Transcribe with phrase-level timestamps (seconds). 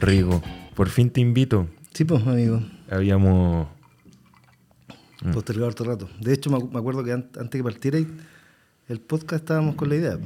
[0.00, 0.42] Rigo,
[0.74, 1.68] por fin te invito.
[1.92, 2.62] Sí, pues, amigo.
[2.90, 3.68] Habíamos.
[5.22, 5.32] Mm.
[5.32, 6.08] Postergado harto rato.
[6.20, 9.88] De hecho, me, acu- me acuerdo que an- antes que partiera el podcast estábamos con
[9.88, 10.18] la idea.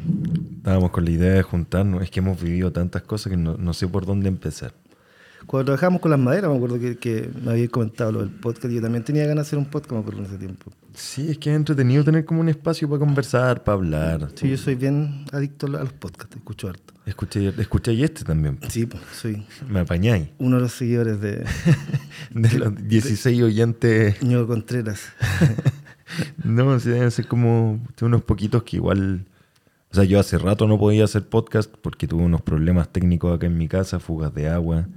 [0.58, 2.02] Estábamos con la idea de juntarnos.
[2.02, 4.74] Es que hemos vivido tantas cosas que no, no sé por dónde empezar.
[5.46, 8.72] Cuando trabajábamos con las maderas, me acuerdo que, que me había comentado lo del podcast.
[8.72, 10.70] Yo también tenía ganas de hacer un podcast, me acuerdo en ese tiempo.
[10.94, 14.28] Sí, es que es entretenido tener como un espacio para conversar, para hablar.
[14.34, 16.92] Sí, yo soy bien adicto a los podcasts, escucho harto.
[17.06, 18.58] Escuché, escuché este también.
[18.68, 20.28] Sí, pues, soy Me apañáis.
[20.38, 21.44] uno de los seguidores de
[22.30, 24.22] De los 16 oyentes.
[24.22, 25.00] Ño Contreras.
[26.44, 29.24] No, sí, deben ser como unos poquitos que igual.
[29.90, 33.46] O sea, yo hace rato no podía hacer podcast porque tuve unos problemas técnicos acá
[33.46, 34.88] en mi casa, fugas de agua,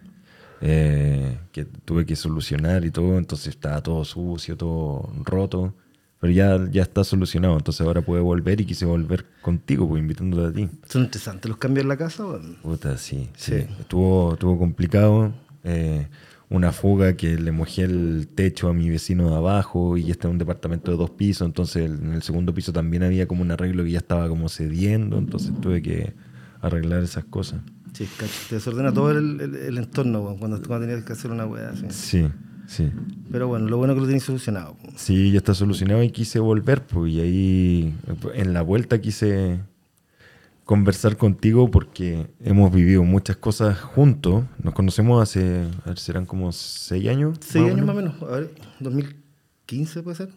[0.62, 5.74] eh, que tuve que solucionar y todo, entonces estaba todo sucio, todo roto.
[6.20, 10.48] Pero ya, ya está solucionado, entonces ahora puedo volver y quise volver contigo, pues invitándote
[10.48, 10.70] a ti.
[10.88, 12.24] Son interesantes los cambios en la casa.
[12.64, 13.54] Puta, sí, sí.
[13.60, 13.68] Sí.
[13.80, 15.34] Estuvo, estuvo complicado.
[15.64, 16.08] eh,
[16.50, 20.32] una fuga que le mojé el techo a mi vecino de abajo y este es
[20.32, 23.84] un departamento de dos pisos, entonces en el segundo piso también había como un arreglo
[23.84, 26.14] que ya estaba como cediendo, entonces tuve que
[26.62, 27.62] arreglar esas cosas.
[27.96, 31.46] Sí, cacho, te desordena todo el, el- el entorno, cuando, cuando tenías que hacer una
[31.46, 31.86] weá así.
[31.90, 32.28] Sí,
[32.68, 32.92] sí.
[33.32, 34.76] Pero bueno, lo bueno es que lo tenéis solucionado.
[34.98, 37.94] Sí, ya está solucionado y quise volver, pues, y ahí
[38.34, 39.60] en la vuelta quise
[40.66, 44.44] conversar contigo porque hemos vivido muchas cosas juntos.
[44.64, 47.38] Nos conocemos hace, a ver, serán como seis años.
[47.40, 48.22] Seis más o años más o menos.
[48.24, 50.30] A ver, 2015 puede ser.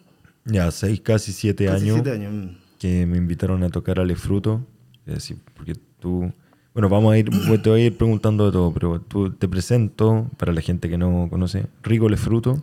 [0.44, 2.32] Ya, seis, casi siete Casi años siete años.
[2.32, 2.48] mm.
[2.78, 4.64] que me invitaron a tocar Ale Fruto.
[5.06, 6.30] Es decir, porque tú...
[6.78, 9.48] Bueno, vamos a ir, pues, te voy a ir preguntando de todo, pero tú te
[9.48, 12.62] presento, para la gente que no conoce, Rigo Le Fruto,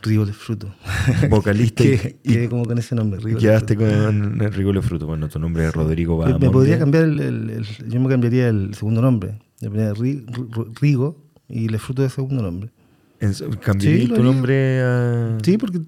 [0.00, 0.74] Río de fruto.
[1.30, 3.20] vocalista y, que, y que como con ese nombre.
[3.22, 5.06] De quedaste con Rigo Le Fruto.
[5.06, 6.46] Bueno, tu nombre es Rodrigo Bahamonde.
[6.46, 9.38] Me podría cambiar el, el- el- Yo me cambiaría el segundo nombre.
[9.60, 12.70] Ri- Ru- Rigo y le fruto de segundo nombre.
[13.60, 14.24] ¿Cambiaría Sí, tu haría.
[14.24, 15.38] nombre a...?
[15.44, 15.78] Sí, porque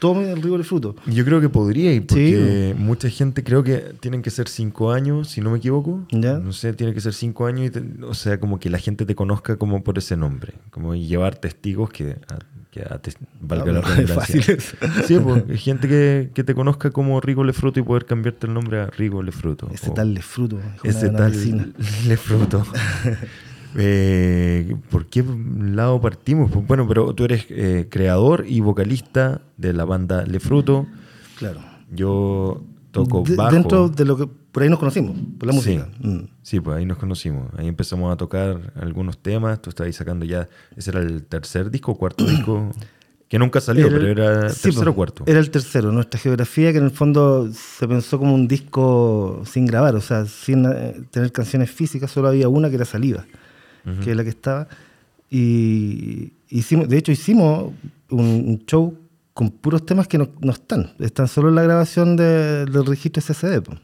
[0.00, 0.94] tome el Rigo de fruto.
[1.06, 5.28] Yo creo que podría, y porque mucha gente creo que tienen que ser cinco años,
[5.28, 6.06] si no me equivoco.
[6.10, 6.38] Ya.
[6.38, 9.06] No sé, tiene que ser cinco años, y te- o sea, como que la gente
[9.06, 10.54] te conozca como por ese nombre.
[10.70, 12.38] Como y llevar testigos que, a-
[12.70, 14.56] que ates- valga Ah, la es redundancia.
[15.06, 18.80] Sí, pues, gente que, que te conozca como Rigo Lefruto y poder cambiarte el nombre
[18.80, 19.68] a Rigo Lefruto.
[19.72, 20.58] Ese o tal le fruto.
[20.82, 21.32] es ese tal.
[22.06, 22.66] Lefruto.
[23.76, 25.24] Eh, ¿Por qué
[25.60, 26.50] lado partimos?
[26.50, 30.86] Pues bueno, pero tú eres eh, creador y vocalista de la banda Lefruto.
[31.38, 31.60] Claro.
[31.92, 33.52] Yo toco De- bajo.
[33.52, 34.26] Dentro de lo que.
[34.26, 35.56] Por ahí nos conocimos, por la Sí.
[35.58, 35.88] música.
[36.00, 36.18] Mm.
[36.42, 37.48] Sí, pues ahí nos conocimos.
[37.56, 39.60] Ahí empezamos a tocar algunos temas.
[39.60, 40.48] Tú estabas ahí sacando ya.
[40.76, 42.70] Ese era el tercer disco cuarto disco.
[43.26, 45.24] Que nunca salió, Era pero era sí, tercero o po, cuarto.
[45.26, 45.90] Era el tercero.
[45.90, 50.26] Nuestra geografía, que en el fondo se pensó como un disco sin grabar, o sea,
[50.26, 53.24] sin eh, tener canciones físicas, solo había una que era Saliva,
[54.02, 54.68] que es la que estaba.
[55.30, 57.72] Y hicimos, de hecho, hicimos
[58.10, 58.96] un, un show
[59.32, 60.92] con puros temas que no, no están.
[61.00, 63.60] Están solo en la grabación de- del registro SSD.
[63.62, 63.74] po.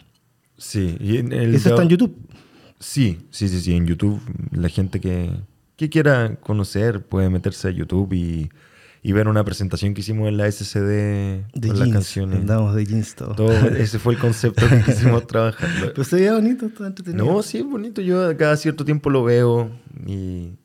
[0.56, 0.96] Sí.
[1.00, 2.14] Y en el Eso está en YouTube.
[2.78, 3.74] Sí, sí, sí, sí.
[3.74, 4.20] En YouTube,
[4.52, 5.30] la gente que,
[5.76, 8.48] que quiera conocer puede meterse a YouTube y,
[9.02, 11.92] y ver una presentación que hicimos en la SCD De con las jeans.
[11.92, 12.40] canciones.
[12.40, 13.34] Andamos de jeans todo.
[13.34, 15.68] Todo, ese fue el concepto que quisimos trabajar.
[15.80, 17.24] Pero se veía bonito, estaba entretenido.
[17.24, 18.00] No, sí, es bonito.
[18.02, 19.70] Yo cada cierto tiempo lo veo
[20.06, 20.56] y, y-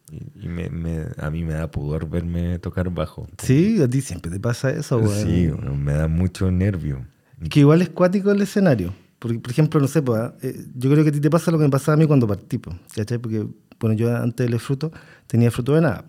[0.42, 3.28] y me, me- a mí me da pudor verme tocar bajo.
[3.42, 5.24] Sí, a ti siempre te pasa eso, güey.
[5.24, 7.06] Sí, bueno, me da mucho nervio.
[7.50, 8.94] Que igual es cuático el escenario.
[9.20, 11.50] Porque, por ejemplo, no sé, pues, ah, eh, yo creo que a ti te pasa
[11.52, 13.18] lo que me pasaba a mí cuando partí, pues, ¿cachai?
[13.18, 13.46] Porque,
[13.80, 14.92] bueno, yo antes del fruto
[15.26, 16.06] tenía fruto de nada,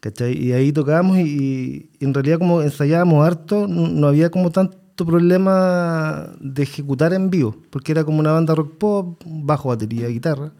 [0.00, 0.36] ¿cachai?
[0.36, 4.76] Y ahí tocábamos y, y en realidad como ensayábamos harto, no, había como tanto
[5.06, 10.52] problema de ejecutar en vivo, porque era como una banda rock pop, bajo, batería, guitarra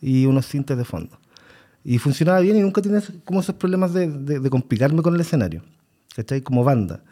[0.00, 1.18] y unos sintes de fondo.
[1.84, 5.20] Y funcionaba bien y nunca tenía como esos problemas de, de- de complicarme con el
[5.20, 5.62] escenario,
[6.16, 6.40] ¿cachai?
[6.42, 7.02] Como banda.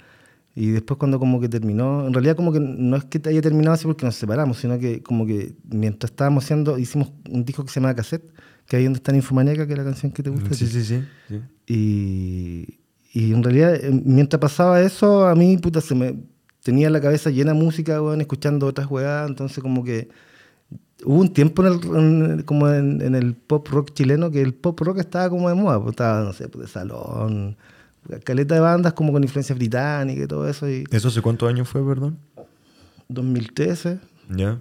[0.54, 3.74] Y después cuando como que terminó, en realidad como que no es que haya terminado
[3.74, 7.70] así porque nos separamos, sino que como que mientras estábamos haciendo, hicimos un disco que
[7.70, 8.24] se llama Cassette,
[8.72, 10.54] que ahí donde está Infomaníaca, que es la canción que te gusta.
[10.54, 11.04] Sí, sí, sí.
[11.28, 11.40] sí.
[11.66, 12.78] Y,
[13.12, 16.16] y en realidad, eh, mientras pasaba eso, a mí, puta, se me
[16.62, 20.08] tenía la cabeza llena de música, weón, escuchando otras weas, entonces como que
[21.04, 24.54] hubo un tiempo en el, en como en, en el pop rock chileno que el
[24.54, 27.58] pop rock estaba como de moda, pues, estaba, no sé, pues, de salón,
[28.24, 31.68] caleta de bandas como con influencia británica y todo eso, y ¿Eso hace cuántos años
[31.68, 32.16] fue, perdón?
[33.10, 33.98] 2013,
[34.34, 34.58] Ya.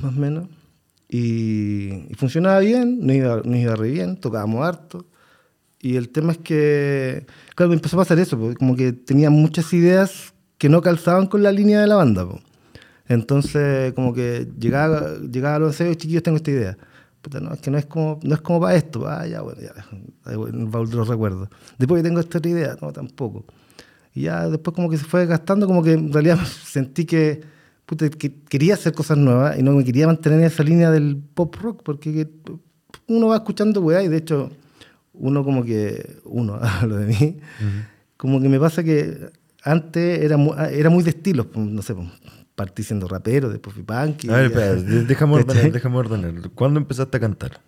[0.00, 0.48] más o menos.
[1.10, 5.06] Y, y funcionaba bien, nos iba, nos iba re bien, tocábamos harto.
[5.80, 9.30] Y el tema es que, claro, me empezó a pasar eso, porque como que tenía
[9.30, 12.28] muchas ideas que no calzaban con la línea de la banda.
[12.28, 12.38] po.
[13.08, 16.78] Entonces, como que llegaba, llegaba a los ensayos, chiquillos, tengo esta idea.
[17.22, 19.06] Puta, no, es que no es como, no es como para esto.
[19.08, 19.74] Ah, ya, bueno, ya,
[20.30, 21.48] el baúl de los recuerdos.
[21.76, 23.44] Después que tengo esta otra idea, no, tampoco.
[24.14, 27.40] Y ya después como que se fue gastando, como que en realidad sentí que,
[27.90, 31.16] puta, que quería hacer cosas nuevas y no me quería mantener en esa línea del
[31.34, 32.30] pop rock, porque que
[33.08, 34.50] uno va escuchando weá y de hecho
[35.12, 37.36] uno como que, uno, hablo de mí,
[38.16, 39.30] como que me pasa que
[39.64, 42.06] antes era, mu- era muy de estilos, pues, no sé, pues,
[42.54, 44.22] partí siendo rapero, después fui punk.
[44.24, 44.52] y- A ver,
[44.82, 46.50] de- déjame ordenar, déjame ordenar.
[46.54, 47.60] ¿Cuándo empezaste a cantar?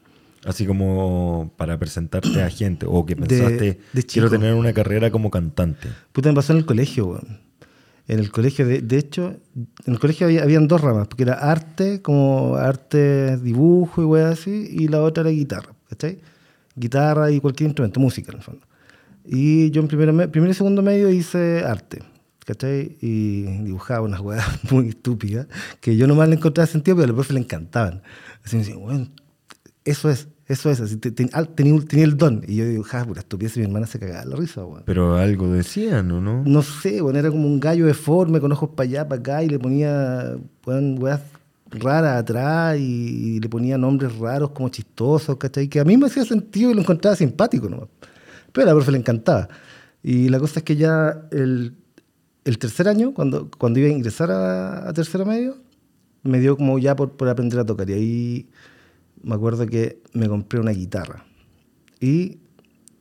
[0.45, 4.31] Así como para presentarte a gente o que De- pensaste, de quiero chico.
[4.31, 5.89] tener una carrera como cantante.
[6.13, 7.41] Puta, me pasó en el colegio, weón.
[8.09, 11.35] En el colegio, de, de hecho, en el colegio había, habían dos ramas, porque era
[11.35, 16.21] arte, como arte, dibujo y weas así, y la otra era guitarra, ¿cachai?
[16.75, 18.67] Guitarra y cualquier instrumento, música en el fondo.
[19.25, 22.03] Y yo en primero, me- primero y segundo medio hice arte,
[22.45, 22.97] ¿cachai?
[23.01, 25.47] Y dibujaba unas weas muy estúpidas,
[25.81, 28.03] que yo nomás le encontraba sentido, pero a los profes le encantaban.
[28.45, 29.11] Así me decían, weón,
[29.85, 31.31] eso es, eso es, así, tenía,
[31.75, 32.43] un- tenía el don.
[32.47, 34.83] Y yo dibujaba pura estupidez y mi hermana se cagaba la risa, weón.
[34.85, 36.43] Pero algo decían, ¿o no?
[36.45, 39.49] No sé, bueno, era como un gallo deforme con ojos para allá, para acá, y
[39.49, 40.37] le ponía
[40.67, 41.21] weón, weas
[41.71, 45.69] raras atrás y, y le ponía nombres raros como chistosos, ¿cachai?
[45.69, 47.89] Que a mí me hacía sentido y lo encontraba simpático nomás.
[48.53, 49.49] Pero a la profe le encantaba.
[50.03, 51.75] Y la cosa es que ya el,
[52.45, 55.57] el tercer año, cuando, cuando iba a ingresar a, a tercero medio,
[56.25, 57.89] me dio como ya por, por aprender a tocar.
[57.89, 58.49] Y ahí
[59.23, 61.25] me acuerdo que me compré una guitarra.
[62.01, 62.39] Y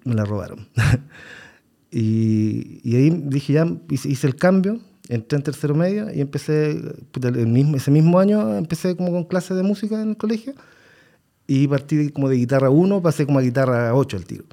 [0.06, 0.68] me la robaron.
[1.92, 4.80] y, y ahí dije, ya hice, el cambio,
[5.10, 9.58] entré en tercero medio y empecé, el mismo, ese mismo año empecé como con clases
[9.58, 10.54] de música en el colegio.
[11.48, 14.46] Y partí como de guitarra 1, pasé como a guitarra 8 el tiro.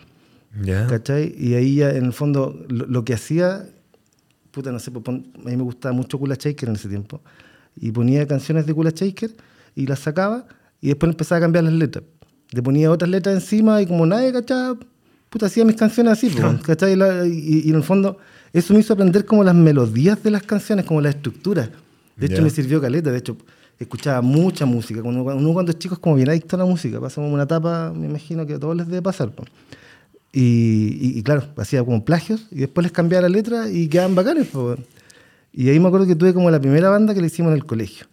[0.63, 0.87] ¿Ya?
[0.89, 1.33] ¿Cachai?
[1.39, 3.69] Y ahí ya en el fondo lo, lo que hacía,
[4.51, 7.21] puta, no sé, pues, pon- a mí me gustaba mucho Kula Shaker en ese tiempo.
[7.77, 9.31] Y ponía canciones de Kula Shaker
[9.77, 10.47] y las sacaba
[10.81, 12.05] y después empezaba a cambiar las letras.
[12.51, 14.75] Le ponía otras letras encima y como nadie, ¿cachai?
[15.29, 16.97] Puta, hacía mis canciones así, pues, ¿cachai?
[16.97, 18.17] La- y, y en el fondo
[18.53, 21.71] eso me hizo aprender como las melodías de las canciones, como la estructura.
[22.17, 22.43] De hecho, Ya.
[22.43, 23.11] me sirvió caleta.
[23.13, 23.37] De hecho,
[23.79, 25.03] escuchaba mucha música.
[25.03, 26.99] Cuando, uno cuando es chico es como bien adicto a la música.
[27.01, 29.31] Pasamos una etapa, me imagino que a todos les debe pasar.
[29.33, 29.49] pues.
[30.33, 34.15] Y, y- y claro, hacía como plagios y después les cambiaba la letra y quedaban
[34.15, 34.47] bacanes.
[34.49, 34.85] po, weón.
[35.53, 37.65] Y ahí me acuerdo que tuve como la primera banda que le hicimos en el
[37.67, 38.07] colegio.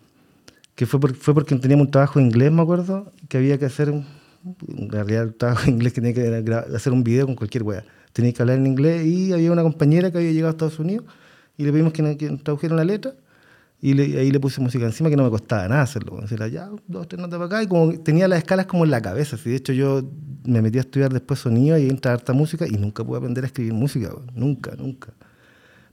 [0.75, 3.66] Que fue, por- fue porque teníamos un trabajo de inglés, me acuerdo, que había que
[3.66, 4.06] hacer, un,
[4.68, 7.86] en el trabajo de inglés que tenía que hacer un video con cualquier wea.
[8.13, 11.06] Tenía que hablar en inglés y había una compañera que había llegado a Estados Unidos
[11.57, 13.13] y le pedimos que, que nos tradujeran la letra
[13.81, 16.19] y ahí le puse música encima que no me costaba nada hacerlo.
[16.51, 19.36] ya, dos, tres notas para acá y como tenía las escalas como en la cabeza.
[19.36, 19.50] así.
[19.50, 20.01] De hecho, yo
[20.44, 23.48] me metí a estudiar después sonido y entra harta música y nunca pude aprender a
[23.48, 24.12] escribir música.
[24.33, 25.13] Nunca, nunca.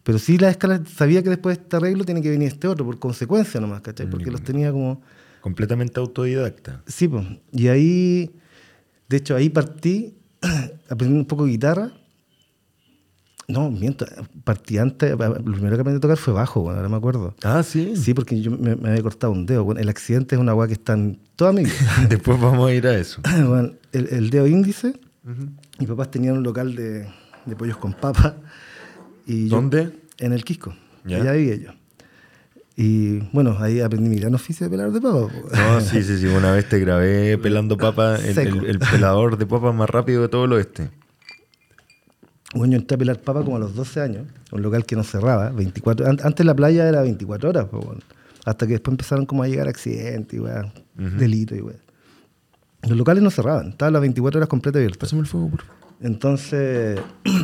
[0.02, 2.84] Pero sí las escalas, sabía que después de este arreglo tiene que venir este otro,
[2.84, 4.08] por consecuencia nomás, ¿cachai?
[4.08, 5.00] Porque los tenía como...
[5.40, 6.82] Completamente autodidacta.
[6.86, 7.24] Sí, pues.
[7.52, 8.30] Y ahí,
[9.08, 10.14] de hecho, ahí partí
[10.88, 11.92] aprendiendo un poco de guitarra.
[13.48, 14.06] No, miento,
[14.44, 17.34] partí antes, lo primero que aprendí a tocar fue bajo, bueno, ahora me acuerdo.
[17.42, 17.96] Ah, sí.
[17.96, 19.64] Sí, porque yo me, me había cortado un dedo.
[19.64, 21.74] Bueno, el accidente es una weá que está en toda mi vida.
[22.08, 23.20] Después vamos a ir a eso.
[23.46, 24.98] Bueno, el, el dedo índice,
[25.78, 27.06] mis papás tenían un local de,
[27.44, 28.34] de pollos con papas.
[29.26, 29.90] Y yo- ¿Dónde?
[30.18, 30.74] En el Quisco.
[31.04, 31.18] Ya.
[31.18, 31.70] Allá vivía yo.
[32.76, 35.30] Y bueno, ahí aprendí mi gran oficio de pelar de papas.
[35.32, 35.56] po.
[35.56, 36.26] No, sí, sí, sí.
[36.26, 40.28] Una vez te grabé pelando papa, el, el- el pelador de papas más rápido de
[40.28, 40.90] todo el oeste.
[42.54, 45.04] Bueno, yo entré a pelar papa como a los 12 años, un local que no
[45.04, 48.00] cerraba, 24, an- antes la playa era 24 horas, pues, bueno,
[48.44, 51.76] hasta que después empezaron como a llegar accidentes y weá, delitos y weá.
[52.88, 54.98] Los locales no cerraban, estaban las 24 horas completas abiertas.
[54.98, 55.80] Pásame el fuego, por favor.
[56.02, 57.00] Entonces,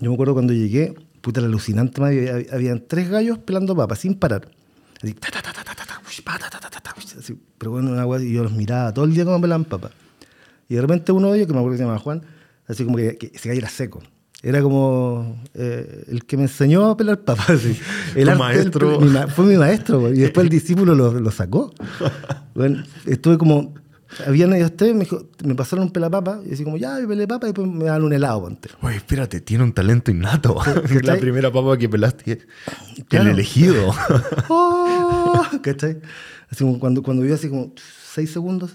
[0.00, 4.14] yo me acuerdo cuando llegué, puta, era alucinante, había, habían tres gallos pelando papas sin
[4.14, 4.48] parar.
[5.02, 7.18] Así, ta, ta, ta, ta, ta, ta, ta, ush, pa, ta, ta, ta, ta, ush,
[7.18, 9.92] así, pero bueno, una weá, y yo los miraba todo el día como pelaban papas.
[10.68, 12.22] Y de repente uno de ellos, que me acuerdo que se llamaba Juan,
[12.66, 14.02] así como que, que ese gallo era seco.
[14.42, 17.48] Era como eh, el que me enseñó a pelar papas.
[17.50, 17.78] así.
[18.14, 19.00] El arte maestro.
[19.00, 21.72] pel- mi fue mi maestro, y después el discípulo lo, lo sacó.
[22.54, 23.74] Bueno, estuve como.
[24.26, 27.26] Habían ellos tres, me, dijo, me pasaron un pelapapa, y así como, ya, yo pelé
[27.26, 28.68] papa, y después me dan un helado, ponte.
[28.82, 30.60] Oye, espérate, tiene un talento innato.
[30.60, 31.20] es la ¿cachai?
[31.20, 32.46] primera papa que pelaste.
[33.08, 33.26] Claro.
[33.26, 33.92] El elegido.
[34.48, 35.42] ¡Oh!
[35.62, 36.00] ¿Cachai?
[36.50, 38.74] Así como cuando, cuando vio así como seis segundos,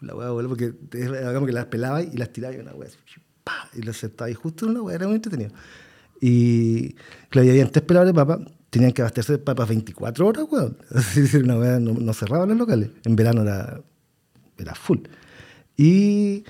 [0.00, 2.98] la weá voló porque era como que las pelaba y las tiraba y una así,
[3.42, 3.68] ¡pa!
[3.74, 5.52] y las sentaba y justo una weá, era muy entretenido.
[6.20, 6.94] Y
[7.28, 8.40] claro, y habían tres peladores de papas,
[8.70, 10.76] tenían que abastecerse de papas 24 horas, weón.
[11.44, 12.90] Una weá, no, no cerraban los locales.
[13.04, 13.80] En verano era,
[14.58, 15.00] era full.
[15.76, 16.44] Y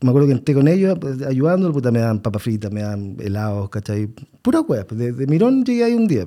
[0.00, 3.16] me acuerdo que entré con ellos pues, ayudando, puta, me daban papas fritas, me daban
[3.20, 4.08] helados, ¿cachai?
[4.42, 4.86] Pura weá.
[4.86, 6.26] pues, de, Mirón llegué ahí un día.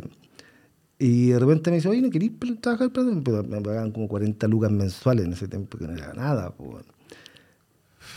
[0.98, 2.92] Y de repente me dice, oye, ¿no querís trabajar?
[2.92, 6.54] Pero pero me pagaban como 40 lucas mensuales en ese tiempo, que no era nada.
[6.58, 6.84] weón.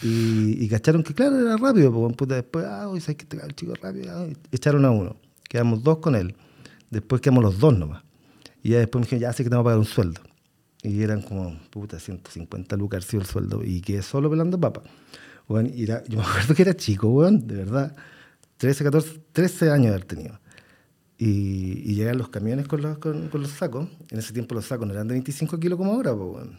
[0.02, 1.92] Y, y cacharon que, claro, era rápido.
[2.12, 4.10] Puta, después, ah, oye, ¿sabes que te el chico rápido?
[4.10, 5.16] Ah, echaron a uno.
[5.48, 6.34] Quedamos dos con él.
[6.90, 8.02] Después quedamos los dos nomás.
[8.62, 10.20] Y después me dijeron, ya sé que te vamos a pagar un sueldo.
[10.82, 13.62] Y eran como, puta, 150 lucas sido el sueldo.
[13.64, 14.84] Y quedé solo pelando papas.
[15.48, 17.94] Weón, y era- yo me acuerdo que era chico, weón, de verdad.
[18.56, 20.40] 13, 14, 13 años de haber tenido.
[21.18, 23.88] Y, y llegan los camiones con los, con, con los sacos.
[24.10, 26.58] En ese tiempo los sacos no eran de 25 kilos como ahora, po, weón.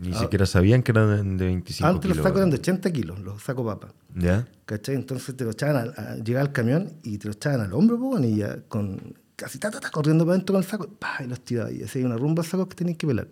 [0.00, 1.90] Ni siquiera sabían que eran de 25 Ah.
[1.90, 3.92] Antes los sacos eran de 80 kilos, los sacos papas.
[4.14, 4.46] ¿Ya?
[4.66, 4.94] ¿Cachai?
[4.94, 7.98] Entonces te lo echaban, al- a, llegaba al camión y te lo echaban al hombro,
[7.98, 10.88] po, weón, y ya con casi ta, ta, ta, corriendo para adentro con el saco,
[10.88, 11.70] pa, y los tiraba.
[11.72, 13.28] Y así hay una rumba de sacos que tenéis que pelar.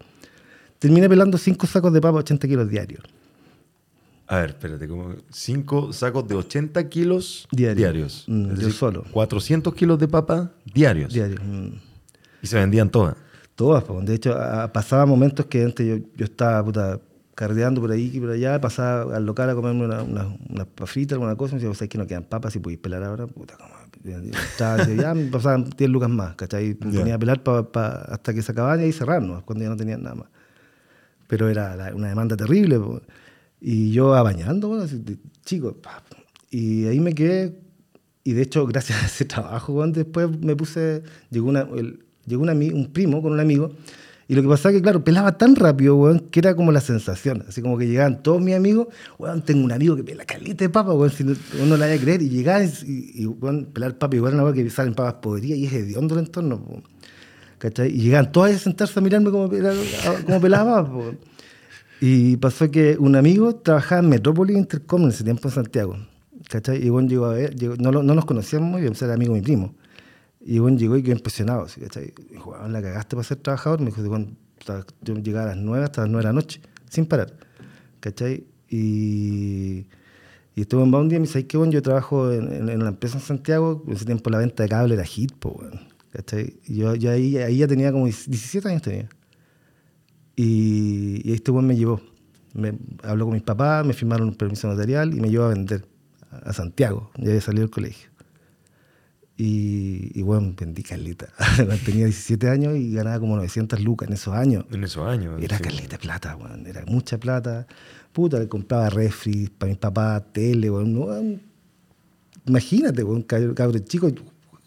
[0.79, 3.03] Terminé pelando 5 sacos de papa 80 kilos diarios.
[4.27, 7.77] A ver, espérate, como cinco sacos de 80 kilos Diario.
[7.77, 8.25] diarios.
[8.29, 9.05] Mm, Es yo solo.
[9.13, 11.13] 400 kilos de papa diarios.
[11.13, 11.41] Diarios.
[11.45, 11.69] mm.
[12.43, 13.15] Y se vendían todas.
[13.55, 14.01] Todas, po.
[14.01, 17.01] de hecho, a- pasaba momentos que antes yo, yo estaba puta,
[17.35, 20.67] carreando por ahí y por allá, pasaba al local a comerme una, una, una
[21.11, 22.55] alguna cosa, y me decía, ¿sabes que no quedan papas?
[22.55, 23.72] Si podéis pelar ahora, puta, como.
[24.05, 26.77] Estaba, ya me pasaban 10 lucas más, ¿cachai?
[26.81, 29.45] Me ponía a pelar pa- pa- hasta que se acababan y ahí cerrar, ¿no?
[29.45, 30.29] cuando ya no tenían nada más.
[31.29, 33.01] Pero era la- una demanda terrible, po.
[33.61, 36.03] y yo abañando, bueno, así de chico, pa.
[36.51, 37.59] y ahí me quedé
[38.25, 42.43] y de hecho, gracias a ese trabajo, weón, después me puse, llegó, una, el- llegó
[42.43, 43.73] un, ami- un primo con un amigo,
[44.29, 46.81] y lo que pasaba es que, claro, pelaba tan rápido, weón, que era como la
[46.81, 48.89] sensación, así como que llegaban todos mis amigos,
[49.19, 52.01] weón, tengo un amigo que pela calita de papa, weón, si no, uno la haya
[52.01, 55.59] creer, y llegaban y, y, weón, pelar papa igual una weón que salen papas podridas
[55.59, 56.83] y es hediondo el entorno, weón.
[57.59, 57.91] ¿Cachai?
[57.91, 59.75] Y llegaban todos a sentarse a mirarme como, pela-
[60.27, 61.19] como pelaba, weón.
[62.01, 65.97] Y pasó que un amigo trabajaba en Metrópolis Intercom en ese tiempo en Santiago.
[66.49, 66.85] ¿Cachai?
[66.85, 69.15] Y bueno, llegó a ver, llegó- no, no nos conocíamos muy bien, o sea, era
[69.15, 69.75] amigo de mi primo.
[70.45, 71.63] Y bueno, llegó y quedó impresionado.
[71.65, 72.13] así, ¿cachai?
[72.29, 73.81] Y dijo, "Weón, la cagaste para ser trabajador.
[73.81, 74.29] Me dijo, bueno,
[75.03, 77.33] yo llegaba a las 9 hasta las 9 de la noche, sin parar.
[78.01, 78.45] ¿Cachai?
[78.69, 79.87] Y,
[80.55, 82.69] y estuve en un día y me dice, "Ay, qué bueno, yo trabajo en, en,
[82.69, 83.85] en una empresa en Santiago.
[83.87, 85.81] En ese tiempo la venta de cable era hit, po, weón.
[86.11, 86.59] ¿Cachai?
[86.67, 89.09] Y yo, yo ahí, ahí ya tenía como 17 años tenía.
[90.37, 92.01] Y, y este buen me llevó.
[92.55, 95.87] Me habló con mis papás, me firmaron un permiso notarial y me llevó a vender
[96.31, 97.11] a Santiago.
[97.17, 98.11] Ya había salido del colegio.
[99.45, 101.27] Y, y bueno, vendí caleta.
[101.85, 104.65] Tenía 17 años y ganaba como 900 lucas en esos años.
[104.71, 105.43] En esos años.
[105.43, 105.65] Era sí.
[105.65, 106.65] caleta plata, weón.
[106.65, 107.67] Era mucha plata.
[108.13, 110.93] Puta, le compraba refri para mis papás, tele, weón.
[110.93, 111.41] No, weón.
[112.47, 114.13] Imagínate, weón, cab- cabrón chico.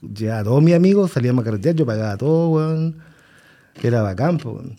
[0.02, 2.98] Llegaba a todos mis amigos, salíamos a carretear, yo pagaba todo, weón.
[3.80, 4.76] Que era bacán, weón.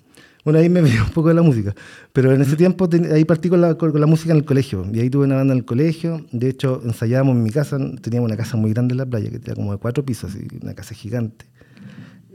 [0.46, 1.74] Bueno, ahí me metí un poco de la música.
[2.14, 4.86] Pero en ese tiempo, ten- ahí partí con la, con, la música en el colegio.
[4.94, 6.24] Y ahí tuve una banda en el colegio.
[6.32, 7.76] De hecho, ensayábamos en mi casa.
[8.00, 10.46] Teníamos una casa muy grande en la playa, que tenía como de cuatro pisos, así,
[10.62, 11.44] una casa gigante.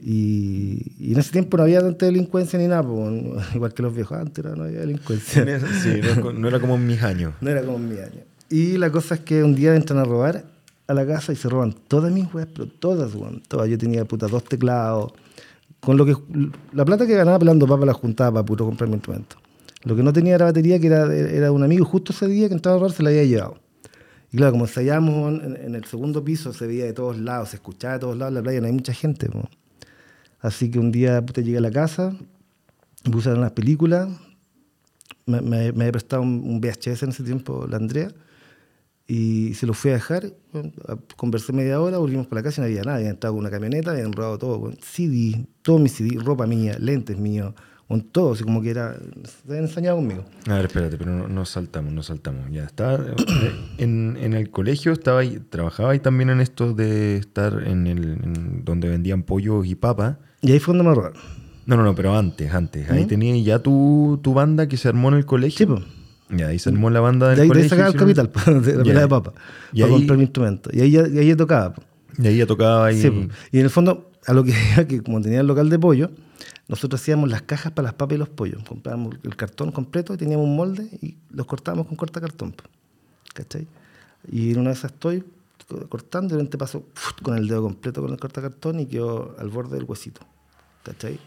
[0.03, 3.09] Y, y en ese tiempo no había tanta delincuencia ni nada, po,
[3.55, 5.45] igual que los viejos antes era- no había delincuencia.
[5.81, 7.33] Sí, no, no era como en mis años.
[7.41, 8.21] No era como en mi año.
[8.49, 10.43] Y la cosa es que un día entran a robar
[10.87, 13.41] a la casa y se roban todas mis weas, pero todas, weón.
[13.47, 13.69] Todas.
[13.69, 15.13] Yo tenía puta dos teclados.
[15.81, 16.15] Con lo que
[16.73, 19.35] la plata que ganaba pelando papas la juntaba para puro comprarme instrumento.
[19.83, 22.53] Lo que no tenía era batería, que era, era un amigo, justo ese día que
[22.53, 23.57] entraba a robar se la había llevado.
[24.31, 27.55] Y claro, como ensayábamos en, en el segundo piso, se veía de todos lados, se
[27.57, 29.27] escuchaba de todos lados en la playa, no hay mucha gente.
[30.39, 32.15] Así que un día puta, llegué a la casa,
[33.11, 34.07] puse a ver unas películas,
[35.25, 38.11] me, me- me había prestado un, un VHS en ese tiempo, la Andrea,
[39.13, 40.31] y se lo fui a dejar.
[40.53, 40.71] bueno,
[41.17, 42.95] conversé media hora, volvimos para la casa y no había nada.
[42.95, 44.59] Habían entrado con una camioneta, habían robado todo.
[44.59, 47.53] bueno, CD, todo mi CD, ropa mía, lentes míos,
[47.89, 48.95] con todo, así como que era.
[48.95, 50.23] Se habían ensañado conmigo.
[50.47, 52.49] A ver, espérate, pero no, no saltamos, no saltamos.
[52.51, 53.05] Ya estaba
[53.77, 58.63] en, en el colegio, estaba trabajaba ahí también en esto de estar en el en
[58.63, 60.19] donde vendían pollos y papas.
[60.41, 61.19] Y ahí fue donde me robaron.
[61.65, 62.89] No, no, no, pero antes, antes.
[62.89, 63.07] Ahí ¿Mm?
[63.09, 65.57] tenías ya tu, tu banda que se armó en el colegio.
[65.57, 66.00] Sí, pues.
[66.31, 67.69] Ya, ahí se armó la banda del De ahí colegio.
[67.69, 69.33] sacaba el capital, pues, de la pelea de papa,
[69.73, 70.69] Y para ahí- comprar mi instrumento.
[70.73, 71.73] Y ahí, ya- y ahí ya tocaba.
[71.73, 71.87] pues.
[72.19, 73.01] Y ahí ya tocaba ahí.
[73.01, 73.27] Sí, pues.
[73.51, 74.53] y en el fondo, a lo que
[74.87, 76.11] que como tenía el local de pollo,
[76.67, 78.63] nosotros hacíamos las cajas para las papas y los pollos.
[78.67, 82.51] Comprábamos el cartón completo y teníamos un molde y los cortábamos con cortacartón.
[82.53, 82.63] po.
[83.33, 83.67] ¿Cachai?
[84.31, 85.23] Y en una de esas estoy
[85.67, 86.85] co- cortando y de repente paso
[87.23, 90.21] con el dedo completo con el cortacartón y quedó al borde del huesito.
[90.83, 91.19] ¿Cachai?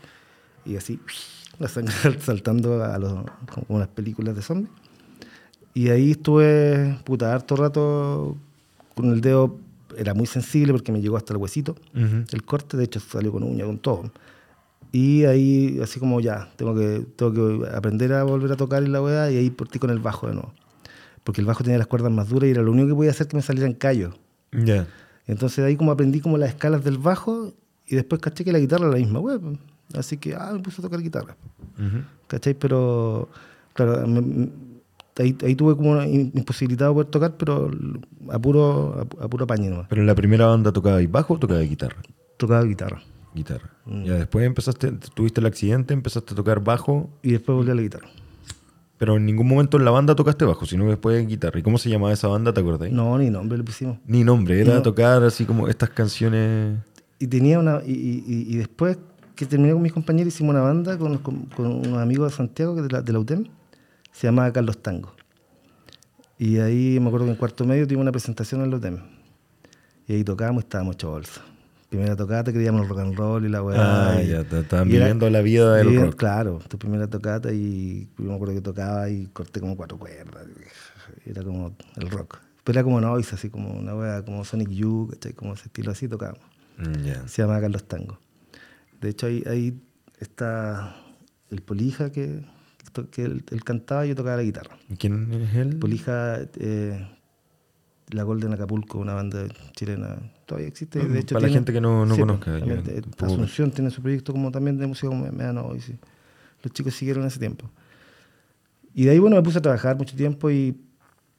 [0.65, 0.99] Y así,
[1.59, 3.13] la sangre saltando a los,
[3.67, 4.71] como las películas de zombies.
[5.75, 8.37] Y ahí estuve, puta, harto rato
[8.95, 9.59] con el dedo,
[9.99, 12.25] era muy sensible porque me llegó hasta el huesito, Ujú.
[12.31, 14.11] el corte, de hecho salió con uña, con todo.
[14.93, 18.93] Y ahí, así como ya, tengo que, tengo que aprender a volver a tocar en
[18.93, 20.53] la weá y ahí partí con el bajo de nuevo.
[21.25, 23.27] Porque el bajo tenía las cuerdas más duras y era lo único que podía hacer
[23.27, 24.15] que me salieran callos.
[24.53, 24.87] Ya.
[25.27, 27.55] Entonces ahí como aprendí como las escalas del bajo
[27.87, 29.41] Y después caché que la guitarra era la misma web.
[29.95, 31.37] Así que, ah, me puse a tocar guitarra.
[31.79, 31.99] Ujú.
[32.29, 32.55] ¿Cachai?
[32.55, 33.29] Pero,
[33.75, 34.49] claro, me-
[35.19, 37.71] ahí, ahí tuve como imposibilidad de poder tocar, pero
[38.31, 39.87] a puro, a, a puro nomás.
[39.89, 41.97] Pero en la primera banda tocabais bajo o tocabais guitarra?
[42.37, 43.03] Tocaba guitarra.
[43.35, 43.71] Guitarra.
[43.87, 44.05] Mm.
[44.05, 47.83] Ya después empezaste, tuviste el accidente, empezaste a tocar bajo, Y después volví a la
[47.83, 48.09] guitarra.
[48.99, 51.59] pero en ningún momento en la banda tocaste bajo, sino después guitarra.
[51.59, 52.93] ¿Y cómo se llamaba esa banda, te acordáis?
[52.93, 53.99] No, ni nombre le pusimos.
[54.07, 54.83] Ni nombre, era No.
[54.83, 56.79] tocar así como estas canciones.
[57.19, 57.81] Y tenía una.
[57.85, 57.93] Y,
[58.27, 58.99] y- después
[59.35, 62.77] que terminé con mis compañeros, hicimos una banda con, con- con unos amigos de Santiago,
[62.77, 63.45] que de la, de la UTEM,
[64.15, 65.15] se llamaba Carlos Tango.
[66.39, 68.99] Y ahí me acuerdo que en cuarto medio tuvimos una presentación en la UTEM.
[70.07, 71.43] Y ahí tocábamos y estábamos hecho bolsa.
[71.89, 74.11] Primera tocata, creíamos el rock and roll y la weá.
[74.17, 76.17] Ah, y- ya, estaban viviendo la vida del rock.
[76.17, 80.47] Claro, tu primera tocata y yo me acuerdo que tocaba y corté como cuatro cuerdas.
[81.25, 82.39] Era como el rock.
[82.65, 85.33] Pero era como noise, así como una weá, como Sonic Youth, ¿cachai?
[85.35, 86.43] Como ese estilo así tocábamos
[86.79, 87.29] Mm, ya.
[87.29, 88.19] se llama Carlos Tango.
[89.01, 89.81] De hecho, ahí, ahí
[90.19, 90.97] está
[91.51, 92.45] el Polija que,
[93.11, 94.77] que él, él cantaba y yo tocaba la guitarra.
[94.99, 95.77] ¿Quién es él?
[95.79, 97.09] Polija, eh,
[98.11, 100.99] la Golden Acapulco, una banda chilena, todavía existe.
[101.07, 102.59] De hecho, Para la tiene- gente que no, no sí, conozca.
[102.59, 105.81] pues, yo eh, puedo- Asunción tiene su proyecto como también de música como Meano y
[105.81, 105.97] sí.
[106.63, 107.71] Los chicos siguieron ese tiempo.
[108.95, 110.77] Y de ahí, bueno, me puse a trabajar mucho tiempo y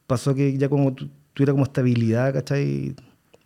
[0.07, 2.95] pasó que ya como tu- tuviera como estabilidad, ¿cachai?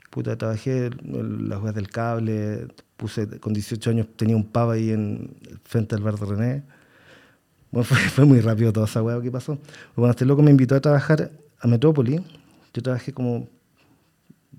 [0.09, 4.89] Puta, trabajé en las weas del cable, puse, con 18 años tenía un pub ahí
[4.89, 6.63] en frente al bar de René.
[7.71, 9.57] Bueno, fue, fue muy rápido toda esa wea que pasó.
[9.95, 12.21] Bueno, este loco me invitó a trabajar a Metrópoli.
[12.73, 13.47] Yo trabajé como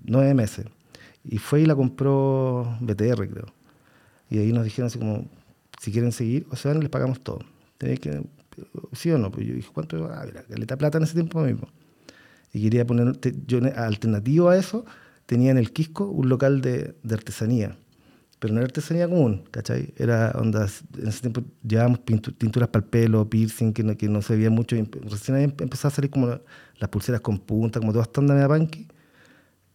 [0.03, 0.65] nueve meses.
[1.23, 3.53] Y fue y la compró BTR, creo.
[4.29, 5.27] Y ahí nos dijeron así como,
[5.79, 7.39] si quieren seguir, o se van, les pagamos todo.
[7.77, 8.23] Tenéis que,
[8.93, 9.31] sí o no.
[9.31, 10.05] Pues yo dije, ¿cuánto?
[10.11, 11.67] Ah, mira, caleta plata en ese tiempo mismo.
[12.53, 14.85] Y quería poner, yo alternativo a eso,
[15.25, 17.77] tenía en el Quisco un local de, de artesanía.
[18.41, 19.93] Pero no era artesanía común, ¿cachai?
[19.97, 20.67] Era onda,
[20.97, 24.49] en ese tiempo llevábamos tinturas para el pelo, piercing, que no, que no se veía
[24.49, 24.75] mucho.
[25.09, 26.41] recién ahí empe- empezó a salir como la-
[26.79, 28.87] las pulseras con punta, como todas estándar media punky.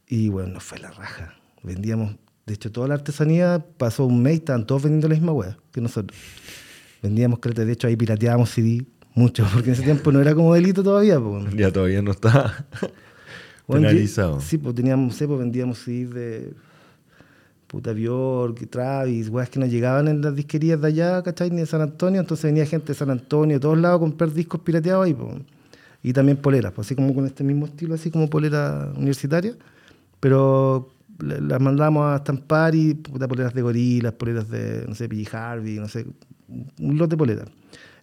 [0.08, 1.34] Y bueno, nos fue la raja.
[1.62, 5.30] Vendíamos, de hecho, toda la artesanía pasó un mes y estaban todos vendiendo la misma
[5.32, 6.18] hueá que nosotros.
[7.02, 10.52] Vendíamos caleta, de hecho ahí pirateábamos CD mucho, porque en ese tiempo no era como
[10.52, 11.20] delito todavía.
[11.20, 11.54] pues.
[11.54, 12.66] Ya todavía no está
[13.68, 14.40] penalizado.
[14.40, 16.52] Sí, pues teníamos, sé, pues vendíamos CDs de
[17.66, 21.50] puta Bjork, Travis, weas que no llegaban en las disquerías de allá, ¿cachai?
[21.50, 24.32] Ni de San Antonio, entonces venía gente de San Antonio, de todos lados a comprar
[24.32, 25.16] discos pirateados ahí.
[26.02, 29.54] Y también poleras, pues así como con este mismo estilo, así como polera universitaria,
[30.20, 35.34] pero las mandábamos a estampar y puta, poleras de gorilas, poleras de, no sé, PG
[35.34, 36.06] Harvey, no sé,
[36.48, 37.48] un lote de poleras.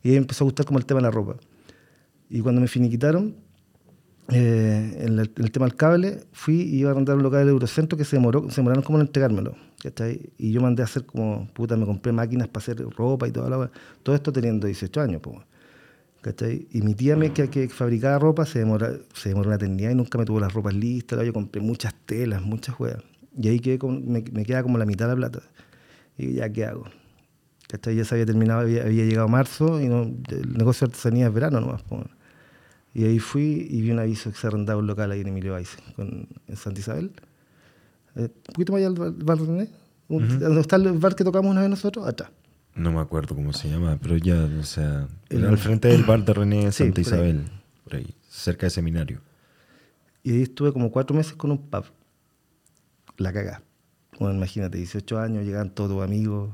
[0.01, 1.35] Y ahí empezó a gustar como el tema de la ropa.
[2.29, 3.35] Y cuando me finiquitaron,
[4.29, 7.49] eh, en, el, el tema del cable, fui y iba a arrendar un local del
[7.49, 9.55] Eurocentro que se demoró, se demoraron como en entregármelo.
[9.83, 10.31] ¿cachai?
[10.37, 13.49] Y yo mandé a hacer como, puta, me compré máquinas para hacer ropa y toda
[13.49, 13.69] la.
[14.01, 15.37] Todo esto teniendo 18 años, pues.
[16.21, 16.67] ¿cachai?
[16.71, 19.95] Y mi tía me, que, que fabricaba ropa se demoró, se demoró una eternidad y
[19.95, 21.25] nunca me tuvo las ropas listas.
[21.25, 23.03] Yo compré muchas telas, muchas weas.
[23.37, 25.41] Y ahí quedé me, me queda como la mitad de la plata.
[26.17, 26.85] Y ya, ¿qué hago?
[27.67, 27.95] ¿Cachai?
[27.95, 31.33] Ya se había terminado, había, había llegado marzo y no, el negocio de artesanía es
[31.33, 31.81] verano nomás.
[31.83, 32.05] po.
[32.93, 35.55] Y ahí fui y vi un aviso que se arrendaba un local ahí en Emilio
[35.55, 37.11] Weiss, con, en Santa Isabel.
[38.15, 39.69] Eh, un poquito más allá del bar, bar René.
[40.09, 42.05] Un- ¿Dónde está el bar que tocamos una vez nosotros?
[42.07, 42.29] Atrás.
[42.75, 46.23] No me acuerdo cómo se llama, pero ya, o sea, El- al frente del bar
[46.23, 47.01] de René Sí, Santa por ahí.
[47.29, 47.41] Isabel,
[47.83, 49.21] por ahí, cerca de seminario.
[50.23, 51.85] Y ahí estuve como cuatro meses con un pub.
[53.17, 53.61] La cagá.
[54.19, 56.51] Bueno, imagínate, 18 años, llegaban todos tus amigos,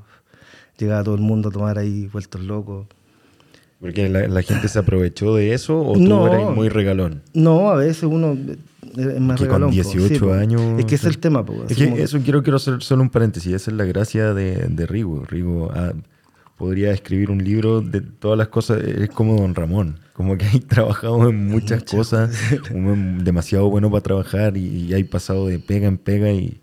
[0.77, 2.87] llegaba todo el mundo a tomar ahí vueltos locos.
[3.79, 6.27] Porque la, la gente se aprovechó de eso o tú No.
[6.27, 7.21] eras muy regalón.
[7.33, 8.37] No, a veces uno
[8.97, 9.69] es más Que con regalón.
[9.69, 9.73] po.
[9.75, 10.33] 18 po.
[10.33, 11.45] años, Es que es el tema.
[11.45, 11.53] po.
[11.53, 13.53] Es Así que como- eso quiero, quiero hacer solo un paréntesis.
[13.53, 15.23] Esa es la gracia de, de Rigo.
[15.25, 15.93] Rigo ah,
[16.57, 18.83] podría escribir un libro de todas las cosas.
[18.83, 19.99] Es como Don Ramón.
[20.13, 22.37] Como que hay trabajado en muchas cosas.
[22.73, 26.29] un hombre demasiado bueno para trabajar y, y hay pasado de pega en pega.
[26.31, 26.59] Y,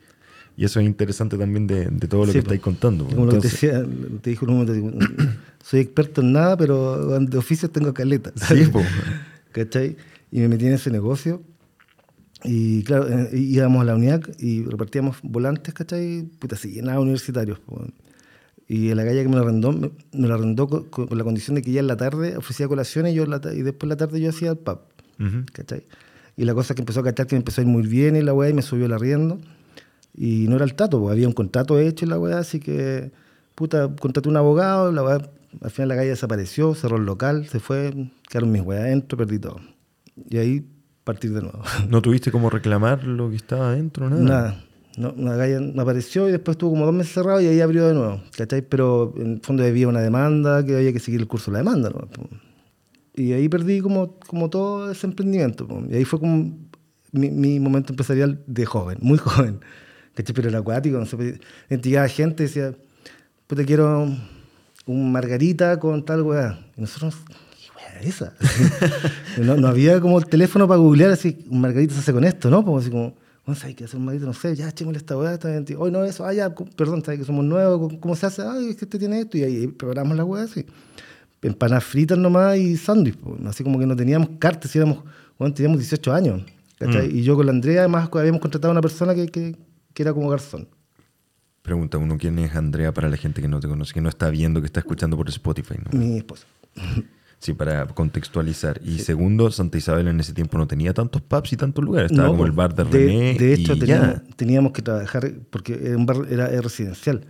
[0.56, 3.04] y eso es interesante también de, de todo lo Sí, que estáis contando.
[3.06, 5.06] Como lo que te, Entonces, decía, te dijo un momento,
[5.64, 8.32] soy experto en nada, pero de oficios tengo caleta.
[8.36, 8.82] sí, po.
[9.52, 9.96] ¿Cachai?
[10.30, 11.42] Y me metí en ese negocio.
[12.44, 16.22] Y claro, eh, íbamos a la UNIAC y repartíamos volantes, ¿cachai?
[16.38, 17.58] Puta, se llenaba universitarios.
[17.60, 17.84] po.
[18.68, 21.54] Y la calle que me lo arrendó, me, me lo arrendó con, con la condición
[21.54, 23.96] de que ya en la tarde ofrecía colaciones y, yo la y después en la
[23.96, 24.80] tarde yo hacía el pub.
[25.18, 25.44] Ujú.
[25.52, 25.84] ¿cachai?
[26.36, 28.22] Y la cosa que empezó a cachar que me empezó a ir muy bien y
[28.22, 29.38] la weá y me subió el arriendo.
[30.16, 33.12] Y no era el tato, porque había un contrato hecho en la weá, así que,
[33.54, 37.60] puta, contraté un abogado, la weá, al final la calle desapareció, cerró el local, se
[37.60, 39.60] fue, quedaron mis weas adentro, perdí todo.
[40.30, 40.66] Y ahí
[41.06, 41.62] partir de nuevo.
[41.88, 44.10] ¿No tuviste cómo reclamar lo que estaba adentro?
[44.10, 44.22] Nada.
[44.22, 44.64] nada,
[44.98, 47.86] No, una galla no apareció y después estuvo como dos meses cerrado y ahí abrió
[47.86, 48.62] de nuevo, ¿cachai?
[48.62, 51.58] Pero en el fondo había una demanda que había que seguir el curso de la
[51.58, 52.08] demanda, ¿no?
[53.14, 55.66] Y ahí perdí como, como todo ese emprendimiento.
[55.66, 55.82] po.
[55.88, 56.58] Y ahí fue como
[57.12, 59.60] mi, mi momento empresarial de joven, muy joven.
[60.16, 60.34] ¿Cachai?
[60.34, 61.16] Pero era acuático, no sé.
[61.16, 61.38] pues,
[61.82, 62.74] Llegaba gente y decía,
[63.46, 64.08] pues te quiero
[64.86, 66.58] un margarita con tal weá.
[66.76, 68.32] Y nosotros, ¿qué weá es esa?
[69.42, 72.50] no, no había como el teléfono para googlear así, un margarita se hace con esto,
[72.50, 72.64] ¿no?
[72.64, 73.14] Pues así como,
[73.54, 75.34] sé, hay que hacer un margarita, no sé, ya, echémosle esta weá.
[75.34, 75.64] Está bien.
[75.78, 78.42] Hoy no, eso, ah, ya, perdón, sabes que somos nuevos, ¿cómo- ¿cómo se hace?
[78.42, 80.64] Ay, es que este tiene esto, y ahí preparamos la weá así.
[81.42, 85.04] Empanadas fritas nomás y sándwich, pues, así como que no teníamos cartas, y éramos,
[85.38, 86.42] bueno, teníamos 18 años,
[86.78, 87.14] ¿cachai?
[87.18, 89.54] Y yo con la Andrea, además, habíamos contratado a una persona que, que,
[89.96, 90.68] que era como garzón.
[91.62, 94.28] Pregunta uno, ¿quién es Andrea para la gente que no te conoce, que no está
[94.28, 95.76] viendo, que está escuchando por Spotify?
[95.90, 95.98] ¿no?
[95.98, 96.46] Mi esposa.
[97.38, 98.80] Sí, para contextualizar.
[98.82, 102.10] Y segundo, Santa Isabel en ese tiempo no tenía tantos pubs y tantos lugares.
[102.10, 104.22] Estaba No, como pues, el bar de René De hecho, y teníamos, ya.
[104.36, 107.26] teníamos que trabajar, porque era un bar era, era residencial.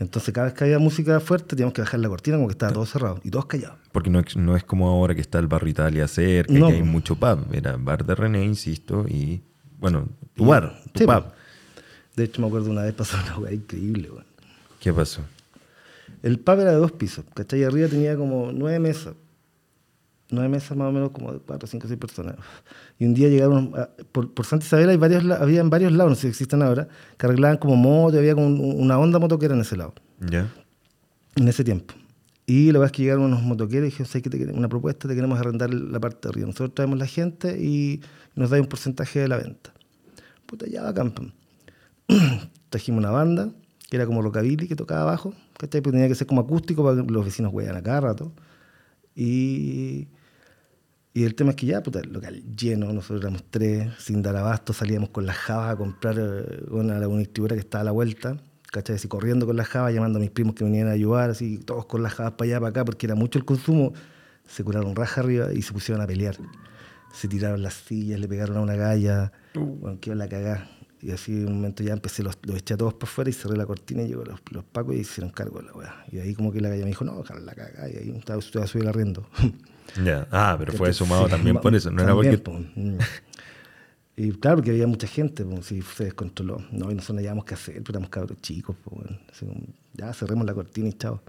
[0.00, 2.72] Entonces, cada vez que había música fuerte, teníamos que bajar la cortina como que estaba
[2.72, 3.78] todo cerrado y todos callados.
[3.92, 6.70] Porque no, es- no es como ahora que está el barrio Italia cerca No, y
[6.70, 6.90] que hay pues.
[6.92, 7.46] mucho pub.
[7.52, 9.40] Era bar de René, insisto, y
[9.78, 11.26] bueno, tu Y- bar, tu sí, pub.
[12.16, 14.24] De hecho, me acuerdo una vez pasó una weá increíble, weón.
[14.80, 15.22] ¿Qué pasó?
[16.22, 17.60] El pub era de dos pisos, ¿cachai?
[17.60, 19.14] Y arriba tenía como nueve mesas.
[20.30, 22.36] Nueve mesas más o menos como de cuatro, cinco, seis personas.
[22.98, 26.10] Y un día llegaron, a- por, por Santa Isabel hay varios, había en varios lados,
[26.10, 29.54] no sé si existen ahora, que arreglaban como moto, había como un- una onda motoquera
[29.54, 29.94] en ese lado.
[30.20, 30.50] ¿Ya?
[31.36, 31.92] en ese tiempo.
[32.46, 34.30] Y la verdad es que llegaron unos motoqueros y dijeron, "¿Sabes qué?
[34.30, 36.46] Te una propuesta, te queremos arrendar la parte de arriba.
[36.46, 38.00] Nosotros traemos la gente y
[38.36, 39.72] nos da un porcentaje de la venta.
[40.46, 41.24] Puta, ya va campo.
[42.70, 43.50] Trajimos una banda,
[43.88, 45.80] que era como rockabilly, que tocaba abajo, ¿cachai?
[45.80, 48.32] Porque tenía que ser como acústico para que los vecinos huean a cada rato.
[49.14, 50.08] Y,
[51.12, 54.36] y el tema es que ya, puta, el local lleno, nosotros éramos tres, sin dar
[54.36, 57.82] abasto, salíamos con las jabas a comprar eh, bueno, a la una distribuidora que estaba
[57.82, 58.36] a la vuelta,
[58.72, 58.96] ¿cachai?
[58.96, 61.86] Así corriendo con las jabas, llamando a mis primos que venían a ayudar, así, todos
[61.86, 63.92] con las jabas para allá, para acá, porque era mucho el consumo.
[64.46, 66.36] Se curaron raja arriba y se pusieron a pelear.
[67.14, 70.68] Se tiraron las sillas, le pegaron a una galla, bueno, quedó la cagá.
[71.04, 73.34] Y así en un momento ya empecé, los, los eché a todos por fuera y
[73.34, 76.04] cerré la cortina y llegó los, los pacos y hicieron cargo de la weá.
[76.10, 77.90] Y ahí como que la galla me dijo, no, dejar la cagá.
[77.90, 79.26] Y ahí estaba, estaba a subir el arriendo.
[80.02, 80.26] Ya.
[80.30, 81.90] Ah, pero fue Sí, sumado también por eso.
[81.90, 82.42] No era porque.
[82.74, 82.96] Mm.
[84.16, 86.56] Y claro, porque había mucha gente, pues, si se descontroló.
[86.72, 89.20] No, y nosotros no hallábamos qué hacer, pero éramos cabros chicos, pues, bueno.
[89.30, 89.60] Así como,
[89.92, 91.20] ya cerremos la cortina y chao.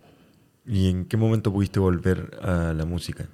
[0.66, 3.28] ¿Y en qué momento pudiste volver a la música?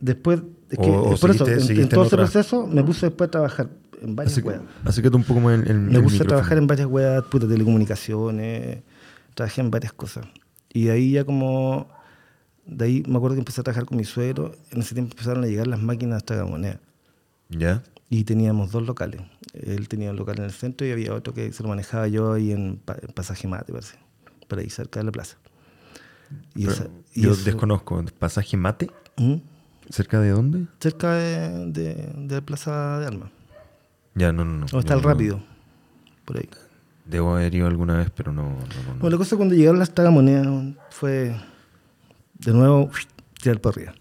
[0.00, 2.82] Después, es O- que, o por seguiste- en- en, seguiste en todo ese proceso me
[2.82, 3.68] puse después a trabajar
[4.02, 4.60] en varias weas.
[4.84, 6.28] acércate un poco más el, el- Me el puse a micrófono.
[6.28, 8.82] trabajar en varias weas, puta, telecomunicaciones,
[9.34, 10.26] trabajé en varias cosas.
[10.72, 11.88] Y de ahí ya como,
[12.66, 15.42] de ahí me acuerdo que empecé a trabajar con mi suegro, en ese tiempo empezaron
[15.44, 16.78] a llegar las máquinas tragamonedas.
[17.48, 17.82] ¿Ya?
[18.08, 19.20] Y teníamos dos locales.
[19.52, 22.32] Él tenía un local en el centro y había otro que se lo manejaba yo
[22.32, 23.96] ahí en, Pa- en Pasaje Mate, parece,
[24.48, 25.36] por ahí cerca de la plaza.
[26.54, 28.04] Y Pero esa- y yo eso- desconozco.
[28.18, 28.88] ¿Pasaje mate?
[29.16, 29.34] ¿Mm?
[29.88, 30.66] ¿Cerca de dónde?
[30.78, 33.30] Cerca de, de, de la Plaza de Armas.
[34.14, 34.66] Ya, no, no, no.
[34.66, 35.40] ¿Dónde está no- rápido?
[36.24, 36.48] Por ahí.
[37.04, 38.42] Debo haber ido alguna vez, pero no.
[38.42, 39.00] no, no, no.
[39.00, 41.34] Bueno, la cosa cuando llegaron las tragamonedas fue
[42.34, 42.90] de nuevo
[43.42, 43.94] tirar para arriba.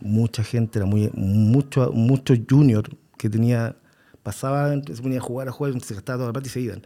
[0.00, 3.76] Mucha gente, era muy, mucho, mucho junior que tenía,
[4.22, 6.82] pasaba, se ponía a jugar, a jugar, se gastaba toda la plata y se iban.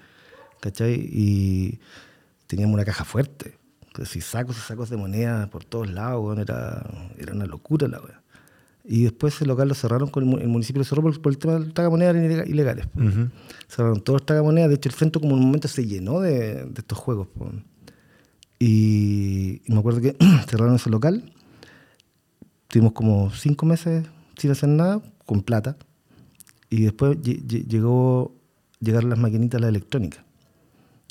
[0.60, 0.94] ¿Cachai?
[0.94, 1.80] Y
[2.46, 3.56] teníamos una caja fuerte.
[4.00, 6.82] Así, sacos y sacos de moneda por todos lados, era,
[7.18, 8.21] era una locura la wea.
[8.84, 11.38] Y después el local lo cerraron, con el, el municipio lo cerró por, por el
[11.38, 12.86] tema de tragamonedas ilega- ilegales.
[12.88, 13.00] po.
[13.00, 13.28] Ujú.
[13.68, 14.68] Cerraron todos los tragamonedas.
[14.70, 17.28] De hecho, el centro como en un momento se llenó de, de estos juegos.
[18.58, 20.16] Y, y me acuerdo que
[20.48, 21.32] cerraron ese local.
[22.68, 25.76] Tuvimos como cinco meses sin hacer nada, con plata.
[26.70, 28.34] Y después lle- lle- llegó,
[28.80, 30.24] llegaron las maquinitas de la electrónica.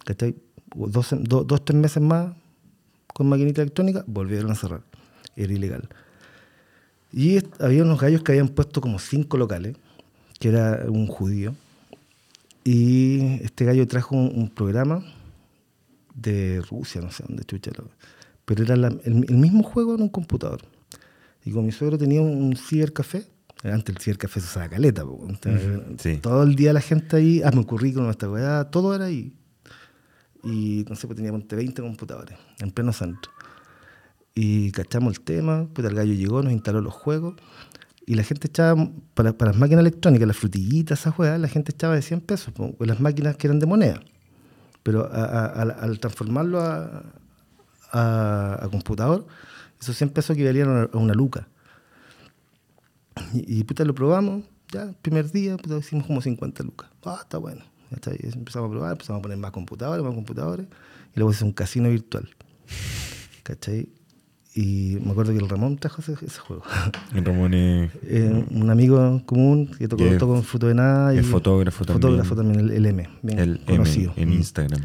[0.06, 0.36] ¿Cachai?
[0.76, 2.34] Dos, do- dos, tres meses más
[3.14, 4.82] con maquinita electrónica, volvieron a cerrar.
[5.36, 5.90] Era ilegal.
[7.14, 9.76] Y había unos gallos que habían puesto como cinco locales,
[10.40, 11.56] que era un judío.
[12.64, 15.04] Y este gallo trajo un, un programa
[16.16, 17.72] de Rusia, no sé dónde chucha,
[18.46, 20.62] pero era la- el, el mismo juego en un computador.
[21.44, 23.26] Y como mi suegro tenía un, un cibercafé,
[23.64, 26.18] antes el cibercafé se usaba caleta, entonces, sí.
[26.18, 29.34] todo el día la gente ahí, hazme un currículum, esta weá, todo era ahí.
[30.44, 33.32] Y no sé, pues tenía ponte 20 computadores en pleno centro.
[34.44, 37.36] Y cachamos el tema, pues el gallo llegó, nos instaló los juegos.
[38.08, 41.72] Y la gente echaba, para, para las máquinas electrónicas, las frutillitas, esas juegas, la gente
[41.72, 44.02] echaba de 100 pesos, con las máquinas que eran de moneda.
[44.82, 47.04] Pero a- al- transformarlo a,
[48.72, 49.28] computador,
[49.80, 51.48] esos 100 pesos equivalían a una, una luca.
[53.34, 54.44] Y, y lo probamos.
[54.74, 56.90] Ya, primer día, puta, hicimos como 50 lucas.
[57.06, 57.64] Ah, está bueno.
[57.92, 60.66] Está, empezamos a probar, empezamos a poner más computadores, más computadores.
[61.14, 62.28] Y luego hice un casino virtual.
[63.44, 63.90] ¿Cachai?
[64.54, 66.64] Y me acuerdo que el Ramón trajo ese, ese juego.
[67.16, 70.76] El Ramón es, Eh, un amigo común que tocó, Y es- tocó en Fruto de
[70.76, 71.14] Nada.
[71.14, 72.02] es y fotógrafo también.
[72.02, 74.14] Fotógrafo también, el, el M, bien el M conocido.
[74.18, 74.34] en.
[74.34, 74.82] Instagram.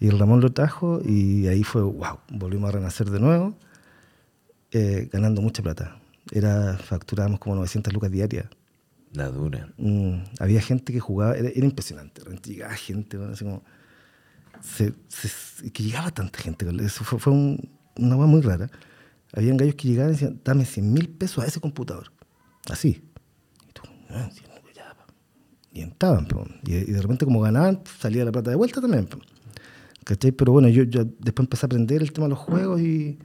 [0.00, 3.56] Y el Ramón lo trajo y ahí fue, wow, volvimos a renacer de nuevo,
[4.72, 5.96] eh, ganando mucha plata.
[6.30, 8.46] Era, facturábamos como 900 lucas diarias.
[9.12, 9.68] La dura.
[9.78, 12.20] Mm, había gente que jugaba, era, era impresionante.
[12.44, 13.62] Llegaba gente, bueno, así como.
[14.60, 16.66] se- se- que llegaba tanta gente.
[16.84, 18.70] Eso fue, fue un- una cosa muy rara.
[19.32, 22.12] Habían gallos que llegaban y decían, dame 100 mil pesos a ese computador.
[22.70, 23.02] Así.
[23.68, 25.06] Y tú, ah, 100 lucas ya, pa".
[25.72, 26.26] Y entraban,
[26.64, 29.06] y, y de repente, como ganaban, salía la plata de vuelta también.
[29.06, 29.18] po.
[30.04, 30.32] ¿Cachai?
[30.32, 33.18] Pero bueno, yo, yo después empecé a aprender el tema de los juegos y.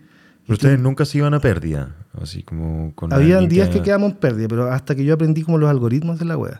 [0.46, 1.96] Pero ustedes nunca se iban a pérdida.
[2.22, 5.58] Así como con Habían días que quedamos en pérdida, pero hasta que yo aprendí como
[5.58, 6.60] los algoritmos de la web.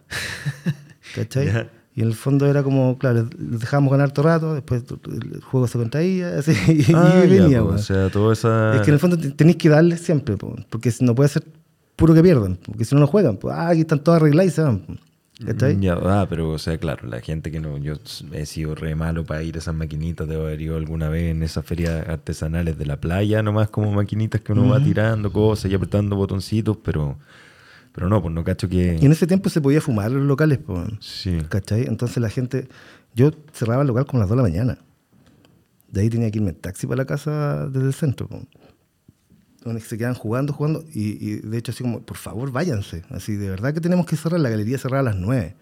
[1.16, 1.48] ¿Cachai?
[1.48, 1.70] Ya.
[1.96, 4.84] Y en el fondo era como, claro, los dejábamos ganar todo el rato, después
[5.34, 7.76] el juego se contraía, así, y, Ah, y venía, weón.
[7.76, 8.76] O sea, toda esa.
[8.76, 11.44] Es que en el fondo te- tenéis que darle siempre, po, porque no puede ser
[11.96, 13.38] puro que pierdan, porque si no, no juegan.
[13.38, 13.52] po.
[13.52, 14.82] Ah, aquí están todos arreglados y se van.
[15.46, 15.76] ¿Cachai?
[15.76, 17.78] Mm, Ya, ah, pero, o sea, claro, la gente que no.
[17.78, 17.96] Yo
[18.32, 20.28] he sido re malo para ir a esas maquinitas.
[20.28, 24.42] Debo haber ido alguna vez en esas ferias artesanales de la playa, nomás como maquinitas
[24.42, 27.18] que uno va tirando cosas y apretando botoncitos, pero.
[27.94, 28.98] Pero no, pues no cacho que.
[29.00, 31.38] Y en ese tiempo se podía fumar en los locales, po, Sí.
[31.50, 31.86] ¿cachai?
[31.86, 32.68] Entonces la gente,
[33.16, 34.78] yo cerraba el local como a las 2 de la mañana.
[35.90, 38.28] De ahí tenía que irme en taxi para la casa desde el centro.
[38.28, 38.42] po.
[39.64, 40.84] Donde se quedan jugando, jugando.
[40.94, 43.04] Y, y de hecho, así como, por favor, váyanse.
[43.12, 44.40] Así, de verdad que tenemos que cerrar.
[44.40, 45.56] La galería cerrada a las 9.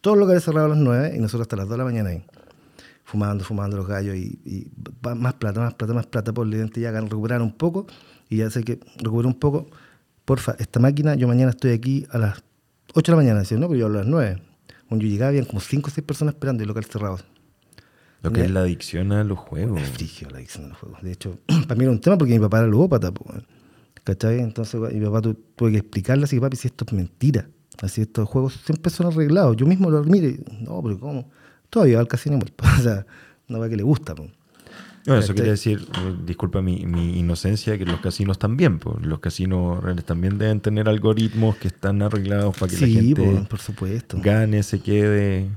[0.00, 2.08] Todos los locales cerrados a las 9 y nosotros hasta las 2 de la mañana
[2.10, 2.24] ahí.
[3.04, 4.66] Fumando, fumando los gallos y, y
[5.16, 6.32] más plata, más plata, más plata.
[6.32, 7.86] Por evidente ya gan- recuperar un poco.
[8.28, 9.68] Y ya sé que recuperé un poco.
[10.26, 12.42] Porfa, esta máquina, yo mañana estoy aquí a las
[12.94, 13.40] 8 de la mañana.
[13.40, 14.42] Decía, no, pero yo a las 9.
[14.88, 17.18] Cuando yo llegaba, habían como 5 o 6 personas esperando y el local cerrado.
[18.22, 19.80] Lo que es la adicción a los juegos.
[19.80, 21.02] Es frigio la adicción a los juegos.
[21.02, 23.12] De hecho, para mí era un tema porque mi papá era ludópata.
[24.04, 24.40] ¿cachai?
[24.40, 27.48] Entonces mi papá tu- tuve que explicarle así, papi, si esto es mentira.
[27.82, 29.56] Así estos juegos siempre son arreglados.
[29.56, 31.30] Yo mismo lo mire, no, pero ¿cómo?
[31.70, 32.38] Todavía va al casino.
[32.78, 33.06] O sea,
[33.48, 34.14] una va que le gusta.
[34.14, 34.26] po.
[35.06, 35.34] Bueno, eso ¿Cachai?
[35.36, 40.04] quiere decir, eh, disculpa mi, mi inocencia, que los casinos también, pues, los casinos reales
[40.04, 44.18] también deben tener algoritmos que están arreglados para que la Sí, gente po, por supuesto.
[44.20, 45.48] gane, se quede.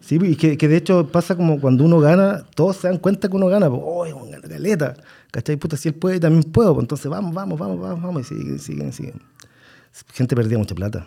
[0.00, 3.28] Sí, y que, que de hecho pasa como cuando uno gana, todos se dan cuenta
[3.28, 3.68] que uno gana.
[3.70, 4.94] Pues, ¡Oh, gana caleta!
[5.30, 5.56] ¿Cachai?
[5.56, 6.74] Puta, si él puede, también puedo.
[6.74, 8.22] pues, entonces vamos, vamos, vamos, vamos, vamos.
[8.22, 9.22] Y siguen, siguen, siguen.
[10.12, 11.06] Gente perdía mucha plata.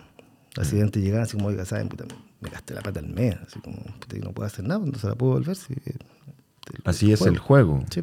[0.58, 1.90] Accidentes llegaban así como, oiga, ¿saben?
[1.90, 2.06] Puta,
[2.40, 3.36] me gasté la plata al mes.
[3.46, 5.58] Así como, puta, y no puedo hacer nada, no se la puedo volver.
[5.58, 5.74] si-
[6.84, 7.84] Así es el juego.
[7.91, 8.01] Sí.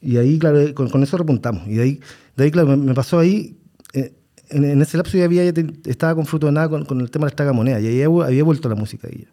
[0.00, 1.66] Y ahí, claro, con, con eso repuntamos.
[1.68, 2.00] Y de ahí,
[2.36, 3.56] de ahí claro, me, pasó ahí.
[3.92, 4.14] eh,
[4.48, 7.00] en, en ese lapso yo había, ya te- estaba con fruto de nada con, con
[7.00, 7.82] el tema de las tragamonedas.
[7.82, 9.26] Y ahí había, vuelto la música ahí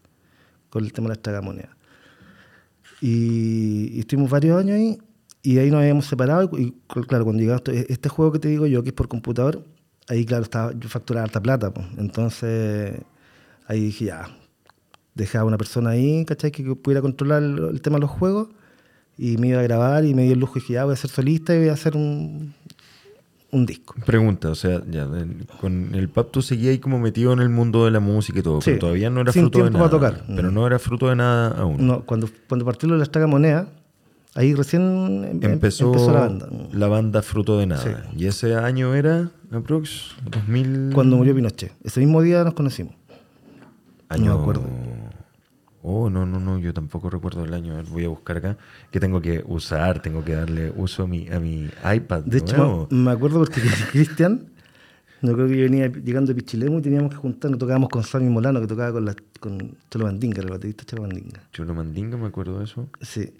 [0.70, 1.72] con el tema de las tragamonedas.
[3.02, 4.98] Y, y estuvimos varios años ahí.
[5.44, 6.50] Y ahí nos habíamos separado.
[6.58, 6.74] Y, y,
[7.08, 9.64] claro, cuando llegaba este, este juego que te digo yo, que es por computador,
[10.10, 11.74] ahí, claro, estaba, yo facturaba harta plata.
[11.74, 11.88] pues.
[11.98, 13.00] Entonces,
[13.68, 14.37] ahí dije, ya,
[15.18, 16.52] dejaba una persona ahí, ¿cachai?
[16.52, 18.48] Que pudiera controlar el, tema de los juegos
[19.18, 20.96] y me iba a grabar y me dio el lujo y dije, ya voy a
[20.96, 22.54] ser solista y voy a hacer un,
[23.52, 23.96] un disco.
[24.06, 25.08] Pregunta, o sea, ya,
[25.60, 28.42] con el PAP tú seguías ahí como metido en el mundo de la música y
[28.44, 29.90] todo, Sí, pero todavía no era sin fruto de nada.
[29.90, 30.24] tocar.
[30.28, 30.54] Pero Mm.
[30.54, 31.86] no era fruto de nada aún.
[31.86, 33.68] No, cuando, cuando partió lo de las tragamonedas,
[34.36, 36.48] ahí recién em- em- Empezó, la banda.
[36.72, 37.82] la banda Fruto de Nada.
[37.84, 37.90] Sí.
[38.24, 40.92] Y ese año era, aprox, 2000...
[40.94, 41.74] Cuando murió Pinochet.
[41.84, 42.94] Ese mismo día nos conocimos.
[44.10, 44.26] Año...
[44.26, 44.64] No me acuerdo.
[45.90, 47.82] Oh, no, no, no, yo tampoco recuerdo el año.
[47.92, 48.58] Voy a buscar acá.
[48.92, 52.24] Que tengo que usar, tengo que darle uso a mi, a mi iPad.
[52.26, 52.88] De hecho, nuevo.
[52.92, 54.48] me, me acuerdo porque Cristian,
[55.22, 58.28] no creo que yo venía llegando de Pichilemu y teníamos que juntarnos, tocábamos con Sammy
[58.30, 61.42] Molano, que tocaba con, la, con Cholo Mandinga, el baterista Cholo Mandinga.
[61.54, 62.90] Chulo Mandinga, me acuerdo de eso.
[63.02, 63.34] Sí.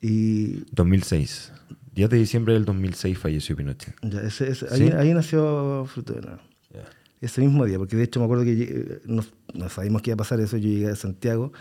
[0.00, 1.52] Y 2006.
[1.94, 3.94] 10 de diciembre del 2006 falleció Pinochet.
[4.02, 4.84] ya, ese, ese- ¿Sí?
[4.84, 6.40] ahí, ahí nació Fruto de Nada.
[6.74, 6.82] Ya.
[7.20, 9.22] Ese mismo día, porque de hecho me acuerdo que llegué- no,
[9.54, 10.56] no sabíamos que iba a pasar eso.
[10.58, 11.52] Yo llegué a Santiago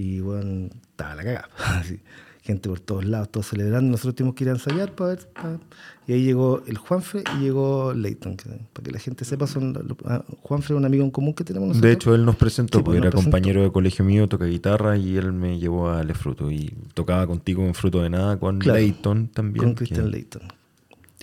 [0.00, 1.48] y bueno, estaba la cagada.
[1.80, 2.00] así.
[2.42, 3.90] Gente por todos lados, todos celebrando.
[3.90, 5.28] Nosotros tuvimos que ir a ensayar para ver.
[6.06, 8.34] Y ahí llegó el Juanfre y llegó Leighton.
[8.38, 11.44] que- para que la gente sepa, son, ah, Juanfre es un amigo en común que
[11.44, 11.86] tenemos nosotros.
[11.86, 13.30] De hecho, él nos presentó, Sí, pues, porque era nos presentó.
[13.36, 16.50] compañero de colegio mío, toca guitarra y él me llevó a Le Fruto.
[16.50, 19.62] Y tocaba contigo en Fruto de Nada con Claro, Leighton también.
[19.62, 20.42] con que- Christian Leighton.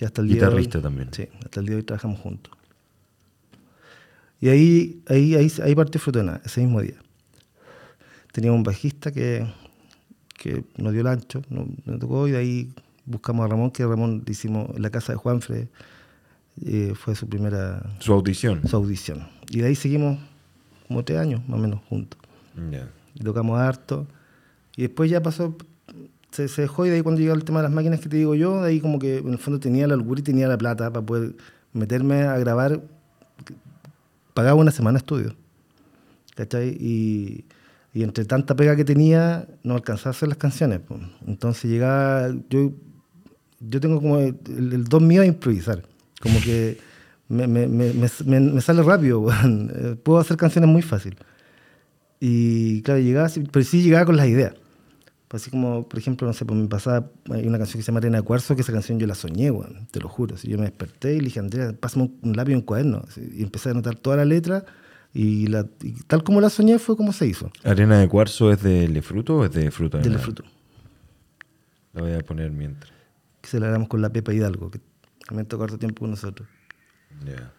[0.00, 1.08] Y hasta el día de hoy- Guitarrista también.
[1.12, 2.52] Sí, hasta el día de hoy trabajamos juntos.
[4.40, 6.94] Y ahí, ahí, ahí, ahí partió Fruto de Nada, ese mismo día.
[8.32, 9.46] Teníamos un bajista que,
[10.36, 12.72] que nos dio el ancho, nos, nos tocó y de ahí
[13.08, 15.68] buscamos a Ramón, que Ramón le hicimos en la casa de Juanfre,
[16.64, 18.66] eh, fue su primera Su audición.
[18.66, 19.28] su audición.
[19.50, 20.18] Y de ahí seguimos
[20.86, 22.20] como tres años más o menos juntos.
[22.70, 22.88] Ya.
[23.14, 24.06] Y tocamos harto.
[24.76, 25.56] Y después ya pasó,
[26.30, 28.16] se, se dejó y de ahí cuando llegó el tema de las máquinas que te
[28.16, 30.58] digo yo, de ahí como que en el fondo tenía la holgura y tenía la
[30.58, 31.34] plata para poder
[31.72, 32.80] meterme a grabar.
[34.34, 35.34] Pagaba una semana de estudio.
[36.36, 36.68] ¿Cachai?
[36.80, 37.44] Y,
[37.94, 40.80] y entre tanta pega que tenía, no alcanzaba a hacer las canciones.
[40.80, 40.98] po.
[41.26, 42.72] Entonces llegaba, yo,
[43.60, 45.84] yo tengo como el, el don mío a improvisar.
[46.20, 46.78] Como que
[47.28, 49.26] me, me, me, me- sale rápido.
[49.44, 51.16] Eh, Puedo hacer canciones muy fácil.
[52.20, 54.54] Y claro, llegaba, pero sí llegaba con las ideas.
[55.28, 57.88] Pues así como, por ejemplo, no sé, pues me pasaba, hay una canción que se
[57.88, 60.36] llama Arena de Cuarzo, que esa canción yo la soñé, weón, te lo juro.
[60.36, 63.02] Así, yo me desperté y le dije, Andrea, pásame un lápiz y un cuaderno.
[63.06, 64.64] Así, y empecé a anotar toda la letra
[65.14, 67.50] y, la, y tal como la soñé fue como se hizo.
[67.64, 70.24] ¿Arena de cuarzo es de Lefruto o es de fruta de Del nada?
[70.24, 70.44] fruto.
[71.94, 72.92] La voy a poner mientras.
[73.40, 74.80] Que se la hagamos con la Pepa Hidalgo, que
[75.26, 76.46] también tocó harto tiempo con nosotros.
[77.26, 77.52] Ya.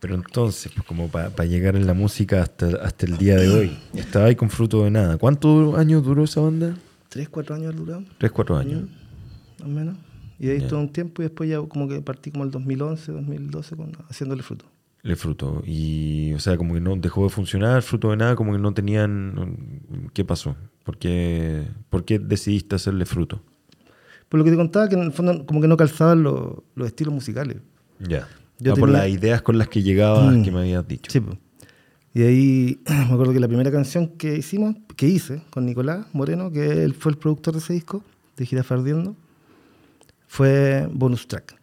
[0.00, 3.78] Pero entonces, pues como para llegar en la música hasta, hasta el día de hoy,
[3.94, 5.18] estaba ahí con fruto de nada.
[5.18, 6.74] ¿Cuántos años duró esa banda?
[7.10, 8.02] ¿Tres, cuatro años duró?
[8.16, 8.84] Tres, cuatro años.
[9.58, 9.96] Más o menos.
[10.40, 13.12] Y de ahí todo un tiempo y después ya como que partí como el 2011,
[13.12, 14.64] 2012 con, haciéndole fruto.
[15.02, 15.62] Le fruto.
[15.66, 18.72] Y, o sea, como que no dejó de funcionar, fruto de nada, como que no
[18.74, 19.80] tenían.
[20.14, 20.56] ¿Qué pasó?
[20.84, 23.42] ¿Por qué, por qué decidiste hacerle fruto?
[24.28, 26.86] Por lo que te contaba, que en el fondo como que no calzaban los, los
[26.86, 27.58] estilos musicales.
[27.98, 28.26] Ya.
[28.58, 30.42] Yo Ah, por las ideas con las que llegabas Mm.
[30.42, 31.10] que me habías dicho.
[31.10, 31.36] Sí, po.
[32.14, 36.50] Y ahí me acuerdo que la primera canción que hicimos, que hice con Nicolás Moreno,
[36.50, 38.02] que él fue el productor de ese disco,
[38.36, 39.16] de Gira Fardiendo,
[40.32, 41.56] fue Bonus Track.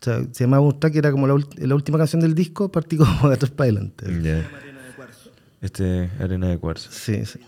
[0.00, 2.32] O sea, se llamaba Bonus Track y era como la, ult- la última canción del
[2.34, 4.06] disco, partí como de atrás para adelante.
[4.22, 4.48] Ya.
[5.60, 6.90] Este, arena de cuarzo.
[6.92, 7.40] Sí, sí.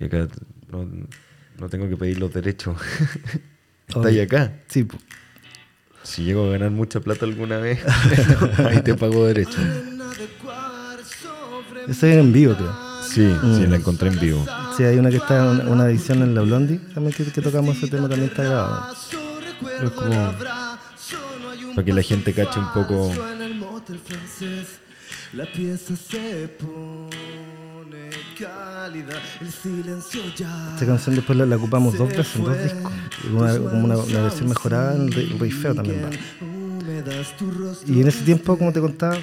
[0.00, 0.26] Y acá
[0.72, 0.88] no,
[1.58, 2.76] no tengo que pedir los derechos.
[3.86, 4.52] Está ahí acá.
[4.66, 4.98] Sí, po.
[6.02, 7.78] Si llego a ganar mucha plata alguna vez,
[8.58, 9.58] ahí te pago derecho.
[11.86, 12.91] Esa era en vivo, creo.
[13.02, 14.46] Sí, sí, la encontré en vivo.
[14.76, 17.76] Sí, hay una que está, una, una edición en la Blondie, también que, que tocamos
[17.76, 18.94] ese tema, también está grabado.
[19.60, 20.34] Pero es como...
[21.74, 23.10] Para que la gente cache un poco.
[25.32, 30.72] La pieza se pone cálida, el silencio ya.
[30.74, 32.92] Esta canción después la, la ocupamos dos veces en dos discos.
[33.32, 36.10] Una, como una, una versión mejorada en el Rey- Rey Feo también va.
[37.86, 39.16] Y en ese tiempo, como te contaba,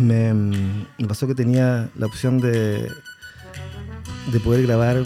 [0.00, 2.90] me, pasó que tenía la opción de,
[4.32, 5.04] de poder grabar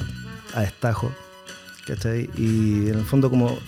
[0.55, 1.13] a destajo,
[1.87, 2.31] ¿cachai?
[2.37, 3.59] Y en el fondo como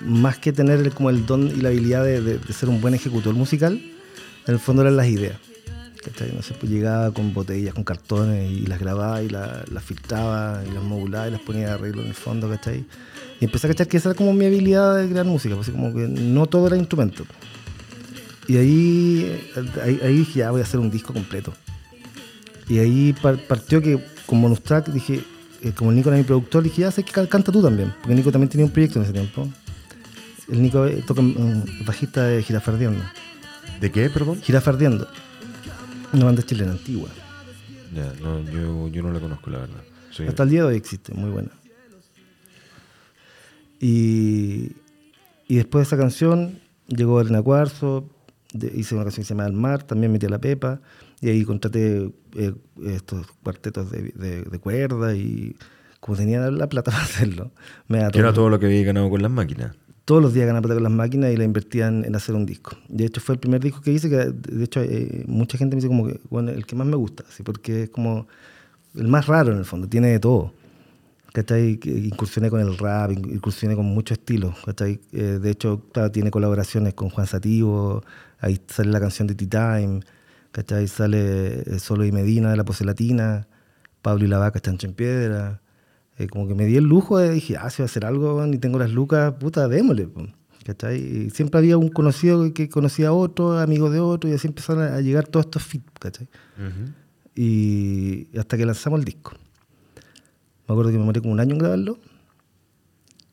[0.00, 3.74] más que tener como el don y la habilidad de, ser un buen ejecutor musical,
[4.46, 5.38] en el fondo eran las ideas.
[6.04, 6.30] ¿cachai?
[6.32, 10.62] No sé, pues llegaba con botellas, con cartones y las grababa y la- las filtraba
[10.64, 12.84] y las modulaba y las ponía de arreglo en el fondo, ¿cachai?
[13.40, 15.92] Y empecé a cachar que esa era como mi habilidad de crear música, pues, como
[15.92, 17.26] que no todo era instrumento.
[18.48, 19.40] Y ahí,
[19.82, 21.52] ahí, ahí dije, ya voy a hacer un disco completo.
[22.68, 25.22] Y ahí par- partió que con bonus track dije,
[25.62, 27.92] eh, como el Nico era mi productor, dije, ya sé que ca- canta tú también.
[28.00, 29.48] Porque Nico también tenía un proyecto en ese tiempo.
[30.50, 33.02] El Nico eh, toca um, bajista de Girafardiendo.
[33.80, 34.40] ¿De qué, perdón?
[34.42, 35.08] Girafardiendo.
[36.12, 37.08] Una banda chilena antigua.
[37.94, 39.80] Ya, no, yo, yo no la conozco, la verdad.
[40.28, 41.50] Hasta el día de hoy existe, muy buena.
[43.80, 44.72] Y,
[45.48, 48.08] y después de esa canción llegó Arena Cuarzo,
[48.58, 50.80] de- hice una canción que se llama El Mar, también metí a la Pepa,
[51.20, 52.54] y ahí contraté eh,
[52.86, 55.56] estos cuartetos de, de, de cuerda y
[56.00, 57.50] como tenía la plata para hacerlo,
[57.88, 59.74] me que era todo- lo que había ganado con las máquinas.
[60.04, 62.76] todos los días ganaba plata con las máquinas y la invertían en hacer un disco.
[62.88, 65.80] De hecho, fue el primer disco que hice, que de hecho eh, mucha gente me
[65.80, 68.28] dice como que, bueno, el que más me gusta, así, porque es como
[68.94, 70.52] el más raro en el fondo, tiene de todo.
[71.32, 71.78] ¿Cachai?
[71.84, 74.54] Incursioné con el rap, in- incursioné con muchos estilos.
[74.64, 75.00] ¿cachai?
[75.12, 78.02] Eh, de hecho, claro, tiene colaboraciones con Juan Sativo,
[78.38, 80.00] ahí sale la canción de T-Time,
[80.52, 80.88] ¿cachai?
[80.88, 83.48] Sale eh, Solo y Medina de la Pose Latina,
[84.02, 85.60] Pablo y la Vaca, Chancho en Piedra.
[86.18, 88.46] Eh, como que me di el lujo de dije, ah, si voy a hacer algo
[88.46, 90.06] y tengo las lucas, puta, démosle.
[90.08, 90.26] po",
[90.64, 90.98] ¿cachai?
[90.98, 94.82] Y siempre había un conocido que conocía a otro, amigo de otro, y así empezaron
[94.84, 96.28] a llegar todos estos fit, ¿cachai?
[97.34, 99.32] Y hasta que lanzamos el disco.
[100.66, 101.98] Me acuerdo que me moré como un año en grabarlo.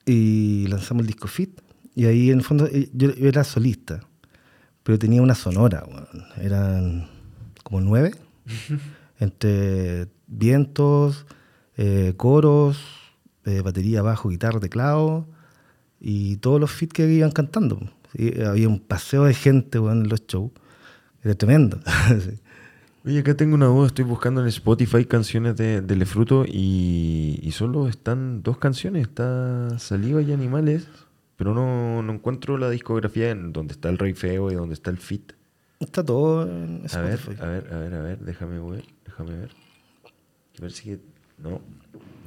[0.06, 1.62] Y lanzamos el disco Fit.
[1.96, 4.02] Y ahí en el fondo eh, yo era solista.
[4.84, 6.26] Pero tenía una sonora, weón.
[6.42, 7.10] Eran
[7.64, 8.12] como nueve.
[9.20, 11.26] entre vientos,
[11.78, 12.78] eh, coros,
[13.46, 15.26] eh, batería, bajo, guitarra, teclado.
[16.00, 17.80] Y todos los fit que iban cantando.
[18.16, 20.52] Sí, había un paseo de gente weón, en los shows.
[21.24, 21.80] Era tremendo.
[22.20, 22.40] Sí.
[23.06, 23.88] Oye, acá tengo una duda.
[23.88, 29.04] Estoy buscando en Spotify canciones de, de Lefruto y, y solo están dos canciones.
[29.04, 30.88] Está Saliva y Animales,
[31.44, 34.92] pero no, no encuentro la discografía en donde está el Rey Feo y donde está
[34.92, 35.34] el Fit.
[35.82, 37.42] Está todo en A ver, Spotify.
[37.44, 39.50] a ver, a ver, a ver, déjame ver, déjame ver.
[40.58, 40.98] A ver si...
[41.38, 41.50] No,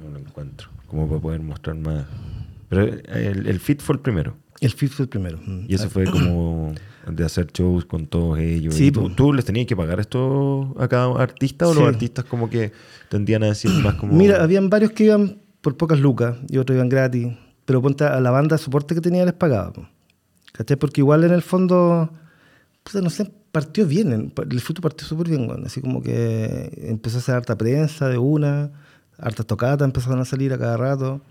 [0.03, 0.69] no lo encuentro.
[0.85, 2.05] Como para poder mostrar más.
[2.69, 4.37] Pero el, el Fit fue el primero.
[4.61, 5.39] El Fit fue el primero.
[5.67, 6.75] Y eso fue como
[7.11, 8.75] de hacer shows con todos ellos.
[8.75, 11.79] Sí, ¿Y tú, tú les tenías que pagar esto a cada artista o Sí.
[11.79, 12.71] los artistas como que
[13.09, 14.13] tendían a decir más como...
[14.13, 17.29] Mira, habían varios que iban por pocas lucas y otros iban gratis.
[17.67, 19.73] Pero ponte a la banda de soporte que tenía les pagaba.
[20.53, 20.77] ¿Cachai?
[20.77, 22.09] Porque igual en el fondo,
[22.83, 24.31] puta, no sé, partió bien.
[24.49, 25.65] El, fruto partió súper bien, weón.
[25.65, 28.71] Así como que empezó a hacer harta prensa de una,
[29.19, 31.21] hartas tocatas empezaron a salir a cada rato.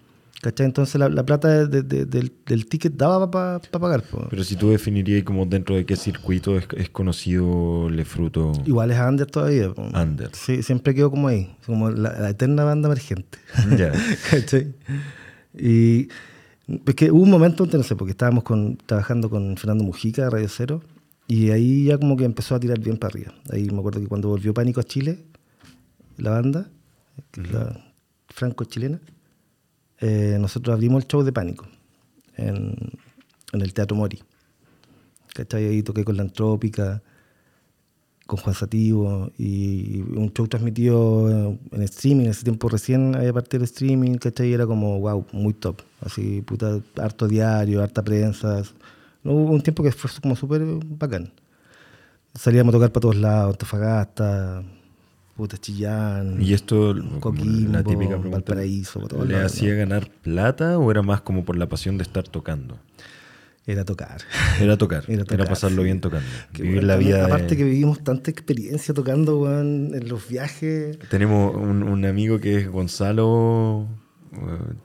[0.42, 0.66] ¿Cachai?
[0.66, 4.02] Entonces la, la plata de- de- del, del ticket daba para pagar.
[4.02, 4.26] po.
[4.28, 9.00] Pero si tú definirías como dentro de qué circuito es, es conocido Lefruto Igual es
[9.00, 9.72] under todavía.
[9.72, 9.82] po.
[9.94, 10.28] Under.
[10.34, 13.38] Sí, siempre quedó como ahí, como la, la eterna banda emergente.
[13.78, 13.92] Ya.
[14.30, 14.74] ¿Cachai?
[15.56, 16.08] Y
[16.86, 20.30] es que hubo un momento, no sé, porque estábamos con, trabajando con Fernando Mujica de
[20.30, 20.82] Radio Cero,
[21.28, 23.34] y ahí ya como que empezó a tirar bien para arriba.
[23.50, 25.18] Ahí me acuerdo que cuando volvió Pánico a Chile,
[26.18, 26.70] la banda,
[27.34, 27.84] la
[28.28, 29.00] franco-chilena,
[30.00, 31.66] eh, nosotros abrimos el show de Pánico
[32.36, 32.74] en,
[33.52, 34.18] en el Teatro Mori.
[35.34, 35.66] ¿Cachai?
[35.66, 37.02] Ahí toqué con la Antrópica,
[38.26, 42.24] con Juan Sativo, y un show transmitido en streaming.
[42.24, 44.48] En ese tiempo recién había partido el streaming, ¿cachai?
[44.48, 45.80] Y era como, wow, muy top.
[46.00, 48.62] Así, puta, harto diario, harta prensa.
[49.22, 51.32] No, hubo un tiempo que fue como súper bacán.
[52.34, 54.62] Salíamos a tocar para todos lados, Antofagasta,
[55.36, 59.78] puta Chillán, Y esto, como Coquimbo, la típica pregunta, Valparaíso, todos ¿le lados, hacía ¿no?
[59.78, 62.78] ganar plata o era más como por la pasión de estar tocando?
[63.66, 64.22] Era tocar.
[64.60, 66.26] Era tocar, Era pasarlo bien tocando.
[66.52, 67.16] Que, Vivir bueno, la vida.
[67.18, 70.98] de- Aparte que vivimos tanta experiencia tocando, weón, en los viajes.
[71.10, 73.88] Tenemos un, un amigo que es Gonzalo
[74.32, 74.36] eh,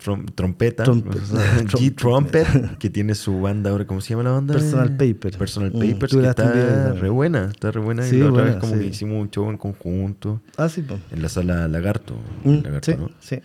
[0.04, 1.20] Trom- Trompeta, Trompe-
[1.68, 4.54] G Trumpet, que tiene su banda ahora, ¿cómo se llama la banda?
[4.54, 5.38] Personal Paper.
[5.38, 8.04] Personal Mm, Papers, que también, está re buena, está re buena.
[8.04, 8.80] Sí, y la otra buena, vez como sí.
[8.80, 11.00] que hicimos un show en conjunto Ah, sí, pues.
[11.12, 12.16] en la sala Lagarto.
[12.44, 13.10] Mm, Lagarto, sí, ¿no?
[13.20, 13.40] sí.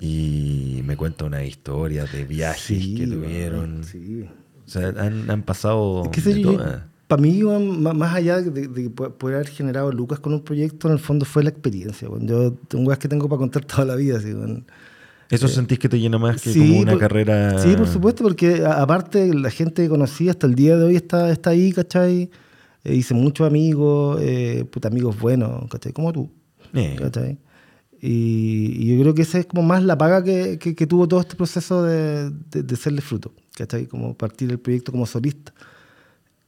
[0.00, 3.84] Y me cuenta una historia de viajes que tuvieron.
[3.84, 4.26] Sí.
[4.66, 6.56] O sea, han, han pasado ¿Qué sé yo?
[7.06, 10.94] Para mí, más allá de, de po- poder haber generado lucas con un proyecto, en
[10.94, 12.08] el fondo fue la experiencia.
[12.08, 12.26] weón.
[12.26, 14.16] Yo tengo weas que tengo para contar toda la vida.
[14.18, 14.64] Así, weón.
[15.30, 17.58] ¿Eso sentís que te llena más que Sí, como una por- carrera?
[17.58, 20.96] Sí, por supuesto, porque a- aparte la gente que conocí hasta el día de hoy
[20.96, 22.30] está, está ahí, ¿cachai?
[22.84, 25.92] Eh, hice muchos amigos, eh, puta, amigos buenos, ¿cachai?
[25.92, 26.30] Como tú,
[26.72, 27.38] Eh, ¿cachai?
[28.00, 31.06] Y, y yo creo que esa es como más la paga que, que- que tuvo
[31.08, 33.86] todo este proceso de, de, de serle fruto, ¿cachai?
[33.86, 35.52] Como partir el proyecto como solista.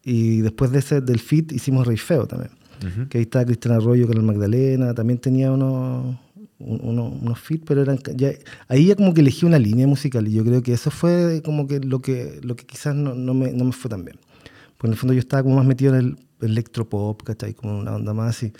[0.02, 2.50] Y después de ese, del fit hicimos Rey Feo también.
[2.86, 3.08] ujú.
[3.08, 6.16] Que ahí estaba Cristian Arroyo con el Magdalena, también tenía unos,
[6.58, 8.30] un- unos, unos fit, pero eran ya,
[8.68, 11.66] ahí ya como que elegí una línea musical y yo creo que eso fue como
[11.66, 14.18] que lo que, lo que quizás no, no, me, no me fue tan bien.
[14.76, 16.00] Porque en el fondo yo estaba como más metido en
[16.40, 17.54] el electropop, ¿cachai?
[17.54, 18.52] Como una onda más así.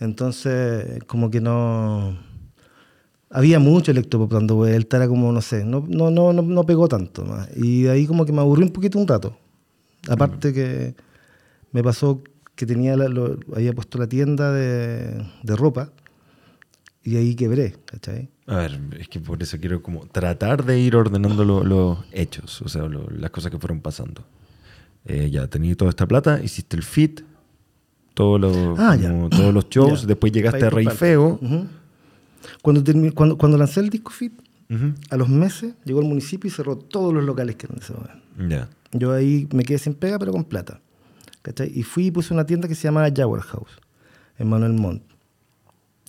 [0.00, 2.16] Entonces, como que no...
[3.30, 6.88] Había mucho electropop dando vuelta, era como, no sé, no, no, no, no, no pegó
[6.88, 7.48] tanto más.
[7.56, 9.36] Y de ahí como que me aburrí un poquito un rato.
[10.08, 10.94] Aparte que
[11.72, 12.22] me pasó
[12.54, 15.90] que tenía la- lo- había puesto la tienda de, de ropa
[17.02, 18.28] y ahí quebré, ¿cachai?
[18.46, 22.62] A ver, es que por eso quiero como tratar de ir ordenando lo- los hechos,
[22.62, 24.22] o sea, lo- las cosas que fueron pasando.
[25.04, 27.22] Eh, ya, tenías toda esta plata, hiciste el fit,
[28.14, 30.06] todos los, Ah, como todos los shows, Ya.
[30.06, 30.86] después llegaste a Rey.
[30.86, 31.38] Feo.
[31.42, 31.66] Ujú.
[32.62, 32.82] Cuando,
[33.14, 34.32] cuando, cuando lancé el disco Fit,
[34.68, 34.94] Ujú.
[35.10, 37.92] a los meses llegó el municipio y cerró todos los locales que eran de ese
[37.92, 38.16] momento.
[38.48, 38.68] Ya.
[38.92, 40.80] Yo ahí me quedé sin pega, pero con plata.
[41.42, 41.70] ¿cachai?
[41.72, 43.70] Y fui y puse una tienda que se llamaba Jaguar House,
[44.38, 45.02] en Manuel Montt.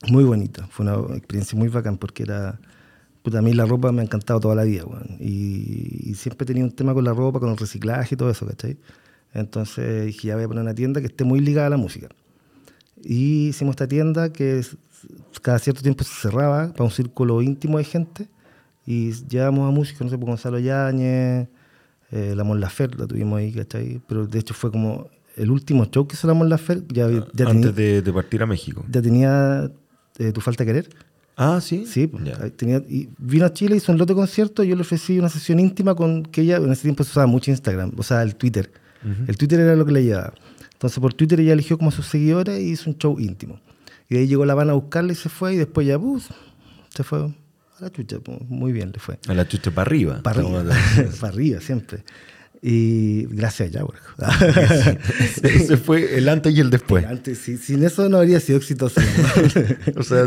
[0.09, 0.65] Muy bonita.
[0.67, 2.59] Fue una experiencia muy bacán porque era.
[3.23, 5.17] Puta, a mí la ropa me ha encantado toda la vida, weón.
[5.19, 8.29] Y, y siempre he tenido un tema con la ropa, con el reciclaje y todo
[8.29, 8.77] eso, ¿cachai?
[9.33, 12.07] Entonces dije, ya voy a poner una tienda que esté muy ligada a la música.
[13.03, 14.63] Y hicimos esta tienda que
[15.41, 18.27] cada cierto tiempo se cerraba para un círculo íntimo de gente.
[18.85, 21.47] Y llevamos a músicos, no sé, por Gonzalo Yáñez,
[22.11, 24.01] eh, la Mon Laferte la tuvimos ahí, ¿cachai?
[24.07, 26.93] Pero de hecho fue como el último show que hizo la Mon Laferte.
[26.93, 28.85] Ya, ya tenía, Antes de, de partir a México.
[28.89, 29.69] ya tenía
[30.17, 30.89] eh, Tu Falta de Querer.
[31.35, 31.85] Ah, sí.
[31.85, 32.37] Sí, pues, Ya.
[32.41, 35.29] ahí tenía, y vino a Chile, hizo un lote de concierto, yo le ofrecí una
[35.29, 38.35] sesión íntima con que ella, en ese tiempo se usaba mucho Instagram, o sea, el
[38.35, 38.71] Twitter.
[39.27, 40.33] El Twitter era lo que le llevaba.
[40.73, 43.59] Entonces por Twitter ella eligió como a sus seguidores y hizo un show íntimo.
[44.09, 46.29] Y de ahí llegó la Habana a buscarla y se fue, y después ya, pues,
[46.89, 49.19] se fue a la chucha, pues, muy bien le fue.
[49.27, 50.21] A la chucha para arriba.
[50.23, 50.41] Para
[51.21, 52.03] arriba siempre.
[52.61, 53.99] Y gracias a Jaguar.
[55.43, 57.05] Ese fue el antes y el después.
[57.05, 58.99] Antes, sí, sin eso no habría sido exitoso.
[58.99, 59.07] ¿no?
[59.99, 60.25] O sea,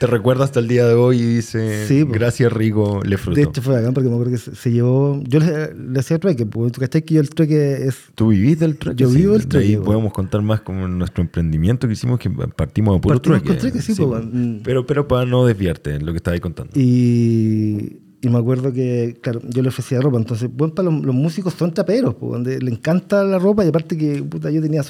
[0.00, 2.18] te recuerda hasta el día de hoy y dice, Sí, pues.
[2.18, 3.36] gracias Rigo, le fruto.
[3.36, 5.22] De hecho fue bacán porque me acuerdo que se, se llevó...
[5.26, 7.96] Yo le, le hacía trueque, porque tú cachai que yo el trueque es...
[8.14, 9.02] Tú vivís del trueque.
[9.02, 9.84] Yo vivo del de trueque, weón.
[9.84, 13.48] podemos contar más como nuestro emprendimiento que hicimos, que partimos de puro Partimos trueque.
[13.48, 14.60] con trueque, sí, pues, weón.
[14.64, 16.72] pero, pero para no desviarte en lo que estabas contando.
[16.74, 20.18] Y, y me acuerdo que, claro, yo le ofrecía ropa.
[20.18, 23.68] Entonces, bueno, para los, los músicos son traperos, pues, donde le encanta la ropa y
[23.68, 24.82] aparte que, puta, yo tenía,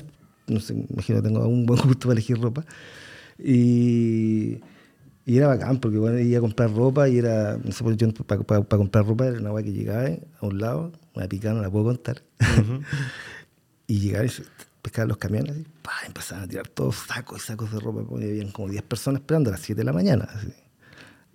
[0.47, 2.65] no sé, imagino, tengo un buen gusto para elegir ropa.
[3.39, 4.61] Y,
[5.27, 8.13] y era bacán, porque bueno, iba a comprar ropa y era, no sé, pues, yo
[8.13, 11.29] para, para- para comprar ropa era una weá que llegaba eh, a un lado, una
[11.29, 12.23] picada, no la puedo contar.
[13.87, 14.31] y llegaba y
[14.83, 15.67] pescaban los camiones y
[16.07, 18.03] empezaban a tirar todos sacos y sacos de ropa.
[18.21, 20.29] Y habían como 10 personas esperando a las 7 de la mañana.
[20.31, 20.49] así.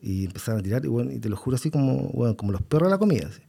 [0.03, 2.61] Y empezaban a tirar, y, bueno, y te lo juro así como, bueno, como los
[2.61, 3.27] perros de la comida.
[3.27, 3.41] Así.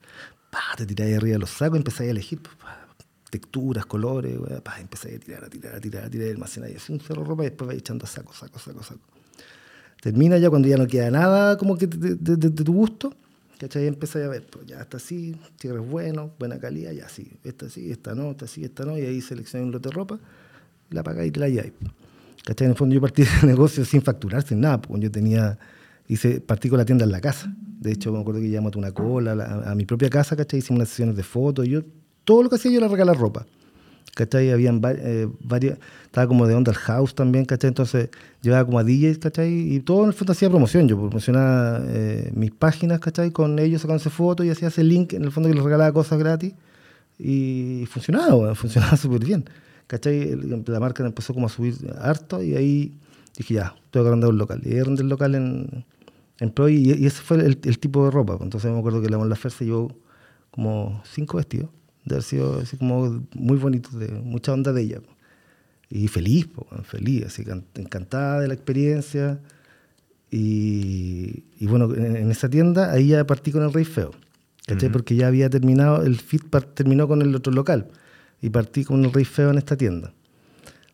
[0.76, 2.54] Te tiráis arriba de los sacos y empezáis a elegir pues,
[3.28, 4.38] texturas, colores,
[4.80, 7.28] empezáis a tirar, a tirar, a tirar, a tirar, y almacenáis así un cerro de
[7.28, 9.00] ropa y después vais echando saco, saco, saco, saco.
[10.00, 13.12] Termina ya cuando ya no queda nada como que de, de- de- de tu gusto,
[13.58, 13.84] ¿cachai?
[13.84, 17.32] Y empezáis a ver, pues ya está así, cierre es bueno, buena calidad, ya sí,
[17.42, 20.20] esta sí, esta no, esta sí, esta no, y ahí seleccionáis un lote de ropa,
[20.90, 21.72] la pagáis y la lleváis.
[22.44, 22.66] ¿Cachai?
[22.66, 25.58] En el fondo yo partí del negocio sin facturar, sin nada, porque yo tenía,
[26.08, 27.54] hice, partí con la tienda en la casa.
[27.80, 30.60] De hecho, me acuerdo que llamamos a una cola, a, a mi propia casa, ¿cachai?
[30.60, 31.82] Hicimos unas sesiones de fotos, yo,
[32.24, 33.46] todo lo que hacía yo era regalar ropa.
[34.14, 34.50] ¿cachai?
[34.50, 37.68] Habían eh, varias, estaba como de onda house también, ¿cachai?
[37.68, 38.10] Entonces
[38.42, 39.74] llevaba como a DJs, ¿cachai?
[39.74, 43.30] Y todo en el fondo hacía promoción, yo promocionaba eh, mis páginas, ¿cachai?
[43.30, 46.18] Con ellos sacándose fotos y hacía ese link, en el fondo que les regalaba cosas
[46.18, 46.54] gratis
[47.18, 49.44] y funcionaba, bueno, funcionaba súper bien,
[49.86, 50.36] ¿cachai?
[50.66, 52.94] La marca empezó como a subir harto y ahí
[53.36, 54.60] dije ya, tengo que arrendar un local.
[54.64, 55.84] Y ahí arrendé el local en,
[56.40, 58.34] en Pro y, y ese fue el, el tipo de ropa.
[58.36, 58.46] pues.
[58.46, 59.96] Entonces me acuerdo que la Mon se llevó
[60.50, 61.70] como cinco vestidos,
[62.04, 65.00] de haber sido así como muy bonitos, de mucha onda de ella.
[65.00, 65.14] pues.
[65.90, 69.40] Y feliz, pues, bueno, feliz, así can- encantada de la experiencia.
[70.30, 74.10] Y, y bueno, en, en esa tienda ahí ya partí con el Rey Feo,
[74.66, 74.88] ¿cachai?
[74.90, 77.88] Porque ya había terminado, el fit par- terminó con el otro local
[78.42, 80.12] y partí con el Rey Feo en esta tienda.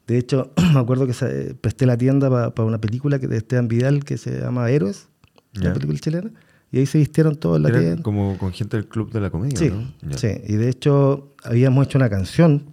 [0.07, 3.69] De hecho, me acuerdo que se- presté la tienda para una película que de Esteban
[3.69, 5.09] Vidal que se llama Héroes,
[5.53, 5.63] Ya.
[5.63, 6.31] una película chilena,
[6.73, 8.03] y ahí se vistieron todos la tienda.
[8.03, 9.71] como con gente del club de la comedia, Sí,
[10.03, 10.17] ¿no?
[10.19, 12.65] Sí, y de hecho habíamos hecho una canción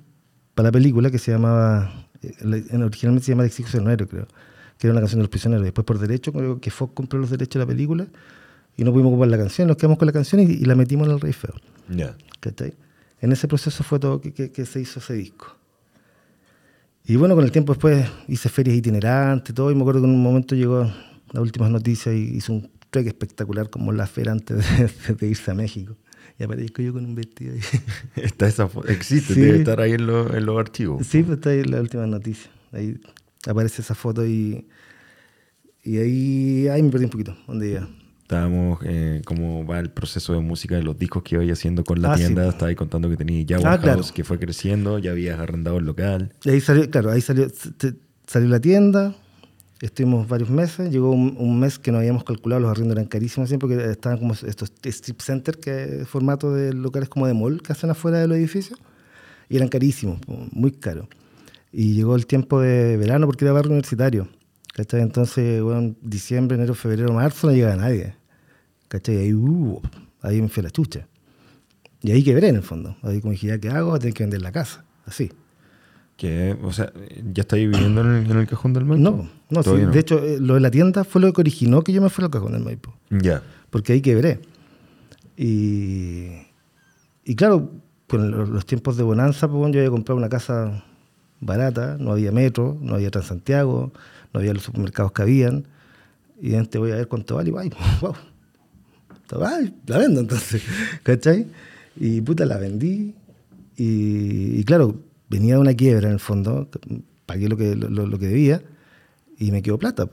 [0.53, 4.07] para la película que se llamaba, eh, la- en- originalmente se llama El Exijo Héroe,
[4.07, 4.27] creo,
[4.77, 5.63] que era una canción de los prisioneros.
[5.63, 8.07] Después por derecho, creo que Fox compró los derechos de la película
[8.75, 11.07] y no pudimos ocupar la canción, nos quedamos con la canción y, y la metimos
[11.07, 11.53] en el Rey Feo.
[12.39, 12.75] ¿cachai?
[13.21, 15.55] En ese proceso fue todo que, que- que se hizo ese disco.
[17.05, 20.13] Y bueno, con el tiempo después hice ferias itinerantes, todo, y me acuerdo que en
[20.13, 20.91] un momento llegó
[21.33, 24.57] las últimas noticias y hizo un trek espectacular como la feria antes
[25.07, 25.95] de, de irse a México.
[26.39, 27.59] Y aparezco yo con un vestido ahí.
[28.15, 29.41] Está esa existe, Sí.
[29.41, 31.05] debe estar ahí en, lo- en los archivos.
[31.07, 32.51] Sí, pues está ahí la última noticia.
[32.71, 32.99] Ahí
[33.47, 34.67] aparece esa foto y,
[35.83, 37.35] y ahí, ahí me perdí un poquito.
[37.47, 37.89] ¿Dónde iba?
[38.21, 42.01] Estábamos, eh, cómo va el proceso de música de los discos que iba haciendo con
[42.01, 42.23] la Ah, sí.
[42.23, 42.49] tienda.
[42.49, 44.01] Estaba ahí contando que tenía Jaguar Ah, claro.
[44.13, 46.33] que fue creciendo, ya habías arrendado el local.
[46.43, 47.47] Y ahí salió, claro, ahí salió,
[48.27, 49.15] salió la tienda,
[49.81, 53.49] estuvimos varios meses, llegó un, un mes que no habíamos calculado, los arriendos eran carísimos
[53.49, 57.61] siempre, porque estaban como estos strip centers, que es formato de locales como de mall,
[57.61, 58.79] que hacen afuera de los edificios,
[59.49, 60.19] y eran carísimos,
[60.51, 61.07] muy caros.
[61.71, 64.27] Y llegó el tiempo de verano porque era barrio universitario,
[64.73, 65.01] ¿cachai?
[65.01, 68.15] Entonces, bueno, diciembre, enero, febrero, marzo no llegaba nadie,
[68.87, 69.17] ¿cachai?
[69.17, 69.81] Ahí, uh,
[70.21, 71.07] ahí me fui a la chucha.
[72.01, 72.95] Y ahí quebré en el fondo.
[73.01, 73.97] Ahí como dije, ¿ya qué hago?
[73.99, 75.31] Tener que vender la casa, así.
[76.17, 76.91] Que, o sea,
[77.31, 79.03] ¿ya estáis viviendo en el, en el cajón del Maipo?
[79.03, 81.83] No, no, sí, Todavía de hecho, eh, lo de la tienda fue lo que originó
[81.83, 83.43] que yo me fuera al cajón del Maipo, Ya.
[83.69, 84.39] porque ahí quebré.
[85.37, 86.29] Y,
[87.23, 87.71] y claro,
[88.07, 90.83] con los, los tiempos de bonanza, pues, bueno, yo había comprado una casa
[91.39, 93.91] barata, no había metro, no había Transantiago,
[94.33, 95.67] no había los supermercados que habían,
[96.41, 97.69] y gente voy a ver cuánto vale, y guay,
[98.01, 98.15] wow,
[99.45, 100.63] ay, la vendo entonces,
[101.03, 101.45] ¿cachai?
[101.95, 103.13] Y puta, la vendí,
[103.75, 104.95] y, y claro,
[105.29, 106.69] venía de una quiebra en el fondo,
[107.25, 108.61] pagué lo que, lo, lo- que debía,
[109.37, 110.07] y me quedó plata.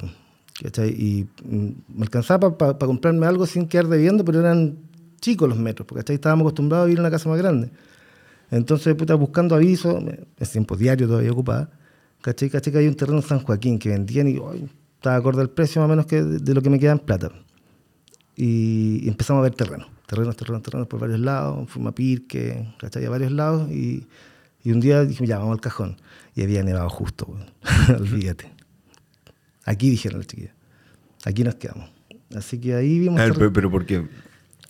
[0.96, 4.76] Y mm, me alcanzaba para comprarme algo sin quedar debiendo, pero eran
[5.20, 7.70] chicos los metros, porque estábamos acostumbrados a vivir en una casa más grande.
[8.50, 11.70] Entonces, puta, buscando avisos, en tiempo diario todavía ocupada,
[12.20, 12.50] ¿cachai?
[12.50, 12.72] ¿cachai?
[12.72, 15.80] Que hay un terreno en San Joaquín que vendían y ay, estaba acorde al precio
[15.80, 17.30] más o menos que de, de lo que me queda en plata.
[18.36, 22.68] Y, y empezamos a ver terrenos, terrenos, terrenos, terrenos por varios lados, fuimos a Pirque,
[22.78, 23.04] ¿cachai?
[23.06, 24.06] A varios lados y,
[24.64, 25.96] y un día dijimos, ya, vamos al cajón.
[26.34, 27.28] Y había nevado justo,
[27.96, 28.50] olvídate.
[29.64, 30.52] Aquí dijeron las chiquillas,
[31.24, 31.90] aquí nos quedamos.
[32.36, 33.18] Así que ahí vimos...
[33.20, 34.06] A ver, pero, pero porque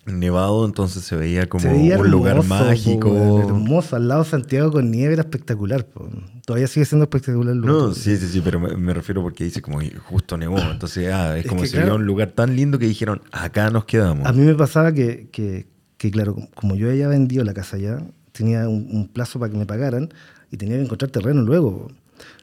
[0.05, 3.09] nevado, entonces se veía como Se veía un lugar hermoso, po, mágico.
[3.09, 5.85] weón, hermoso, al lado de Santiago con nieve era espectacular.
[5.87, 6.07] po.
[6.45, 7.75] Todavía sigue siendo espectacular el lugar.
[7.75, 10.59] No, sí, sí, sí, pero me, me refiero porque dice como justo nevó.
[10.59, 13.69] Entonces, ah, es, Es como que si claro- un lugar tan lindo que dijeron, acá
[13.71, 14.25] nos quedamos.
[14.27, 15.65] A mí me pasaba que, que,
[15.97, 17.99] que, claro, como- yo había vendido la casa ya,
[18.35, 20.09] tenía un, un plazo para que me pagaran
[20.51, 21.87] y tenía que encontrar terreno luego.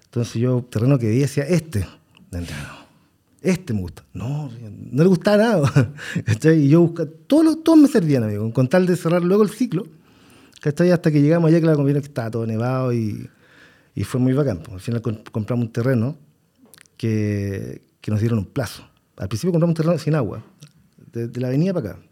[0.05, 1.87] Entonces yo, terreno que veía, decía, este.
[2.31, 2.41] No,
[3.41, 4.05] Este me gusta.
[4.13, 4.51] No,
[4.91, 5.95] no le gustaba nada.
[6.27, 6.61] ¿cachai?
[6.61, 9.87] Y yo buscaba, todos, todos me servían, amigo, con tal de cerrar luego el ciclo.
[10.61, 10.91] ¿cachai?
[10.91, 13.29] Hasta que llegamos allá, claro, conviene que estaba todo nevado y,
[13.95, 14.63] y fue muy bacán.
[14.71, 16.17] Al final compramos un terreno
[16.97, 18.87] que, que nos dieron un plazo.
[19.17, 20.45] Al principio compramos un terreno sin agua,
[21.13, 22.03] de, de la avenida para acá.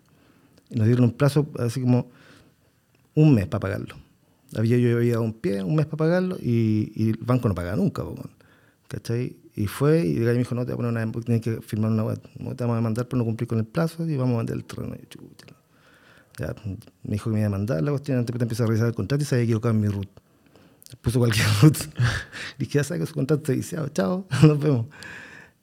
[0.71, 2.11] Y nos dieron un plazo así como
[3.15, 3.97] un mes para pagarlo.
[4.57, 7.55] Había, yo había dado un pie, un mes para pagarlo, y, y el banco no
[7.55, 8.03] pagaba nunca.
[8.89, 9.37] ¿cachai?
[9.55, 11.61] Y fue, y el gallo me dijo, no, te voy a poner una, tienes que
[11.61, 14.17] firmar una web, no te vamos a mandar por no cumplir con el plazo, y
[14.17, 14.97] vamos a vender el terreno.
[14.97, 15.07] Y
[16.39, 18.95] ya, me dijo que me iba a mandar la cuestión, antes empecé a revisar el
[18.95, 20.09] contrato y se había equivocado en mi root.
[21.01, 21.77] Puso cualquier root.
[22.59, 24.87] Dije, ya sabes que su contrato está viciado, chao, nos vemos.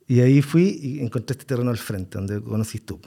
[0.07, 2.99] Y ahí fui y encontré este terreno al frente, donde conocís tú.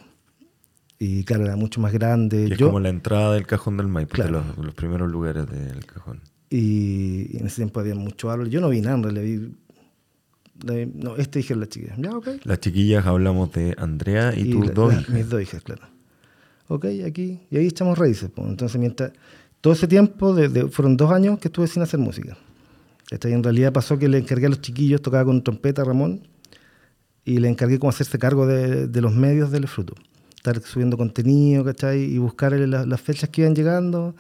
[1.02, 2.44] Y claro, era mucho más grande.
[2.46, 4.44] Que es Yo, como la entrada del cajón del Maipo, Claro.
[4.56, 6.20] los, los primeros lugares del cajón.
[6.50, 8.50] y, y en ese tiempo había mucho árbol.
[8.50, 9.54] Yo no vi nada, en realidad vi...
[10.94, 11.94] No, este dije la chica.
[11.96, 12.28] Ya, ok.
[12.44, 15.14] Las chiquillas hablamos de Andrea y, tus la- dos la- hijas.
[15.14, 15.82] Mis dos hijas, claro.
[16.68, 17.40] Ok, aquí.
[17.50, 18.28] Y ahí echamos raíces.
[18.34, 18.46] pues.
[18.46, 19.12] Entonces, mientras.
[19.62, 22.36] Todo ese tiempo, de- de- fueron dos años que estuve sin hacer música.
[23.08, 23.32] ¿Cachai?
[23.32, 26.28] En realidad pasó que le encargué a los chiquillos, tocaba con trompeta Ramón,
[27.24, 29.94] y le encargué como hacerse cargo de, de los medios del fruto.
[30.40, 32.00] Estar subiendo contenido, ¿cachai?
[32.02, 34.14] Y buscar la- las fechas que iban llegando.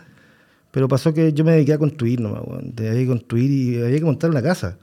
[0.70, 2.74] Pero pasó que yo me dediqué a construir nomás, weón.
[2.74, 4.76] De ahí construir y había que montar una casa.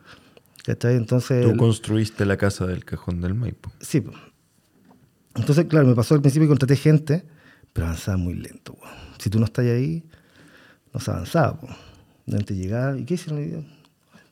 [0.65, 0.95] ¿Cachai?
[0.95, 1.45] Entonces.
[1.49, 3.71] Tú construiste la casa del cajón del Maipo.
[3.79, 4.01] Sí.
[4.01, 4.11] po.
[5.35, 7.23] Entonces, claro, me pasó al principio que contraté gente,
[7.71, 8.73] pero avanzaba muy lento.
[8.73, 8.81] po.
[9.19, 10.03] Si tú no estás ahí,
[10.93, 11.59] no se avanzaba.
[12.25, 13.67] La gente llegaba, ¿y qué hicieron?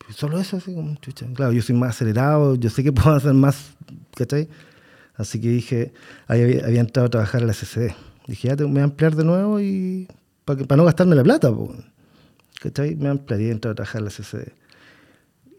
[0.03, 1.28] "Pues Solo eso, así como chucha.
[1.36, 3.76] Claro, yo soy más acelerado, yo sé que puedo hacer más,
[4.16, 4.49] ¿cachai?
[5.18, 5.93] Así que dije,
[6.28, 7.91] ahí había, había entrado a trabajar a la SCD.
[8.28, 10.07] Dije, ya te- me voy a ampliar de nuevo y
[10.43, 11.74] para, que, para no gastarme la plata, po.
[12.61, 12.95] ¿cachai?
[12.95, 14.51] Me ampliaría a entrar a trabajar a la SCD.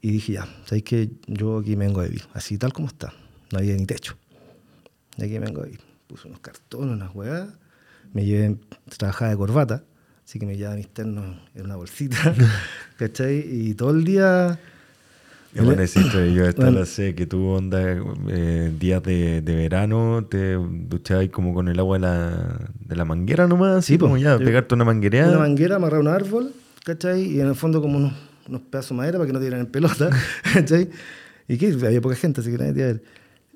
[0.03, 3.13] Y dije, ya, ¿sabes que Yo aquí vengo a vivir, así tal como está.
[3.53, 4.17] No había ni techo.
[5.17, 5.81] Y aquí vengo a vivir.
[6.07, 7.49] Puse unos cartones, unas hueás.
[8.13, 8.57] Me llevé,
[8.97, 9.85] trabajaba de corbata,
[10.25, 12.35] así que me llevaba mis ternos en una bolsita.
[12.99, 13.39] ¿Cachai?
[13.49, 14.59] Y todo el día.
[15.59, 16.81] Y bueno, hiciste, yo esta Bueno.
[16.81, 17.81] la sé, que tú onda
[18.29, 23.05] eh, días de, de verano te duchabas como con el agua de la, de la
[23.05, 25.31] manguera nomás, Sí, como ya, Yo- pegarte una manguereada.
[25.31, 26.53] Una manguera amarrada a un árbol,
[26.85, 27.23] ¿cachai?
[27.23, 28.13] Y en el fondo como unos,
[28.49, 30.11] unos pedazos de madera para que no dieran en pelota,
[30.55, 30.91] ¿cachai?
[31.49, 33.03] Y que había poca gente, así que nadie te iba a ver.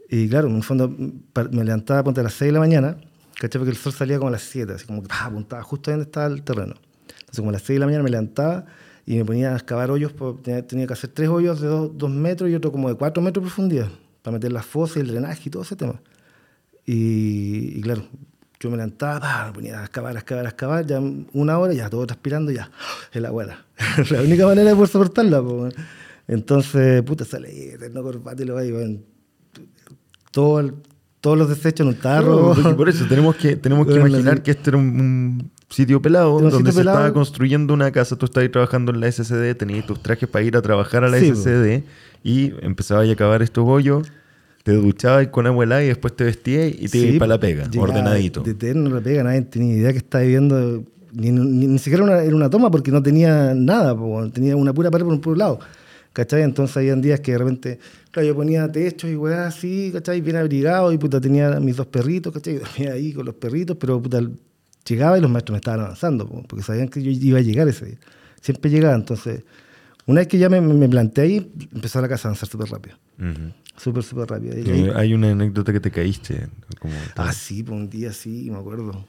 [0.08, 2.96] Y claro, en el fondo me levantaba ponte, a las 6 de la mañana,
[3.38, 3.58] ¿cachai?
[3.60, 6.06] Porque el sol salía como a las 7, así como que apuntaba justo ahí donde
[6.08, 6.74] estaba el terreno.
[7.10, 8.64] Entonces como a las 6 de la mañana me levantaba
[9.06, 12.50] y me ponía a excavar hoyos, tenía, tenía que hacer tres hoyos de 2 metros
[12.50, 13.88] y otro como de 4 metros de profundidad,
[14.22, 16.00] para meter las fosas y el drenaje y todo ese tema.
[16.86, 18.02] Y, y claro,
[18.58, 21.00] yo me levantaba, me ponía a excavar, a excavar, a excavar, ya
[21.32, 22.70] una hora, ya todo transpirando, ya,
[23.12, 23.64] el abuela.
[24.10, 25.74] la única manera de poder soportarla, po, weón.
[26.28, 29.00] Entonces, puta, sale eterno corbata y lo va y
[30.30, 30.74] todo el-
[31.20, 32.54] todos los desechos en un tarro.
[32.54, 34.42] No, por eso tenemos que, tenemos que Bueno, imaginar sí.
[34.42, 36.98] que este era un, un sitio pelado, un donde sitio se pelado.
[36.98, 40.56] estaba construyendo una casa, tú estabas trabajando en la SCD, tenías tus trajes para ir
[40.56, 41.30] a trabajar a la Sí.
[41.34, 41.84] SCD
[42.22, 44.10] y empezabas a acabar estos hoyos,
[44.64, 47.64] te duchabas con agua y después te vestías y te ibas Sí, para la pega,
[47.70, 48.42] llegaba ordenadito.
[48.42, 52.18] De eterno la pega, nadie tenía idea que estaba viviendo, ni, ni- ni siquiera una,
[52.22, 55.36] era una toma porque no tenía nada, po, tenía una pura pared por un puro
[55.36, 55.60] lado.
[56.12, 56.42] ¿Cachai?
[56.42, 57.78] Entonces habían días que de repente,
[58.10, 60.20] claro, yo ponía techos y weá así, ¿cachai?
[60.20, 62.54] Bien abrigado y puta tenía mis dos perritos, ¿cachai?
[62.54, 64.20] Y dormía ahí con los perritos, pero puta,
[64.90, 67.66] llegaba y los maestros me estaban avanzando, po, porque sabían que yo iba a llegar
[67.68, 67.98] ese día.
[68.40, 69.42] Siempre llegaba, entonces,
[70.06, 72.96] una vez que ya me, me planteé ahí, empezó la casa a avanzar súper rápido.
[73.18, 73.52] Ujú.
[73.76, 74.58] Súper, súper rápido.
[74.58, 76.48] Y ahí- Hay una anécdota que te caíste.
[76.80, 79.06] Como Ah, sí, un día sí, me acuerdo.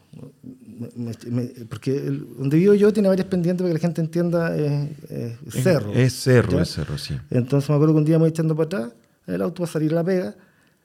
[0.95, 4.55] Me- me- porque el- donde vivo yo tiene varias pendientes para que la gente entienda,
[4.55, 5.91] es, es Es- cerro.
[5.93, 7.15] Es cerro, es cerro, sí.
[7.29, 8.93] Entonces me acuerdo que un día me voy echando para atrás
[9.27, 10.35] el auto salir a la pega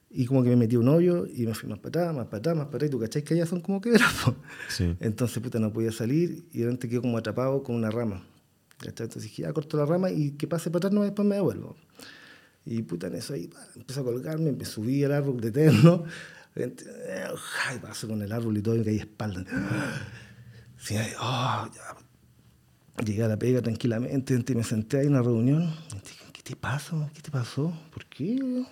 [0.09, 2.37] y como que me metí un hoyo y me fui más para atrás, más para
[2.37, 2.89] atrás, más para atrás.
[2.89, 4.35] Y tú cachai que allá son como quebras, po?
[4.69, 4.95] Sí.
[4.99, 8.25] Entonces, puta, no podía salir y de repente quedo como atrapado con una rama.
[8.77, 9.05] ¿cachai?
[9.05, 11.75] Entonces dije, ya corto la rama y que pase para atrás, no, después me devuelvo.
[12.65, 15.71] Y puta, en eso ahí, empecé a colgarme, me subí al árbol de
[16.55, 17.27] repente, eh,
[17.65, 19.45] Ay, paso con el árbol y todo y me caí espalda.
[20.77, 23.03] Sí, oh, ya.
[23.03, 25.63] Llegué a la pega tranquilamente, y me senté ahí en una reunión.
[25.63, 27.09] y dije, ¿Qué te pasa?
[27.13, 27.73] ¿Qué te pasó?
[27.91, 28.65] ¿Por qué?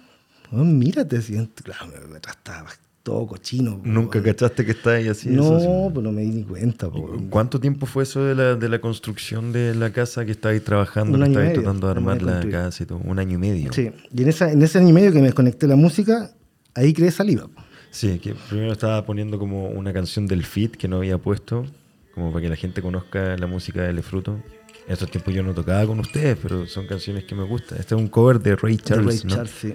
[0.63, 1.33] Mírate, así.
[1.63, 2.69] Claro, me, estaba
[3.03, 3.77] todo cochino.
[3.77, 5.29] po, ¿Nunca cachaste que estaba ahí así?
[5.29, 6.89] No, eso, pues no me di ni cuenta.
[6.89, 7.07] po.
[7.29, 11.17] ¿Cuánto tiempo fue eso de la, de la construcción de la casa que estabais trabajando,
[11.17, 12.53] Un que estabais tratando de armar la construir.
[12.55, 12.97] casa y todo?
[13.03, 13.73] Un año y medio.
[13.73, 16.31] Sí, y en, esa, en ese año y medio que me desconecté la música,
[16.73, 17.47] ahí creé saliva.
[17.91, 21.65] Sí, que primero estaba poniendo como una canción del Fit que no había puesto,
[22.13, 24.39] como para que la gente conozca la música de Lefruto.
[24.88, 27.79] En estos tiempos yo no tocaba con ustedes, pero son canciones que me gustan.
[27.79, 29.36] Este es un cover de Ray De Charles, Ray ¿no?
[29.36, 29.73] Charles, sí.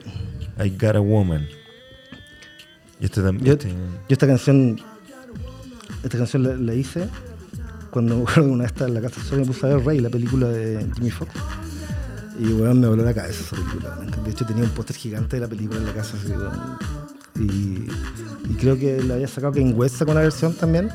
[0.64, 1.48] I Got a Woman.
[3.00, 3.44] Y este también.
[3.46, 3.74] Yo, este- yo
[4.08, 4.80] esta canción,
[6.04, 7.08] esta canción la, la hice
[7.90, 9.84] cuando me acuerdo una vez estaba en la casa sola y me puse a ver
[9.84, 11.32] Ray, la película de Jimmy Fox.
[12.38, 13.96] Y weón, me voló la cabeza esa película.
[14.24, 16.16] De hecho tenía un póster gigante de la película en la casa.
[16.16, 16.32] así,
[17.42, 17.88] y,
[18.48, 20.88] y creo que la había sacado Kanye West con una versión también.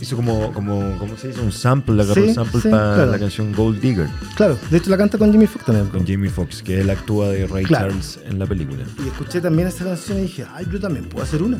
[0.00, 1.40] Hizo como, como, ¿cómo se dice?
[1.40, 3.10] Un sample, le agarró Sí, un sample sí, para claro.
[3.12, 5.86] la canción Gold Digger Claro, de hecho la canta con Jimmy Fox también.
[5.88, 7.88] con Jamie Foxx, que él actúa de Ray Claro.
[7.88, 8.84] Charles en la película.
[9.04, 11.58] Y escuché también esa canción y dije, ay, yo también puedo hacer una.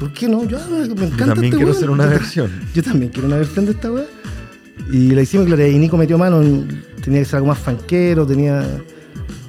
[0.00, 0.44] ¿Por qué no?
[0.44, 2.50] Yo, me encanta Yo también quiero hacer una Yo versión.
[2.74, 4.04] Yo también quiero una versión de esta weá.
[4.90, 8.26] Y la hicimos, claro, y Nico metió mano, en- tenía que ser algo más fanquero,
[8.26, 8.66] tenía...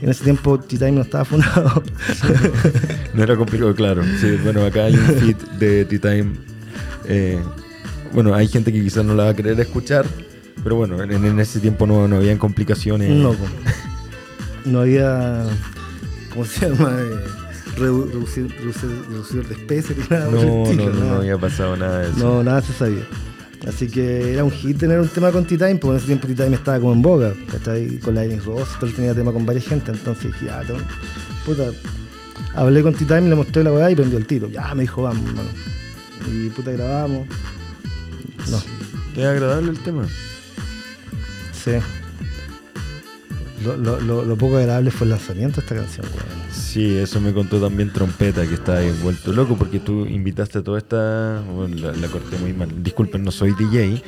[0.02, 1.82] En ese tiempo T-Time no estaba fundado.
[3.14, 4.04] No era complicado, claro.
[4.20, 6.32] Sí, bueno, acá hay un feed de T-Time.
[7.06, 7.40] eh,
[8.14, 10.06] bueno, hay gente que quizás no la va a querer escuchar,
[10.64, 13.10] pero bueno, en, en ese tiempo no, no habían complicaciones.
[13.10, 13.36] no,
[14.66, 15.46] no había...
[16.34, 16.92] ¿Cómo se llama?
[17.00, 17.16] Eh,
[17.78, 20.30] redu- reducir, reducir, reducir de especies ni nada.
[20.30, 22.18] por el no, estilo, no, no, no había pasado nada de eso.
[22.20, 23.04] No, nada se sabía.
[23.68, 26.56] Así que era un hit tener un tema con T-Time, porque en ese tiempo T-Time
[26.56, 27.98] estaba como en boga, ¿cachai?
[28.00, 30.80] Con la Iris Ross, él tenía tema con varias gente, entonces dije, tengo-
[31.46, 31.64] puta.
[32.56, 34.50] Hablé con T-Time, le mostré la weá y prendió el tiro.
[34.50, 35.50] Ya, me dijo, vamos, hermano.
[36.32, 37.28] Y puta, grabamos.
[38.50, 38.58] No,
[39.22, 40.08] Es agradable el tema.
[41.54, 41.72] sí.
[43.64, 46.44] Lo, lo, lo, lo poco agradable fue el lanzamiento de esta canción, weón.
[46.52, 50.64] Sí, eso me contó también Trompeta, que está ahí vuelto loco, porque tú invitaste a
[50.64, 51.42] toda esta...
[51.56, 52.84] Bueno, la, la corté muy mal.
[52.84, 54.04] Disculpen, no soy DJ.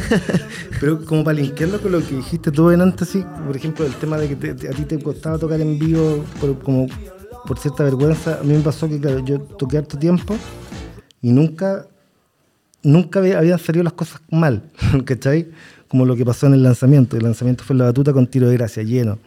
[0.80, 3.94] Pero como para linkearlo con lo que dijiste tú en antes, sí, por ejemplo, el
[3.94, 6.86] tema de que te- te- a ti te costaba tocar en vivo por, como
[7.48, 10.36] por cierta vergüenza, a mí me pasó que, claro, yo toqué harto tiempo
[11.20, 11.86] y nunca,
[12.84, 14.70] nunca había- habían salido las cosas mal,
[15.04, 15.48] ¿cachai?
[15.88, 17.16] Como lo que pasó en el lanzamiento.
[17.16, 19.18] El lanzamiento fue en la batuta con tiro de gracia, lleno.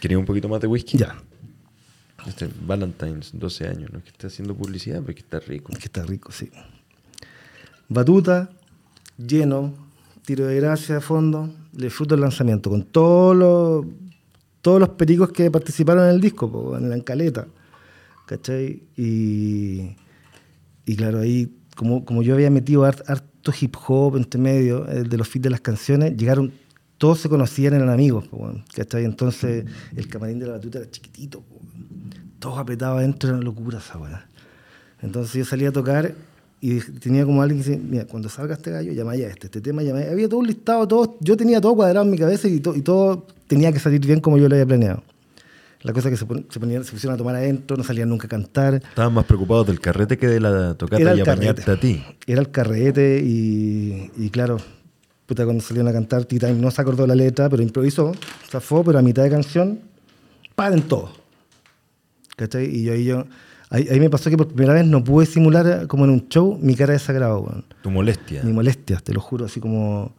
[0.00, 0.98] Quería un poquito más de whisky.
[0.98, 1.16] Ya,
[2.26, 5.72] Este Valentine's, 12 años, no es que esté haciendo publicidad, pero es que está rico.
[5.72, 6.50] que está rico, sí.
[7.88, 8.50] Batuta,
[9.18, 9.74] lleno,
[10.24, 13.86] tiro de gracia de fondo, le fruto el lanzamiento, con todos los,
[14.62, 17.46] todos los pericos que participaron en el disco, en la encaleta.
[18.26, 18.82] ¿Cachai?
[18.96, 19.94] Y,
[20.86, 25.02] y claro, ahí, como, como yo había metido hart- harto hip hop entre medio eh,
[25.04, 26.52] de los feeds de las canciones, llegaron,
[26.98, 29.04] todos se conocían, eran amigos, weón, ¿cachai?
[29.04, 29.64] Entonces,
[29.96, 31.56] el camarín de la batuta era chiquitito, po,
[32.38, 34.26] todos apretados adentro, era una locura esa weá.
[35.02, 36.14] Entonces yo salía a tocar
[36.60, 39.60] y tenía como alguien que decía, mira, cuando salga este gallo, llama a este, este
[39.60, 42.48] tema, llama a- Había todo un listado, todo, yo tenía todo cuadrado en mi cabeza
[42.48, 45.02] y, to- y todo tenía que salir bien como yo lo había planeado.
[45.84, 48.26] La cosa que se, pon- se, ponían, se pusieron a tomar adentro, no salían nunca
[48.26, 48.74] a cantar.
[48.74, 52.02] Estaban más preocupados del carrete que de la tocata Era y apañarte a ti.
[52.26, 54.56] Era el carrete y, y claro,
[55.26, 58.12] puta, cuando salieron a cantar, T-Time no se acordó la letra, pero improvisó,
[58.48, 59.78] zafó, pero a mitad de canción,
[60.54, 61.12] paren todo.
[62.36, 62.64] ¿Cachai?
[62.64, 63.26] Y yo ahí, yo,
[63.70, 66.28] ahí, ahí me pasó que por primera vez no pude simular eh, como en un
[66.28, 67.64] show mi cara de sagrado, weón.
[67.82, 68.42] Tu molestia.
[68.42, 70.14] Mi molestia, te lo juro, así como...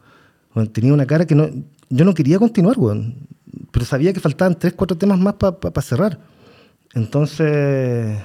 [0.54, 1.50] weón, tenía una cara que no...
[1.88, 3.16] Yo no quería continuar, weón.
[3.70, 6.18] Pero sabía que faltaban tres, cuatro temas más para cerrar.
[6.94, 8.18] Entonces...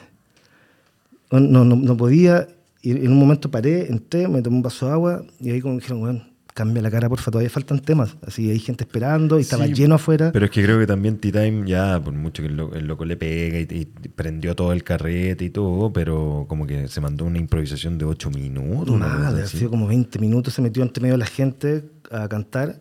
[1.32, 2.48] No, no, no podía...
[2.84, 5.76] Y en un momento paré, entré, me tomé un vaso de agua y ahí como
[5.76, 8.18] me dijeron, weón, cambia la cara, porfa, todavía faltan temas.
[8.26, 10.32] Así hay gente esperando y estaba Sí, lleno afuera.
[10.32, 13.06] Pero es que creo que también T-Time, ya, por mucho que el loco, el loco
[13.06, 17.26] le pega y, y prendió todo el carrete y todo, pero como que se mandó
[17.26, 19.00] una improvisación de 8 minutos.
[19.00, 22.80] Nada, ha sido como 20 minutos, se metió entre medio de la gente a cantar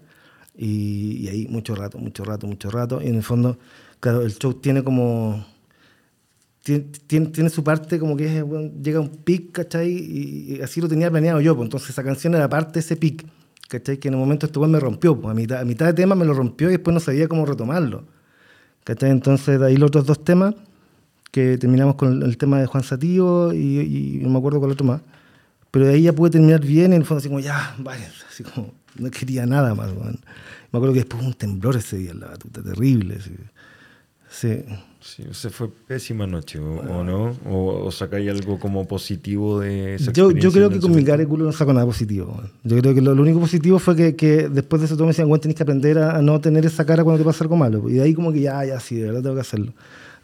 [0.62, 3.00] y, y ahí mucho rato, mucho rato, mucho rato.
[3.02, 3.58] Y en el fondo,
[3.98, 5.46] claro, el show tiene como...
[6.62, 6.84] Tiene,
[7.32, 9.90] tiene, su parte como que es, bueno, llega a un pic, ¿cachai?
[9.90, 12.96] Y, y así lo tenía planeado yo, pues entonces esa canción era parte de ese
[12.96, 13.26] pic,
[13.66, 13.96] ¿cachai?
[13.96, 16.26] Que en un momento este me rompió, pues a mitad, a mitad de tema me
[16.26, 18.04] lo rompió y después no sabía cómo retomarlo,
[18.84, 19.10] ¿cachai?
[19.10, 20.54] Entonces de ahí los otros dos temas,
[21.30, 24.72] que terminamos con el, el tema de Juan Satío y, y no me acuerdo cuál
[24.72, 25.00] otro más,
[25.70, 28.42] pero de ahí ya pude terminar bien en el fondo así como, ya, vaya, así
[28.42, 30.18] como, no quería nada más, weón.
[30.72, 33.34] Me acuerdo que después hubo un temblor ese día en la batuta, terrible, sí.
[34.30, 34.64] Sí.
[35.00, 37.34] Sí, fue pésima noche, ¿o, o no?
[37.46, 41.18] ¿O, o sacáis algo como positivo de esa Yo, yo creo que con mi cara
[41.18, 42.40] de culo no saco nada positivo.
[42.62, 45.12] Yo creo que lo, lo único positivo fue que, que después de eso todo me
[45.12, 47.56] decían, bueno, tenés que aprender a, a no tener esa cara cuando te pasa algo
[47.56, 47.88] malo.
[47.88, 49.72] Y de ahí como que ya, ya, sí, de verdad tengo que hacerlo.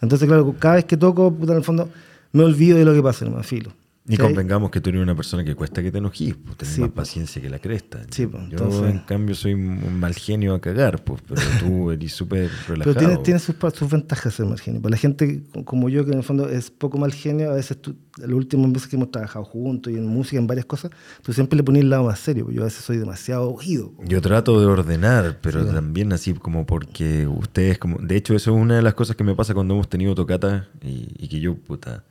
[0.03, 1.89] Entonces, claro, cada vez que toco, puta, en el fondo,
[2.33, 3.73] me olvido de lo que pasa, no me filo.
[4.09, 6.81] Y convengamos que tú eres una persona que cuesta que te enojes, pues tenés Sí,
[6.81, 7.09] más pues.
[7.09, 8.03] paciencia que la cresta.
[8.11, 11.91] Sí, pues, Yo, entonces- en cambio, soy un mal genio a cagar, pues, pero tú
[11.91, 12.95] eres súper relajado.
[12.95, 14.81] Pero tiene, tiene sus, sus ventajas ser mal genio.
[14.81, 17.55] Para la gente co- como yo, que en el fondo es poco mal genio, a
[17.55, 20.91] veces tú, las últimas veces que hemos trabajado juntos y en música, en varias cosas,
[21.23, 22.49] tú siempre le pones el lado más serio.
[22.53, 23.93] Yo a veces soy demasiado oído.
[24.07, 25.75] Yo trato de ordenar, pero Sí.
[25.75, 29.25] también así como porque ustedes, como de hecho, eso es una de las cosas que
[29.25, 32.05] me pasa cuando hemos tenido tocata y, y que yo, puta,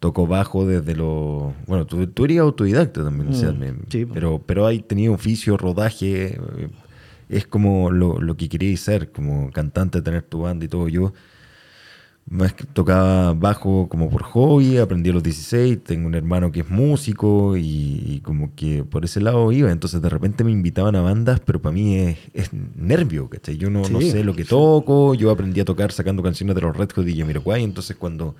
[0.00, 1.54] toco bajo desde lo...
[1.66, 5.14] Bueno, tú, tú eres autodidacta también, o sea, Mm, me- sí, pero, pero hay tenido
[5.14, 6.38] oficio, rodaje,
[7.28, 10.88] es como lo, lo que queríais ser, como cantante, tener tu banda y todo.
[10.88, 11.12] Yo
[12.28, 16.60] más que tocaba bajo como por hobby, aprendí a los 16, tengo un hermano que
[16.60, 20.96] es músico y, y como que por ese lado iba, entonces de repente me invitaban
[20.96, 23.56] a bandas, pero para mí es, es nervio, ¿cachai?
[23.58, 26.62] Yo no, no Sí, sé lo que toco, yo aprendí a tocar sacando canciones de
[26.62, 28.34] los Red Hot y Jamiroquai, entonces cuando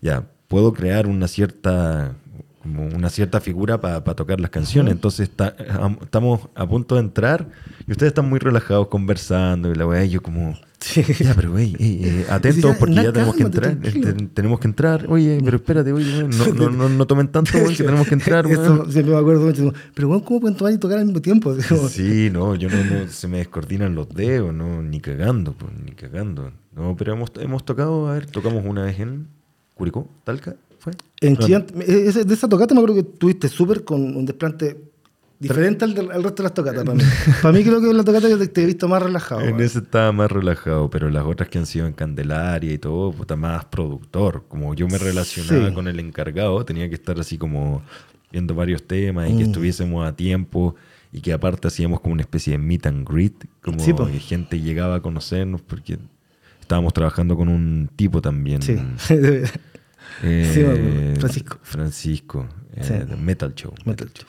[0.00, 2.14] ya puedo crear una cierta
[2.62, 7.02] como una cierta figura para tocar las canciones, entonces está- am- estamos a punto de
[7.02, 7.46] entrar
[7.86, 10.58] y ustedes están muy relajados conversando y la weá, yo como...
[10.80, 11.02] Sí.
[11.20, 13.76] Ya, pero ey, ey, eh, atentos porque ya tenemos que entrar.
[13.76, 14.08] tranquilo.
[14.08, 15.06] este, tenemos que entrar.
[15.08, 18.46] Oye, pero espérate, oye, no, no, no, no tomen tanto, weón, que tenemos que entrar,
[18.46, 19.72] Eso siempre me acuerdo mucho.
[19.94, 21.54] Pero bueno, ¿cómo pueden tomar y tocar al mismo tiempo?
[21.88, 25.92] Sí, no, yo no, no- se me descoordinan los dedos, no, ni cagando, pues, ni
[25.92, 26.50] cagando.
[26.74, 29.28] No, pero hemos, hemos tocado, a ver, tocamos una vez en
[29.76, 30.92] Curicó, Talca, ¿fue?
[31.20, 34.76] En Chillán, eh, ese- de esa tocata me acuerdo que tuviste súper con un desplante
[35.38, 36.82] diferente al, del- al resto de las tocatas.
[36.82, 37.02] Para mí,
[37.42, 39.42] para mí creo que es la tocata que te, te he visto más relajado.
[39.42, 39.60] En weón.
[39.60, 43.36] ese estaba más relajado, pero las otras que han sido en Candelaria y todo, puta,
[43.36, 44.44] más productor.
[44.48, 45.74] Como yo me relacionaba Sí.
[45.74, 47.82] con el encargado, tenía que estar así como
[48.32, 49.48] viendo varios temas y que Mm.
[49.48, 50.74] estuviésemos a tiempo
[51.12, 54.06] y que aparte hacíamos como una especie de meet and greet, como Sí, po.
[54.06, 55.98] que gente llegaba a conocernos porque
[56.66, 58.60] estábamos trabajando con un tipo también.
[58.60, 58.76] Sí.
[59.10, 59.46] eh,
[61.14, 61.20] Sí.
[61.20, 61.58] Francisco.
[61.62, 63.14] Francisco, eh, Sí.
[63.22, 63.72] Metal Show.
[63.84, 64.08] Metal.
[64.08, 64.26] Metal.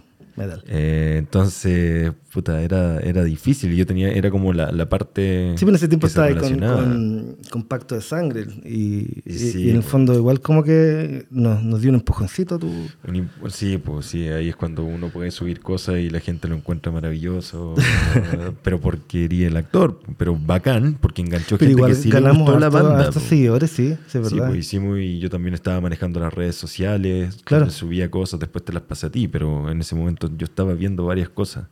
[0.67, 3.75] Eh, entonces, puta, era, era difícil.
[3.75, 5.51] Yo tenía, era como la, la parte.
[5.55, 6.83] Sí, pero en ese tiempo estaba con, relacionaba.
[6.83, 9.85] con, con Pacto de Sangre y, y- Sí, y en el pues.
[9.91, 12.57] fondo igual como que nos, nos dio un empujoncito a.
[12.57, 16.47] Un imp- Sí, pues sí, ahí es cuando uno puede subir cosas y la gente
[16.47, 17.73] lo encuentra maravilloso,
[18.63, 22.13] pero porque quería el actor, pero bacán, porque enganchó Pero gente igual que sí le
[22.15, 23.11] ganamos gustó la banda.
[23.11, 24.47] seguidores, sí, Sí, verdad.
[24.47, 27.69] pues hicimos y yo también estaba manejando las redes sociales, Claro.
[27.69, 31.05] subía cosas, después te las pasé a ti, pero en ese momento yo estaba viendo
[31.05, 31.67] varias cosas.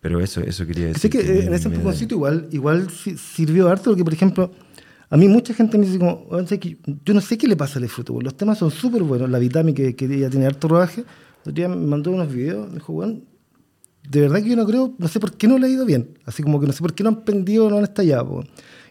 [0.00, 1.00] Pero eso, eso quería decir.
[1.00, 4.12] Sé que eh, en me- ese me- empujoncito igual, igual si- sirvió harto, porque por
[4.12, 4.52] ejemplo,
[5.10, 7.56] a mí mucha gente me dice como, "Oye, sé que yo no sé qué le
[7.56, 10.68] pasa al porque los temas son súper buenos, la Vitami que, que ella tiene harto
[10.68, 11.04] rodaje,
[11.44, 13.20] el día me mandó unos videos, me dijo, bueno,
[14.08, 16.10] de verdad que yo no creo, no sé por qué no le ha ido bien,
[16.24, 18.26] así como que no sé por qué no han prendido, no han estallado.
[18.28, 18.44] po".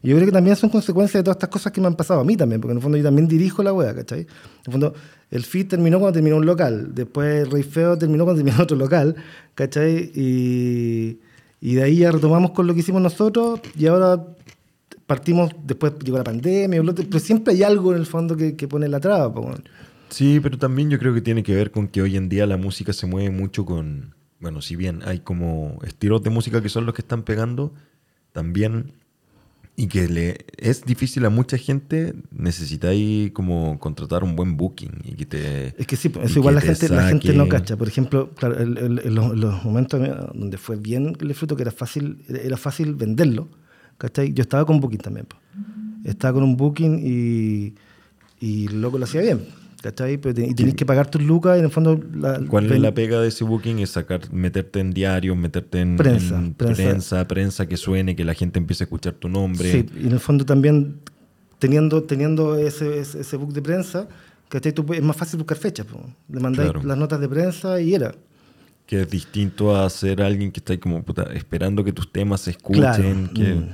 [0.05, 2.23] Yo creo que también son consecuencias de todas estas cosas que me han pasado a
[2.23, 4.21] mí también, porque en el fondo yo también dirijo la wea, ¿cachai?
[4.21, 4.27] En
[4.65, 4.93] el fondo,
[5.31, 8.77] el feed terminó cuando terminó un local, después el Rey Feo terminó cuando terminó otro
[8.77, 9.15] local,
[9.55, 10.11] ¿cachai?
[10.13, 11.19] Y,
[11.59, 14.23] y de ahí ya retomamos con lo que hicimos nosotros y ahora
[15.07, 18.87] partimos, después llegó la pandemia, pero siempre hay algo en el fondo que, que pone
[18.87, 19.27] la traba.
[19.27, 19.63] weón.
[20.09, 22.57] Sí, pero también yo creo que tiene que ver con que hoy en día la
[22.57, 26.85] música se mueve mucho con, bueno, si bien hay como estilos de música que son
[26.85, 27.73] los que están pegando,
[28.31, 28.93] también,
[29.77, 35.15] y que le es difícil a mucha gente, necesitáis como contratar un buen booking y
[35.15, 35.67] que te...
[35.77, 37.75] Es que sí, pues, eso igual la gente, la gente no cacha.
[37.75, 39.99] Por ejemplo, claro, el- el- en los, los momentos
[40.33, 43.49] donde fue bien el fruto, que era fácil, era fácil venderlo,
[43.97, 44.33] ¿cachai?
[44.33, 45.25] Yo estaba con Booking también.
[45.25, 45.35] po.
[46.05, 47.73] Estaba con un Booking y,
[48.39, 49.41] y el loco lo hacía bien,
[49.85, 50.17] ¿cachai?
[50.17, 51.99] Pero te- y tenías que pagar tus lucas y en el fondo...
[52.15, 53.77] La, ¿Cuál es ven- la pega de ese booking?
[53.79, 56.83] Es sacar, meterte en diarios, meterte en Prensa, en prensa.
[56.83, 59.71] prensa, prensa, que suene, que la gente empiece a escuchar tu nombre.
[59.71, 60.95] Sí, y en el fondo también
[61.59, 64.07] teniendo, teniendo ese, ese, ese book de prensa,
[64.49, 64.71] ¿cachai?
[64.73, 65.85] Tú es más fácil buscar fechas.
[66.29, 66.87] Le mandáis Claro.
[66.87, 68.13] las notas de prensa y era.
[68.87, 72.41] Que es distinto a ser alguien que está ahí como puta, esperando que tus temas
[72.41, 72.81] se escuchen.
[72.81, 73.33] Claro.
[73.33, 73.69] Que, Mm.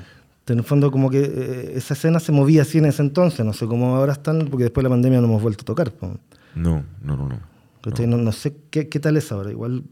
[0.47, 3.45] En el fondo, como que eh, esa escena se movía así en ese entonces.
[3.45, 5.91] No sé cómo ahora están, porque después de la pandemia no hemos vuelto a tocar.
[5.93, 6.17] po.
[6.55, 7.29] No, no, no.
[7.29, 7.39] no.
[7.81, 8.05] ¿Cachai?
[8.07, 9.49] No, no sé qué, qué tal es ahora.
[9.51, 9.83] Igual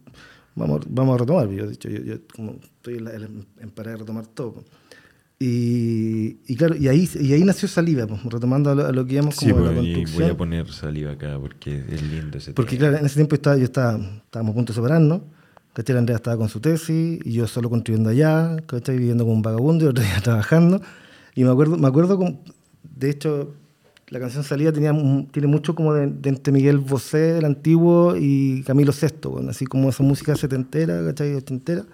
[0.56, 1.48] vamos, vamos a retomar.
[1.50, 4.54] Yo, he dicho, yo, yo como estoy en, la- en- parada de retomar todo.
[4.56, 4.64] po.
[5.42, 9.06] Y, y claro, y ahí, y ahí nació Saliva, po, retomando a lo, a lo
[9.06, 10.22] que íbamos Sí, como de la pues, construcción.
[10.24, 12.90] voy a poner saliva acá porque es lindo ese Porque tema.
[12.90, 15.22] claro, en ese tiempo yo estaba, yo estaba, estábamos a punto de separarnos.
[15.74, 15.98] ¿Cachai?
[15.98, 18.98] Andrea estaba con su tesis y yo solo construyendo allá, ¿cachai?
[18.98, 20.82] Viviendo como un vagabundo y otro día trabajando.
[21.36, 22.40] Y me acuerdo, me acuerdo con,
[22.84, 23.54] de hecho,
[24.10, 24.92] la canción Salida tenía,
[25.32, 29.66] tiene mucho como de, de entre Miguel Bosé, el antiguo, y Camilo Sesto, bueno, así
[29.66, 31.36] como esa música setentera, ¿cachai?
[31.36, 31.86] Ochentera.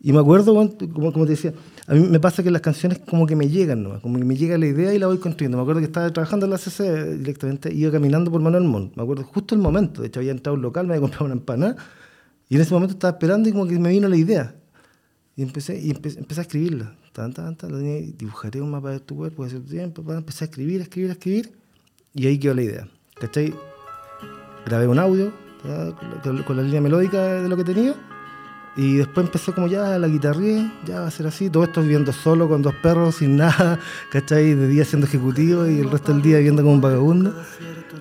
[0.00, 1.54] Y me acuerdo, como, como te decía,
[1.86, 4.00] a mí me pasa que las canciones como que me llegan, ¿no?
[4.00, 5.56] como que me llega la idea y la voy construyendo.
[5.56, 8.94] Me acuerdo que estaba trabajando en la CC directamente, iba caminando por Manuel Montt.
[8.96, 11.24] Me acuerdo justo el momento, de hecho había entrado a un local, me había comprado
[11.24, 11.76] una empanada
[12.48, 14.54] y en ese momento estaba esperando y como que me vino la idea.
[15.36, 16.94] Y empecé, y empe- empecé a escribirla.
[17.12, 17.70] Tan, tan, tan,
[18.16, 21.52] dibujaré un mapa de tu cuerpo, tu tiempo, empecé a escribir, a escribir, a escribir
[22.14, 22.88] y ahí quedó la idea.
[23.18, 23.54] ¿Cachai?
[24.66, 25.32] grabé un audio
[26.22, 27.94] con, la- con la línea melódica de lo que tenía
[28.76, 32.12] y después empecé como ya la guitarré, ya va a ser así, todo esto viviendo
[32.12, 33.78] solo con dos perros sin nada,
[34.12, 34.54] ¿cachai?
[34.54, 37.34] De día siendo ejecutivo y el resto del día viviendo como un vagabundo,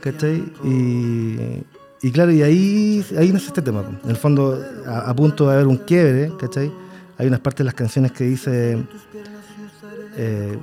[0.01, 0.43] ¿cachai?
[0.65, 1.63] Y,
[2.07, 3.83] y claro, y ahí, ahí nace este tema.
[4.03, 6.71] En el fondo, a, a punto de haber un quiebre, ¿cachai?
[7.17, 8.77] Hay unas partes de las canciones que dice
[10.17, 10.57] eh,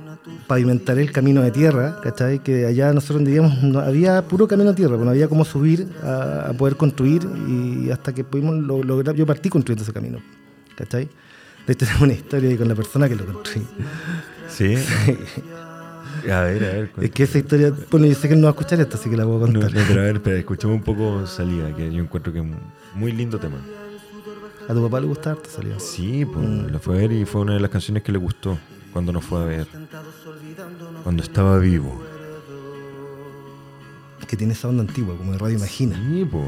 [0.47, 2.39] pavimentaré el camino de tierra, ¿cachai?
[2.39, 5.87] Que allá nosotros vivíamos no había puro camino de tierra, pues no había cómo subir
[6.03, 10.19] a, a poder construir y hasta que pudimos lo- lograr, yo partí construyendo ese camino,
[10.75, 11.07] ¿cachai?
[11.67, 13.65] De hecho, tengo una historia ahí con la persona que lo construí.
[14.49, 14.75] Sí.
[16.31, 16.91] A ver, a ver.
[17.01, 19.09] Es que esa historia, bueno, yo sé que él no va a escuchar esto, así
[19.09, 19.73] que la puedo contar.
[19.73, 22.55] no, pero a ver, espera, escuchemos un poco Salida, que yo encuentro que es un
[22.95, 23.57] muy lindo tema.
[24.67, 25.79] ¿A tu papá le gusta harto salió?
[25.79, 28.57] Sí, pues lo fue a ver y fue una de las canciones que le gustó
[28.93, 29.67] cuando nos fue a ver.
[31.03, 32.01] Cuando estaba vivo.
[34.27, 35.95] Que tiene esa onda antigua, como de Radio Imagina.
[35.95, 36.43] Sí, pues.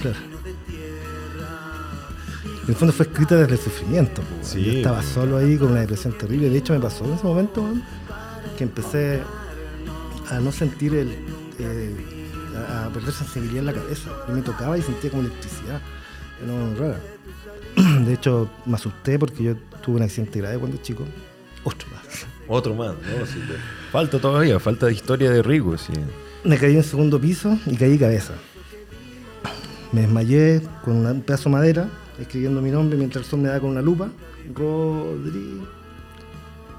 [0.00, 0.16] Claro.
[2.64, 4.22] En el fondo fue escrita desde el sufrimiento.
[4.42, 6.48] Sí, Yo estaba solo ahí con una depresión terrible.
[6.48, 7.62] De hecho, me pasó en ese momento
[8.56, 9.22] que empecé
[10.30, 11.10] a no sentir el.
[11.58, 11.94] eh,
[12.56, 14.10] a, perder sensibilidad en la cabeza.
[14.28, 15.80] Yo me tocaba y sentía como electricidad.
[16.42, 17.00] Era muy rara.
[18.04, 21.04] De hecho, me asusté porque yo tuve un accidente grave cuando chico.
[21.64, 22.26] Otro más.
[22.46, 23.26] Otro más, ¿no?
[23.26, 23.58] Sí, pues.
[23.90, 25.92] Falta todavía, falta historia de Rigo, sí.
[26.44, 28.34] Me caí en segundo piso y caí cabeza.
[29.94, 31.88] Me desmayé con un pedazo de madera,
[32.18, 34.08] escribiendo mi nombre mientras el sol me daba con una lupa.
[34.52, 35.68] Rodrigo.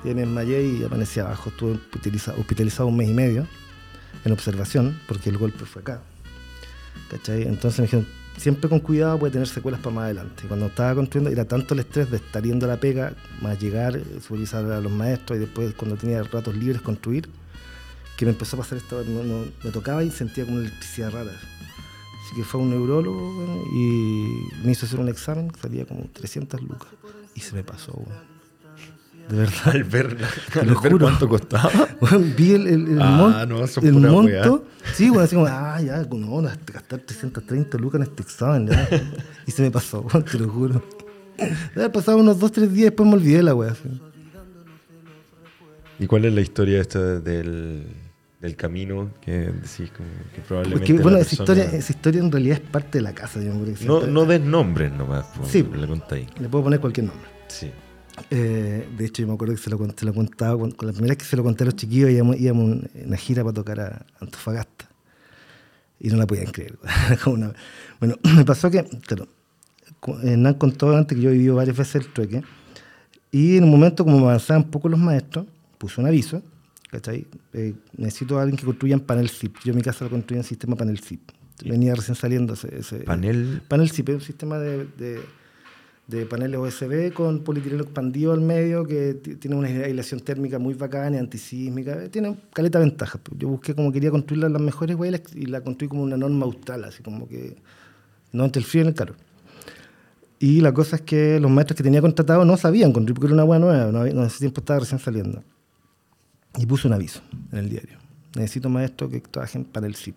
[0.04, 1.50] Y me desmayé y amanecí abajo.
[1.50, 3.48] Estuve hospitaliza- hospitalizado un mes y medio
[4.26, 6.02] en observación, porque el golpe fue acá.
[7.10, 7.44] ¿Cachai?
[7.44, 10.44] Entonces me dijeron, siempre con cuidado puede tener secuelas para más adelante.
[10.50, 13.98] Cuando estaba construyendo, era tanto el estrés de estar yendo a la pega, más llegar,
[14.22, 17.30] supervisar a los maestros y después cuando tenía ratos libres construir,
[18.18, 19.02] que me empezó a pasar esto,
[19.64, 21.32] me tocaba y sentía como una electricidad rara.
[22.26, 26.06] Así que fue a un neurólogo bueno, y me hizo hacer un examen, salía como
[26.12, 26.88] 300 lucas.
[27.36, 28.36] Y se me pasó, weón.
[29.30, 29.68] De verdad.
[29.74, 30.18] Al ver,
[30.62, 31.06] al lo ver juro.
[31.08, 31.72] cuánto costaba.
[32.02, 34.66] Weón, vi el, el, el, Ah, mon- no, el monto.
[34.94, 38.88] Sí, bueno, así como, ah, ya, no, gastar 330 lucas en este examen, ya.
[39.48, 40.84] Y se me pasó, weón, te lo juro.
[41.38, 43.76] Debe haber pasado unos 2, 3 días, después me olvidé la weá.
[46.00, 47.84] ¿Y cuál es la historia esta del,
[48.42, 52.32] del camino que decís como que probablemente Porque, bueno, esa persona- historia, esa historia en
[52.32, 53.40] realidad es parte de la casa.
[53.40, 55.64] Que No, no des nombres nomás, po, Sí.
[55.64, 56.28] le contáis.
[56.40, 57.28] Le puedo poner cualquier nombre.
[57.48, 57.72] Sí.
[58.30, 60.94] Eh, de hecho, yo me acuerdo que se lo, se lo contaba, con, con la
[60.94, 63.54] primera vez que se lo conté a los chiquillos, íbamos, íbamos en una gira para
[63.54, 64.90] tocar a Antofagasta.
[66.00, 66.78] Y no la podían creer.
[67.24, 67.54] Como una-
[68.00, 69.28] Bueno, me pasó que, claro,
[70.24, 72.44] Hernán contó antes que yo he vivido varias veces el trueque.
[73.32, 75.46] Y en un momento, como me avanzaban un poco los maestros,
[75.78, 76.42] puse un aviso,
[76.96, 77.28] ¿cachai?
[77.54, 79.56] Eh, necesito a alguien que construya en panel zip.
[79.64, 81.22] Yo en mi casa lo construía en sistema panel zip.
[81.66, 82.78] Venía recién saliendo ese...
[82.78, 83.62] ese- Panel.
[83.68, 85.20] Panel zip es un sistema de, de,
[86.08, 90.74] de paneles USB con polietileno expandido al medio que ti- tiene una aislación térmica muy
[90.74, 92.04] bacana y antisísmica.
[92.04, 93.22] Eh, Tiene caleta de ventajas.
[93.24, 93.40] pues.
[93.40, 96.84] Yo busqué como quería construirla las mejores güey, y la- construí como una norma austral,
[96.84, 97.56] así como que
[98.34, 99.16] no entre el frío y el calor.
[100.38, 103.34] Y la cosa es que los maestros que tenía contratados no sabían construir porque era
[103.36, 105.42] una hueá nueva, no, en ese tiempo estaba recién saliendo.
[106.58, 107.98] Y puse un aviso en el diario.
[108.36, 110.16] Necesito maestros que trabajen para el ZIP.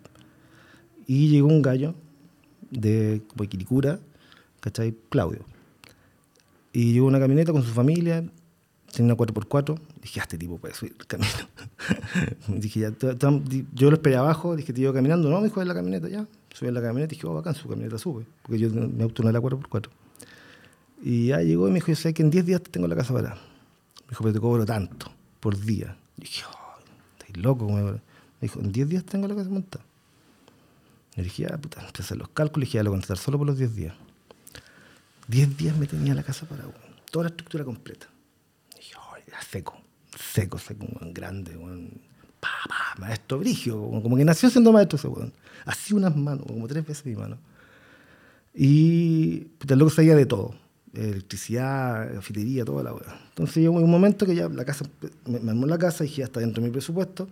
[1.07, 1.95] Y llegó un gallo
[2.71, 3.99] de Quiricura,
[4.61, 4.95] ¿cachai?
[5.09, 5.45] Claudio.
[6.73, 8.25] Y llegó una camioneta con su familia,
[8.93, 9.79] tenía una 4x4.
[10.03, 11.31] Dije, ah, este tipo puede subir el camino.
[12.49, 12.93] dije, ya,
[13.75, 15.31] yo lo esperé abajo, dije, te iba caminando.
[15.31, 16.27] No, me dijo, en la camioneta, ya.
[16.53, 18.27] Subí en la camioneta y dije, oh, bacán, su camioneta sube.
[18.43, 19.89] Porque yo mi auto era 4x4.
[21.03, 22.97] Y ya llegó y me dijo, yo sé que en 10 días te tengo la
[22.97, 23.37] casa parada.
[23.37, 25.11] Me dijo, pero te cobro tanto
[25.41, 25.97] por día.
[26.19, 26.79] Y dije, oh,
[27.19, 27.69] estáis loco.
[27.69, 28.01] Me
[28.41, 29.85] dijo, en 10 días tengo la casa montada.
[31.17, 33.01] Y dije, ah, puta, empecé a hacer los cálculos y dije, ya lo voy a
[33.01, 33.95] contratar solo por los 10 días.
[35.29, 36.73] 10 días me tenía la casa weón.
[37.11, 38.07] toda la estructura completa.
[38.75, 39.81] Y dije, oh, seco,
[40.17, 41.91] seco, seco, weón, grande, weón.
[42.41, 45.33] Pa, pa, maestro brigio, como que nació siendo maestro ese weón.
[45.65, 47.37] Así unas manos, como tres veces mi mano.
[48.55, 50.55] Y el loco sabía de todo.
[51.05, 53.19] Electricidad, cafetería, toda la weá.
[53.31, 54.85] Entonces llegó un momento que ya la casa,
[55.27, 57.29] me, me armó la casa y dije, ya está dentro de mi presupuesto.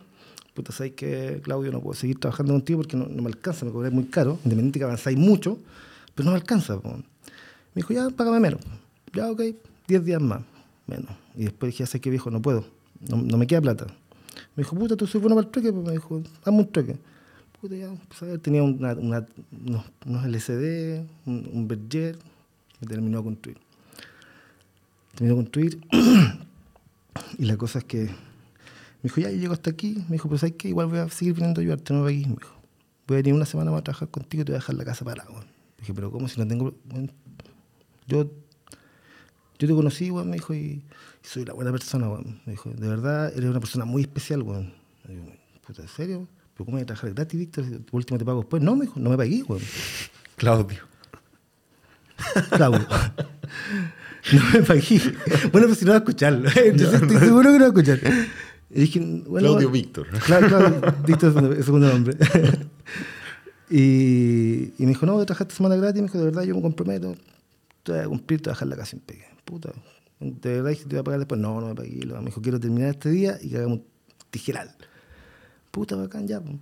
[0.55, 1.71] Puta, ¿sabes que Claudio?
[1.73, 4.79] No puedo seguir trabajando contigo porque no, no me alcanza, me cobré muy caro, independiente
[4.79, 5.59] que avanzáis mucho,
[6.15, 6.79] pero no me alcanza.
[6.81, 6.91] po.
[6.91, 7.03] Me
[7.83, 8.61] dijo, ya, págame menos.
[9.13, 9.43] Ya, ok,
[9.87, 10.41] 10 días más,
[10.87, 11.11] menos.
[11.37, 12.65] Y después dije, ya sé que viejo, no puedo,
[13.09, 13.87] no, no me queda plata.
[14.55, 16.97] Me dijo, puta, tú soy bueno para el trueque, pues me dijo, dame un trueque.
[17.61, 19.27] Puta, ya, pues, a ver, tenía una, una-
[19.67, 22.17] unos, unos LCD, un, un Berger,
[22.81, 23.59] me terminó de construir.
[25.15, 25.81] Terminó de construir,
[27.39, 28.05] y la cosa es que
[29.07, 30.05] me dijo, ya, yo llego hasta aquí.
[30.09, 30.69] Me dijo, pero ¿sabes qué?
[30.69, 32.25] Igual voy a seguir viniendo a ayudarte, no me aquí.
[32.27, 32.57] Me dijo,
[33.07, 34.85] voy a venir una semana más a trabajar contigo y te voy a dejar la
[34.85, 35.47] casa parada, weón.
[35.79, 36.75] Dije, pero ¿cómo si no tengo...?
[38.07, 38.31] yo,
[39.59, 40.83] yo te conocí, weón, me dijo, y,
[41.23, 42.09] soy la buena persona.
[42.47, 44.73] Me dijo, de verdad, eres una persona muy especial, weón.
[45.67, 46.29] Puta, ¿en serio?
[46.55, 47.65] ¿Pero cómo voy a trabajar gratis, Víctor?
[47.83, 48.63] Por último te pago después.
[48.63, 49.63] No, me dijo, no me pagué, weón.
[50.37, 50.96] Claudio.
[52.51, 52.87] Claudio.
[54.33, 55.01] No me pagué.
[55.53, 56.51] Bueno, pues si no va a escucharlo.
[56.75, 58.01] Yo estoy seguro que no va a escuchar.
[58.71, 60.09] Y dije, bueno, Claudio Víctor.
[60.25, 62.17] Claro, claro, Víctor es es segundo nombre.
[63.71, 66.03] y, y me dijo, no, voy a trabajar esta semana gratis.
[66.03, 67.15] Me dijo, de verdad, yo me comprometo.
[67.85, 69.27] Te voy a cumplir, te voy a dejar la casa en pegue.
[69.45, 69.73] Puta,
[70.19, 71.41] de verdad dije, te voy a pagar después.
[71.41, 72.05] No, no me pagué.
[72.05, 73.85] Me dijo, quiero terminar este día y que hagamos un
[74.31, 74.75] tijeral.
[75.71, 76.41] Puta, bacán, ya.
[76.41, 76.57] pues.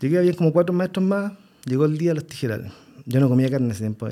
[0.00, 1.32] Llegué, había como cuatro maestros más.
[1.66, 2.72] Llegó el día de los tijerales.
[3.04, 4.08] Yo no comía carne en ese tiempo.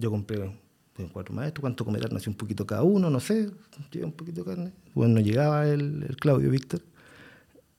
[0.00, 0.50] Yo compré
[0.94, 3.50] tengo cuatro maestros, cuánto comerán, así un poquito cada uno, no sé,
[3.90, 4.72] llega un poquito de carne.
[4.94, 6.82] Bueno, no llegaba el, el Claudio Víctor,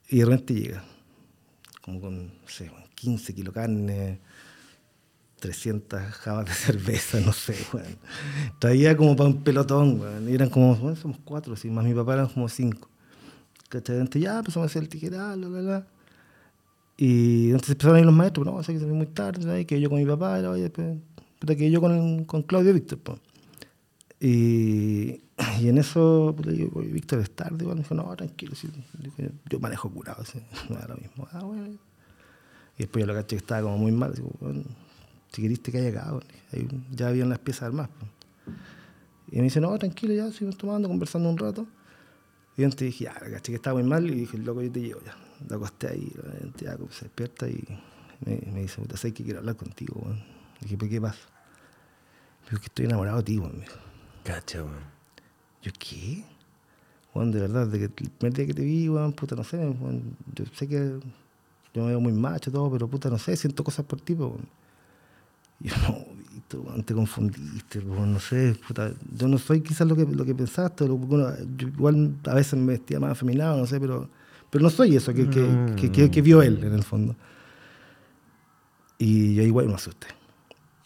[0.09, 0.83] y de repente llega,
[1.81, 4.19] como con, no sé, bueno, 15 kilos de carne,
[5.39, 7.97] 300 jabas de cerveza, no sé, weón.
[8.59, 11.93] Traía como para un pelotón, weón, y eran como, bueno, somos cuatro, sí, más mi
[11.93, 12.89] papá eran como cinco.
[13.73, 15.87] Entonces ya empezamos a hacer el tijeral, la, la, la.
[16.97, 19.65] Y entonces empezaron a ir los maestros, no, sé que salí muy tarde, ¿sabes?
[19.65, 20.97] que yo con mi papá, oye, pues,
[21.41, 23.19] puta, que yo con, con Claudio Víctor.
[24.19, 25.19] Y,
[25.59, 27.77] y en eso, puta, yo, Víctor es tarde, igual.
[27.77, 28.53] me dijo, no, tranquilo,
[29.49, 30.23] yo manejo curado,
[30.69, 31.27] da lo mismo.
[31.31, 31.41] Ah.
[32.77, 34.61] Y después yo lo caché que estaba como muy mal, digo, bueno,
[35.31, 37.89] si queriste que haya acá, bueno, ahí ya habían las piezas armadas.
[39.31, 41.65] Y me dice, no, tranquilo, ya, seguimos tomando, conversando un rato.
[42.55, 45.01] Y antes dije, ya, caché que estaba muy mal y dije, loco, yo te llevo
[45.03, 45.15] ya.
[45.49, 46.11] Lo acosté ahí,
[46.59, 47.63] ya, como se despierta y
[48.25, 49.99] me, dice, puta, sé que quiero hablar contigo.
[50.59, 51.30] Dije, ¿pero qué pasa?
[52.51, 53.63] Dijo, que estoy enamorado de ti, weón.
[54.25, 54.91] Cacha, weón.
[55.63, 56.23] ¿yo qué?
[57.13, 59.57] Weón, de verdad, desde que el primer día que te vi, weón, puta, no sé,
[59.57, 60.99] weón, yo sé que
[61.73, 64.13] yo me veo muy macho y todo, pero puta, no sé, siento cosas por ti,
[64.13, 64.41] weón.
[65.61, 69.95] Y yo, no, weón, te confundiste, weón, no sé, puta, yo no soy quizás lo
[69.95, 73.65] que, lo que pensaste, lo- bueno, yo igual a veces me vestía más afeminado, no
[73.65, 74.09] sé, pero,
[74.49, 77.15] pero no soy eso que, que, que, que- que vio él, en el fondo.
[78.97, 80.07] Y yo igual me asusté.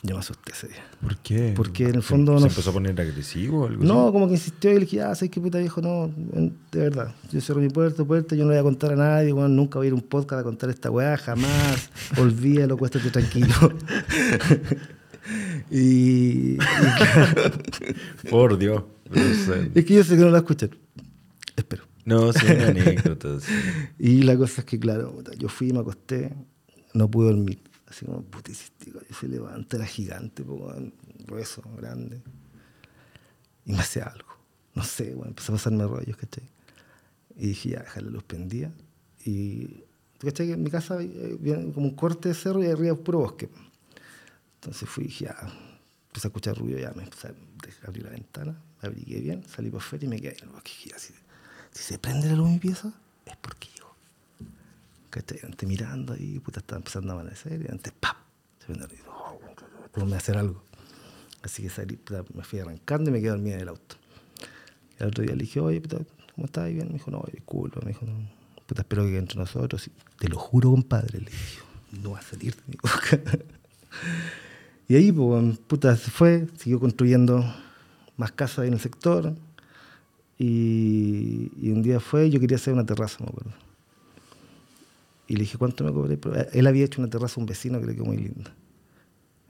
[0.07, 0.83] Yo me asusté ese día.
[1.01, 1.53] ¿Por qué?
[1.55, 4.11] Porque en el ¿Se- fondo ¿Se, no- empezó a poner agresivo o algo No, así?
[4.13, 5.81] como que insistió y le dije, ah, ¿sabes qué puta viejo?
[5.81, 6.11] No,
[6.71, 7.15] de verdad.
[7.31, 9.79] Yo cierro mi puerta, puerta, yo no le voy a contar a nadie, bueno, nunca
[9.79, 11.89] voy a ir a un podcast a contar esta weá, jamás.
[12.19, 13.47] Olvídalo, cuéstate tranquilo.
[15.71, 17.51] y, y claro,
[18.29, 18.83] Por Dios.
[19.73, 20.69] Es que yo sé que no la escuchar.
[21.55, 21.83] Espero.
[22.05, 23.45] no son anécdotas.
[23.97, 26.33] Y la cosa es que, claro, yo fui y me acosté,
[26.93, 27.61] no pude dormir.
[27.95, 28.55] Así como, coño,
[29.19, 30.43] se levanta, era gigante,
[31.25, 32.21] grueso, grande.
[33.65, 34.35] Y me hacía algo.
[34.73, 36.43] No sé, bueno, empezó a pasarme rollos, ¿cachai?
[37.37, 38.69] Y dije, ya, dejar la luz prendida.
[39.23, 39.67] Y,
[40.17, 40.51] ¿tú ¿cachai?
[40.51, 43.49] En mi casa eh, viene como un corte de cerro y arriba puro bosque.
[44.55, 45.37] Entonces fui y dije, ya,
[46.07, 49.69] empecé a escuchar ruido, ya me empecé a abrir la ventana, me abrigué bien, salí
[49.69, 50.71] por fuera y me quedé en el bosque.
[50.85, 51.13] Y así,
[51.71, 52.91] si se prende la luz en mi pieza,
[53.25, 53.74] es porque.
[55.15, 55.39] ¿Cachai?
[55.43, 58.17] Antes mirando ahí, puta, estaba empezando a amanecer y antes, ¡pap!
[58.65, 58.99] Se la luz.
[59.07, 59.39] Oh,
[59.93, 60.61] que hacer algo.
[61.41, 63.95] Así que salí, puta, me fui arrancando y me quedé dormida en el auto.
[64.99, 65.99] Al otro día le dije, oye, puta,
[66.33, 66.67] ¿cómo estás?
[66.67, 68.29] Bien, me dijo, no, disculpa, me dijo, no,
[68.67, 69.89] puta, espero que entre nosotros.
[70.19, 71.59] Te lo juro, compadre, le dije,
[72.03, 73.21] no va a salir de mi boca.
[74.89, 77.41] y ahí, pues, puta, se fue, siguió construyendo
[78.17, 79.33] más casas en el sector.
[80.37, 83.64] Y, y un día fue, yo quería hacer una terraza, me acuerdo.
[85.27, 86.17] Y le dije, ¿cuánto me cobré?
[86.17, 88.53] Pero él había hecho una terraza a un vecino que le quedó muy linda.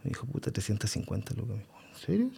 [0.03, 1.57] Me dijo, puta, 350 lucas.
[1.57, 2.29] ¿en serio?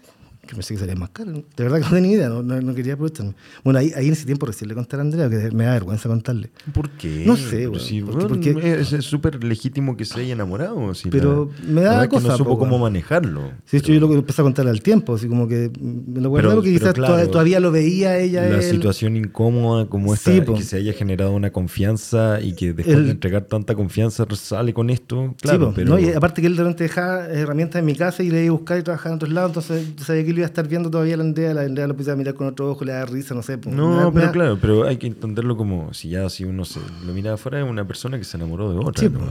[0.48, 1.32] Que pensé que salía más caro.
[1.34, 3.36] De verdad que no tenía idea, no, no, no quería aprovecharme.
[3.64, 6.10] Bueno, ahí, ahí en ese tiempo recién le conté a Andrea, que me da vergüenza
[6.10, 6.50] contarle.
[6.74, 7.24] ¿Por qué?
[7.26, 10.94] No sé, si, porque- es súper legítimo que se haya enamorado.
[10.96, 13.52] si Pero la- me da es que cosa, no supo po, cómo manejarlo.
[13.66, 16.48] Sí, yo lo que empecé a contarle al tiempo, así como que me lo guardé
[16.48, 18.48] Pero- porque quizás claro, todavía lo veía ella.
[18.48, 18.64] La él.
[18.64, 23.06] situación incómoda como esta, Sí, que se haya generado una confianza y que después El-
[23.06, 26.00] de entregar tanta confianza sale con esto, claro, pero ¿no?
[26.00, 28.58] Y aparte que él de repente dejaba herramientas en mi casa y le iba a
[28.58, 31.18] buscar y trabajaba en otros lados, entonces sabía que él iba a estar viendo todavía
[31.18, 33.42] la Andrea, la Andrea lo empezaba a mirar con otro ojo, le da risa, no
[33.42, 33.58] sé.
[33.58, 37.14] Me no, pero claro, pero hay que entenderlo como si ya si uno se lo
[37.14, 39.02] mira afuera es una persona que se enamoró de otra.
[39.02, 39.20] Sí, ¿no?
[39.20, 39.26] po.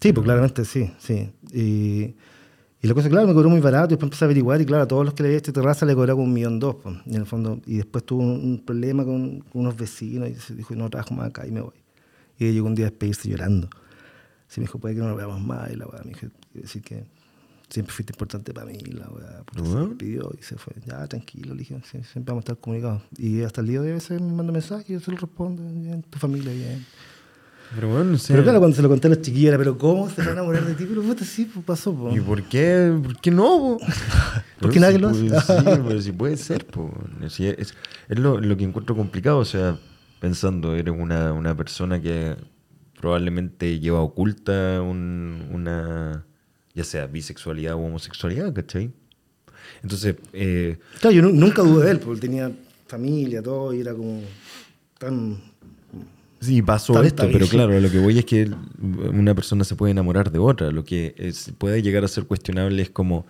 [0.00, 1.30] Sí, pues claramente sí, sí.
[1.52, 2.14] Y,
[2.82, 4.84] y la cosa, claro, me cobró muy barato, y después empecé a averiguar y claro,
[4.84, 7.14] a todos los que le había hecho terraza le cobraba un millón dos, pues, en
[7.14, 10.74] el fondo, y después tuvo un, un problema con, con unos vecinos y se dijo,
[10.74, 11.74] no trabajo más acá y me voy.
[12.38, 13.68] Y llegó un día a despedirse llorando.
[14.48, 16.82] Sí, me dijo, puede que no lo veamos más, y la weá, me quiero decir
[16.82, 17.04] que
[17.70, 20.74] siempre fuiste importante para mí, la weá, porque se me pidió y se fue.
[20.86, 23.02] Ya, tranquilo, le dije, siempre vamos a estar comunicados.
[23.16, 25.16] Y hasta el día de hoy a veces me manda mensajes y yo se lo
[25.16, 26.84] respondo, bien, tu familia, bien.
[27.72, 29.78] Pero bueno, o sea, Pero claro, cuando se lo conté a los chiquillos era, pero
[29.78, 30.86] ¿cómo se van a enamorar de ti?
[30.88, 32.10] Pero puta, sí, pues pasó, po.
[32.14, 33.44] ¿Y por qué, por qué no?
[33.44, 33.78] po?
[34.60, 35.56] Porque nadie lo puede- hace.
[35.58, 36.66] Sí, pero si puede ser.
[36.66, 36.92] po.
[37.28, 37.72] Si es
[38.08, 39.38] es lo, lo que encuentro complicado.
[39.38, 39.78] O sea,
[40.18, 42.36] pensando, eres una, una persona que
[43.00, 46.26] probablemente lleva oculta un- una,
[46.80, 48.90] ya sea bisexualidad o homosexualidad, ¿cachai?
[49.82, 52.52] Entonces, eh, Claro, yo nu- nunca dudé de él, porque él tenía
[52.86, 54.20] familia, todo, y era como
[54.98, 55.38] tan...
[56.40, 58.50] Sí, pasó esto, pero claro, lo que voy es que
[58.80, 60.70] una persona se puede enamorar de otra.
[60.70, 63.26] Lo que es- puede llegar a ser cuestionable es como,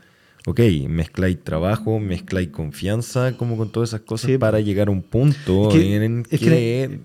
[0.47, 5.03] ok, mezcláis trabajo, mezcláis confianza, como con todas esas cosas Sí, para llegar a un
[5.03, 7.01] punto Es que- en que, que-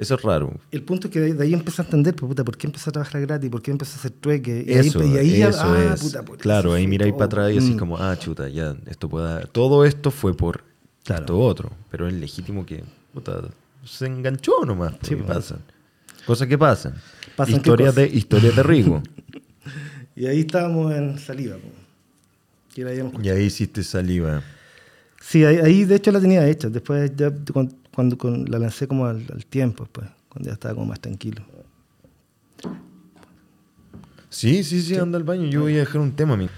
[0.00, 0.52] eso es raro.
[0.70, 2.92] El punto es que de, ahí empecé a entender, pues, puta, ¿por qué empecé a
[2.92, 3.50] trabajar gratis?
[3.50, 4.64] ¿Por qué empecé a hacer trueque?
[4.66, 6.00] Y Eso, ahí, y ahí eso ah, es.
[6.00, 7.78] puta, claro, ahí miráis para atrás y así Mm.
[7.78, 9.46] como, ah, chuta, ya, esto puede...
[9.46, 10.64] Todo esto fue por
[11.04, 11.22] Claro.
[11.22, 12.82] esto otro, pero es legítimo que,
[13.14, 13.40] puta,
[13.84, 14.92] se enganchó nomás.
[15.02, 15.28] Sí, Sí, pues.
[15.28, 15.58] pasan.
[16.26, 16.94] Cosas que pasan.
[17.36, 19.02] ¿Pasan historias, de, historias de Rigo.
[20.16, 21.56] Y ahí estábamos en saliva.
[21.56, 21.72] pues.
[22.76, 24.42] Y y ahí hiciste saliva.
[25.20, 26.68] Sí, ahí, ahí, de hecho la tenía hecha.
[26.68, 30.72] Después ya cuando, cuando con- la lancé como al, al tiempo, pues, cuando ya estaba
[30.74, 31.42] como más tranquilo.
[34.30, 35.44] Sí, sí, sí, anda al baño.
[35.50, 36.34] Yo voy a dejar un tema.
[36.36, 36.48] mi-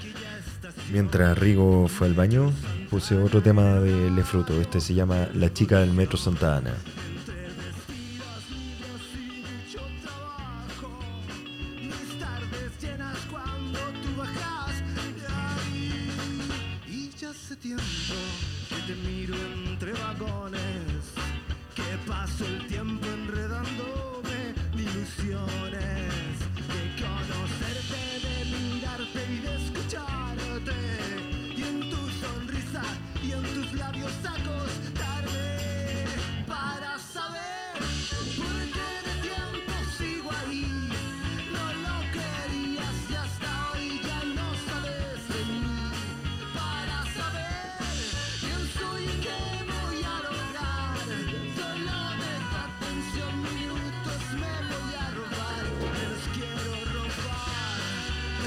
[0.92, 2.52] Mientras Rigo fue al baño,
[2.90, 4.60] puse otro tema de Lefruto.
[4.60, 6.74] Este se llama La chica del metro Santa Ana.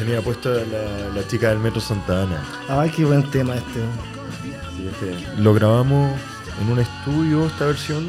[0.06, 2.44] Tenía puesto la, la chica del metro Santa Ana.
[2.70, 3.80] Ay, qué buen tema este.
[4.78, 6.14] Sí, este, Lo grabamos
[6.62, 8.08] en un estudio, esta versión.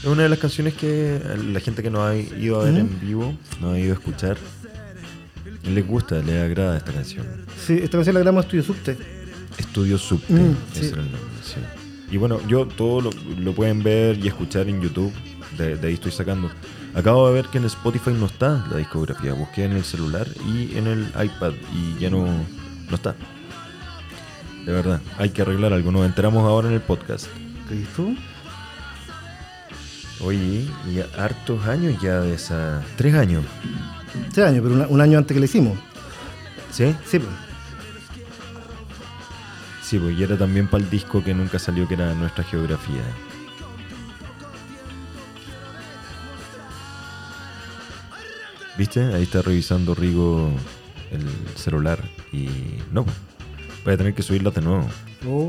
[0.00, 1.20] Es una de las canciones que
[1.52, 4.36] la gente que nos ha ido a ver en vivo, nos ha ido a escuchar,
[5.64, 7.26] les gusta, les agrada esta canción.
[7.66, 8.96] Sí, esta canción la grabamos Estudio Subte.
[9.58, 10.86] Estudio Subte, Mm, ese sí.
[10.92, 11.56] era el nombre, sí.
[12.12, 13.10] Y bueno, yo todo lo,
[13.40, 15.12] lo pueden ver y escuchar en YouTube,
[15.58, 16.48] de, de ahí estoy sacando.
[16.96, 20.76] Acabo de ver que en Spotify no está la discografía, busqué en el celular y
[20.78, 23.14] en el iPad y ya no, no está.
[24.64, 27.26] De verdad, hay que arreglar algo, nos enteramos ahora en el podcast.
[27.68, 28.16] ¿Crees tú?
[30.20, 32.82] Oye, y hartos años ya de esa...
[32.96, 33.44] Tres años,
[34.32, 35.78] Tres años, pero una- un año antes que la hicimos.
[36.72, 36.94] ¿sí?
[37.04, 37.30] Sí, pues.
[39.82, 43.02] Sí, pues y era también para el disco que nunca salió, que era nuestra geografía.
[48.78, 49.02] ¿Viste?
[49.14, 50.50] Ahí está revisando Rigo
[51.10, 51.22] el
[51.56, 51.98] celular
[52.32, 52.48] y
[52.92, 53.04] no,
[53.84, 54.86] voy a tener que subirlas de nuevo.
[55.28, 55.48] Oh.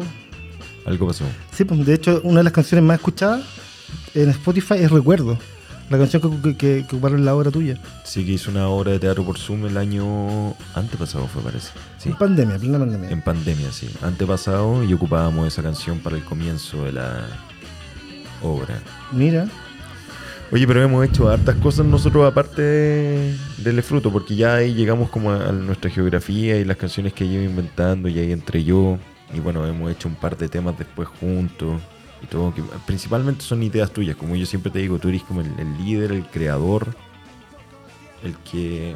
[0.86, 1.26] Algo pasó.
[1.52, 3.44] Sí, pues de hecho, una de las canciones más escuchadas
[4.14, 5.38] en Spotify es Recuerdo.
[5.90, 7.82] La canción que, que, que- ocuparon la obra tuya.
[8.04, 11.72] Sí que hizo una obra de teatro por Zoom el año antepasado, fue parece.
[11.98, 12.10] Sí.
[12.10, 13.10] En pandemia, plena pandemia.
[13.10, 13.90] En pandemia, sí.
[14.02, 17.26] Antepasado y ocupábamos esa canción para el comienzo de la
[18.44, 18.80] obra.
[19.14, 19.48] Mira.
[20.52, 25.10] Oye, pero hemos hecho hartas cosas nosotros aparte de- del fruto, porque ya ahí llegamos
[25.10, 28.98] como a, a nuestra geografía y las canciones que llevo inventando y ahí entre yo.
[29.34, 31.82] y bueno, hemos hecho un par de temas después juntos
[32.24, 35.42] y todo, que principalmente son ideas tuyas, como yo siempre te digo, tú eres como
[35.42, 36.88] el, el líder, el creador,
[38.24, 38.96] el que...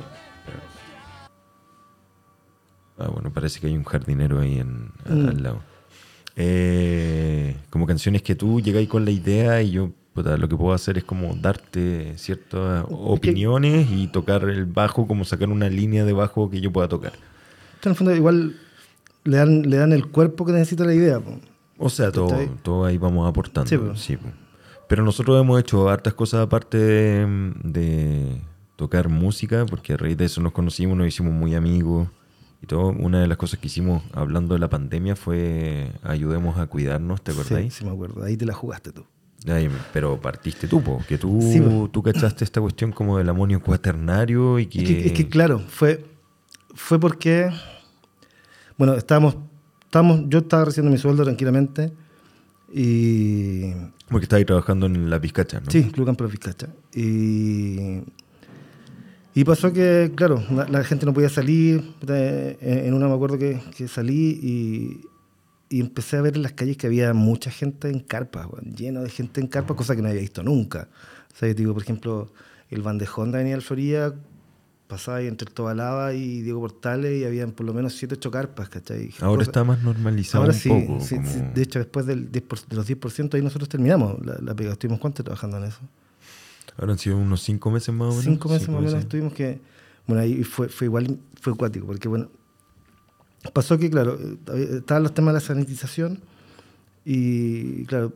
[2.97, 5.27] Ah, bueno, parece que hay un jardinero ahí en, Mm.
[5.27, 5.59] al lado.
[6.37, 10.73] Eh, como canciones que tú llegáis con la idea y yo puta, lo que puedo
[10.73, 16.13] hacer es como darte ciertas opiniones y tocar el bajo, como sacar una línea de
[16.13, 17.13] bajo que yo pueda tocar.
[17.83, 18.55] En el fondo igual
[19.23, 21.19] le dan, le dan el cuerpo que necesita la idea.
[21.19, 21.39] po.
[21.77, 22.49] O sea, todo, ¿Cachai?
[22.61, 23.67] todo ahí vamos aportando.
[23.69, 24.17] Sí, sí.
[24.87, 28.41] Pero nosotros hemos hecho hartas cosas aparte de, de
[28.75, 32.07] tocar música, porque a raíz de eso nos conocimos, nos hicimos muy amigos
[32.61, 32.89] y todo.
[32.89, 37.31] Una de las cosas que hicimos hablando de la pandemia fue ayudemos a cuidarnos, ¿te
[37.31, 37.73] Sí, acordáis?
[37.73, 38.23] sí, me acuerdo.
[38.23, 39.05] Ahí te la jugaste tú.
[39.47, 41.61] Ay, pero partiste tú, po, que tú, Sí,
[41.91, 44.81] tú cachaste esta cuestión como del amonio cuaternario y que...
[44.81, 46.05] Es que, es que, claro, fue,
[46.75, 47.49] fue porque,
[48.77, 49.37] bueno, estábamos,
[49.83, 51.91] estábamos, yo estaba recibiendo mi sueldo tranquilamente
[52.71, 53.73] y,
[54.09, 55.71] Porque estabas trabajando en la pizcacha, ¿no?
[55.71, 56.67] sí, Club Campo de Vizcacha.
[56.93, 58.03] Y,
[59.33, 63.39] y pasó que, claro, la, la gente no podía salir, eh, en una me acuerdo
[63.39, 65.07] que, que salí y,
[65.71, 69.01] y empecé a ver en las calles que había mucha gente en carpas, weón, lleno
[69.01, 70.89] de gente en carpas, cosa que no había visto nunca.
[71.33, 72.31] O sea, yo digo, por ejemplo,
[72.69, 74.13] el bandejón de Avenida Florida
[74.87, 78.67] pasaba ahí entre Tobalaba y Diego Portales y habían por lo menos 7 8 carpas,
[78.67, 79.09] ¿cachai?
[79.21, 80.99] Ahora está más normalizado Ahora un sí, poco.
[80.99, 81.39] sí, como- sí.
[81.55, 84.73] de hecho después del 10 por- de los 10% ahí nosotros terminamos la, la pega.
[84.73, 85.79] Estuvimos cuánto trabajando en eso?
[86.77, 88.23] Ahora han sido unos cinco meses más o menos.
[88.25, 89.59] Cinco meses más o menos estuvimos que...
[90.07, 92.29] Bueno, ahí fue, fue igual, fue acuático, porque bueno,
[93.53, 94.17] pasó que, claro,
[94.53, 96.19] eh, estaban los temas de la sanitización
[97.05, 98.13] y, claro,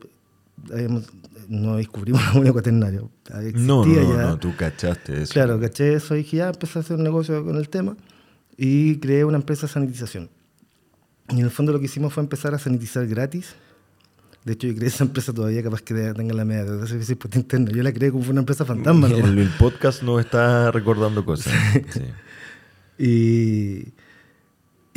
[0.72, 1.06] habíamos-
[1.48, 3.02] no descubrimos la moneda cuaternaria.
[3.02, 3.10] No,
[3.54, 4.22] no, no, ya.
[4.24, 5.34] no, tú cachaste eso.
[5.34, 7.96] Claro, caché eso y dije, ya empecé a hacer un negocio con el tema
[8.58, 10.30] y creé una empresa de sanitización.
[11.30, 13.56] Y en el fondo lo que hicimos fue empezar a sanitizar gratis.
[14.44, 17.36] De hecho, yo creé esa empresa todavía, capaz que tenga la media de servicio por
[17.36, 17.72] interno.
[17.72, 19.08] Yo la creé como fue una empresa fantasma.
[19.12, 21.52] El, el podcast nos está recordando cosas.
[21.92, 22.02] Sí.
[22.98, 23.94] Y,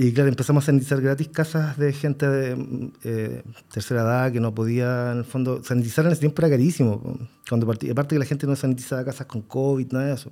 [0.00, 3.42] y claro, empezamos a sanitizar gratis casas de gente de eh,
[3.72, 7.18] tercera edad que no podía, en el fondo, sanitizar en ese tiempo era carísimo.
[7.48, 10.30] Cuando partí, aparte que la gente no sanitizaba casas con COVID, nada de eso.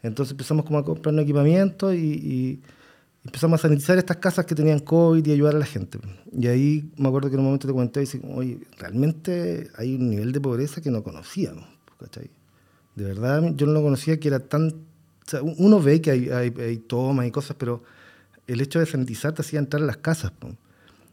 [0.00, 2.62] Entonces empezamos como a comprar equipamiento y, y
[3.24, 5.98] empezamos a sanitizar estas casas que tenían COVID y ayudar a la gente.
[6.32, 9.96] Y ahí me acuerdo que en un momento te comenté, y dije, oye, realmente hay
[9.96, 11.66] un nivel de pobreza que no conocíamos,
[11.98, 12.30] ¿cachai?
[12.94, 14.68] De verdad, yo no lo conocía que era tan...
[14.68, 14.74] o
[15.26, 17.82] sea, uno ve que hay, hay, hay tomas y cosas, pero
[18.48, 20.48] el hecho de sanitizar te hacía entrar a las casas po,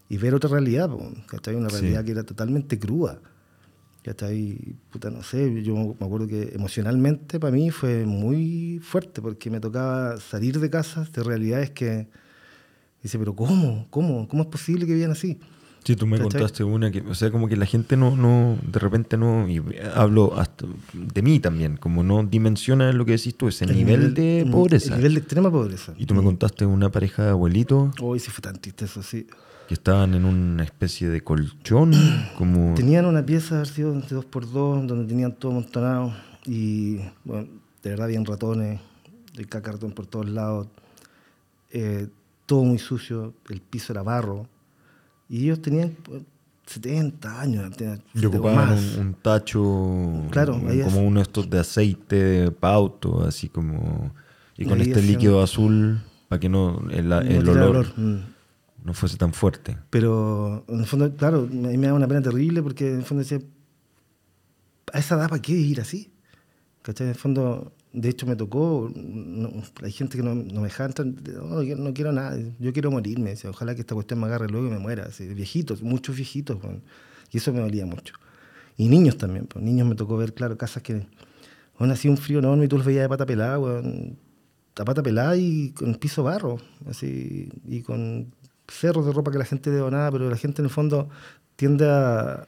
[0.10, 1.53] y ver otra realidad, po, ¿cachai?
[1.56, 1.82] Una Sí.
[1.82, 3.22] realidad que era totalmente cruda.
[4.03, 4.76] ¿cachai?
[4.91, 9.60] Puta, no sé, yo me acuerdo que emocionalmente para mí fue muy fuerte porque me
[9.60, 12.07] tocaba salir de casas de realidades que...
[13.02, 13.88] Dice, pero ¿cómo?
[13.90, 14.28] ¿Cómo?
[14.28, 15.40] ¿Cómo es posible que vivan así?
[15.86, 16.32] Sí, tú me ¿Cachai?
[16.32, 19.62] contaste una que, o sea, como que la gente no, no, de repente no, y
[19.94, 24.16] hablo hasta de mí también, como no dimensiona lo que decís tú, ese El nivel,
[24.16, 24.94] de pobreza.
[24.94, 25.94] El nivel de extrema pobreza.
[25.95, 29.28] Y tú me contaste una pareja de abuelitos Hoy sí fue tan triste eso, sí.
[29.68, 31.91] que estaban en una especie de colchón,
[32.36, 32.74] como...
[32.74, 36.16] Tenían una pieza, haber sido de dos por dos, donde tenían todo amontonado
[36.48, 37.48] y, bueno,
[37.84, 38.82] de verdad habían ratones,
[39.36, 40.66] de cacartón por todos lados,
[41.72, 42.07] eh,
[42.48, 44.48] todo muy sucio, el piso era barro,
[45.30, 46.22] y ellos tenían pues,
[46.66, 48.96] 70 años, tenían- Y ocupaban más.
[48.98, 49.62] un, un tacho,
[50.32, 54.12] Claro, un- como uno de estos de aceite de pauto, así como...
[54.58, 58.20] Y con este líquido azul, para que no el, No el tiraba olor, Mm.
[58.86, 59.78] no fuese tan fuerte.
[59.90, 63.04] Pero en el fondo, claro, a mí me da una pena terrible porque en el
[63.04, 63.40] fondo decía,
[64.94, 66.12] a esa edad, ¿para qué ir así?
[66.82, 67.08] ¿Cachai?
[67.08, 69.52] En el fondo, de hecho me tocó, no-
[69.82, 73.34] hay gente que no, me deja entrar, no, yo no quiero nada, yo quiero morirme,
[73.50, 76.58] ojalá que esta cuestión me agarre luego y me muera, así, viejitos, muchos viejitos,
[77.32, 78.14] y eso me dolía mucho.
[78.78, 81.08] Y niños también, pues, niños me tocó ver, claro, casas que,
[81.78, 84.18] aún hacía un frío enorme y tú los veías de pata pelada, weón,
[84.78, 86.58] a pata pelada y con piso barro,
[86.90, 88.34] así, y con
[88.68, 91.10] cerros de ropa que la gente donaba, pero la gente en el fondo
[91.56, 92.48] tiende a,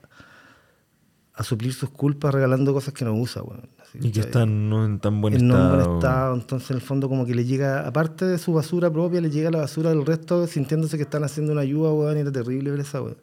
[1.34, 3.70] a suplir sus culpas regalando cosas que no usa, weón.
[3.94, 5.86] Y que están no en tan buen en no en estado.
[5.86, 9.22] buen estado, entonces en el fondo como que le llega, aparte de su basura propia,
[9.22, 12.32] le llega la basura del resto, sintiéndose que están haciendo una ayuda, weón, y era
[12.32, 13.18] terrible ver esa, weón.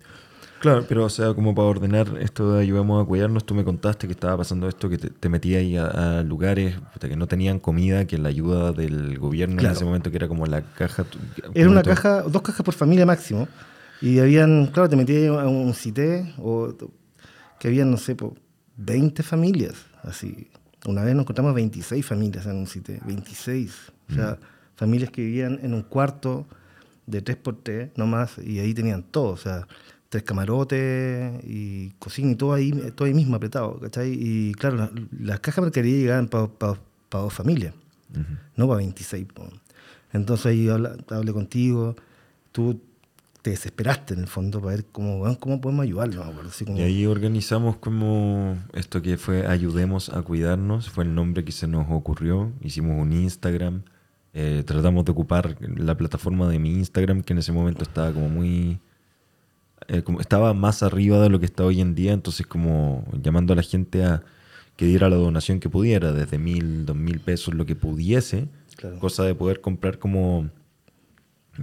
[0.61, 4.07] Claro, pero o sea, como para ordenar esto de ayudamos a cuidarnos, tú me contaste
[4.07, 7.59] que estaba pasando esto, que te, te metías ahí a, a lugares que no tenían
[7.59, 11.05] comida, que la ayuda del gobierno en ese momento, que era como la caja...
[11.53, 13.47] Era una caja, dos cajas por familia máximo.
[14.01, 16.73] Y habían, claro, te metías a un cité, o
[17.59, 18.35] que habían, no sé, po,
[18.77, 19.75] 20 familias.
[20.05, 20.49] Así.
[20.87, 23.93] Una vez nos encontramos 26 familias en un cité, 26.
[24.11, 24.39] O sea,
[24.77, 26.47] familias que vivían en un cuarto,
[27.07, 29.67] de 3x3 nomás, y ahí tenían todo, o sea,
[30.09, 34.13] tres camarotes y cocina y todo ahí, todo ahí mismo apretado, ¿cachai?
[34.19, 34.91] Y claro, la-
[35.21, 36.49] las cajas de mercadería llegaban para
[37.11, 37.75] dos familias,
[38.57, 39.27] no para 26.
[39.35, 39.49] po.
[40.13, 41.95] Entonces ahí habla- hablé contigo,
[42.53, 42.81] tú
[43.45, 47.05] te desesperaste en el fondo para ver cómo, cómo podemos ayudarlo, así como- Y ahí
[47.05, 52.53] organizamos como esto que fue Ayudemos a Cuidarnos, fue el nombre que se nos ocurrió.
[52.63, 53.83] Hicimos un Instagram,
[54.33, 58.31] eh, tratamos de ocupar la plataforma de mi Instagram, que en ese momento estaba como
[58.31, 58.81] muy...
[59.89, 63.53] eh, como estaba más arriba de lo que está hoy en día, entonces como llamando
[63.53, 64.23] a la gente a
[64.77, 68.99] que diera la donación que pudiera, desde mil, dos mil pesos, lo que pudiese, Claro.
[69.01, 70.49] cosa de poder comprar como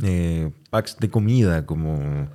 [0.04, 2.28] eh, packs de comida, como...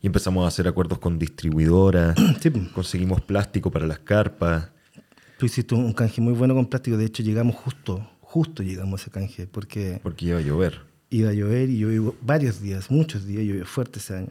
[0.00, 4.68] Y empezamos a hacer acuerdos con distribuidoras, Sí, conseguimos plástico para las carpas.
[5.38, 9.02] Tú hiciste un canje muy bueno con plástico, de hecho llegamos justo, justo llegamos a
[9.02, 10.82] ese canje, porque Porque iba a llover.
[11.10, 14.28] iba a llover y llovió varios días, muchos días, llovió fuerte ese año.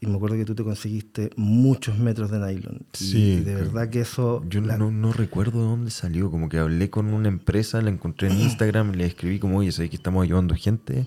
[0.00, 2.80] Y me acuerdo que tú te conseguiste muchos metros de nylon.
[2.92, 4.44] Y Sí, de que- verdad que eso...
[4.48, 6.28] Yo la- no, no recuerdo de dónde salió.
[6.30, 9.90] Como que hablé con una empresa, la encontré en Instagram, le escribí como, oye, sabes
[9.90, 11.06] que estamos ayudando gente.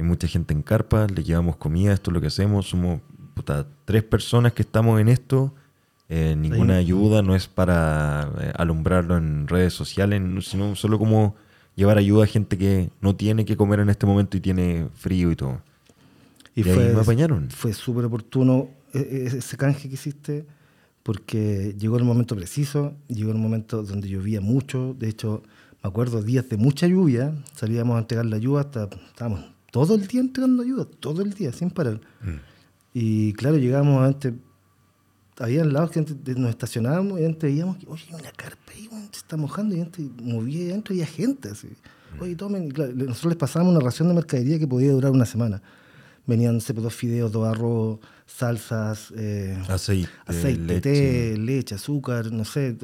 [0.00, 2.66] Hay mucha gente en carpa, le llevamos comida, esto es lo que hacemos.
[2.68, 3.02] Somos
[3.34, 5.52] puta, tres personas que estamos en esto.
[6.08, 11.36] Eh, ninguna ayuda no es para eh, alumbrarlo en redes sociales, no- sino solo como
[11.76, 15.30] llevar ayuda a gente que no tiene que comer en este momento y tiene frío
[15.30, 15.60] y todo.
[16.54, 17.50] Y, Y ahí fue, me apañaron.
[17.50, 20.46] Fue súper oportuno e- e- ese canje que hiciste,
[21.02, 24.94] porque llegó el momento preciso, llegó el momento donde llovía mucho.
[24.98, 25.42] De hecho,
[25.82, 30.06] me acuerdo días de mucha lluvia, salíamos a entregar la ayuda, hasta, estábamos todo el
[30.06, 32.00] día entregando ayuda, todo el día, sin parar.
[32.92, 34.34] Y claro, llegábamos antes,
[35.38, 38.88] había lados que antes nos estacionábamos y antes veíamos que, oye, hay una carpa ahí,
[39.12, 41.68] se está mojando y antes movía y había gente así.
[42.20, 45.12] Oye, tomen, y claro, le- nosotros les pasábamos una ración de mercadería que podía durar
[45.12, 45.62] una semana.
[46.26, 50.80] Venían, sé, pues, dos fideos, dos arroz, salsas, eh, Aceite, aceite, leche.
[50.80, 52.76] té, leche, azúcar, no sé.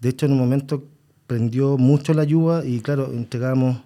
[0.00, 0.84] De hecho, en un momento
[1.26, 3.82] prendió mucho la lluvia y claro, entregábamos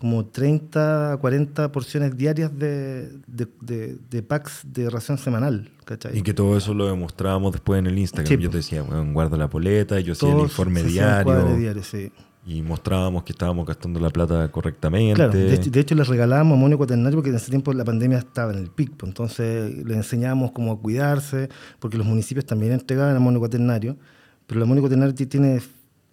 [0.00, 6.16] como 30 a 40 porciones diarias de, de, de- de packs de ración semanal, ¿cachai?
[6.18, 8.26] Y que todo eso lo demostrábamos después en el Instagram.
[8.26, 11.82] Sí, yo te decía, bueno, guarda la poleta, yo hacía el informe diario.
[11.82, 12.10] sí.
[12.46, 15.12] Y mostrábamos que estábamos gastando la plata correctamente.
[15.14, 18.16] Claro, de hecho, de hecho les regalábamos amonio cuaternario porque en ese tiempo la pandemia
[18.16, 22.72] estaba en el pic, pues, entonces les enseñábamos cómo a cuidarse, porque los municipios también
[22.72, 23.98] entregaban amonio cuaternario,
[24.46, 25.60] pero el amonio cuaternario ti- tiene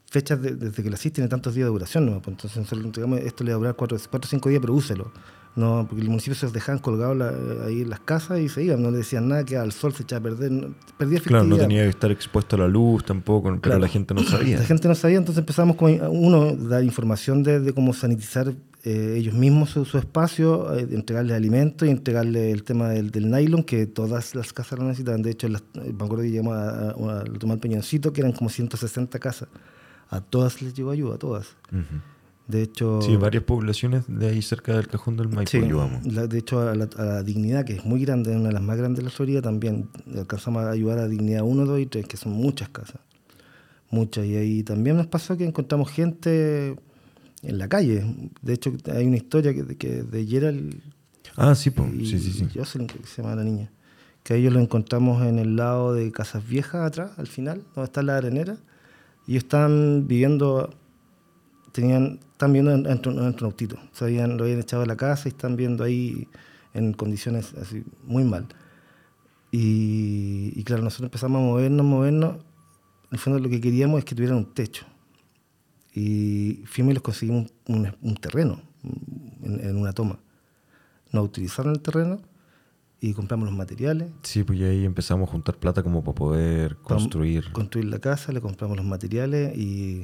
[0.09, 2.13] fechas de- desde que lo hacís, tiene tantos días de duración, ¿no?
[2.21, 4.73] Pues, entonces nosotros le entregamos, esto le va a durar cuatro o cinco días, pero
[4.73, 5.11] úselo.
[5.55, 7.33] No, porque los municipios se los dejaban colgados la-
[7.65, 10.03] ahí en las casas y se iban, no le decían nada, que al sol se
[10.03, 13.49] echaba a perder, no- perdía Claro, no tenía que estar expuesto a la luz tampoco,
[13.49, 13.79] pero Claro.
[13.79, 14.59] la gente no sabía.
[14.59, 18.53] La gente no sabía, entonces empezamos con, uno, dar información de, de cómo sanitizar
[18.83, 23.29] eh, ellos mismos su, su espacio, eh, entregarles alimentos y entregarles el tema del, del
[23.29, 25.23] nylon, que todas las casas lo necesitaban.
[25.23, 28.49] De hecho, las, me acuerdo que llegamos a, a, a tomar Peñoncito, que eran como
[28.51, 29.49] 160 casas.
[30.09, 31.47] A todas les llegó ayuda, a todas.
[31.71, 32.01] Ujú.
[32.47, 36.05] De hecho, Sí, varias poblaciones de ahí cerca del cajón del Maipo Sí, ayudamos.
[36.05, 38.61] la- de hecho, a la, a la Dignidad, que es muy grande, una de las
[38.61, 42.07] más grandes de la Florida, también alcanzamos a ayudar a Dignidad 1, 2 y 3,
[42.07, 43.01] que son muchas casas.
[43.89, 44.25] Muchas.
[44.25, 46.75] Y ahí también nos pasó que encontramos gente
[47.43, 48.05] en la calle.
[48.41, 50.81] De hecho, hay una historia que, que de Gerald
[51.35, 52.47] Ah, sí, y sí, sí, sí.
[52.55, 53.69] Jocelyn, que se llama la niña.
[54.23, 57.85] Que a ellos lo encontramos en el lado de Casas Viejas, atrás, al final, donde
[57.85, 58.57] está la arenera.
[59.27, 60.73] Y estaban viviendo,
[61.73, 63.77] tenían, están viendo dentro de un autito.
[63.91, 66.27] Se habían, lo habían echado de la casa y están viendo ahí
[66.73, 68.47] en condiciones así muy mal.
[69.51, 72.35] Y, y claro, nosotros empezamos a movernos, movernos.
[72.35, 74.85] En el fondo lo que queríamos es que tuvieran un techo.
[75.93, 78.61] Y fuimos y les conseguimos un, un terreno
[79.43, 80.19] en, en una toma.
[81.11, 82.21] Nos utilizaron el terreno
[82.99, 84.11] y compramos los materiales.
[84.23, 87.51] Sí, pues y ahí empezamos a juntar plata como para poder construir.
[87.51, 90.03] Construir la casa, le compramos los materiales y,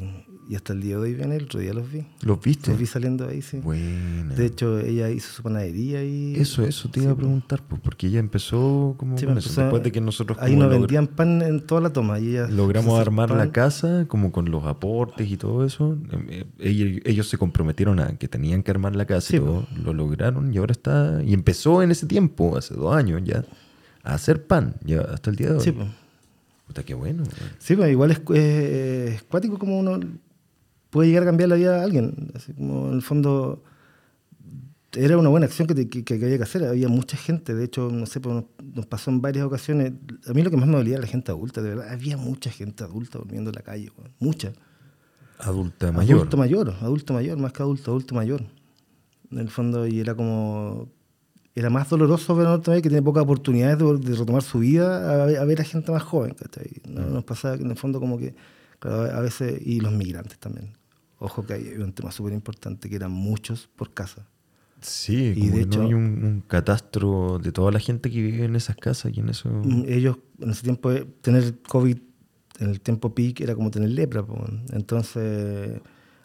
[0.49, 2.05] y hasta el día de hoy viene, el otro día los vi.
[2.21, 2.71] ¿Los viste?
[2.71, 3.57] Los vi saliendo ahí, sí.
[3.57, 4.33] Buena.
[4.35, 6.35] De hecho, ella hizo su panadería y...
[6.35, 9.45] Eso, eso te Sí, iba a preguntar, pues, porque ella empezó como Sí, con pues,
[9.47, 9.61] eso.
[9.61, 12.19] Después de que nosotros Ahí nos vendían pan en toda la toma.
[12.19, 13.37] Y ella logramos armar pan.
[13.37, 15.97] la casa como con los aportes y todo eso.
[16.11, 19.39] eh, eh, Ellos, ellos se comprometieron a que tenían que armar la casa Sí, y
[19.39, 19.65] todo.
[19.83, 21.21] Lo lograron y ahora está...
[21.23, 23.45] Y empezó en ese tiempo, hace dos años ya,
[24.03, 25.61] a hacer pan, ya hasta el día de hoy.
[25.63, 25.87] Sí, pues.
[26.67, 27.23] Puta, qué bueno.
[27.59, 29.99] Sí, pues igual es, es, es cuático como uno
[30.93, 32.31] puede llegar a cambiar la vida de alguien.
[32.35, 33.63] Así como en el fondo
[34.95, 36.63] era una buena acción que, te- que- que había que hacer.
[36.65, 38.45] Había mucha gente, de hecho, no sé, pues, nos,
[38.75, 39.93] nos pasó en varias ocasiones.
[40.27, 41.89] A mí lo que más me dolía era la gente adulta, de verdad.
[41.91, 44.53] Había mucha gente adulta durmiendo en la calle, mucha.
[45.39, 46.17] Adulta mayor.
[46.19, 48.43] Adulto mayor, adulto mayor, más que adulto, adulto mayor.
[49.31, 50.89] en el fondo, y era como.
[51.55, 55.21] Era más doloroso ver a Norteamérica que tiene pocas oportunidades de, de retomar su vida
[55.21, 56.81] a, ver- a ver a gente más joven, ¿cachai?
[56.87, 58.33] No, Nos pasaba que en el fondo, como que.
[58.79, 59.59] claro, a veces.
[59.65, 60.69] Y los migrantes también.
[61.23, 64.27] Ojo que hay un tema súper importante que eran muchos por casa.
[64.81, 68.21] Sí, Y como de hecho- no hay un, un catastro de toda la gente que
[68.21, 69.47] vive en esas casas y en eso.
[69.49, 71.97] Mm, Ellos, en ese tiempo, eh, tener COVID
[72.59, 74.25] en el tiempo peak era como tener lepra.
[74.25, 74.45] po.
[74.73, 75.79] Entonces,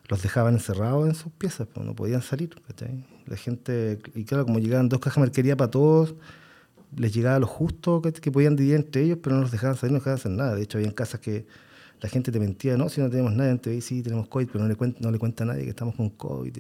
[0.09, 2.51] los dejaban encerrados en sus piezas, po, no podían salir.
[2.67, 3.05] ¿cachai?
[3.27, 6.17] La gente, y claro, como llegaban dos cajas de mercadería para todos,
[6.97, 9.93] les llegaba lo justo que, que podían dividir entre ellos, pero no los dejaban salir,
[9.93, 10.55] no dejaban hacer nada.
[10.57, 11.47] De hecho, había casas que
[12.01, 14.63] la gente te mentía, no, si no tenemos nada, en TV sí tenemos COVID, pero
[14.65, 16.57] no le cuenta, no le cuenta a nadie que estamos con COVID.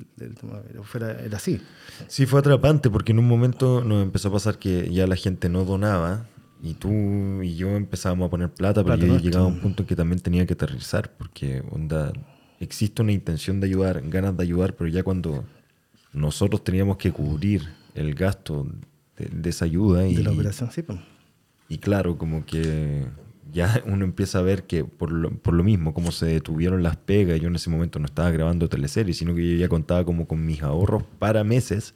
[0.94, 1.60] era, era así.
[2.08, 5.48] Sí, fue atrapante porque en un momento nos empezó a pasar que ya la gente
[5.48, 6.26] no donaba
[6.60, 6.90] y tú
[7.42, 10.20] y yo empezábamos a poner plata, pero yo llegaba a un punto en que también
[10.20, 12.12] tenía que aterrizar porque onda,
[12.58, 15.44] existe una intención de ayudar, ganas de ayudar, pero ya cuando
[16.12, 18.66] nosotros teníamos que cubrir el gasto
[19.16, 20.82] de, de esa ayuda y, De la operación, sí.
[20.82, 20.98] po.
[21.68, 23.06] y claro, como que
[23.52, 26.96] ya uno empieza a ver que por lo, por lo mismo, como se detuvieron las
[26.96, 30.26] pegas, yo en ese momento no estaba grabando teleseries, sino que yo ya contaba como
[30.26, 31.94] con mis ahorros para meses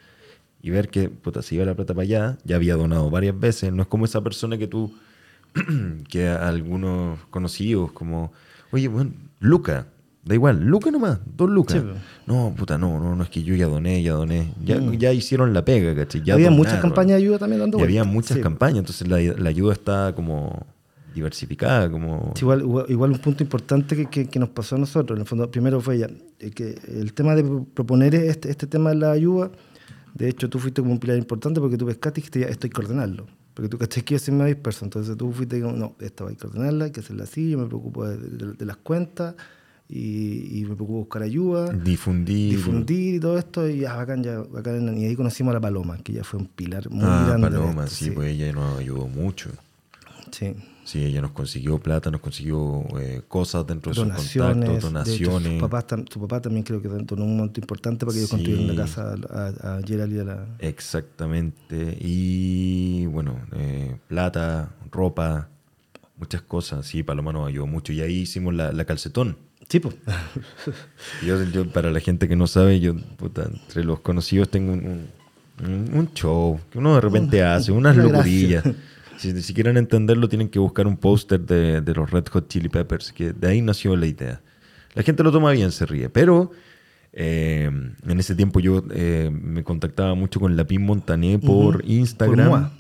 [0.62, 3.72] y ver que puta, se iba la plata para allá, ya había donado varias veces,
[3.72, 4.94] no es como esa persona que tú,
[6.08, 8.32] que a algunos conocidos, como,
[8.70, 9.88] oye, bueno, Luca,
[10.24, 11.82] da igual, Luca nomás, dos lucas.
[11.82, 15.12] Sí, no, puta, no, no, no, es que yo ya doné, ya doné, ya, ya
[15.12, 16.22] hicieron la pega, ¿cachai?
[16.22, 16.36] Ya Mm.
[16.36, 16.90] había muchas donaron.
[16.90, 18.42] campañas de ayuda también dando Y había muchas Sí.
[18.42, 20.64] campañas, entonces la, la ayuda está como
[21.14, 22.32] diversificada, como...
[22.34, 25.22] Sí, igual, igual, igual un punto importante que, que- que nos pasó a nosotros, en
[25.22, 26.08] el fondo, primero fue ya,
[26.38, 29.50] eh, que el tema de pro- proponer este, este tema de la ayuda,
[30.14, 32.66] de hecho tú fuiste como un pilar importante porque tú pescaste y dijiste ya, esto
[32.66, 35.76] hay que ordenarlo, porque tú cachai que yo soy más disperso, entonces tú fuiste como,
[35.76, 38.64] no, esto hay que ordenarla, hay que hacerla así, yo me preocupo de, de- de
[38.66, 39.34] las cuentas
[39.88, 42.56] y, y me preocupo de buscar ayuda, difundir.
[42.56, 45.98] difundir y todo esto, y ya, bacán, ya, bacán, y ahí conocimos a la Paloma,
[45.98, 47.50] que ya fue un pilar muy Ah, grande.
[47.50, 49.50] de Paloma, sí, pues ella nos ayudó mucho.
[50.30, 50.54] sí.
[50.84, 54.76] Sí, ella nos consiguió plata, nos consiguió eh, cosas dentro de sus donaciones, contactos, de
[55.14, 55.52] hecho, donaciones.
[55.54, 58.30] su, papá, tam- su papá también creo que donó un monto importante para que ellos
[58.30, 58.36] Sí.
[58.36, 60.46] construyeran la casa a, a, a Gerald y a la...
[60.58, 61.96] Exactamente.
[62.00, 65.48] Y bueno, eh, plata, ropa,
[66.16, 66.84] muchas cosas.
[66.86, 67.92] Sí, Paloma nos ayudó mucho.
[67.92, 69.36] Y ahí hicimos la, la calcetón.
[69.68, 69.94] Sí, pues.
[71.26, 74.80] Yo, yo, para la gente que no sabe, yo, puta, entre los conocidos tengo un,
[74.84, 75.08] un-
[75.64, 78.64] un- un show que uno de repente hace, unas una locurillas.
[79.22, 82.68] Si, si quieren entenderlo, tienen que buscar un póster de, de los Red Hot Chili
[82.68, 84.40] Peppers, que de ahí nació la idea.
[84.94, 86.50] La gente lo toma bien, se ríe, pero
[87.12, 87.70] eh,
[88.06, 91.84] en ese tiempo yo eh, me contactaba mucho con Lapín Montané por Ujú.
[91.86, 92.50] Instagram.
[92.50, 92.72] Con Moa.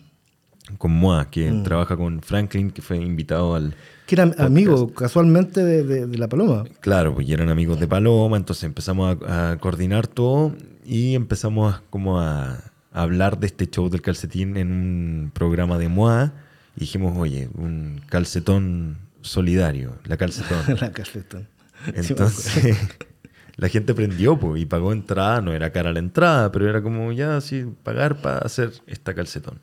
[0.78, 1.62] Con Moa, que Mm.
[1.64, 3.74] trabaja con Franklin, que fue invitado al,
[4.06, 6.64] Que era amigo casualmente de, de- de la Paloma.
[6.80, 10.54] Claro, pues y eran amigos de Paloma, entonces empezamos a, a coordinar todo
[10.84, 12.58] y empezamos como a
[12.92, 16.32] hablar de este show del calcetín en un programa de MOA
[16.76, 20.58] y dijimos, oye, un calcetón solidario, la calcetón.
[20.80, 21.48] la calcetón.
[21.94, 22.76] Entonces
[23.56, 27.12] la gente prendió pues, y pagó entrada, no era cara la entrada, pero era como
[27.12, 29.60] ya así pagar para hacer esta calcetón.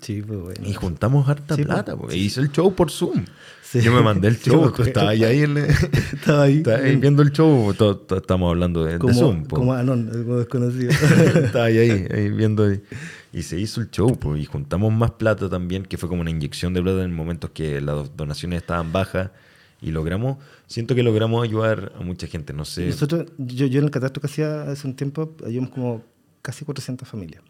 [0.00, 0.66] Sí, pues bueno.
[0.68, 3.24] Y juntamos harta Sí, plata, pues, pues, hice el show por Zoom.
[3.62, 3.80] Sí.
[3.82, 5.28] Yo me mandé el Sí, show, me tú estabas acuerdo.
[5.28, 5.66] ahí, ahí
[6.12, 6.56] Estaba ahí.
[6.56, 9.44] Estaba ahí viendo el show, to- to- estamos hablando de, Zoom.
[9.44, 9.56] po.
[9.56, 10.90] como Anon, como desconocido.
[11.44, 12.72] Estaba ahí, ahí, ahí viendo.
[12.72, 12.82] Y,
[13.32, 16.74] y se hizo el show, y juntamos más plata también, que fue como una inyección
[16.74, 19.30] de plata en momentos que las donaciones estaban bajas.
[19.80, 22.86] Y logramos, siento que logramos ayudar a mucha gente, no sé.
[22.86, 26.02] Nosotros, yo, yo en el catastro que hacía hace un tiempo, ayudamos como
[26.42, 27.42] casi 400 familias.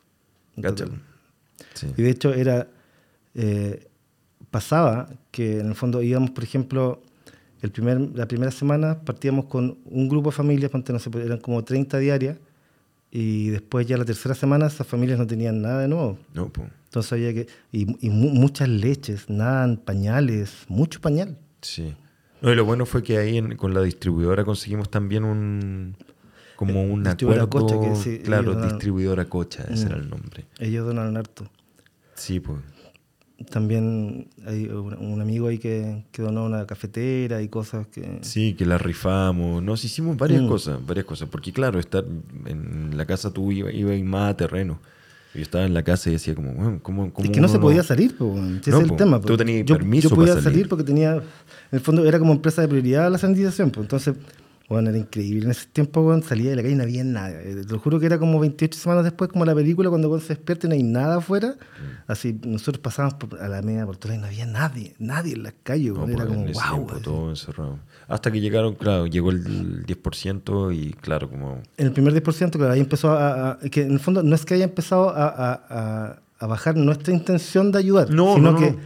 [0.61, 1.01] total.
[1.75, 1.89] Sí.
[1.97, 2.69] Y de hecho era
[3.35, 3.87] eh,
[4.51, 7.03] pasaba que en el fondo íbamos, por ejemplo,
[7.63, 11.39] el primer, la primera semana partíamos con un grupo de familias, no sé, pues, eran
[11.39, 12.37] como 30 diarias,
[13.11, 16.19] y después ya la tercera semana esas familias no tenían nada de nuevo.
[16.35, 16.51] No.
[16.85, 17.47] Entonces había que...
[17.73, 21.37] Y, y mu- muchas leches, nada, pañales, mucho pañal.
[21.63, 21.95] Sí.
[22.43, 25.97] No, y lo bueno fue que ahí en- con la distribuidora conseguimos también un
[26.57, 29.89] como un Distribuidora acuerdo, Cocha, que sí, claro, donaron- distribuidora Cocha, ese Mm.
[29.89, 30.45] era el nombre.
[30.59, 31.49] Ellos donaron harto.
[32.15, 32.59] Sí, pues.
[33.51, 38.19] También hay un, amigo ahí que, que donó una cafetera y cosas que...
[38.23, 40.49] Sí, que la rifamos, nos hicimos varias Mm.
[40.49, 42.03] cosas, varias cosas, porque claro, estar
[42.47, 44.79] en la casa tú iba, iba a ir más a terreno.
[45.35, 47.59] Yo estaba en la casa y decía como, bueno, ¿cómo, cómo Es que no se
[47.59, 48.57] podía salir, po, weón.
[48.63, 48.97] Ese No, es el po.
[48.97, 49.21] tema.
[49.21, 49.37] Tú po.
[49.37, 50.55] tenías yo, permiso Yo podía para salir.
[50.61, 51.23] salir porque tenía, en
[51.73, 54.15] el fondo era como empresa de prioridad la sanitización, pues entonces
[54.69, 55.45] Bueno, era increíble.
[55.45, 57.31] En ese tiempo, weón, salía de la calle y no había nada.
[57.31, 60.21] Eh, Te lo juro que era como 28 semanas después, como la película, cuando weón
[60.21, 61.51] se despierta y no hay nada afuera.
[61.57, 62.11] Mm.
[62.11, 65.45] Así, nosotros pasábamos por- a la media por todas y no había nadie, nadie en
[65.45, 66.09] las calles, No.
[66.09, 66.53] Era pues, como, wow.
[66.87, 67.79] tiempo todo encerrado.
[68.09, 71.61] Hasta que llegaron, claro, llegó el 10% y claro, como...
[71.77, 74.45] En el primer 10%, claro, ahí empezó a, a- Que en el fondo no es
[74.45, 78.59] que haya empezado a, a- a- a bajar nuestra intención de ayudar, No, sino no,
[78.59, 78.77] que.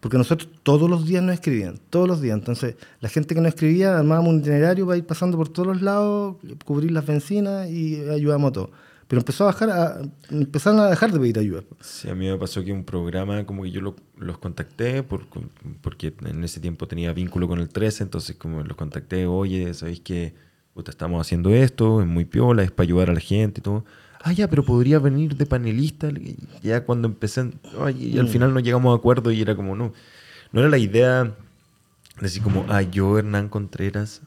[0.00, 2.38] Porque nosotros todos los días nos escribían, todos los días.
[2.38, 5.82] Entonces, la gente que nos escribía, armábamos un itinerario para ir pasando por todos los
[5.82, 8.70] lados, cubrir las bencinas y ayudábamos a todos.
[9.08, 10.00] Pero empezó a bajar, a,
[10.30, 11.62] empezaron a dejar de pedir ayuda.
[11.80, 15.26] Sí, a mí me pasó que un programa, como que yo lo- los contacté por,
[15.82, 20.00] porque en ese tiempo tenía vínculo con el 13, entonces como los contacté, oye, ¿sabéis
[20.00, 20.32] que
[20.86, 22.00] estamos haciendo esto?
[22.00, 23.84] Es muy piola, es para ayudar a la gente y todo.
[24.22, 26.08] Ah, ya, pero podría venir de panelista.
[26.10, 27.50] Y Ya cuando empecé,
[27.98, 29.92] y al final no llegamos a acuerdo y era como, no,
[30.52, 31.32] no era la idea de
[32.20, 34.20] decir como, ah, yo, Hernán Contreras,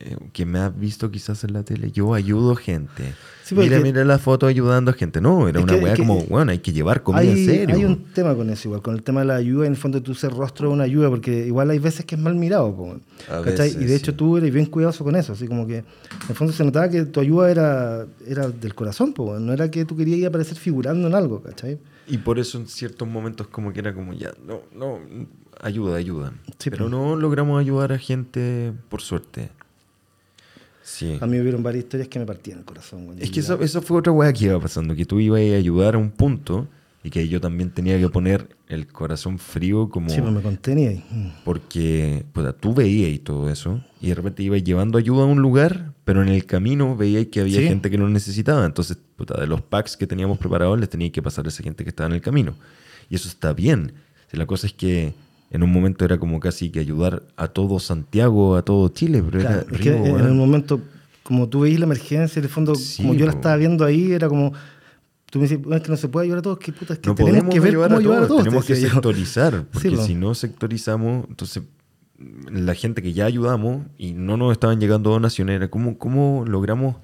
[0.00, 3.14] eh, que me has visto quizás en la tele, yo ayudo gente.
[3.44, 5.20] Sí, mira, mira la foto ayudando a gente.
[5.20, 7.76] No, era una que- weá que- como, bueno, hay que llevar comida hay, en serio.
[7.76, 10.02] hay un tema con eso igual, con el tema de la ayuda, en el fondo
[10.02, 12.76] tú ser rostro de una ayuda, porque igual hay veces que es mal mirado.
[12.76, 12.96] po,
[13.44, 14.16] veces, y de hecho sí.
[14.18, 15.84] tú eres bien cuidadoso con eso, así como que en
[16.28, 19.84] el fondo se notaba que tu ayuda era, era del corazón, po, no era que
[19.86, 21.78] tú querías ir a aparecer figurando en algo, ¿cachai?
[22.06, 24.98] Y por eso en ciertos momentos como que era como ya, no, no,
[25.60, 26.32] ayuda, ayuda.
[26.58, 26.90] Sí, Pero pues.
[26.90, 29.50] no logramos ayudar a gente por suerte.
[30.90, 31.18] Sí.
[31.20, 33.04] A mí hubieron varias historias que me partían el corazón.
[33.06, 33.22] güey.
[33.22, 35.94] Es que eso, eso fue otra weá que iba pasando, que tú ibas a ayudar
[35.94, 36.66] a un punto
[37.04, 40.08] y que yo también tenía que poner el corazón frío como...
[40.08, 41.04] Sí, pues me contenía ahí.
[41.44, 45.40] Porque puta, tú veías y todo eso, y de repente ibas llevando ayuda a un
[45.40, 47.66] lugar, pero en el camino veías que había Sí.
[47.68, 48.64] gente que no necesitaba.
[48.66, 51.84] Entonces, puta, de los packs que teníamos preparados, les tenía que pasar a esa gente
[51.84, 52.54] que estaba en el camino.
[53.10, 53.92] Y eso está bien.
[54.30, 55.12] Si la cosa es que
[55.50, 59.40] en un momento era como casi que ayudar a todo Santiago, a todo Chile, pero
[59.40, 60.80] Claro, era es que en el momento,
[61.22, 64.12] como tú veías la emergencia, en el fondo, Sí, como yo la estaba viendo ahí,
[64.12, 64.52] era como.
[65.30, 67.00] Tú me dices, "Bueno, es que no se puede ayudar a todos, que puta, es
[67.00, 68.88] que no tenemos que ver ayudar, cómo a ayudar a todos, tenemos te que yo.
[68.88, 70.02] sectorizar, porque po.
[70.06, 71.64] si no sectorizamos, entonces
[72.50, 76.96] la gente que ya ayudamos y no nos estaban llegando donaciones, era como, ¿cómo logramos?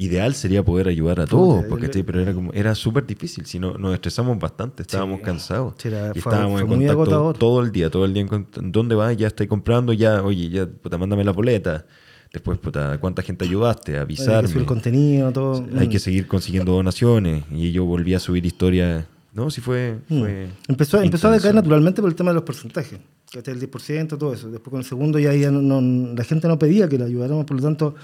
[0.00, 2.04] Ideal sería poder ayudar a todos, el- porque, ¿cachai?
[2.04, 5.24] pero era como era súper difícil, si no, nos estresamos bastante, estábamos Sí.
[5.24, 5.74] cansados.
[5.78, 8.24] Sí, era- y fue- estábamos fue en muy contacto todo el día, todo el día
[8.30, 9.16] en ¿Dónde vas?
[9.16, 11.84] Ya estoy comprando, ya, oye, ya, puta, mándame la boleta.
[12.32, 13.92] Después, puta, ¿cuánta gente ayudaste?
[13.92, 14.48] Hay que Avisarme.
[14.48, 15.66] subir contenido, todo.
[15.78, 17.42] Hay que seguir consiguiendo donaciones.
[17.50, 19.04] Y yo volví a subir historias.
[19.32, 19.98] No, sí fue.
[20.08, 20.20] Mm.
[20.20, 23.00] fue Empezó, empezó a decaer naturalmente por el tema de los porcentajes.
[23.32, 23.54] ¿cachai?
[23.54, 24.48] El 10%, todo eso.
[24.50, 27.44] Después con el segundo ya, ya no, no- la gente no pedía que le ayudáramos,
[27.46, 27.94] por lo tanto,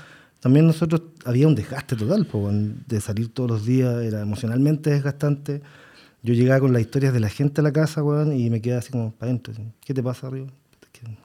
[0.45, 5.63] también nosotros había un desgaste total po, de salir todos los días, era emocionalmente desgastante.
[6.23, 8.81] Yo llegaba con las historias de la gente a la casa, weón, y me quedaba
[8.81, 9.55] así como para adentro.
[9.83, 10.49] ¿Qué te pasa, arriba?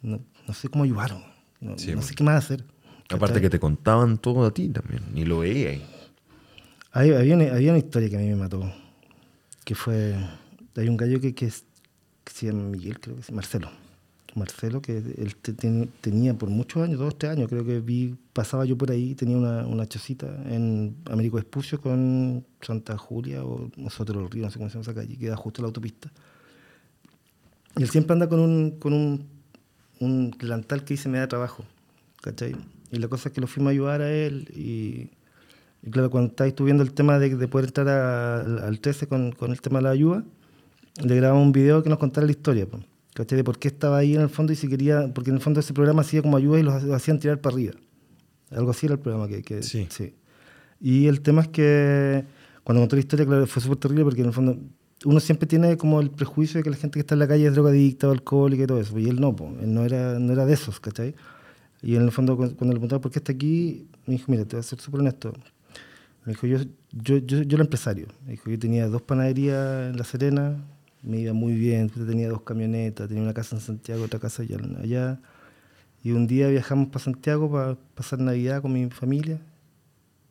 [0.01, 1.21] No, no sé cómo ayudaron.
[1.59, 2.63] No, Sí, no sé qué más hacer.
[3.09, 3.41] Aparte ¿cachai?
[3.41, 5.03] que te contaban todo a ti también.
[5.13, 5.83] Ni lo veía ahí.
[6.93, 8.71] Hay- había, una, había una historia que a mí me mató.
[9.65, 10.15] Que fue.
[10.77, 11.65] Hay un gallo que, que, es-
[12.23, 13.69] que se llama Miguel, creo que es Marcelo.
[14.39, 18.15] Marcelo, que él te- ten- tenía por muchos años, dos, tres años, creo que vi,
[18.33, 23.69] pasaba yo por ahí, tenía una, una chocita en Américo Vespucio con Santa Julia o
[23.77, 26.11] nosotros los ríos, no sé cómo se llama esa calle, queda justo la autopista.
[27.77, 29.25] Y él siempre anda con un, con un,
[29.99, 31.63] un delantal que dice me da trabajo,
[32.21, 32.55] ¿cachai?
[32.91, 35.09] Y la cosa es que lo fuimos a ayudar a él y,
[35.87, 39.07] y claro, cuando estáis viendo el tema de, de poder entrar a- al, al 13
[39.07, 40.23] con, con el tema de la ayuda,
[41.03, 42.79] le grabamos un video que nos contara la historia, po,
[43.19, 43.37] ¿cachai?
[43.37, 45.59] De por qué estaba ahí en el fondo y si quería, porque en el fondo
[45.59, 47.73] ese programa hacía como ayuda y los, hacían tirar para arriba.
[48.51, 49.41] Algo así era el programa que...
[49.43, 50.13] que Sí.
[50.81, 52.23] Y el tema es que
[52.63, 54.57] cuando contó la historia, claro, fue súper terrible porque en el fondo
[55.05, 57.45] uno siempre tiene como el prejuicio de que la gente que está en la calle
[57.47, 58.97] es drogadicta o alcohólica y todo eso.
[58.97, 61.13] Y él no, po, él no era, no era de esos, ¿cachai?
[61.81, 64.45] Y en el fondo, cu- cuando le preguntaba por qué está aquí, me dijo, mira,
[64.45, 65.33] te voy a ser súper honesto.
[66.25, 66.57] Me dijo, yo,
[66.91, 68.07] yo, yo, yo era empresario.
[68.25, 70.57] Me dijo, yo tenía dos panaderías en La Serena,
[71.01, 75.19] me iba muy bien, tenía dos camionetas, tenía una casa en Santiago, otra casa allá.
[76.03, 79.39] Y un día viajamos para Santiago para pasar Navidad con mi familia.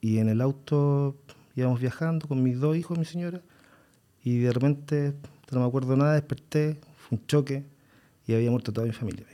[0.01, 1.17] Y en el auto
[1.57, 3.43] íbamos viajando con mis dos hijos mi señora.
[4.23, 5.15] Y de repente,
[5.51, 7.65] no me acuerdo nada, desperté, fue un choque
[8.27, 9.25] y había muerto toda mi familia.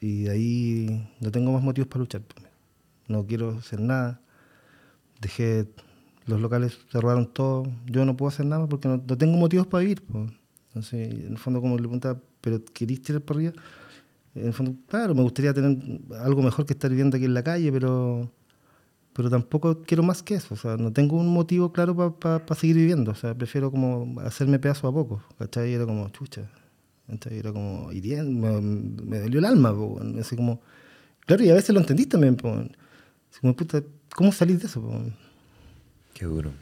[0.00, 2.22] Y de ahí no tengo más motivos para luchar.
[2.22, 2.46] pues.
[3.06, 4.20] No quiero hacer nada.
[5.20, 5.68] Dejé,
[6.26, 7.64] los locales cerraron todo.
[7.86, 10.02] Yo no puedo hacer nada porque no, tengo motivos para vivir.
[10.02, 10.30] pues.
[10.68, 13.52] Entonces, en el fondo, como le preguntaba, ¿pero querís tirar para arriba?
[14.34, 15.78] En el fondo, claro, me gustaría tener
[16.20, 18.30] algo mejor que estar viviendo aquí en la calle, pero
[19.12, 20.54] pero tampoco quiero más que eso.
[20.54, 23.10] O sea, no tengo un motivo claro para seguir viviendo.
[23.12, 25.22] O sea, prefiero como hacerme pedazo a poco.
[25.38, 25.74] ¿Cachai?
[25.74, 26.50] Era como chucha.
[27.08, 27.38] ¿cachai?
[27.38, 28.60] Era como hiriendo, me,
[29.04, 29.74] me dolió el alma.
[29.74, 30.00] po.
[30.18, 30.60] Así como,
[31.26, 32.36] Claro, y a veces lo entendís también.
[32.36, 32.48] po.
[32.50, 33.82] Así como, puta,
[34.14, 34.80] ¿Cómo salís de eso?
[34.82, 34.92] po?
[36.22, 36.52] Qué duro.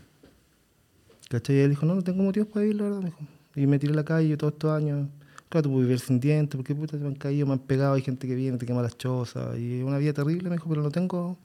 [1.28, 1.56] ¿Cachai?
[1.56, 3.00] Y él dijo, no, no tengo motivos para vivir, la verdad.
[3.00, 3.18] Me dijo.
[3.56, 5.06] Y me tiré a la calle todos estos años.
[5.50, 8.00] Claro, tú puedes vivir sin dientes, porque puta, me han caído, me han pegado, hay
[8.00, 9.58] gente que viene, te quema las chozas.
[9.58, 11.36] Y es una vida terrible, me dijo, pero no tengo.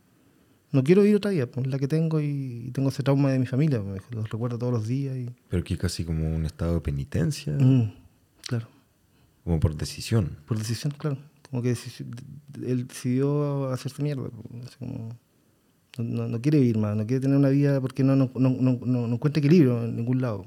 [0.71, 3.47] No quiero vivir otra vida, pues la que tengo y, tengo ese trauma de mi
[3.47, 5.17] familia, me dijo, los recuerdo todos los días.
[5.17, 7.91] Y, Pero que casi como un estado de penitencia, Mm,
[8.47, 8.67] claro,
[9.43, 10.37] como por decisión.
[10.47, 11.17] por decisión, claro.
[11.51, 11.75] Como que
[12.65, 14.29] él decidió hacerse mierda.
[14.29, 15.09] pues, así como,
[15.97, 18.79] no, no- quiere vivir más, no quiere tener una vida porque no, no, no, no,
[18.85, 20.43] no- no encuentra equilibrio en ningún lado.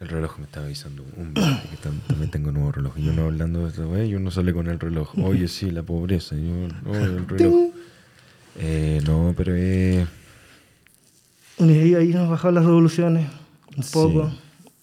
[0.00, 1.40] El reloj me estaba avisando un que
[1.82, 2.98] tam- también tengo nuevo reloj.
[2.98, 5.16] Y uno hablando de esto, "Güey, y uno sale con el reloj.
[5.18, 6.36] Oye, sí, la pobreza.
[6.36, 7.70] Yo, "Oh, el reloj.
[8.56, 10.06] Eh, no, pero eh,
[11.58, 13.28] Y ahí, ahí nos bajaron las revoluciones
[13.76, 13.92] un Sí.
[13.92, 14.30] poco.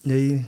[0.06, 0.48] Y ahí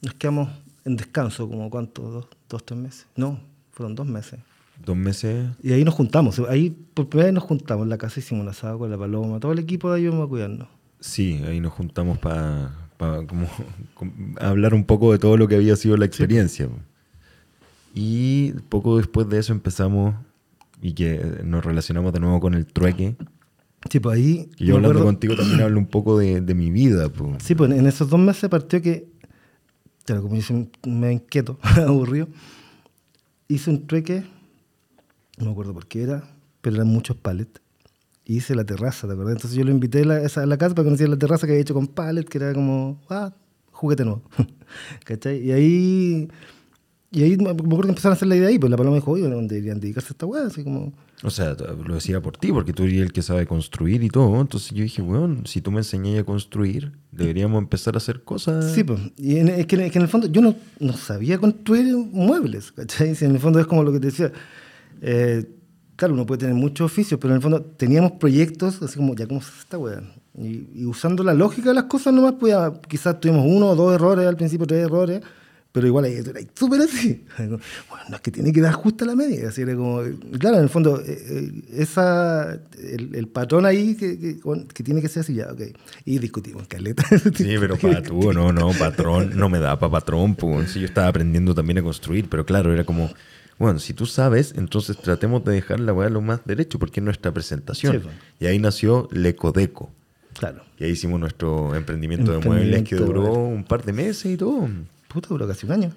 [0.00, 0.48] nos quedamos
[0.84, 3.06] en descanso, como cuánto, dos, dos, tres meses.
[3.16, 3.40] No,
[3.72, 4.38] fueron dos meses.
[4.84, 5.50] Dos meses.
[5.62, 6.38] Y ahí nos juntamos.
[6.48, 9.38] Ahí por primera vez nos juntamos en la casa, hicimos un asado con la paloma.
[9.40, 10.68] Todo el equipo de ayuda a cuidarnos.
[11.00, 13.46] Sí, ahí nos juntamos para como,
[13.94, 16.68] com- hablar un poco de todo lo que había sido la experiencia.
[17.94, 20.14] Y poco después de eso empezamos
[20.80, 23.16] y que nos relacionamos de nuevo con el trueque.
[23.90, 24.50] Sí, pues ahí.
[24.58, 27.08] Y yo me hablando acuerdo- contigo también hablo un poco de, de mi vida.
[27.08, 27.36] po.
[27.40, 29.08] Sí, pues en esos dos meses partió que,
[30.04, 32.28] claro, como soy medio inquieto, aburrido,
[33.48, 34.24] hice un trueque,
[35.38, 36.24] no me acuerdo por qué era,
[36.60, 37.60] pero eran muchos pallets.
[38.24, 39.36] Y hice la terraza, ¿te acuerdas?
[39.36, 41.52] Entonces yo lo invité a la, a la casa para que conociera la terraza que
[41.54, 43.32] había hecho con pallet, que era como, ah,
[43.72, 44.22] juguete nuevo.
[45.04, 45.38] ¿Cachai?
[45.46, 46.28] Y ahí,
[47.10, 49.12] y ahí me acuerdo que empezaron a hacer la idea ahí, pues la paloma dijo,
[49.12, 50.46] oye, ¿dónde deberían dedicarse a esta weá?
[50.46, 50.92] Así como,
[51.22, 51.56] O sea,
[51.86, 54.38] lo decía por ti, porque tú eres el que sabe construir y todo.
[54.42, 58.72] Entonces yo dije, bueno, si tú me enseñas a construir, deberíamos empezar a hacer cosas.
[58.74, 59.00] Sí, pues.
[59.16, 62.72] Y en- es, que, es que en el fondo yo no, no sabía construir muebles,
[62.72, 63.14] ¿cachai?
[63.14, 64.32] Si en el fondo es como lo que te decía.
[65.00, 65.44] Eh,
[65.96, 69.26] claro, uno puede tener muchos oficios, pero en el fondo teníamos proyectos, así como, ya,
[69.26, 69.78] ¿cómo se hace esta?
[70.36, 73.76] Y, y usando la lógica de las cosas nomás, pues ya, quizás tuvimos uno o
[73.76, 75.20] dos errores al principio, tres errores,
[75.70, 77.24] pero igual ahí era súper así.
[77.38, 77.60] Bueno,
[78.08, 79.48] no es que tiene que dar justa la media.
[79.48, 80.00] Así era como,
[80.38, 84.40] claro, en el fondo, eh, eh, esa, el, el patrón ahí que, que,
[84.74, 85.60] que tiene que ser así, ya, ok.
[86.04, 87.04] Y discutimos, caleta.
[87.34, 90.34] Sí, pero para tú, no, no, patrón, no me da para patrón.
[90.34, 90.72] Pues.
[90.72, 93.10] Sí, yo estaba aprendiendo también a construir, pero claro, era como,
[93.58, 97.04] bueno, si tú sabes, entonces tratemos de dejar la weá lo más derecho, porque es
[97.04, 97.94] nuestra presentación.
[97.94, 98.14] Sí, pues.
[98.40, 99.90] Y ahí nació Lecodeco.
[100.38, 100.62] Claro.
[100.78, 104.36] Y ahí hicimos nuestro emprendimiento, de muebles que Emprendimiento, duró un par de meses y
[104.36, 104.68] todo.
[105.08, 105.92] Puta, duró casi un año.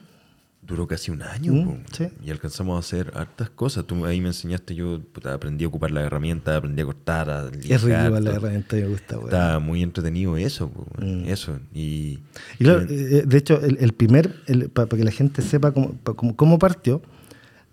[0.63, 1.53] Duró casi un año.
[1.53, 2.07] Mm, sí.
[2.23, 3.85] Y alcanzamos a hacer hartas cosas.
[3.85, 7.47] Tú ahí me enseñaste, yo puta, aprendí a ocupar la herramienta, aprendí a cortar, a
[7.49, 9.29] Es lijar, rico igual la herramienta, me gusta, weón.
[9.29, 11.25] Está muy entretenido eso, po, Mm.
[11.27, 11.59] eso.
[11.73, 12.19] Y,
[12.59, 14.33] Y claro, eh, de hecho, el, el primer,
[14.73, 17.01] para que la gente sepa cómo, cómo, cómo partió,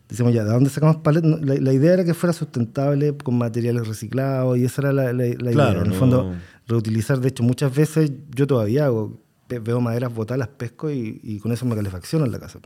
[0.09, 1.22] decimos ya, ¿de dónde sacamos palet?
[1.24, 5.12] No, La, la idea era que fuera sustentable con materiales reciclados y esa era la,
[5.12, 5.80] la- la Claro, idea.
[5.80, 6.32] En el no- fondo,
[6.66, 7.20] reutilizar.
[7.20, 11.52] De hecho, muchas veces yo todavía hago, veo maderas botadas, las pesco y, y con
[11.52, 12.59] eso me calefacciono en la casa.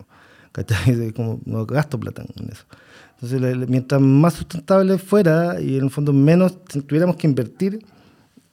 [0.52, 1.12] ¿Cachai?
[1.16, 2.64] Como, no gasto plata en eso.
[3.20, 7.78] Entonces, mientras más sustentable fuera y en el fondo menos tuviéramos que invertir,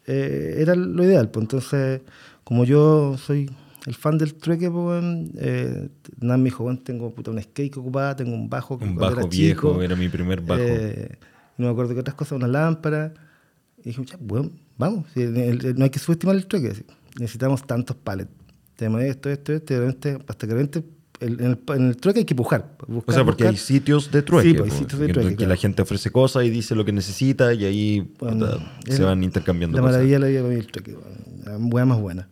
[0.06, 1.30] eh, era lo ideal.
[1.30, 2.02] Pues entonces,
[2.44, 3.50] como yo soy
[3.86, 5.04] el fan del trueque, pues,
[5.38, 5.90] eh,
[6.20, 8.78] nada, me dijo, weón, tengo puta, un skate ocupada, tengo un bajo.
[8.78, 10.62] que un bajo era viejo, chico, era mi primer bajo.
[10.62, 11.18] eh,
[11.58, 13.14] no me acuerdo qué otras cosas, una lámpara.
[13.80, 16.74] Y dije, ya, bueno, vamos, no hay que subestimar el trueque.
[17.20, 18.30] Necesitamos tantos pallets.
[18.76, 20.54] Tenemos esto, esto, esto, repente, hasta que
[21.22, 22.76] el- en, el, en el trueque hay que pujar.
[22.88, 23.54] o buscar, sea, porque buscar.
[23.54, 24.50] hay sitios de trueque.
[24.52, 25.50] Sí, pues, hay po, sitios de que- trueque, que claro.
[25.50, 29.22] la gente ofrece cosas y dice lo que necesita y ahí Bueno, puta, se van
[29.24, 29.96] intercambiando La cosas.
[29.98, 30.96] maravilla la vida para mí el trueque,
[31.72, 32.30] hueá más buena.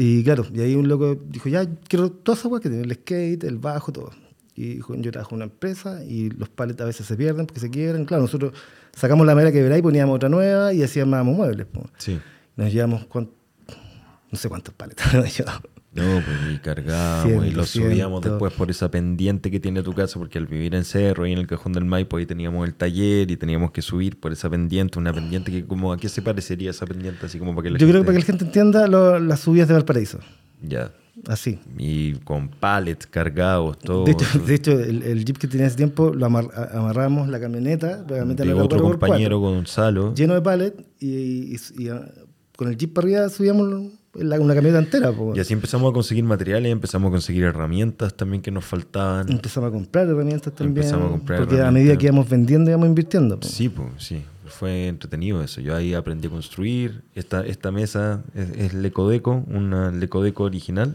[0.00, 2.94] Y claro, y ahí un loco dijo, ya, quiero toda esa hueá que tiene, el
[2.94, 4.12] skate, el bajo, todo.
[4.54, 7.58] Y dijo, yo trabajo en una empresa y los pallets a veces se pierden porque
[7.58, 8.04] se quiebran.
[8.04, 8.52] Claro, nosotros
[8.94, 11.66] sacamos la madera que verá y poníamos otra nueva y así armábamos muebles.
[11.66, 11.90] po.
[11.98, 12.20] Sí.
[12.54, 15.77] Nos llevamos, no sé cuántos pallets nos llevamos.
[15.98, 18.30] No, pues y cargábamos y 100, lo subíamos 200.
[18.32, 21.38] después por esa pendiente que tiene tu casa, porque al vivir en Cerro y en
[21.38, 24.98] el Cajón del Maipo ahí teníamos el taller y teníamos que subir por esa pendiente,
[24.98, 27.78] una pendiente que como a qué se parecería esa pendiente, así como para que la
[27.78, 30.18] Yo creo que gente- para que la gente entienda lo- las subidas de Valparaíso.
[30.62, 30.90] Ya.
[31.26, 31.58] Así.
[31.76, 34.04] Y con pallets cargados, todo.
[34.04, 37.40] De hecho, de hecho el, el jeep que tenía ese tiempo lo amar- amarramos la
[37.40, 40.14] camioneta, la camioneta de otro 4x4, compañero Gonzalo.
[40.14, 42.08] lleno de pallet y, y- y, ah,
[42.56, 43.90] con el jeep para arriba subíamos
[44.22, 45.12] la- una camioneta entera.
[45.12, 45.34] po.
[45.36, 49.30] Y así empezamos a conseguir materiales, empezamos a conseguir herramientas también que nos faltaban.
[49.30, 50.76] Empezamos a comprar herramientas también.
[50.76, 53.38] Empezamos a comprar porque a medida que íbamos vendiendo, íbamos invirtiendo.
[53.40, 53.46] po.
[53.46, 54.22] Sí, pues, sí.
[54.46, 55.60] Fue entretenido eso.
[55.60, 57.02] Yo ahí aprendí a construir.
[57.14, 60.94] Esta, esta mesa es, es Lecodeco, una Lecodeco original.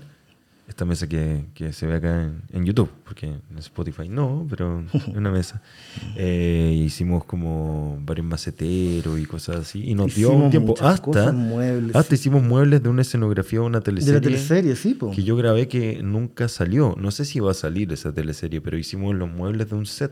[0.74, 4.84] Esta mesa que, que se ve acá en, en YouTube, porque en Spotify no, pero
[4.92, 5.62] en una mesa.
[6.16, 9.84] Eh, hicimos como varios maceteros y cosas así.
[9.84, 12.16] Y nos dio un tiempo hasta, cosas, muebles, hasta sí.
[12.16, 14.14] hicimos muebles de una escenografía o una De teleserie.
[14.14, 15.12] la teleserie, sí, po.
[15.12, 16.96] Que yo grabé que nunca salió.
[17.00, 20.12] No sé si va a salir esa teleserie, pero hicimos los muebles de un set.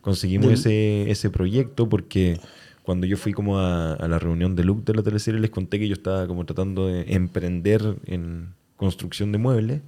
[0.00, 2.38] Conseguimos ese, ese proyecto porque
[2.82, 5.78] cuando yo fui como a, a la reunión de look de la teleserie les conté
[5.78, 9.80] que yo estaba como tratando de emprender en construcción de muebles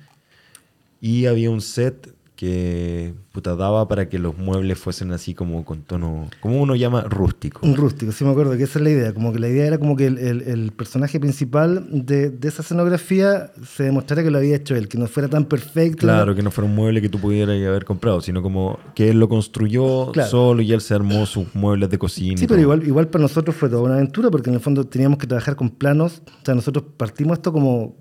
[1.00, 5.82] y había un set que puta daba para que los muebles fuesen así como con
[5.82, 7.66] tono, como uno llama rústico.
[7.66, 9.12] Un rústico, sí me acuerdo que esa es la idea.
[9.12, 12.62] Como que la idea era como que el, el- el personaje principal de, de esa
[12.62, 15.98] escenografía se demostrara que lo había hecho él, que no fuera tan perfecto.
[16.02, 19.18] Claro, que no fuera un mueble que tú pudieras haber comprado, sino como que él
[19.18, 20.30] lo construyó Claro.
[20.30, 22.36] solo y él se armó sus muebles de cocina.
[22.38, 25.18] Sí, pero igual, igual para nosotros fue toda una aventura porque en el fondo teníamos
[25.18, 26.22] que trabajar con planos.
[26.40, 27.96] O sea, nosotros partimos esto como,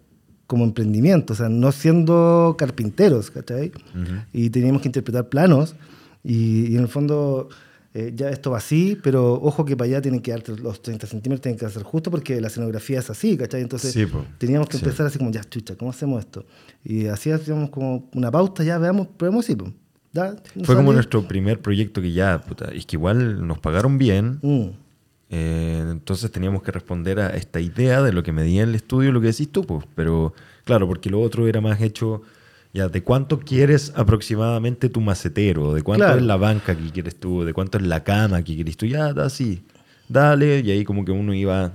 [0.48, 3.72] como emprendimiento, o sea, no siendo carpinteros, ¿cachai?
[4.34, 5.76] Y teníamos que interpretar planos
[6.24, 7.50] y, y en el fondo
[7.94, 11.06] eh, ya esto va así, pero ojo que para allá tienen que darte los 30
[11.08, 13.62] centímetros, tienen que ser justo porque la escenografía es así, ¿cachai?
[13.62, 14.06] Entonces Sí,
[14.38, 14.86] teníamos que Sí.
[14.86, 16.46] empezar así como, ya, chucha, ¿cómo hacemos esto?
[16.84, 19.72] Y así hacíamos como una pauta, ya veamos, probemos sí, po.
[20.14, 20.94] Ya, no Fue como salió.
[20.94, 24.68] nuestro primer proyecto que ya, puta, es que igual nos pagaron bien, Mm.
[25.30, 29.20] Eh, entonces teníamos que responder a esta idea de lo que medía el estudio, lo
[29.22, 30.34] que decís tú, pues, pero
[30.64, 32.22] claro, porque lo otro era más hecho,
[32.74, 36.20] ya, de cuánto quieres aproximadamente tu macetero, de cuánto Claro.
[36.20, 39.14] es la banca que quieres tú, de cuánto es la cama que quieres tú, ya,
[39.14, 39.64] da así,
[40.08, 41.74] dale, y ahí como que uno iba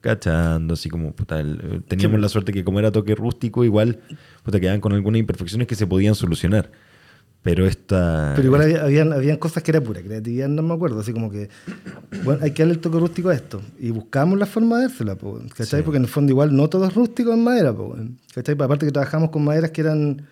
[0.00, 2.22] cachando, así como, puta, el- eh, teníamos Sí.
[2.22, 3.98] la suerte que como era toque rústico, igual,
[4.44, 6.70] puta, quedaban con algunas imperfecciones que se podían solucionar.
[7.42, 8.32] Pero esta...
[8.34, 11.00] Pero igual había, habían, habían cosas que era pura creatividad, no me acuerdo.
[11.00, 11.48] Así como que,
[12.24, 13.62] bueno, hay que darle el toque rústico a esto.
[13.78, 15.80] Y buscamos la forma de dársela, po, ¿cachai?
[15.80, 15.84] Sí.
[15.84, 17.96] Porque en el fondo igual no todo es rústico en madera, po,
[18.34, 18.54] ¿cachai?
[18.54, 20.26] Aparte que trabajamos con maderas que eran,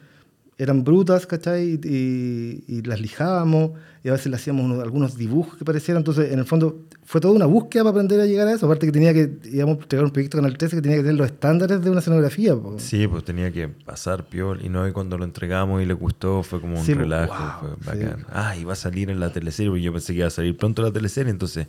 [0.58, 1.78] eran brutas, ¿cachai?
[1.84, 3.72] Y, y las lijábamos
[4.02, 6.00] y a veces le hacíamos unos- algunos dibujos que parecieran.
[6.00, 8.64] Entonces, en el fondo, fue toda una búsqueda para aprender a llegar a eso.
[8.66, 11.02] Aparte que tenía que, íbamos a entregar un proyecto con el 13 que tenía que
[11.02, 12.76] tener los estándares de una escenografía, po.
[12.78, 16.42] Sí, pues tenía que pasar piol y no y cuando lo entregamos y le gustó
[16.42, 17.34] fue como un Sí, relajo,
[17.66, 18.02] wow, fue sí.
[18.04, 18.26] bacán.
[18.30, 20.56] Ah, y va a salir en la teleserie, porque yo pensé que iba a salir
[20.56, 21.66] pronto la teleserie, entonces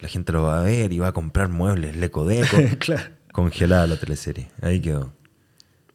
[0.00, 3.02] la gente lo va a ver y va a comprar muebles, lecodeco, claro.
[3.32, 4.48] congelada la teleserie.
[4.62, 5.12] Ahí quedó.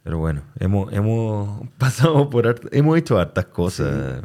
[0.08, 4.22] Pero bueno, hemos, hemos pasado por hart- hemos hecho hartas cosas.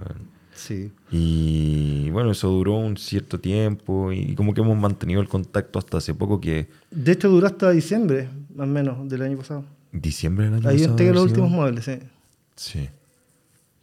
[0.54, 0.92] Sí.
[1.10, 5.96] Y bueno, eso duró un cierto tiempo y como que hemos mantenido el contacto hasta
[5.98, 9.64] hace poco que De hecho, duró hasta diciembre, más o menos, del año pasado.
[9.90, 11.98] diciembre del año Ahí pasado entregué los últimos muebles, sí.
[12.54, 12.88] Sí.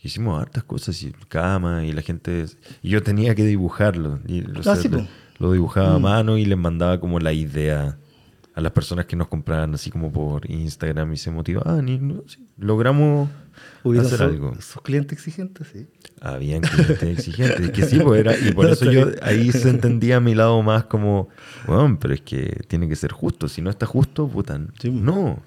[0.01, 2.45] Hicimos hartas cosas, y cama, y la gente...
[2.81, 4.19] Y yo tenía que dibujarlo.
[4.25, 5.05] Y, o sea, Ah,
[5.39, 6.01] lo dibujaba a Mm.
[6.01, 7.97] mano y les mandaba como la idea
[8.55, 11.87] a las personas que nos compraban así como por Instagram y se motivaban.
[11.87, 13.29] Y no, sí, logramos
[13.83, 14.55] Hubieron hacer su- algo.
[14.55, 15.87] sus clientes exigentes, sí.
[16.21, 17.59] Habían clientes exigentes.
[17.61, 19.19] Es que sí, pues era, y por No, eso yo bien.
[19.21, 21.29] ahí se entendía a mi lado más como,
[21.67, 23.47] bueno, pero es que tiene que ser justo.
[23.47, 24.91] Si no está justo, puta, Sí.
[24.91, 25.41] no.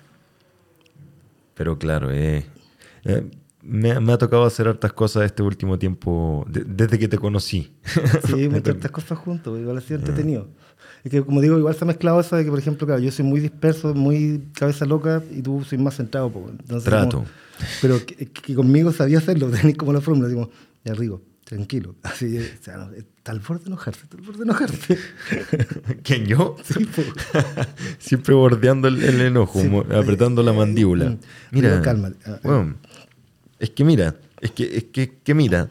[1.54, 2.46] Pero claro, eh,
[3.04, 3.30] eh,
[3.62, 7.72] me, me ha tocado hacer hartas cosas este último tiempo, de- desde que te conocí.
[8.26, 10.48] Sí, muchas cosas juntos, igual ha sido entretenido.
[11.04, 13.10] Es que, como digo, igual se ha mezclado eso de que, por ejemplo, claro, yo
[13.10, 16.30] soy muy disperso, muy cabeza loca y tú soy más centrado.
[16.30, 17.18] po, entonces, Trato.
[17.18, 17.28] como-
[17.80, 20.48] pero que, que conmigo sabía hacerlo, tenéis como la fórmula, decimos,
[20.84, 21.96] ya Rigo, tranquilo.
[22.04, 24.98] Así, o sea, no, está al borde de enojarse, está al borde de enojarse.
[26.04, 26.56] ¿Quién yo?
[26.62, 26.86] Sí.
[27.98, 29.68] Siempre bordeando el, el enojo, Sí.
[29.94, 31.10] apretando la mandíbula.
[31.10, 31.18] Mm.
[31.50, 32.16] Mira, Digo, cálmate.
[32.26, 32.74] Ah, bueno,
[33.58, 35.68] es que mira, es que, es que, que mira.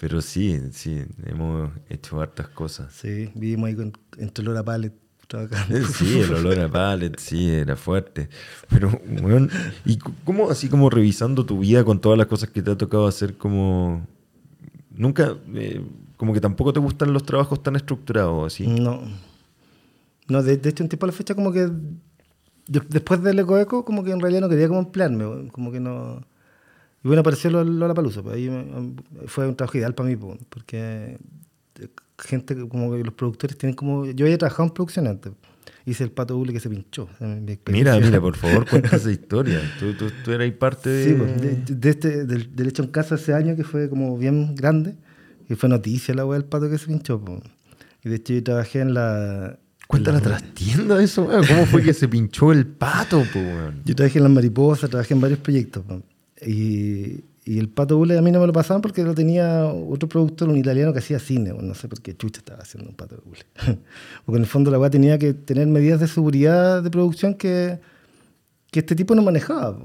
[0.00, 2.90] Pero sí, sí, hemos hecho hartas cosas.
[2.92, 4.94] Sí, vivimos ahí con, entre olor a pallet,
[5.28, 5.76] trabajando.
[5.76, 8.30] Eh, Sí, el olor a pallet, sí, era fuerte.
[8.70, 8.88] Pero,
[9.22, 9.50] weón,
[9.84, 13.06] ¿y cómo, así como revisando tu vida con todas las cosas que te ha tocado
[13.06, 14.06] hacer, como.
[14.90, 15.82] Nunca, eh,
[16.16, 18.66] como que tampoco te gustan los trabajos tan estructurados, así?
[18.66, 19.02] No.
[20.28, 23.58] No, de, de hecho, un tiempo a la fecha, como que de- después del Eco
[23.58, 26.22] Eco, como que en realidad no quería como emplearme, como que no.
[27.02, 28.94] Y bueno, apareció lo, lo la palusa, pues ahí me-
[29.26, 31.18] fue un trabajo ideal para mí, pues, porque
[31.80, 34.04] eh, gente como que los productores tienen como.
[34.06, 35.32] Yo había trabajado en producción antes,
[35.86, 37.08] hice el pato hule que se pinchó.
[37.68, 39.60] Mira, mira, por favor, cuenta esa historia.
[39.78, 41.04] Tú, tú, tú eras parte de...
[41.08, 44.18] Sí, pues, de, de este, del, del hecho en casa ese año que fue como
[44.18, 44.94] bien grande,
[45.48, 47.18] y fue noticia la weá del pato que se pinchó.
[47.18, 47.40] pues.
[48.04, 49.58] Y de hecho yo trabajé en la.
[49.86, 51.44] Cuenta la trastienda de eso, weón.
[51.46, 53.80] ¿Cómo fue que se pinchó el pato, po, weón?
[53.86, 55.82] Yo trabajé en las mariposas, trabajé en varios proyectos.
[55.84, 56.02] po.
[56.46, 60.08] Y, y el pato hule a mí no me lo pasaban porque lo tenía otro
[60.08, 61.52] productor, un italiano que hacía cine.
[61.60, 63.44] No sé por qué chucha estaba haciendo un pato hule.
[64.24, 67.80] porque en el fondo la weá tenía que tener medidas de seguridad de producción que,
[68.70, 69.78] que este tipo no manejaba.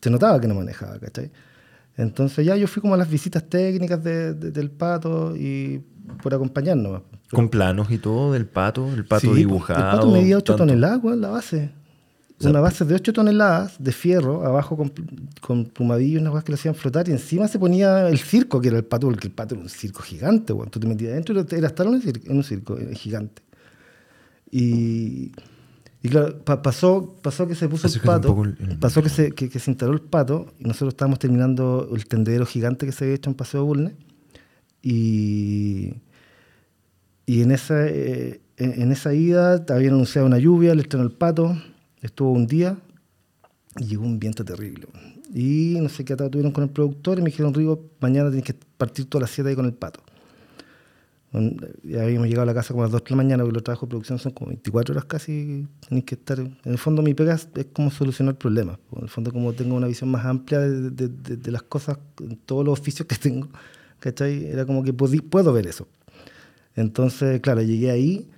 [0.00, 1.30] se notaba que no manejaba, ¿cachai?
[1.96, 5.82] Entonces ya yo fui como a las visitas técnicas de- de- del pato y
[6.22, 7.02] por acompañarnos.
[7.30, 9.78] Con planos y todo del pato, el pato Sí, dibujado.
[9.80, 10.66] El pato medía 8 tanto.
[10.66, 11.70] toneladas, la base.
[12.40, 14.90] O sea, una base de 8 toneladas de fierro, abajo con,
[15.42, 18.60] con plumadillo y unas cosas que lo hacían flotar, y encima se ponía el circo,
[18.62, 20.70] que era el pato, porque el pato era un circo gigante, weón.
[20.70, 23.42] Tú te metías adentro y era estar en un circo, en un circo eh, gigante.
[24.50, 25.32] Y,
[26.02, 29.02] y claro, pa- pasó, pasó que se puso el Acércate un pato, el- el pasó
[29.02, 32.86] que se, que, que se instaló el pato, y nosotros estábamos terminando el tendedero gigante
[32.86, 33.92] que se había hecho en Paseo Bulnes,
[34.82, 35.92] y,
[37.26, 41.12] y en esa, eh, en, en esa ida habían anunciado una lluvia, le echaron el
[41.12, 41.54] pato,
[42.02, 42.76] estuvo un día
[43.78, 44.86] y llegó un viento terrible.
[45.34, 48.44] Y no sé qué atado tuvieron con el productor y me dijeron, Rigo, mañana tienes
[48.44, 50.02] que partir todas las 7 ahí con el pato.
[51.84, 53.62] Ya habíamos llegado a la casa como a las 2 de la mañana, porque los
[53.62, 56.40] trabajos de producción son como 24 horas casi, tenéis que estar...
[56.40, 58.78] En el fondo mi pega es, es como solucionar problemas.
[58.96, 61.98] En el fondo como tengo una visión más amplia de, de- de- de las cosas,
[62.20, 63.46] en todos los oficios que tengo,
[64.00, 64.46] ¿cachai?
[64.46, 65.86] Era como que podí- puedo ver eso.
[66.74, 68.28] Entonces, claro, llegué ahí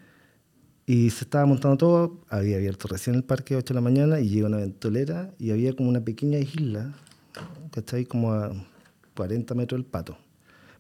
[0.87, 2.21] y se estaba montando todo.
[2.29, 5.51] Había abierto recién el parque a 8 de la mañana y llega una ventolera y
[5.51, 6.93] había como una pequeña isla,
[7.71, 8.05] ¿cachai?
[8.05, 8.53] Como a
[9.17, 10.17] 40 metros del pato.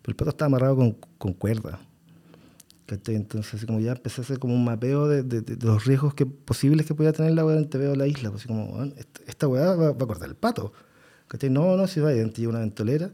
[0.03, 1.81] Pero el pato estaba amarrado con, con cuerda.
[2.87, 3.15] ¿cachai?
[3.15, 6.15] Entonces, así como ya empecé a hacer como un mapeo de, de- de los riesgos
[6.15, 8.31] que, posibles que podía tener la weá te veo la isla.
[8.31, 10.73] Pues, así como, "Weón, esta, esta weá va, va a cortar el pato.
[11.29, 11.49] ¿cachai?
[11.51, 13.11] No, no, si va, y llega una ventolera.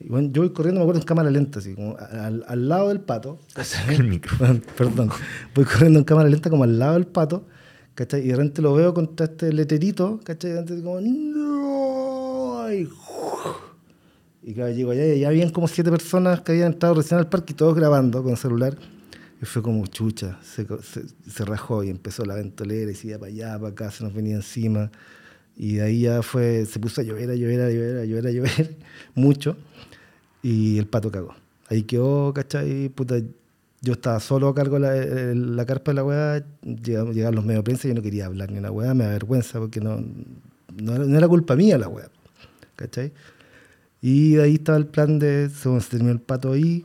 [0.00, 3.00] Bueno, yo voy corriendo, me acuerdo, en cámara lenta, así como al, al lado del
[3.00, 3.38] pato.
[3.88, 4.36] El micro.
[4.76, 5.10] Perdón.
[5.54, 7.46] Voy corriendo en cámara lenta como al lado del pato,
[7.94, 8.20] ¿cachai?
[8.20, 10.52] Y de repente lo veo contra este letrerito, ¿cachai?
[10.52, 12.72] Y antes como, ¡No!
[12.72, 12.88] Y,
[14.42, 17.28] y claro, llego allá y ya habían como siete personas que habían entrado recién al
[17.28, 18.78] parque y todos grabando con celular.
[19.40, 23.18] Y fue como chucha, se, se, se rajó y empezó la ventolera y se iba
[23.18, 24.90] para allá, para acá, se nos venía encima.
[25.56, 28.26] Y de ahí ya fue, se puso a llover, a llover, a llover, a llover,
[28.26, 28.76] a llover,
[29.16, 29.56] mucho.
[30.48, 31.34] Y el pato cagó.
[31.68, 32.88] Ahí quedó, ¿cachai?
[32.88, 33.16] Puta,
[33.82, 37.44] yo estaba solo a cargo de la, la carpa de la weá, llegaron, llegaron los
[37.44, 39.78] medios de prensa y yo no quería hablar ni una weá, me da vergüenza porque
[39.78, 40.02] no,
[40.74, 42.08] no, no era culpa mía la weá,
[42.76, 43.12] ¿cachai?
[44.00, 46.82] Y ahí estaba el plan de, según se terminó el pato ahí,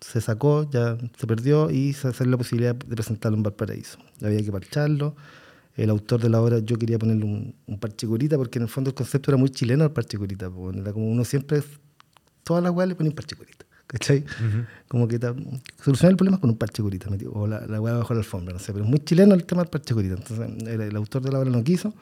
[0.00, 3.98] se sacó, ya se perdió y se hacer la posibilidad de presentarlo en Valparaíso.
[4.22, 5.16] Había que parcharlo.
[5.74, 8.68] El autor de la obra, yo quería ponerle un, un parche curita porque en el
[8.68, 10.50] fondo el concepto era muy chileno el parche curita.
[10.74, 11.62] Era como uno siempre,
[12.48, 13.66] todas las weas le ponía un parche curita.
[13.86, 14.24] ¿Cachai?
[14.88, 15.18] Como que
[15.82, 18.54] solucionar el problema con un parche curita, metido, o la, la wea bajo la alfombra,
[18.54, 18.72] no sé.
[18.72, 20.14] Pero es muy chileno el tema del parche curita.
[20.14, 21.94] Entonces el, el autor de la obra no quiso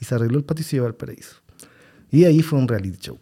[0.00, 1.36] y se arregló el patio y se llevó al paraíso.
[2.12, 3.18] Y ahí fue un reality show.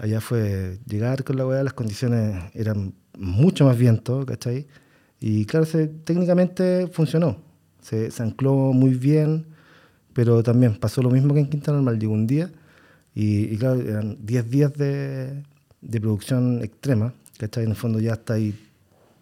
[0.00, 4.66] Allá fue llegar con la weá, las condiciones eran mucho más viento, ¿cachai?
[5.20, 7.38] Y claro, se, técnicamente funcionó.
[7.80, 9.46] Se, se ancló muy bien,
[10.14, 11.98] pero también pasó lo mismo que en Quinta Normal.
[11.98, 12.50] Llegó un día
[13.14, 15.44] y, y claro, eran 10 días de,
[15.80, 17.64] de producción extrema, ¿cachai?
[17.64, 18.58] En el fondo ya está ahí,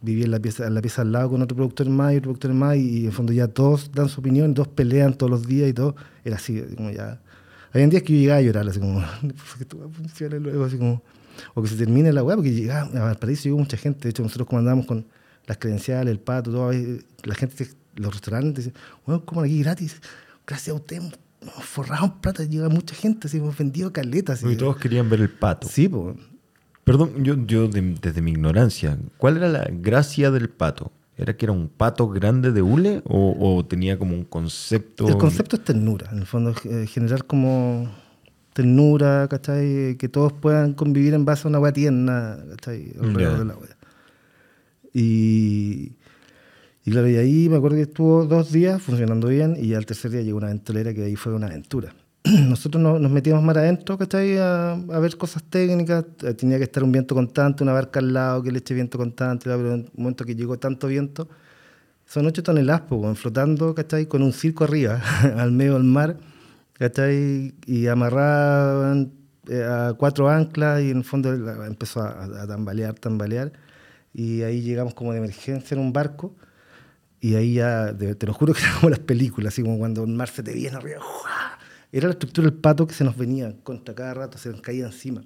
[0.00, 2.30] viví en la pieza, en la pieza al lado con otro productor más y otro
[2.30, 5.46] productor más y, en el fondo ya todos dan su opinión, todos pelean todos los
[5.46, 5.96] días y todo.
[6.24, 7.20] Era así, como ya...
[7.72, 10.78] Había días que yo llegaba a llorar, así como, "Por que tú funcione luego, así
[10.78, 11.02] como,
[11.54, 14.22] o que se termine la weá, porque llegaba, a Valparaíso llegó mucha gente, de hecho
[14.22, 15.06] nosotros como andábamos con
[15.46, 20.00] las credenciales, el pato, todo, la gente, los restaurantes, decían, bueno, como aquí gratis,
[20.46, 24.42] gracias a usted, nos forramos plata, llega mucha gente, así, hemos vendido caletas.
[24.42, 25.68] Y todos querían ver el pato.
[25.68, 26.16] Sí, pues.
[26.86, 30.92] Perdón, yo, yo de- desde mi ignorancia, ¿cuál era la gracia del pato?
[31.18, 35.08] ¿Era que era un pato grande de hule o, o tenía como un concepto?
[35.08, 37.90] El concepto es ternura, en el fondo, eh, generar como
[38.52, 39.96] ternura, ¿cachai?
[39.98, 42.92] Que todos puedan convivir en base a una weá tierna, ¿cachai?
[43.00, 43.54] Alrededor de la.
[44.94, 45.92] Y,
[46.84, 50.12] y claro, y ahí me acuerdo que estuvo dos días funcionando bien y al tercer
[50.12, 51.94] día llegó una ventolera que ahí fue una aventura.
[52.48, 54.36] Nosotros no- nos metíamos más adentro, ¿cachai?
[54.38, 56.04] A, a ver cosas técnicas.
[56.22, 58.98] Eh, Tenía que estar un viento constante, una barca al lado que le eche viento
[58.98, 61.28] constante, pero en un momento que llegó tanto viento,
[62.06, 64.06] son 8 toneladas, pues, flotando, ¿cachai?
[64.06, 65.00] Con un circo arriba,
[65.36, 66.18] al medio del mar,
[66.74, 67.54] ¿cachai?
[67.66, 69.12] Y amarraban
[69.48, 71.32] eh, a cuatro anclas y en el fondo
[71.66, 73.52] empezó a, a tambalear, tambalear.
[74.14, 76.34] Y ahí llegamos como de emergencia en un barco.
[77.20, 80.10] Y ahí ya, te lo juro que era como las películas, así como cuando el
[80.12, 81.00] mar se te viene arriba.
[81.97, 84.85] Era la estructura del pato que se nos venía contra cada rato, se nos caía
[84.85, 85.24] encima.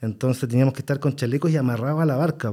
[0.00, 2.52] Entonces teníamos que estar con chalecos y amarrados a la barca,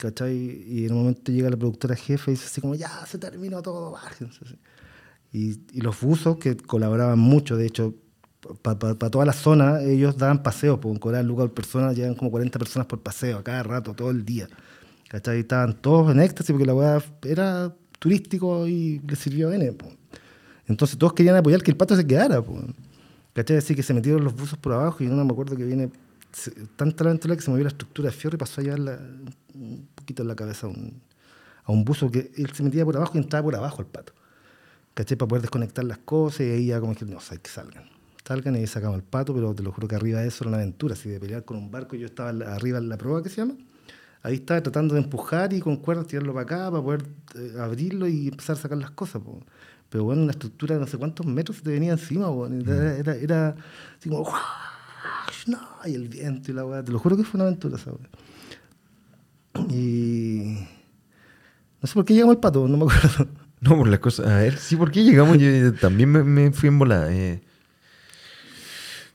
[0.00, 0.34] ¿cachai?
[0.34, 3.62] Y en un momento llega la productora jefe y dice así como, ya, se terminó
[3.62, 4.40] todo, bájense.
[4.44, 4.58] así.
[5.32, 7.94] Y, y los buzos que colaboraban mucho, de hecho,
[8.62, 12.58] para toda la zona, ellos daban paseos, pues cobraban lucas por persona, llegan como 40
[12.58, 14.48] personas por paseo a cada rato, todo el día.
[15.08, 15.38] ¿Cachai?
[15.38, 19.76] Estaban todos en éxtasis porque la weá era turístico y les sirvió bien.
[19.76, 19.86] po.
[20.66, 22.42] Entonces todos querían apoyar que el pato se quedara.
[22.42, 22.60] po.
[23.38, 23.58] ¿Cachai?
[23.58, 25.90] Así que se metieron los buzos por abajo y no me acuerdo que viene
[26.32, 28.98] se- tanta la aventura que se movió la estructura de fierro y pasó allá la-
[29.54, 31.00] un poquito en la cabeza a un,
[31.62, 34.12] a un buzo que él se metía por abajo y entraba por abajo el pato.
[34.94, 35.16] ¿Cachai?
[35.16, 37.84] Para poder desconectar las cosas y ahí ya como que no, hay que salgan.
[38.26, 40.58] Salgan y sacamos el pato, pero te lo juro que arriba de eso era una
[40.58, 41.94] aventura, así de pelear con un barco.
[41.94, 43.54] Yo estaba arriba en la proa que se llama.
[44.24, 47.04] Ahí estaba tratando de empujar y con cuerdas tirarlo para acá para poder
[47.36, 49.22] eh, abrirlo y empezar a sacar las cosas.
[49.90, 52.26] Pero bueno, una estructura de no sé cuántos metros se te venía encima.
[52.28, 52.46] po.
[52.46, 53.56] Era, era, era
[53.98, 54.30] así como...
[55.46, 56.82] No, y el viento y la weá.
[56.84, 58.08] Te lo juro que fue una aventura esa weá.
[59.70, 60.58] Y...
[61.80, 63.26] No sé por qué llegamos al pato, no me acuerdo.
[63.60, 64.26] No, por las cosas.
[64.28, 65.36] A ver, sí, ¿por qué llegamos?
[65.38, 67.12] Yo también me, me fui en volada.
[67.12, 67.40] eh,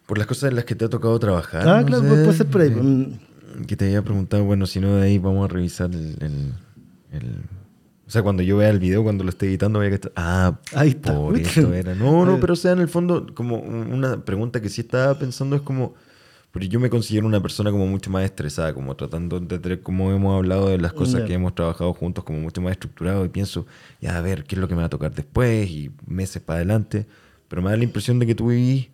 [0.06, 1.66] por las cosas en las que te ha tocado trabajar.
[1.66, 2.68] Ah, no claro, sé, puede- ser por ahí.
[2.68, 6.18] eh, Mm, que te había preguntado, bueno, si no, de ahí vamos a revisar el.
[6.20, 6.54] el-
[7.14, 7.44] el-
[8.06, 10.60] o sea, cuando yo vea el video, cuando lo esté editando, voy a que Ah,
[10.76, 11.96] Ahí está, Por esto era.
[11.96, 15.56] No, no, pero o sea, en el fondo, como una pregunta que sí estaba pensando
[15.56, 15.94] es como.
[16.52, 20.12] Porque yo me considero una persona como mucho más estresada, como tratando de tener, como
[20.12, 21.26] hemos hablado de las cosas Ya.
[21.26, 23.66] que hemos trabajado juntos, como mucho más estructurado y pienso,
[24.00, 26.58] ya a ver, qué es lo que me va a tocar después y meses para
[26.58, 27.08] adelante.
[27.48, 28.90] Pero me da la impresión de que tú vivís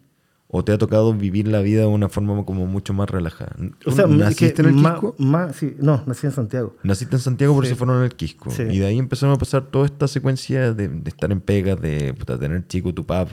[0.52, 3.56] o te ha tocado vivir la vida de una forma como mucho más relajada.
[3.86, 5.16] O sea, ¿Tú es ¿Naciste que en el Quisco?
[5.20, 6.76] más- sí, no, nací en Santiago.
[6.82, 7.72] Naciste en Santiago, por Sí.
[7.72, 8.50] eso fueron al Quisco.
[8.50, 8.64] Sí.
[8.64, 12.16] Y de ahí empezaron a pasar toda esta secuencia de, de estar en pegas, de
[12.16, 13.30] puta, tener chico tu pap,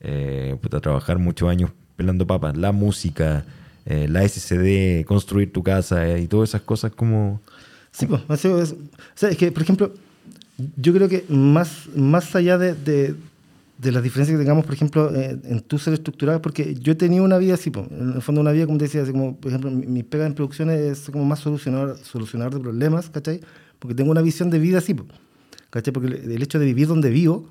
[0.00, 3.44] eh, puta, trabajar muchos años pelando papas, la música,
[3.84, 7.40] eh, la SCD, construir tu casa eh, y todas esas cosas como...
[7.90, 8.22] Sí, pues.
[8.28, 8.36] O
[9.14, 9.92] sea, es que, por ejemplo,
[10.76, 13.14] yo creo que más, más allá de, de,
[13.78, 16.96] de las diferencias que tengamos, por ejemplo, eh, en tu ser estructurado, porque yo he
[16.96, 19.50] tenido una vida así, en el fondo una vida, como te decía, así como, por
[19.50, 23.40] ejemplo, mi, mi pega en producción es como más solucionador, solucionador de problemas, ¿cachai?
[23.78, 24.96] Porque tengo una visión de vida así,
[25.70, 25.92] ¿cachai?
[25.92, 27.48] Porque el hecho de vivir donde vivo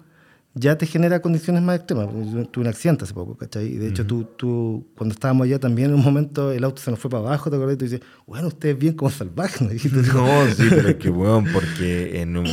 [0.59, 2.07] ya te genera condiciones más extremas.
[2.33, 3.67] yo Tuve un accidente hace poco, ¿cachai?
[3.67, 6.89] Y de hecho, tú, tú, cuando estábamos allá también, en un momento el auto se
[6.91, 7.75] nos fue para abajo, ¿te acuerdas?
[7.75, 9.69] Y tú dices, bueno, ustedes bien como salvajes, ¿no?
[10.11, 12.45] Como, No, sí, pero es que, weón, porque en un-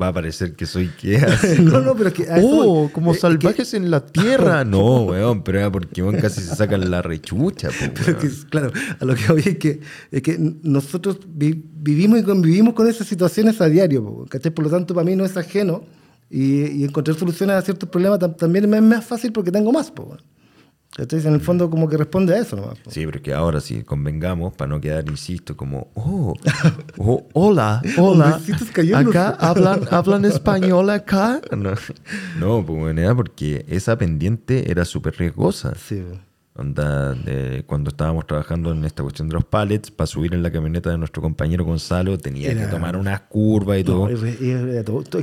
[0.00, 3.10] va a parecer que soy que así No, como, no, pero es que Oh, como
[3.12, 4.64] Es que- salvajes en la tierra.
[4.64, 7.68] No, weón, pero era porque weón, casi se sacan la rechucha.
[7.68, 8.70] po, Pero que, claro,
[9.00, 13.06] a lo que voy es que, es que nosotros vi- vivimos y convivimos con esas
[13.06, 14.52] situaciones a diario, po, ¿cachai?
[14.52, 15.84] Por lo tanto, para mí no es ajeno
[16.32, 19.70] y, y encontrar soluciones a ciertos problemas tam- también me es más fácil porque tengo
[19.70, 20.16] más, po,
[20.96, 21.20] ¿cachai?
[21.26, 22.78] En el fondo como que responde a eso nomás.
[22.78, 22.90] po.
[22.90, 26.34] Sí, pero que ahora sí, convengamos, para no quedar, insisto, como, oh,
[26.96, 28.40] oh, hola, hola,
[28.94, 31.40] acá hablan, hablan español acá.
[31.52, 31.74] No,
[32.40, 35.74] no pues porque esa pendiente era súper riesgosa.
[35.76, 36.18] Sí, po.
[36.54, 40.50] Onda, de cuando estábamos trabajando en esta cuestión de los pallets, para subir en la
[40.52, 44.06] camioneta de nuestro compañero Gonzalo, tenía Era- que tomar unas curvas y todo.
[44.06, 44.14] Que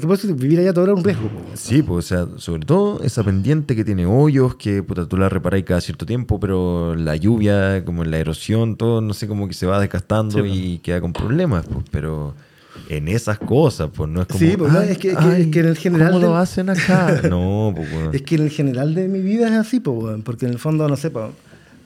[0.08, 1.30] por eso vivir allá todo era un riesgo.
[1.54, 5.30] Sí, pues, o sea, sobre todo esa pendiente que tiene hoyos, que puta, tú la
[5.30, 9.54] reparáis cada cierto tiempo, pero la lluvia, como la erosión, todo, no sé, como que
[9.54, 12.34] se va desgastando Sí, y queda con problemas, pues, pero
[12.90, 14.40] en esas cosas, pues no es como.
[14.40, 16.70] Sí, pues, no, "Ay, es que- ay, es que en el general ¿Cómo lo hacen
[16.70, 17.22] acá?
[17.30, 18.14] No, pues, weón.
[18.16, 20.88] Es que en el general de mi vida es así, weón, porque en el fondo,
[20.88, 21.32] no sé, po,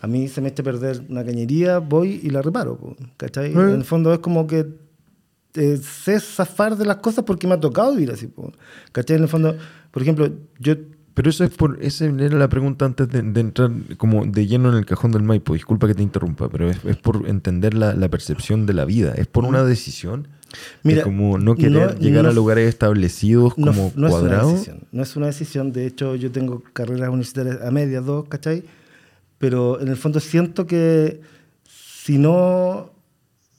[0.01, 3.51] a mí se me echa a perder una cañería, voy y la reparo, po, ¿cachai?
[3.51, 3.53] Eh.
[3.53, 4.65] En el fondo es como que
[5.55, 8.51] eh, sé zafar de las cosas porque me ha tocado vivir así, po,
[8.91, 9.17] ¿cachai?
[9.17, 9.55] En el fondo,
[9.91, 10.27] por ejemplo,
[10.59, 10.75] yo...
[11.15, 11.77] Pero eso es por.
[11.79, 15.21] Esa era la pregunta antes de, de entrar como de lleno en el cajón del
[15.21, 15.53] Maipo.
[15.53, 19.13] Disculpa que te interrumpa, pero es, es por entender la, la percepción de la vida.
[19.15, 20.27] Es por una decisión.
[20.83, 24.09] Mira, de como no querer no- llegar no- a lugares establecidos como no es una
[24.09, 24.51] cuadrados.
[24.53, 28.63] decisión, no es una decisión, de hecho yo tengo carreras universitarias a medias, dos, ¿cachai?
[29.37, 31.21] Pero en el fondo siento que
[32.03, 32.91] si no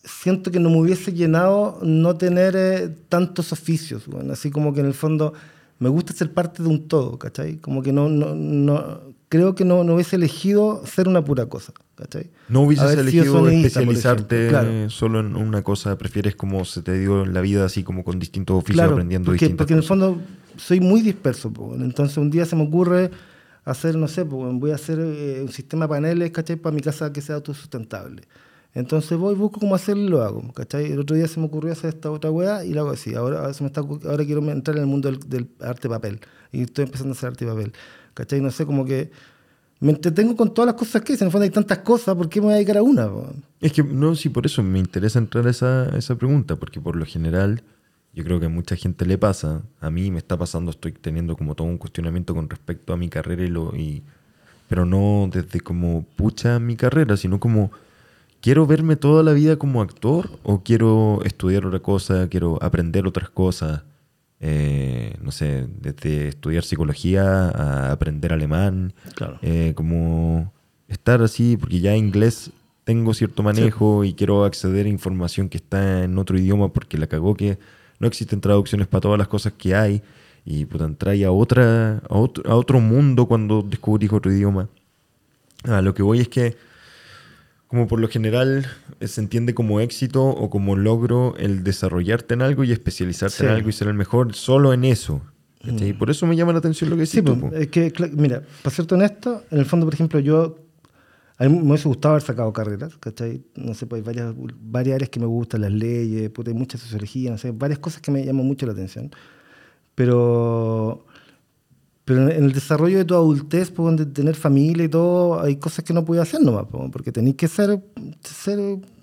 [0.02, 4.80] siento que no me hubiese llenado no tener eh, tantos oficios, bueno, así como que
[4.80, 5.32] en el fondo
[5.78, 7.56] me gusta ser parte de un todo, ¿cachai?
[7.56, 11.72] Como que no, no, no creo que no, no hubiese elegido ser una pura cosa,
[11.94, 12.30] ¿cachai?
[12.48, 14.90] No hubieses sido elegido especializarte claro.
[14.90, 18.18] solo en una cosa, prefieres como se te dio en la vida, así como con
[18.18, 19.98] distintos oficios, Claro, aprendiendo porque, distintas porque en el cosas.
[19.98, 20.22] fondo
[20.56, 21.52] soy muy disperso.
[21.52, 21.74] po.
[21.74, 23.10] Entonces un día se me ocurre
[23.64, 26.56] hacer, no sé, po, voy a hacer eh, un sistema de paneles, ¿cachai?
[26.56, 28.22] Para mi casa que sea autosustentable.
[28.74, 30.90] Entonces voy, busco cómo hacerlo y lo hago, ¿cachai?
[30.90, 33.14] El otro día se me ocurrió hacer esta otra weá y lo hago así.
[33.14, 36.20] Ahora, ahora, se me está, ahora quiero entrar en el mundo del, del arte papel
[36.50, 37.72] y estoy empezando a hacer arte papel,
[38.14, 38.40] ¿cachai?
[38.40, 39.10] No sé, como que
[39.80, 41.24] me entretengo con todas las cosas que hice.
[41.24, 43.08] En el fondo hay tantas cosas, ¿por qué me voy a dedicar a una?
[43.60, 46.96] Es que no, sí, por eso me interesa entrar a esa, esa pregunta, porque por
[46.96, 47.62] lo general
[48.14, 51.36] yo creo que a mucha gente le pasa, a mí me está pasando, estoy teniendo
[51.36, 54.02] como todo un cuestionamiento con respecto a mi carrera y lo y
[54.68, 57.70] pero no desde como pucha mi carrera, sino como
[58.40, 63.30] quiero verme toda la vida como actor o quiero estudiar otra cosa, quiero aprender otras
[63.30, 63.82] cosas.
[64.40, 69.38] Eh, no sé, desde estudiar psicología a aprender alemán, Claro.
[69.42, 70.52] eh, como
[70.88, 72.50] estar así, porque ya inglés
[72.84, 77.06] tengo cierto manejo y quiero acceder a información que está en otro idioma porque la
[77.06, 77.58] cagó que
[77.98, 80.02] no existen traducciones para todas las cosas que hay
[80.44, 84.68] y puta, entráis a, otra, a, otro, a otro mundo cuando descubrís otro idioma.
[85.62, 86.54] A lo que voy es que,
[87.68, 88.66] como por lo general
[89.00, 93.42] eh, se entiende como éxito o como logro el desarrollarte en algo y especializarte Sí.
[93.44, 93.46] Mm.
[93.46, 95.22] en algo y ser el mejor solo en eso.
[95.64, 95.92] ¿cachai?
[95.94, 98.74] Por eso me llama la atención lo que Sí, tú, pues, es que, mira, para
[98.74, 100.58] serte honesto, en el fondo, por ejemplo, yo.
[101.36, 103.42] A mí me hubiese gustado haber sacado carreras, ¿cachai?
[103.56, 106.78] No sé, pues hay varias, varias áreas que me gustan, las leyes, puta, hay mucha
[106.78, 109.10] sociología, no sé, varias cosas que me llaman mucho la atención.
[109.94, 111.06] Pero.
[112.04, 115.84] Pero en el desarrollo de tu adultez, pues, de tener familia y todo, hay cosas
[115.84, 117.82] que no puedes hacer nomás, pues, porque tenéis que ser,
[118.20, 118.58] ser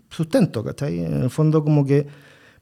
[0.10, 0.99] sustento, ¿cachai?
[0.99, 2.06] En el fondo, como que.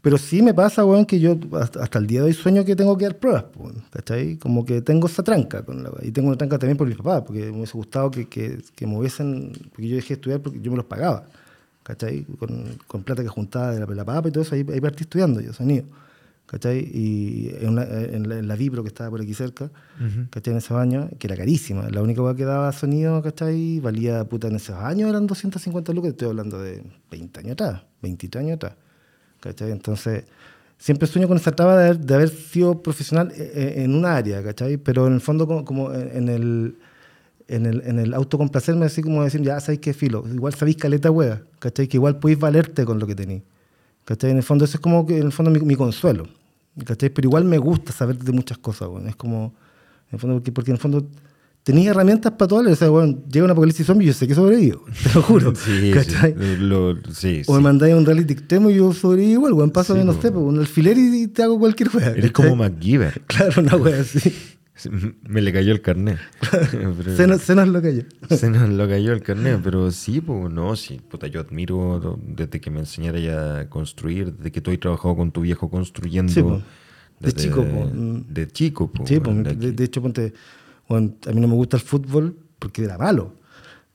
[0.01, 2.97] Pero sí me pasa, weón, que yo hasta, el día de hoy sueño que tengo
[2.97, 4.37] que dar pruebas, pues, ¿cachai?
[4.37, 5.63] Como que tengo esa tranca.
[5.65, 8.29] Con la, y tengo una tranca también por mis papás, porque me hubiese gustado que,
[8.29, 9.51] que, que me hubiesen.
[9.71, 11.25] Porque yo dejé de estudiar porque yo me los pagaba,
[11.83, 12.23] ¿cachai?
[12.39, 15.03] Con, con plata que juntaba de la, la papa y todo eso, ahí, ahí partí
[15.03, 15.83] estudiando yo, sonido.
[16.49, 16.79] ¿Cachai?
[16.79, 19.69] Y en, una- en la, en la Vibro que estaba por aquí cerca,
[20.29, 20.53] ¿cachai?
[20.53, 21.89] En esos años, que era carísima.
[21.89, 23.79] La única que daba sonido, ¿cachai?
[23.79, 28.43] Valía, puta, en esos años eran 250 lucas, estoy hablando de 20 años atrás, 23
[28.45, 28.73] años atrás,
[29.39, 29.71] ¿cachai?
[29.71, 30.23] Entonces,
[30.77, 34.15] siempre sueño con esa traba de haber, de haber sido profesional eh, eh, en una
[34.15, 34.77] área, ¿cachai?
[34.77, 36.75] Pero en el fondo, como, como en en el
[37.47, 41.09] en el, en el autocomplacerme, así como decir, ya sabéis qué filo, igual sabéis caleta
[41.09, 41.87] hueá, ¿cachai?
[41.87, 43.41] Que igual podéis valerte con lo que tenéis,
[44.05, 44.29] ¿cachai?
[44.29, 46.27] En el fondo, eso es como que, en el fondo, mi, mi consuelo,
[46.85, 47.09] ¿cachai?
[47.09, 49.07] Pero igual me gusta saber de muchas cosas, weón.
[49.07, 49.53] Es como,
[50.09, 51.07] en el fondo, porque, porque en el fondo
[51.63, 54.33] tenéis herramientas para todo, o sea, weón, llega un apocalipsis zombie y yo sé que
[54.35, 56.33] sobrevivo, te lo juro, Sí, ¿cachai?
[56.33, 59.93] sí, lo- sí, O me mandáis un reality extremo y yo sobrevivo igual, weón, paso
[59.95, 62.09] Sí, no sé, un alfiler y te hago cualquier weá.
[62.11, 63.21] Eres como MacGyver.
[63.27, 64.33] Claro, una weá así.
[65.27, 66.17] Me le cayó el carnet.
[66.71, 68.03] Pero- Se nos, se nos lo cayó.
[68.29, 72.59] Se nos lo cayó el carnet, pero sí, pues no, sí, puta, yo admiro desde
[72.61, 76.31] que me enseñara ya a construir, desde que tú has trabajado con tu viejo construyendo.
[76.31, 76.57] Sí, po.
[77.19, 77.89] De desde- chico, po.
[77.93, 80.33] De chico, po, Sí, de, de de hecho, ponte,
[80.87, 83.33] bueno, a mí no me gusta el fútbol porque era malo.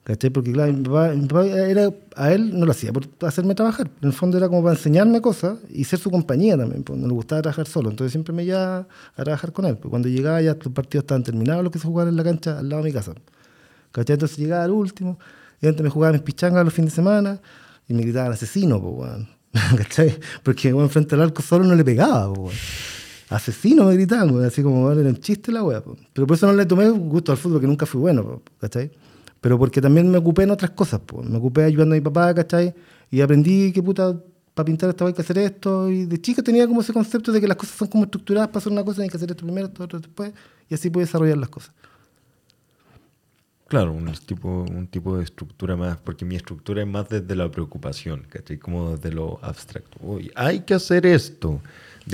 [0.05, 0.29] ¿Cachai?
[0.29, 3.91] Porque, claro, mi papá, mi papá era, a él no lo hacía por hacerme trabajar.
[4.03, 6.83] En el fondo era como para enseñarme cosas y ser su compañía también.
[6.83, 7.89] Pues, no le gustaba trabajar solo.
[7.89, 8.87] Entonces siempre me llevaba
[9.17, 9.79] a trabajar con él.
[9.79, 12.59] Pues, cuando llegaba ya los partidos estaban terminados, los que se jugaban en la cancha
[12.59, 13.15] al lado de mi casa.
[13.93, 14.15] ¿Cachai?
[14.15, 15.19] Entonces llegaba al último,
[15.63, 17.41] y antes me jugaba mis pichangas los fines de semana
[17.89, 19.29] y me gritaban asesino, pues, weón.
[19.79, 20.19] ¿Cachai?
[20.43, 22.55] Porque, bueno, frente al arco solo no le pegaba, pues, weón.
[23.31, 25.99] Asesino me gritaban, así como, era un chiste la weá, pues.
[26.13, 28.91] Pero por eso no le tomé gusto al fútbol, que nunca fui bueno, pues, ¿cachai?
[29.45, 31.29] Pero porque también me ocupé en otras cosas, pues.
[31.29, 32.75] Me ocupé ayudando a mi papá, ¿cachai?
[33.11, 34.19] Y aprendí que, puta,
[34.55, 35.91] para pintar esta hay que hacer esto.
[35.91, 38.61] Y de chica tenía como ese concepto de que las cosas son como estructuradas para
[38.61, 40.33] hacer una cosa, hay que hacer esto primero, esto otro después,
[40.71, 41.75] y así puedes desarrollar las cosas.
[43.69, 47.51] Claro, un tipo, un tipo de estructura más, porque mi estructura es más desde la
[47.51, 48.57] preocupación, ¿cachai?
[48.57, 49.99] Como desde lo abstracto.
[50.01, 51.61] Uy, hay que hacer esto.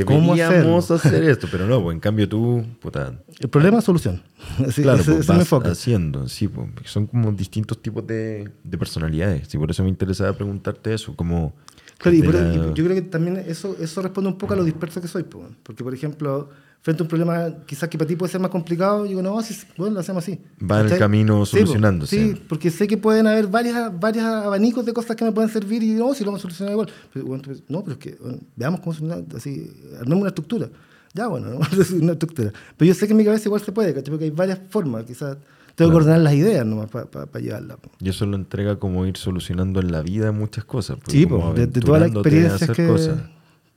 [0.05, 1.19] ¿Cómo Deberíamos hacerlo?
[1.19, 4.23] hacer esto, pero no, pues en cambio tú, puta, El problema es solución.
[4.67, 5.69] Así, claro, ese, pues, ese vas enfoque.
[5.71, 10.33] haciendo, sí, pues, son como distintos tipos de, de personalidades, y por eso me interesaba
[10.33, 11.55] preguntarte eso, como...
[11.99, 14.57] Claro, y por- la- y yo creo que también eso, eso responde un poco a
[14.57, 15.25] lo disperso que soy.
[15.35, 15.57] weón.
[15.63, 16.49] Porque, por ejemplo,
[16.83, 19.55] frente a un problema quizás que para ti puede ser más complicado, digo, no, sí,
[19.77, 20.41] bueno, lo hacemos así.
[20.61, 22.17] Va en el camino Sí, solucionándose.
[22.17, 25.83] Sí, porque sé que pueden haber varias, varios abanicos de cosas que me pueden servir
[25.83, 26.89] y no, si lo vamos a solucionar igual.
[27.13, 30.69] Pero, bueno, no, pero es que bueno, veamos cómo solucionar, así, armemos una estructura.
[31.13, 31.59] Ya, bueno, ¿no?
[32.01, 32.53] una estructura.
[32.77, 34.11] Pero yo sé que en mi cabeza igual se puede, ¿cachai?
[34.11, 35.37] Porque hay varias formas, quizás.
[35.75, 37.79] Tengo que ordenar las ideas nomás para llevarlas.
[37.79, 37.91] po.
[38.01, 40.99] Y eso lo entrega como ir solucionando en la vida muchas cosas.
[41.03, 43.15] pues, Sí, de, de todas las experiencias que,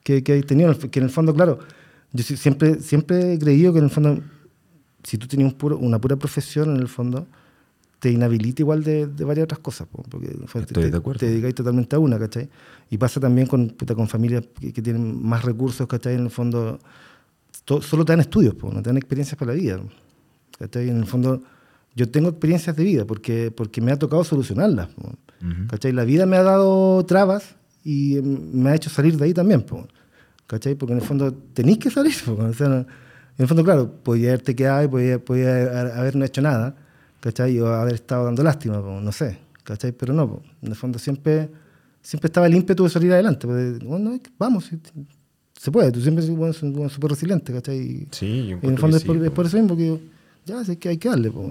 [0.04, 1.60] que, que he tenido, que en el fondo, claro,
[2.14, 4.22] yo siempre, siempre he creído que en el fondo,
[5.04, 7.26] si tú tenías un puro- una pura profesión, en el fondo,
[8.00, 10.28] te inhabilita igual de, de varias otras cosas, po, porque
[10.72, 11.20] Estoy te, de acuerdo.
[11.20, 12.50] te dedicáis totalmente a una, ¿cachai?
[12.90, 16.16] Y pasa también con, puta, con familias que, que tienen más recursos, ¿cachai?
[16.16, 16.80] En el fondo,
[17.66, 19.80] to- solo te dan estudios, po, no te dan experiencias para la vida,
[20.60, 20.90] ¿cachai?
[20.90, 21.42] En el fondo,
[21.96, 25.14] yo tengo experiencias de vida porque, porque me ha tocado solucionarlas, po.
[25.68, 25.92] ¿Cachai?
[25.94, 29.62] La vida me ha dado trabas y em, me ha hecho salir de ahí también,
[29.62, 29.88] po,
[30.54, 30.76] ¿cachai?
[30.76, 32.86] Porque en el fondo tenéis que salir, po, o sea, en
[33.40, 36.76] el fondo, claro, podía haberte quedado y podía, podía ha- haber no hecho nada,
[37.20, 37.60] ¿cachai?
[37.60, 39.92] O haber estado dando lástima, po, no sé, ¿cachai?
[39.92, 41.50] Pero no, po, en el fondo siempre,
[42.02, 44.70] siempre estaba el ímpetu de salir adelante, pues, bueno, vamos,
[45.60, 47.78] se puede, tú siempre eres bueno, bueno, súper resiliente, ¿cachai?
[47.80, 49.34] Y- Sí, yo y en el fondo que es, por, sí, es po.
[49.36, 50.00] por eso mismo, porque yo,
[50.46, 51.50] ya sé que hay que darle, po,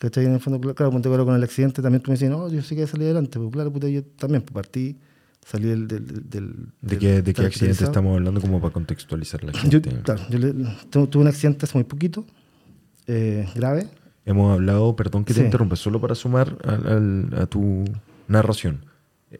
[0.00, 0.26] ¿Cachai?
[0.26, 2.60] En el fondo, claro, ponte ahora con el accidente también tú me decías, no, yo
[2.62, 3.38] sí que voy a salir adelante.
[3.38, 4.96] Pues claro, puta, yo también pues, partí
[5.44, 5.86] Salí del...
[5.88, 9.90] del, del- ¿De qué, de qué accidente estamos hablando como para contextualizar la Yo, gente?
[10.02, 10.54] claro, yo le-
[10.90, 12.24] tu- tuve un accidente hace muy poquito,
[13.06, 13.86] eh, grave.
[14.24, 15.44] Hemos hablado, perdón que te Sí.
[15.46, 16.86] interrumpa, solo para sumar al-
[17.32, 17.84] al- a tu
[18.26, 18.86] narración.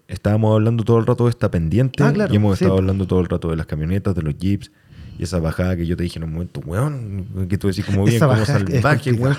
[0.08, 3.06] Estábamos hablando todo el rato de esta pendiente Ah, claro, y hemos sí, estado hablando
[3.06, 4.70] todo el rato de las camionetas, de los jeeps
[5.18, 8.04] y esa bajada que yo te dije en un momento, weón, que tú decís como
[8.04, 9.36] bien, como salvaje, weón.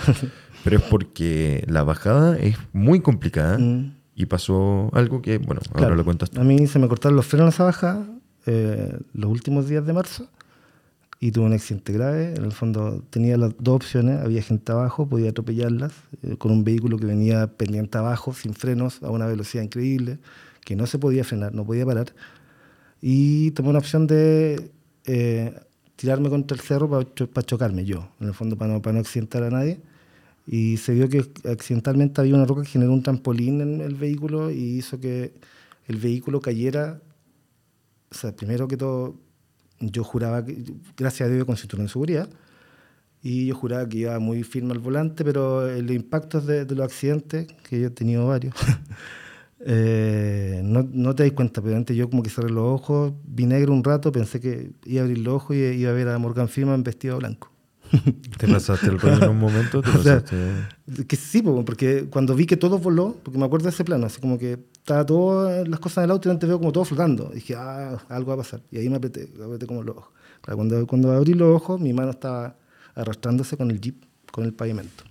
[0.63, 3.93] Pero es porque la bajada es muy complicada Mm.
[4.15, 6.39] Y pasó algo que, bueno, ahora Claro, lo cuentas tú.
[6.39, 8.07] A mí se me cortaron los frenos en esa bajada
[8.45, 10.27] eh, los últimos días de marzo
[11.19, 12.35] y tuve un accidente grave.
[12.35, 14.21] En el fondo tenía las dos opciones.
[14.21, 15.93] Había gente abajo, podía atropellarlas
[16.23, 20.19] eh, con un vehículo que venía pendiente abajo, sin frenos, a una velocidad increíble,
[20.63, 22.13] que no se podía frenar, no podía parar.
[23.01, 24.71] Y tomé una opción de
[25.05, 25.59] eh,
[25.95, 29.43] tirarme contra el cerro para, chocarme yo, en el fondo para no, para no accidentar
[29.43, 29.79] a nadie.
[30.47, 34.51] Y se vio que accidentalmente había una roca que generó un trampolín en el vehículo
[34.51, 35.33] y hizo que
[35.87, 37.01] el vehículo cayera.
[38.11, 39.15] O sea, primero que todo,
[39.79, 40.63] yo juraba que,
[40.95, 42.29] gracias a Dios, con cinturón de seguridad,
[43.21, 47.47] y yo juraba que iba muy firme al volante, pero el impacto de, los accidentes,
[47.67, 48.53] que yo he tenido varios,
[49.61, 53.73] eh, no, te das cuenta, pero antes yo como que cerré los ojos, vi negro
[53.73, 56.47] un rato, pensé que iba a abrir los ojos y iba a ver a Morgan
[56.47, 57.54] Freeman vestido blanco.
[58.37, 59.81] ¿Te pasaste el rollo en un momento?
[59.81, 60.23] ¿Te O sea,
[61.07, 64.05] Que sí, po, porque cuando vi que todo voló, porque me acuerdo de ese plano,
[64.05, 66.85] así como que estaba todas las cosas en el auto y antes veo como todo
[66.85, 67.29] flotando.
[67.31, 68.61] Y dije, ah, algo va a pasar.
[68.71, 70.13] Y ahí me apreté, me apreté como los ojos.
[70.41, 72.55] Claro, cuando, cuando abrí los ojos, mi mano estaba
[72.93, 75.03] arrastrándose con el jeep, con el pavimento.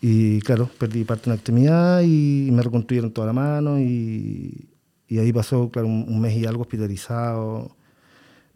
[0.00, 4.68] Y claro, perdí parte de una extremidad y me reconstruyeron toda la mano y,
[5.08, 7.74] y ahí pasó, claro, un, un mes y algo hospitalizado.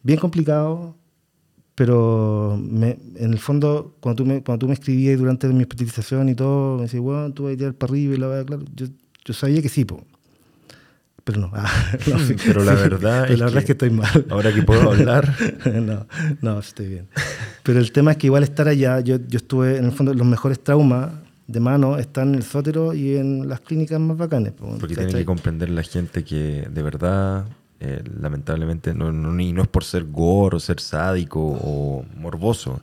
[0.03, 0.95] Bien complicado,
[1.79, 6.29] pero me- en el fondo, cuando tú me, cuando tú me escribías durante mi hospitalización
[6.29, 8.65] y todo, me decías, bueno, tú vas a tirar para arriba y la verdad, claro,
[8.75, 8.87] yo,
[9.25, 10.03] yo sabía que sí, po.
[11.23, 11.51] pero no.
[11.55, 11.71] Ah,
[12.09, 14.27] no, sí, Pero la verdad pero es la verdad es que que estoy mal.
[14.29, 15.33] Ahora que puedo hablar,
[15.73, 16.07] no,
[16.43, 17.07] no, estoy bien.
[17.63, 20.27] Pero el tema es que igual estar allá, yo, yo estuve, en el fondo, los
[20.27, 21.13] mejores traumas
[21.47, 24.53] de mano están en el sótero y en las clínicas más bacanes.
[24.53, 27.47] po, Porque tiene que comprender la gente que de verdad,
[27.81, 32.83] eh, lamentablemente, no, no, ni- no es por ser gore o ser sádico o morboso.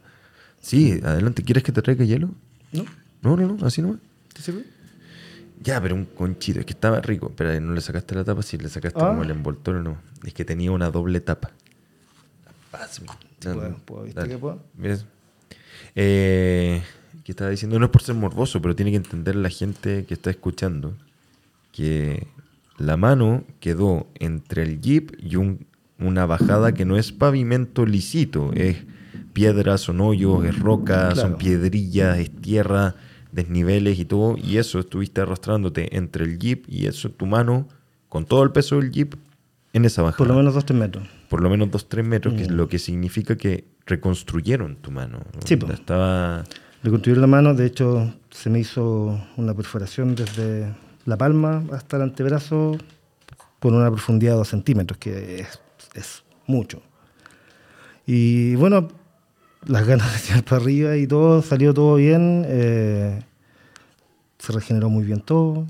[0.62, 2.30] Sí, adelante, ¿quieres que te traiga hielo?
[2.72, 2.86] ¿No?
[3.22, 4.00] No, no, no, así no.
[4.34, 4.64] ¿Te sirve?
[5.64, 7.32] Ya, pero un conchito, es que estaba rico.
[7.36, 9.08] Pero no le sacaste la tapa, sí, le sacaste Ah.
[9.10, 9.98] como el envoltorio, no.
[10.24, 11.52] Es que tenía una doble tapa.
[13.42, 14.62] Puedo, puedo, ¿viste que puedo?
[15.96, 16.84] Eh,
[17.24, 17.80] ¿Qué estaba diciendo?
[17.80, 20.94] No es por ser morboso, pero tiene que entender la gente que está escuchando
[21.72, 22.28] que
[22.78, 25.66] la mano quedó entre el jeep y un-
[26.00, 28.78] una bajada que no es pavimento lisito, es
[29.34, 32.96] piedras, son hoyos, es roca, son piedrillas, es tierra,
[33.32, 37.68] desniveles y todo, y eso estuviste arrastrándote entre el jeep y eso tu mano
[38.10, 39.16] con todo el peso del jeep
[39.74, 41.08] en esa bajada Por lo menos dos, tres metros.
[41.30, 42.56] por lo menos 2-3 metros, que es Mm.
[42.56, 45.20] lo que significa que reconstruyeron tu mano.
[45.44, 45.58] Sí.
[45.74, 46.44] Estaba.
[46.84, 50.74] Le construyeron la mano, de hecho se me hizo una perforación desde
[51.06, 52.78] la palma hasta el antebrazo
[53.60, 55.60] con una profundidad de 2 centímetros, que es,
[55.94, 56.82] es mucho.
[58.06, 58.88] Y bueno,
[59.66, 63.24] las ganas de tirar para arriba y todo, salió todo bien, eh,
[64.38, 65.66] se regeneró muy bien todo.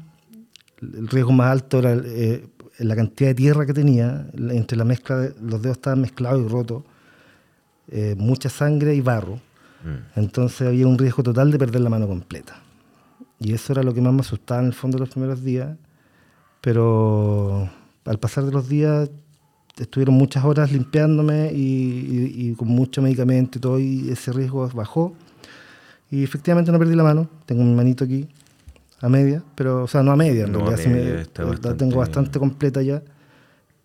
[0.82, 2.46] El riesgo más alto era eh,
[2.80, 6.48] la cantidad de tierra que tenía, entre la mezcla, de- los dedos estaban mezclados y
[6.50, 6.84] rotos,
[7.90, 9.36] eh, mucha sangre y barro.
[9.36, 10.20] Mm.
[10.20, 12.62] Entonces había un riesgo total de perder la mano completa.
[13.40, 15.78] Y eso era lo que más me asustaba en el fondo los primeros días.
[16.62, 17.70] Pero
[18.06, 19.10] al pasar de los días
[19.78, 24.68] estuvieron muchas horas limpiándome y, y- y con mucho medicamento y todo, y ese riesgo
[24.74, 25.14] bajó.
[26.10, 27.28] Y efectivamente no perdí la mano.
[27.46, 28.28] Tengo mi manito aquí
[29.02, 31.46] a media, pero, o sea, no a media, en No, a realidad me- media, la
[31.46, 33.02] bastante- tengo bastante completa ya.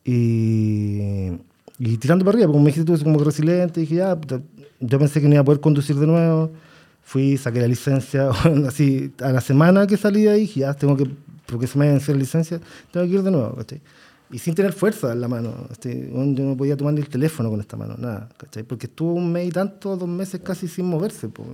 [0.05, 1.33] Y,
[1.79, 4.17] y tirando para arriba, porque me dijiste tú, como resiliente, dije, ya,
[4.81, 6.51] yo pensé que no iba a poder conducir de nuevo.
[7.03, 8.31] Fui, saqué la licencia,
[8.69, 11.11] así, a la semana que salí de ahí, ya, tengo que,
[11.47, 12.61] porque se me va a vencer la licencia,
[12.93, 13.81] tengo que ir de nuevo, ¿cachai?
[14.33, 16.09] Y sin tener fuerza en la mano, ¿cachai?
[16.09, 18.63] Yo no podía tomar ni el teléfono con esta mano, nada, ¿cachai?
[18.63, 21.45] Porque estuvo un mes y tanto, dos meses casi sin moverse, po.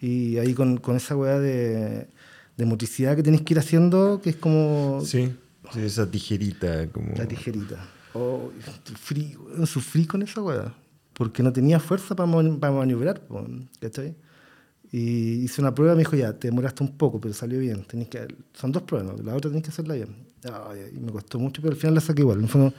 [0.00, 2.08] Y ahí con, con esa weá de,
[2.56, 5.32] de motricidad que tenéis que ir haciendo, que es como Sí,
[5.72, 6.88] sí, esa tijerita.
[6.88, 7.14] Como...
[7.16, 7.76] la tijerita.
[8.14, 8.50] Oh,
[8.84, 9.36] sufrí,
[9.66, 10.74] sufrí con esa weá.
[11.12, 13.46] Porque no tenía fuerza para maniobrar, po,
[13.80, 14.16] ¿cachai?
[14.92, 17.84] Y hice una prueba me dijo, ya, te demoraste un poco, pero salió bien.
[17.84, 19.22] Tenés que, son dos pruebas, ¿no?
[19.22, 20.08] la otra tenés que hacerla bien.
[20.44, 22.38] Ay, y me costó mucho, pero al final la saqué igual.
[22.38, 22.74] En el fondo,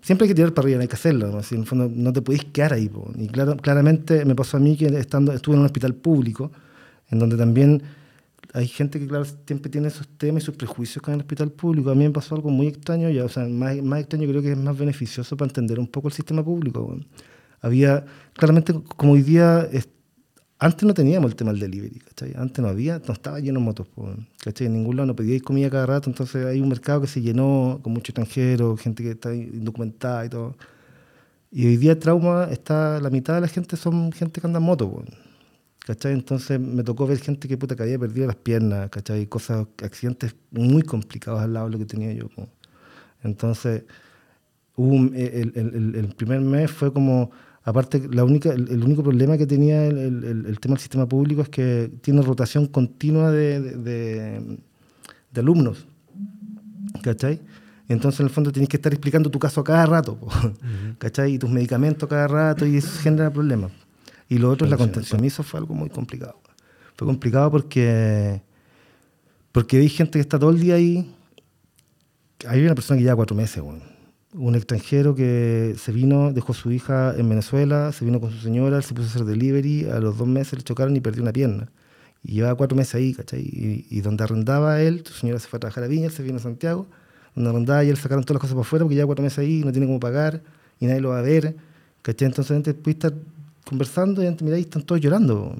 [0.00, 1.28] siempre hay que tirar para arriba, hay que hacerlo.
[1.28, 1.40] ¿no?
[1.40, 2.88] En el fondo, no te podéis quedar ahí.
[2.88, 3.10] po.
[3.16, 6.50] Y claro, claramente me pasó a mí que estando, estuve en un hospital público,
[7.10, 7.82] en donde también
[8.54, 11.90] hay gente que, claro, siempre tiene esos temas y sus prejuicios con el hospital público.
[11.90, 14.52] A mí me pasó algo muy extraño, ya, o sea, más, más extraño creo que
[14.52, 16.98] es más beneficioso para entender un poco el sistema público.
[17.60, 19.68] Había, claramente, como hoy día,
[20.58, 22.34] antes no teníamos el tema del delivery, ¿cachai?
[22.36, 23.86] Antes no había, no estaba lleno de motos,
[24.44, 24.66] ¿cachai?
[24.66, 27.80] En ningún lado no pedíais comida cada rato, entonces hay un mercado que se llenó
[27.82, 30.56] con mucho extranjero, gente que está indocumentada y todo.
[31.50, 34.64] Y hoy día trauma está, la mitad de la gente son gente que anda en
[34.66, 35.04] moto.
[35.86, 36.12] ¿cachai?
[36.12, 39.26] Entonces me tocó ver gente que puta que había perdido las piernas, ¿cachai?
[39.26, 42.28] Cosas, accidentes muy complicados al lado de lo que tenía yo.
[42.28, 42.48] po.
[43.24, 43.84] Entonces,
[44.76, 47.30] hubo un- el, el- el- el primer mes fue como,
[47.68, 51.42] aparte, la única, el, el único problema que tenía el, el- tema del sistema público
[51.42, 54.58] es que tiene rotación continua de, de- de-
[55.32, 55.86] de alumnos,
[57.02, 57.40] ¿cachai?
[57.88, 60.28] Entonces, en el fondo, tienes que estar explicando tu caso a cada rato, po,
[60.98, 61.34] ¿cachai?
[61.34, 63.72] Y tus medicamentos cada rato, y eso genera problemas.
[64.28, 66.38] Y lo otro es la contención, y eso fue algo muy complicado.
[66.96, 68.42] Fue complicado porque,
[69.52, 71.14] porque hay gente que está todo el día ahí.
[72.46, 73.82] Hay una persona que lleva cuatro meses, weón.
[74.38, 78.38] Un extranjero que se vino, dejó a su hija en Venezuela, se vino con su
[78.38, 81.32] señora, se puso a hacer delivery, a los dos meses le chocaron y perdió una
[81.32, 81.68] pierna.
[82.22, 83.40] Y llevaba cuatro meses ahí, ¿cachai?
[83.40, 86.22] Y, y donde arrendaba él, su señora se fue a trabajar a Viña, él se
[86.22, 86.86] vino a Santiago,
[87.34, 89.62] donde arrendaba y él sacaron todas las cosas para afuera porque lleva cuatro meses ahí,
[89.64, 90.42] no tiene cómo pagar
[90.80, 91.56] y nadie lo va a ver,
[92.02, 92.26] ¿cachai?
[92.26, 93.12] Entonces antes pude estar
[93.64, 95.56] conversando y antes miráis, están todos llorando.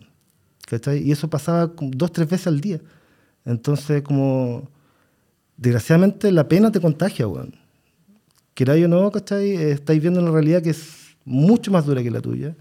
[0.68, 1.02] ¿cachai?
[1.02, 2.80] Y eso pasaba dos, tres veces al día.
[3.44, 4.68] Entonces, como,
[5.56, 7.54] desgraciadamente la pena te contagia, weón.
[8.58, 9.46] Queráis o no, ¿cachai?
[9.56, 10.80] Eh, Estáis viendo una realidad que es
[11.24, 12.56] mucho más dura que la tuya,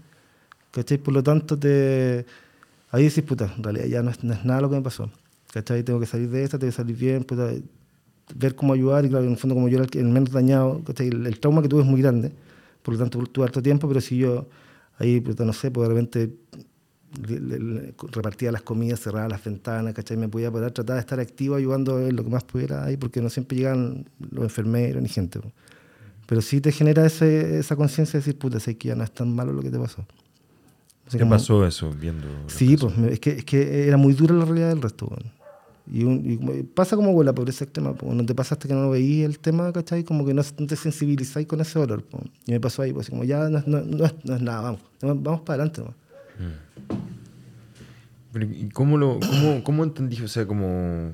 [0.72, 0.98] ¿cachai?
[0.98, 2.24] Por lo tanto, te...
[2.92, 5.10] ahí decís, puta, en realidad ya no es, no es nada lo que me pasó,
[5.52, 5.82] ¿cachai?
[5.84, 7.50] Tengo que salir de esta, tengo que salir bien, puta,
[8.34, 11.08] ver cómo ayudar, y claro, en el fondo como yo era el, menos dañado, ¿cachai?
[11.08, 12.32] El, el trauma que tuve es muy grande,
[12.82, 14.48] por lo tanto tuve harto tiempo, pero si yo
[14.98, 16.34] ahí, puta, no sé, pues de repente
[17.26, 20.16] le- le- le- repartía las comidas, cerraba las ventanas, ¿cachai?
[20.16, 23.30] Me podía poder tratar de estar activo ayudando lo que más pudiera ahí, porque no
[23.30, 25.40] siempre llegan los enfermeros ni gente.
[25.40, 25.50] po.
[26.28, 29.10] Pero sí te genera ese, esa conciencia de decir, puta, sé que ya no es
[29.10, 30.04] tan malo lo que te pasó.
[31.10, 32.26] ¿Qué como- pasó eso viendo?
[32.48, 35.06] Sí, pues es que, es que era muy dura la realidad del resto.
[35.06, 35.32] weón.
[35.90, 38.74] Y, un- y pasa como con la pobreza extrema, pues, no te pasa hasta que
[38.74, 40.04] no lo veí el tema, ¿cachai?
[40.04, 42.04] Como que no, no te sensibilizáis con ese dolor.
[42.04, 42.24] pues.
[42.46, 44.80] Y me pasó ahí, pues como ya no, es- no- no no es nada, vamos,
[45.00, 45.82] vamos para adelante.
[48.32, 50.20] Pero, ¿Y cómo lo cómo, cómo entendí?
[50.22, 51.12] O sea, como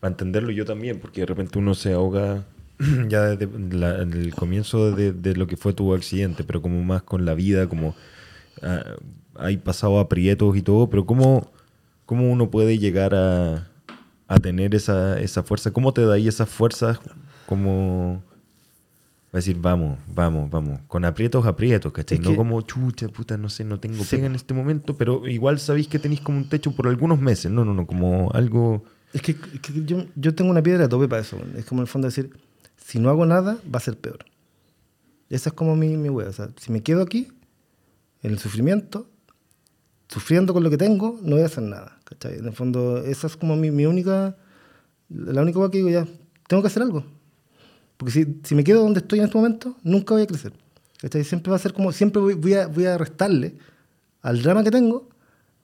[0.00, 2.44] para entenderlo yo también, porque de repente uno se ahoga
[3.08, 7.02] ya desde la- el comienzo de, de lo que fue tu accidente, pero como más
[7.02, 7.94] con la vida, como
[8.62, 8.82] ah,
[9.34, 11.50] hay pasado aprietos y todo, pero cómo,
[12.04, 13.68] cómo uno puede llegar a,
[14.28, 16.98] a tener esa, esa fuerza, cómo te da ahí esas fuerzas
[17.46, 18.22] como
[19.32, 22.16] a decir, vamos, vamos, vamos, con aprietos, aprietos, ¿cachai?
[22.18, 24.16] Es no que- como chucha, puta, no sé, no tengo Sí.
[24.16, 27.50] pega en este momento, pero igual sabéis que tenéis como un techo por algunos meses,
[27.52, 28.84] no, no, no, como algo...
[29.12, 31.38] Es que, es que yo, yo tengo una piedra a tope para eso.
[31.56, 32.30] Es como en el fondo decir,
[32.86, 34.26] si no hago nada, va a ser peor.
[35.28, 36.28] Esa es como mi, mi wea.
[36.28, 37.26] O sea, si me quedo aquí,
[38.22, 39.10] en el sufrimiento,
[40.06, 41.98] sufriendo con lo que tengo, no voy a hacer nada.
[42.04, 42.38] ¿cachai?
[42.38, 44.36] En el fondo, esa es como mi, mi única,
[45.08, 46.06] la única wea que digo, ya,
[46.46, 47.04] tengo que hacer algo.
[47.96, 50.52] Porque si, si me quedo donde estoy en este momento, nunca voy a crecer.
[51.00, 51.24] ¿cachai?
[51.24, 53.58] Siempre va a ser como, siempre voy, voy a, voy a restarle
[54.22, 55.08] al drama que tengo,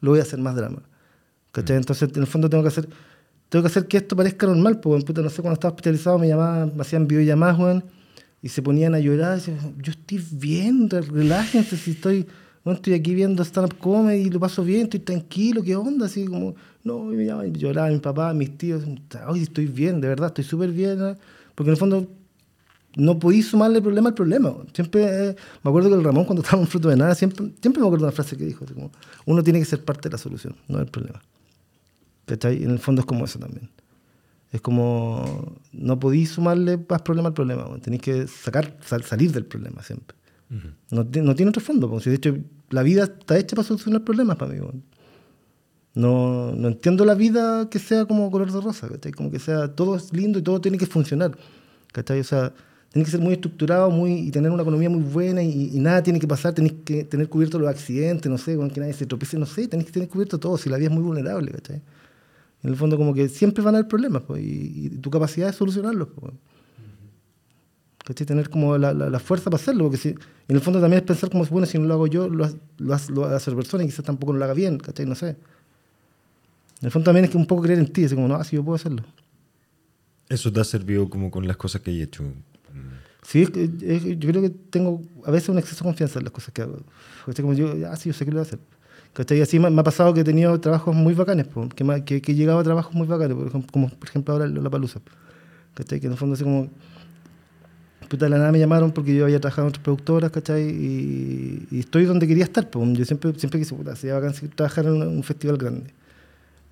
[0.01, 0.83] lo voy a hacer más drama.
[1.53, 1.77] ¿cachai?
[1.77, 2.89] Entonces, en el fondo tengo que hacer,
[3.53, 6.27] tengo que hacer que esto parezca normal, pues, puta, no sé, cuando estaba hospitalizado me
[6.27, 7.83] llamaban, me hacían videollamadas,
[8.41, 12.27] y se ponían a llorar, y decían, yo estoy bien, re- relájense, si estoy,
[12.65, 16.07] bueno, estoy aquí viendo stand-up comedy lo paso bien, estoy tranquilo, ¿qué onda?
[16.07, 18.85] Así como, no, y me llamaban, lloraba mi papá, mis tíos,
[19.27, 21.15] ay, estoy bien, de verdad, estoy súper bien, ¿no?
[21.55, 22.09] porque en el fondo
[22.97, 24.55] no podí sumarle problema al problema.
[24.73, 27.81] Siempre, eh, me acuerdo que el Ramón cuando estaba en Fruto de Nada, siempre, siempre
[27.83, 28.91] me acuerdo de una frase que dijo, como,
[29.27, 31.21] uno tiene que ser parte de la solución, no del problema.
[32.27, 32.63] ¿Cachai?
[32.63, 33.69] En el fondo es como eso también.
[34.53, 37.81] Es como, no podéis sumarle más problema al problema, weón.
[37.81, 40.17] tenéis que sacar, sal- salir del problema siempre.
[40.91, 42.37] no, ti- no tiene otro fondo, porque de hecho
[42.71, 44.61] la vida está hecha para solucionar problemas para mí.
[44.61, 44.83] weón.
[45.95, 49.13] No, no entiendo la vida que sea como color de rosa, ¿cachai?
[49.13, 51.37] Como que sea, todo es lindo y todo tiene que funcionar,
[51.93, 52.21] ¿cachai?
[52.21, 52.53] O sea,
[52.91, 56.03] tiene que ser muy estructurado muy, y tener una economía muy buena y, y nada
[56.03, 59.05] tiene que pasar, tenéis que tener cubiertos los accidentes, no sé, con que nadie se
[59.07, 61.83] tropiece, no sé, tenéis que tener cubierto todo, si la vida es muy vulnerable, ¿cachai?
[62.63, 65.49] En el fondo como que siempre van a haber problemas, pues, y, y tu capacidad
[65.49, 66.33] es solucionarlos, pues.
[68.05, 68.27] ¿cachai?
[68.27, 70.17] Tener como la, la- la fuerza para hacerlo, porque si, en
[70.57, 72.95] el fondo también es pensar como, bueno, si no lo hago yo, lo, lo, lo
[72.95, 73.13] hace
[73.51, 75.07] otra persona y quizás tampoco lo haga bien, ¿cachai?
[75.07, 75.31] No sé.
[76.81, 78.57] En el fondo también es que un poco creer en ti, así como, no, así
[78.57, 79.05] yo puedo hacerlo.
[80.29, 82.25] Eso te ha servido como con las cosas que he hecho.
[83.25, 86.63] Sí, yo creo que tengo a veces un exceso de confianza en las cosas que
[86.63, 86.81] hago.
[87.27, 87.43] ¿Cachai?
[87.43, 88.59] Como yo, ah, sí, yo sé que lo voy a hacer.
[89.13, 89.39] ¿Cachai?
[89.39, 92.23] Y así me, me ha pasado que he tenido trabajos muy bacanes, po, que, que,
[92.23, 95.01] que he llegado a trabajos muy bacanes, por ejemplo, como por ejemplo ahora la Palusa.
[95.75, 96.01] ¿Cachai?
[96.01, 96.69] Que en el fondo así como...
[98.09, 100.69] Puta, de la nada me llamaron porque yo había trabajado en otras productoras, ¿cachai?
[100.69, 102.85] Y, y estoy donde quería estar, po.
[102.93, 105.95] Yo siempre, siempre quise, puta, sería bacán trabajar en un, festival grande.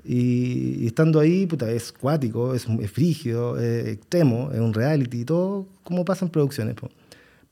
[0.04, 5.24] Y, y estando ahí, puta, es cuático, es, es frígido, es extremo, es un reality,
[5.24, 6.90] todo como pasa en producciones, po.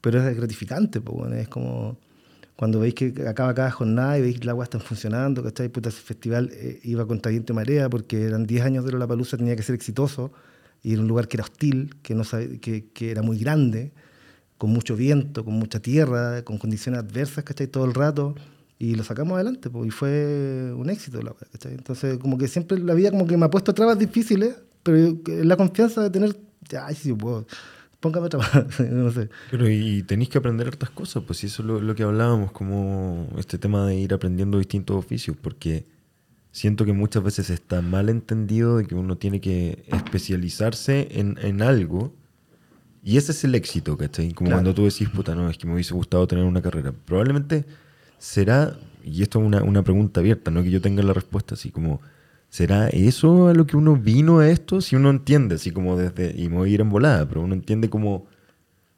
[0.02, 1.96] Pero es gratificante, po, es como
[2.58, 5.68] cuando veis que acaba cada jornada y veis que las aguas están funcionando, ¿cachai?
[5.68, 9.36] Puta, ese festival eh, iba contra viento marea porque eran 10 años de la palusa
[9.36, 10.32] tenía que ser exitoso
[10.82, 13.92] y era un lugar que era hostil, que, no sabe- que, que era muy grande,
[14.56, 17.68] con mucho viento, con mucha tierra, con condiciones adversas, ¿cachai?
[17.68, 18.34] Todo el rato.
[18.80, 21.74] Y lo sacamos adelante, pues, y fue un éxito la wea, ¿cachai?
[21.74, 25.44] Entonces, como que siempre la vida como que me ha puesto trabas difíciles, pero que
[25.44, 26.36] la confianza de tener,
[26.80, 27.46] ay, sí, puedo,
[28.00, 29.28] póngame trabas, no sé.
[29.50, 33.28] Pero y tenéis que aprender hartas cosas, pues eso es lo, lo que hablábamos, como
[33.38, 35.84] este tema de ir aprendiendo distintos oficios, porque
[36.52, 41.62] siento que muchas veces está mal entendido de que uno tiene que especializarse en, en
[41.62, 42.12] algo,
[43.02, 44.32] y ese es el éxito, ¿cachai?
[44.32, 44.56] Como Claro.
[44.62, 46.92] cuando tú decís, puta, no, es que me hubiese gustado tener una carrera.
[46.92, 47.64] Probablemente
[48.18, 51.70] será, y esto es una, una pregunta abierta, no que yo tenga la respuesta, así
[51.70, 52.00] como,
[52.50, 54.80] ¿será eso a lo que uno vino a esto?
[54.80, 57.54] Si uno entiende, así como desde, y me voy a ir en volada, pero uno
[57.54, 58.26] entiende como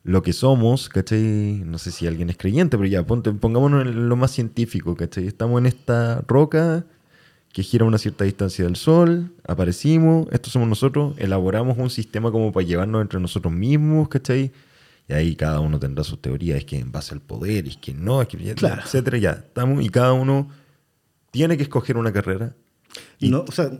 [0.02, 1.62] lo que somos, ¿cachai?
[1.64, 5.26] No sé si alguien es creyente, pero ya, ponte, pongámonos en lo más científico, ¿cachai?
[5.26, 6.84] Estamos en esta roca
[7.52, 12.30] que gira a una cierta distancia del Sol, aparecimos, estos somos nosotros, elaboramos un sistema
[12.30, 14.52] como para llevarnos entre nosotros mismos, ¿cachai?
[15.08, 17.92] Y ahí cada uno tendrá sus teorías, es que en base al poder, es que
[17.92, 18.82] no, es que Claro.
[18.84, 20.48] etcétera, ya, estamos, y cada uno
[21.32, 22.54] tiene que escoger una carrera.
[23.18, 23.70] Y no, o sea,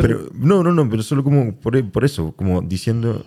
[0.00, 3.26] pero, no, no, no, pero solo como por, por eso, como diciendo,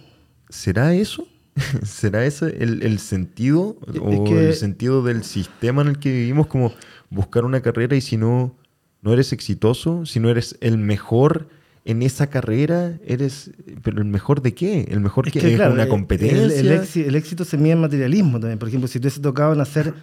[0.49, 1.27] ¿será eso?
[1.83, 6.11] ¿Será ese el, el sentido Es o que- el sentido del sistema en el que
[6.11, 6.47] vivimos?
[6.47, 6.73] Como
[7.09, 8.55] buscar una carrera y si no,
[9.01, 11.47] no eres exitoso, si no eres el mejor
[11.85, 13.51] en esa carrera, eres,
[13.83, 14.87] pero el mejor de qué?
[14.89, 16.43] El mejor Es que, que, es claro, una competencia.
[16.43, 18.57] El, el éxito, el éxito se mide en materialismo también.
[18.57, 19.93] Por ejemplo, si te hubiese tocado nacer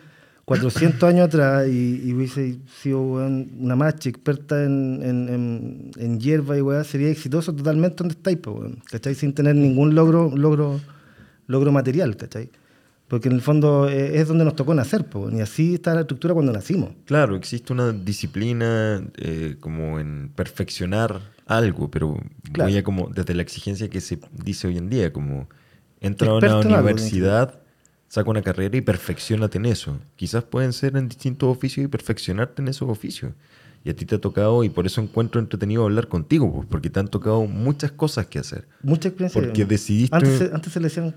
[0.45, 6.59] 400 años atrás y, y hubiese sido una macha experta en, en, en, en hierba
[6.59, 9.15] y weá, sería exitoso totalmente donde estáis, weón, ¿cachai?
[9.15, 10.81] Sin tener ningún logro, logro,
[11.47, 12.51] logro material, ¿cachai?
[13.07, 16.01] Porque en el fondo eh, es donde nos tocó nacer, weón, y así está la
[16.01, 16.91] estructura cuando nacimos.
[17.05, 22.17] Claro, existe una disciplina eh, como en perfeccionar algo, pero
[22.53, 22.69] Claro.
[22.71, 25.49] voy a como desde la exigencia que se dice hoy en día, como
[26.01, 27.62] entra a una universidad,
[28.13, 29.99] saca una carrera y perfeccionate en eso.
[30.17, 33.33] Quizás pueden ser en distintos oficios y perfeccionarte en esos oficios.
[33.85, 36.91] Y a ti te ha tocado, y por eso encuentro entretenido hablar contigo, pues, porque
[36.91, 38.69] te han tocado muchas cosas que hacer.
[38.83, 39.41] Mucha experiencia.
[39.41, 41.15] Porque decidiste- Antes, se- antes se le decían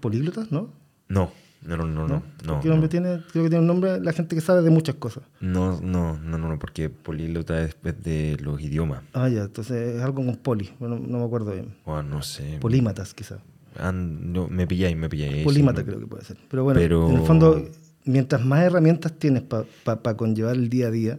[0.00, 0.74] políglotas, ¿no?
[1.08, 1.30] No,
[1.62, 2.22] no, no, no, no.
[2.44, 2.88] no, ¿Qué nombre no.
[2.90, 3.08] tiene?
[3.32, 5.24] Creo que tiene un nombre la gente que sabe de muchas cosas.
[5.40, 9.02] No, no, no, no, no, porque políglota es de los idiomas.
[9.14, 11.74] Ah, ya, entonces es algo con poli, no me acuerdo bien.
[11.86, 12.58] O no sé.
[12.60, 13.40] Polímatas, quizás.
[13.78, 15.44] An- no, me pilláis, me pilláis.
[15.44, 16.36] Polímata sí, creo que puede ser.
[16.48, 17.68] Pero bueno, Pero- en el fondo,
[18.04, 21.18] mientras más herramientas tienes para conllevar el día a día,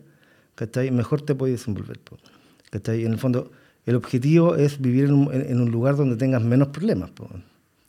[0.56, 0.92] ¿cachai?
[0.92, 2.00] Mejor te puedes desenvolver.
[2.70, 3.06] ¿cachai?
[3.06, 3.52] En el fondo,
[3.86, 7.12] el objetivo es vivir en un, en- un lugar donde tengas menos problemas,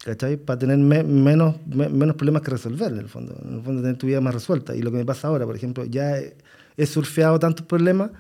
[0.05, 0.37] ¿cachai?
[0.37, 3.37] Para tener me- menos, me- menos problemas que resolver, en el fondo.
[3.45, 4.77] En el fondo, tener tu vida más resuelta.
[4.77, 6.37] Y lo que me pasa ahora, por ejemplo, ya he,
[6.77, 8.11] he surfeado tantos problemas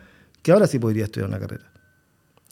[0.42, 1.64] que ahora sí podría estudiar una carrera.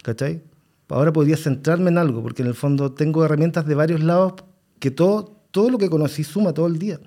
[0.02, 0.40] ¿Cachai?
[0.88, 4.34] Ahora podría centrarme en algo, porque en el fondo tengo herramientas de varios lados
[4.78, 7.00] que todo, todo lo que conocí suma todo el día.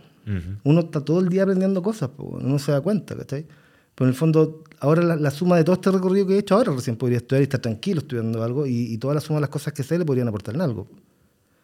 [0.64, 2.12] Uno está todo el día aprendiendo cosas,
[2.42, 3.48] no se da cuenta, ¿cachai?
[3.96, 6.56] Pero en el fondo, ahora la, la suma de todo este recorrido que he hecho,
[6.56, 9.42] ahora recién podría estudiar y estar tranquilo estudiando algo, y, y toda la suma de
[9.42, 10.88] las cosas que sé le podrían aportar en algo.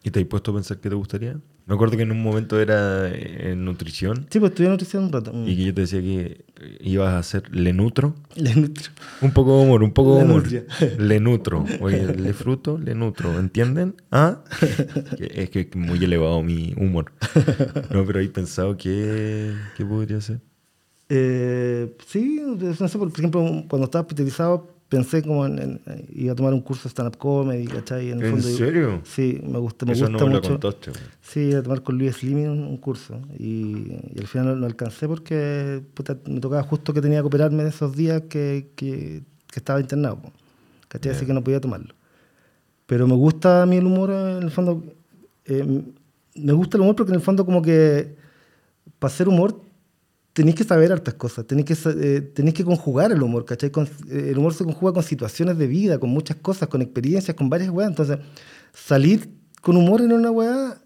[0.06, 1.36] ¿Y te has puesto a pensar qué te gustaría?
[1.66, 5.12] Me acuerdo que en un momento era eh, en nutrición Sí, pues estudié nutrición un
[5.12, 5.32] rato.
[5.32, 5.48] Mm.
[5.48, 8.14] y que yo te decía que eh, ibas a hacer le nutro.
[8.36, 8.92] Le nutro.
[9.20, 10.44] Un poco de humor, un poco de humor.
[10.44, 10.64] nutria.
[10.98, 11.64] Le nutro.
[11.80, 13.36] Oye, le fruto, le nutro.
[13.36, 13.96] ¿Entienden?
[14.12, 14.44] ¿Ah?
[15.18, 17.10] Es que es muy elevado mi humor.
[17.90, 20.40] No, pero he pensado que, ¿qué podría ser.
[21.08, 25.80] Eh, sí, no sé, por ejemplo, cuando estaba hospitalizado pensé como en, en-
[26.14, 28.10] iba a tomar un curso de stand-up comedy, ¿cachai?
[28.10, 29.00] el ¿En fondo- serio?
[29.04, 30.50] Sí, me gusta, me Eso gusta no me lo mucho.
[30.60, 30.90] contaste.
[30.92, 31.02] güey.
[31.22, 34.66] Sí, iba a tomar con Luis Slimming un, curso y, y al final no, no
[34.66, 39.22] alcancé porque puta, me tocaba justo que tenía que operarme en esos días que, que,
[39.48, 40.20] que estaba internado,
[40.88, 41.12] ¿cachai?
[41.12, 41.26] Así Ya.
[41.28, 41.94] que no podía tomarlo.
[42.86, 44.84] Pero me gusta a mí el humor, en el fondo,
[45.46, 45.82] eh,
[46.36, 48.14] me gusta el humor porque en el fondo como que
[49.00, 49.60] para hacer humor
[50.36, 51.76] tenéis que saber hartas cosas, tenéis que,
[52.36, 53.70] eh, que conjugar el humor, ¿cachai?
[53.70, 57.34] Con- eh, el humor se conjuga con situaciones de vida, con muchas cosas, con experiencias,
[57.34, 57.88] con varias weas.
[57.88, 58.18] Entonces,
[58.74, 59.30] salir
[59.62, 60.76] con humor en una wea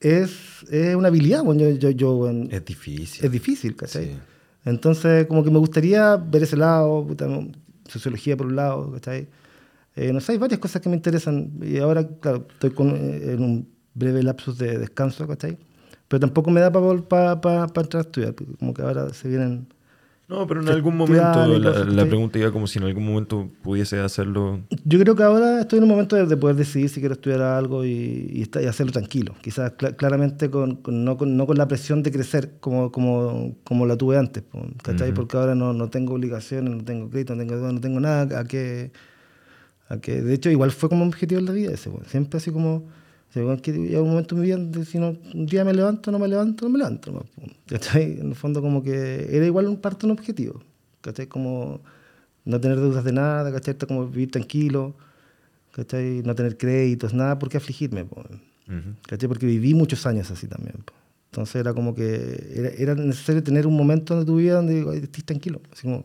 [0.00, 0.30] es,
[0.70, 1.58] es una habilidad, weón.
[1.58, 3.22] Yo, yo, yo, Es difícil.
[3.26, 4.04] es difícil, ¿cachai?
[4.06, 4.16] Sí.
[4.64, 7.28] Entonces, como que me gustaría ver ese lado, puta,
[7.86, 9.28] sociología por un lado, ¿cachai?
[9.94, 11.52] Eh, no sé, hay varias cosas que me interesan.
[11.60, 15.58] Y ahora, claro, estoy con, eh, en un breve lapsus de descanso, ¿cachai?
[16.08, 16.96] Pero tampoco me da para
[17.40, 19.66] pa, pa, entrar a estudiar, como que ahora se vienen...
[20.28, 21.22] No, pero en algún momento,
[21.60, 24.60] la, la pregunta iba como si en algún momento pudiese hacerlo.
[24.84, 27.42] Yo creo que ahora estoy en un momento de, de poder decidir si quiero estudiar
[27.42, 29.36] algo y, y, esta- y hacerlo tranquilo.
[29.40, 33.54] Quizás cla- claramente con, con- no, con, no con la presión de crecer como, como,
[33.62, 34.42] como la tuve antes,
[34.82, 35.10] ¿cachai?
[35.10, 35.14] Ujú.
[35.14, 38.44] Porque ahora no, no tengo obligaciones, no tengo crédito, no tengo, no tengo nada a
[38.44, 38.90] que,
[39.88, 40.22] a que...
[40.22, 41.88] De hecho, igual fue como un objetivo en la vida ese.
[42.08, 42.84] Siempre así como...
[43.36, 46.10] sea, igual que un momento en mi vida donde si no, un día me levanto,
[46.10, 47.12] no me levanto, no me levanto.
[47.12, 47.24] po,
[47.66, 48.18] ¿cachai?
[48.20, 50.62] En el fondo como que era igual un parte un objetivo.
[51.02, 51.26] ¿Cachai?
[51.26, 51.80] Como
[52.44, 53.76] no tener deudas de nada, ¿cachai?
[53.86, 54.94] Como vivir tranquilo,
[55.72, 56.22] ¿cachai?
[56.24, 58.24] No tener créditos, nada por qué afligirme, po.
[59.06, 59.28] ¿cachai?
[59.28, 60.76] Porque viví muchos años así también.
[60.84, 60.94] po.
[61.30, 64.90] Entonces era como que era, era necesario tener un momento de tu vida donde digo,
[64.92, 65.60] "Ay, estés tranquilo.
[65.70, 66.04] Así como,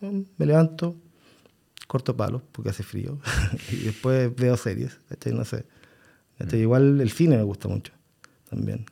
[0.00, 0.94] mm, me levanto,
[1.88, 3.18] corto palos porque hace frío
[3.72, 5.32] y después veo series, ¿cachai?
[5.32, 5.64] No sé.
[6.52, 7.92] Igual el cine me gusta mucho
[8.50, 8.84] también.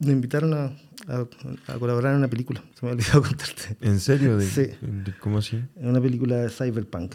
[0.00, 0.64] Me invitaron a,
[1.08, 1.26] a-
[1.72, 3.76] a colaborar en una película, se me olvidó contarte.
[3.80, 4.36] ¿En serio?
[4.36, 4.66] ¿De- Sí.
[4.80, 5.62] de- ¿Cómo así?
[5.76, 7.14] En una película de cyberpunk.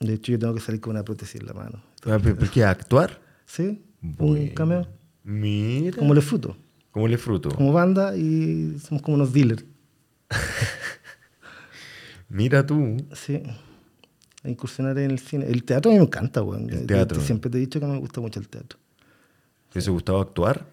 [0.00, 1.82] De hecho, yo tengo que salir con una prótesis en la mano.
[2.04, 2.64] Ah, ¿pero, pero qué?
[2.64, 3.20] ¿Actuar?
[3.46, 3.82] ¿Sí?
[4.00, 4.42] Bueno.
[4.44, 4.88] Un cameo.
[5.24, 5.96] Mira.
[5.98, 6.56] Como le fruto.
[6.90, 7.48] ¿Cómo le fruto?
[7.50, 9.64] Como banda y somos como unos dealers.
[12.28, 12.96] Mira tú.
[13.14, 13.42] Sí.
[14.46, 15.46] A incursionar en el cine.
[15.46, 16.70] El teatro a mí me encanta, weón.
[16.70, 17.20] El teatro.
[17.20, 18.78] siempre te he dicho que me gusta mucho el teatro.
[19.70, 20.64] ¿Te hubiese gustado actuar?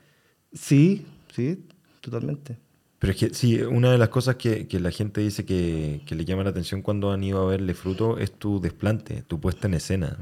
[0.54, 1.66] Sí, sí,
[2.00, 2.58] totalmente.
[3.00, 6.14] Pero es que sí, una de las cosas que, que la gente dice que, que
[6.14, 9.68] le llama la atención cuando han ido a verle fruto es tu desplante, tu puesta
[9.68, 10.18] en escena.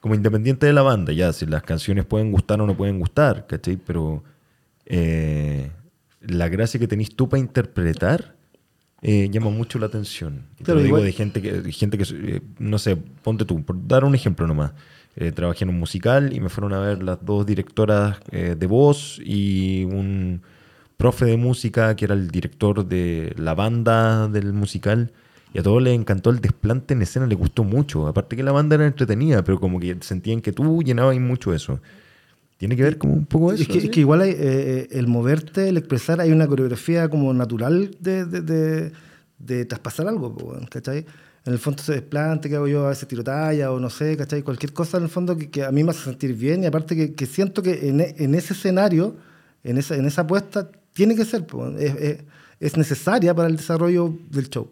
[0.00, 3.46] Como independiente de la banda, ya, si las canciones pueden gustar o no pueden gustar,
[3.46, 3.76] ¿cachai?
[3.76, 4.24] Pero
[4.86, 5.70] eh,
[6.20, 8.34] la gracia que tenés tú para interpretar
[9.04, 10.46] eh, llama mucho la atención.
[10.58, 13.44] Y te lo digo igual- de gente que, de gente que eh, no sé, ponte
[13.44, 14.72] tú, por dar un ejemplo nomás.
[15.16, 18.66] Eh, trabajé en un musical y me fueron a ver las dos directoras eh, de
[18.66, 20.40] voz y un
[20.96, 25.12] profe de música que era el director de la banda del musical.
[25.52, 28.08] Y a todos les encantó el desplante en escena, les gustó mucho.
[28.08, 31.78] Aparte que la banda era entretenida, pero como que sentían que tú llenabas mucho eso.
[32.64, 33.60] Tiene que ver como un poco eso.
[33.62, 33.86] Es que, ¿sí?
[33.88, 38.24] es que igual hay, eh, el moverte, el expresar, hay una coreografía como natural de,
[38.24, 38.92] de, de-
[39.38, 40.34] de traspasar algo,
[40.70, 41.04] ¿cachai?
[41.44, 42.86] En el fondo se desplante, que hago yo?
[42.86, 44.40] A veces tiro talla o no sé, ¿cachai?
[44.42, 46.96] Cualquier cosa en el fondo que, que a mí me hace sentir bien y aparte
[46.96, 49.14] que, que siento que en, en ese escenario,
[49.62, 51.44] en esa, en esa apuesta, tiene que ser,
[51.78, 52.18] es, es-
[52.60, 54.70] es necesaria para el desarrollo del show.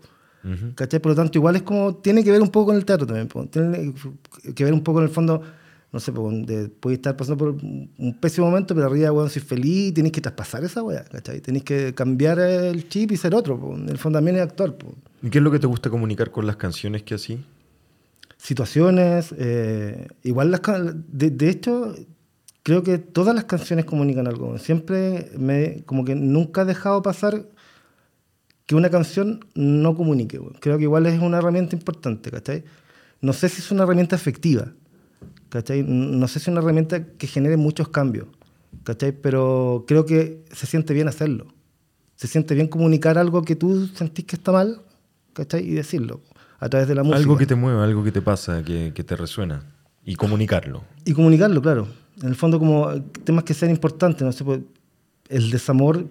[0.76, 0.98] ¿Cachai?
[1.00, 3.28] Por lo tanto, igual es como, tiene que ver un poco con el teatro también.
[3.28, 3.44] po.
[3.46, 3.92] Tiene
[4.54, 5.42] que ver un poco en el fondo,
[5.92, 9.42] no sé, po, de, puedes estar pasando por un pésimo momento, pero arriba, weón, soy
[9.42, 11.40] feliz y tenéis que traspasar esa weá, ¿cachai?
[11.40, 13.74] Tenéis que cambiar el chip y ser otro, po.
[13.74, 14.94] En el fondo también es actuar, po.
[15.22, 17.44] ¿Y qué es lo que te gusta comunicar con las canciones que así?
[18.38, 20.62] Situaciones, eh, igual las...
[21.08, 21.94] De, de hecho,
[22.62, 24.56] creo que todas las canciones comunican algo.
[24.58, 27.46] Siempre me, como que nunca he dejado pasar
[28.64, 30.40] que una canción no comunique.
[30.60, 32.64] Creo que igual es una herramienta importante, ¿cachai?
[33.20, 34.72] No sé si es una herramienta efectiva,
[35.52, 35.84] ¿cachai?
[35.86, 38.26] No sé si es una herramienta que genere muchos cambios,
[38.84, 39.12] ¿cachai?
[39.12, 41.46] Pero creo que se siente bien hacerlo.
[42.16, 44.80] Se siente bien comunicar algo que tú sentís que está mal,
[45.34, 45.68] ¿cachai?
[45.68, 46.22] Y decirlo
[46.58, 47.18] a través de la música.
[47.18, 49.62] Algo que te mueve, algo que te pasa, que, que te resuena.
[50.06, 50.84] Y comunicarlo.
[51.04, 51.86] Y comunicarlo, claro.
[52.22, 54.60] En el fondo, como temas que sean importantes, no sé, pues,
[55.28, 56.06] el desamor,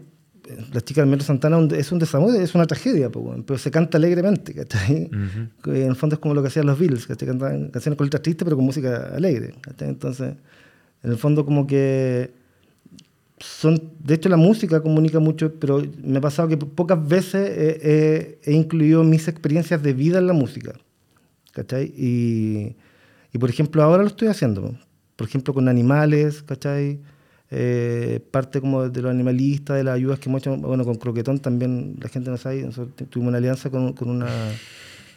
[0.49, 3.97] eh, la chica del Metro Santana es un desamor, es una tragedia, pero se canta
[3.97, 5.05] alegremente, ¿cachai?
[5.05, 5.47] Ujú.
[5.71, 7.27] Que En el fondo es como lo que hacían los Beatles, ¿cachai?
[7.27, 9.89] Cantaban canciones con letras tristes, pero con música alegre, ¿cachai?
[9.89, 10.33] Entonces,
[11.03, 12.31] en el fondo como que
[13.39, 17.79] son, de hecho la música comunica mucho, pero me ha pasado que pocas veces he,
[17.83, 20.73] he- he incluido mis experiencias de vida en la música,
[21.51, 21.91] ¿cachai?
[21.97, 22.75] Y,
[23.33, 24.75] y, por ejemplo ahora lo estoy haciendo,
[25.15, 26.99] por ejemplo con animales, ¿cachai?
[27.53, 31.39] Eh, parte como de los animalistas, de las ayudas que hemos hecho, bueno, con Croquetón
[31.39, 34.29] también, la gente no sabe, nosotros tu- tuvimos una alianza con, con una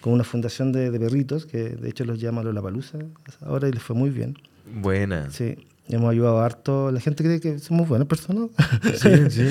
[0.01, 2.99] con una fundación de, de perritos, que de hecho los llama Lollapalooza
[3.41, 4.37] ahora y les fue muy bien.
[4.83, 5.31] Buena.
[5.31, 5.55] Sí,
[5.89, 6.91] hemos ayudado harto.
[6.93, 8.51] La gente cree que somos buenas personas.
[8.97, 9.47] Sí, sí.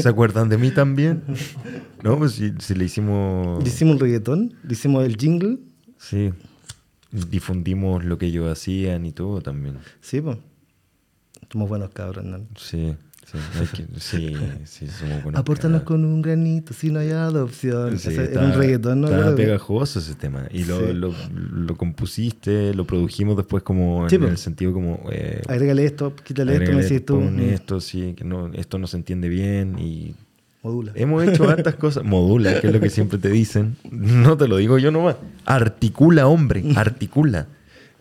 [0.00, 1.22] ¿Se acuerdan de mí también?
[2.02, 3.62] No, pues si, si le hicimos.
[3.62, 5.58] Le hicimos un reggaetón, le hicimos el jingle.
[5.98, 6.30] Sí.
[7.12, 9.78] Difundimos lo que ellos hacían y todo también.
[10.00, 10.38] Sí, pues.
[11.50, 12.38] Somos buenos cabros, ¿no?
[12.56, 12.94] Sí,
[13.26, 15.40] sí, que- sí, sí, somos buenos.
[15.40, 17.98] Apórtanos con un granito, si no hay adopción.
[17.98, 19.08] Sí, Ese era estaba- un reggaetón, ¿no?
[19.08, 20.46] Estaba pegajoso ese tema.
[20.52, 20.92] Y lo, Sí.
[20.94, 25.00] lo, lo compusiste, lo produjimos después como en el sentido como...
[25.10, 27.20] Eh, Agrégale esto, quítale esto, me decís tú.
[27.40, 30.14] esto, sí, que no, esto no se entiende bien y
[30.62, 30.92] Modula.
[30.94, 32.04] Hemos hecho hartas cosas.
[32.04, 33.76] Modula, que es lo que siempre te dicen.
[33.90, 35.16] No te lo digo yo nomás.
[35.46, 37.46] Articula, hombre, articula.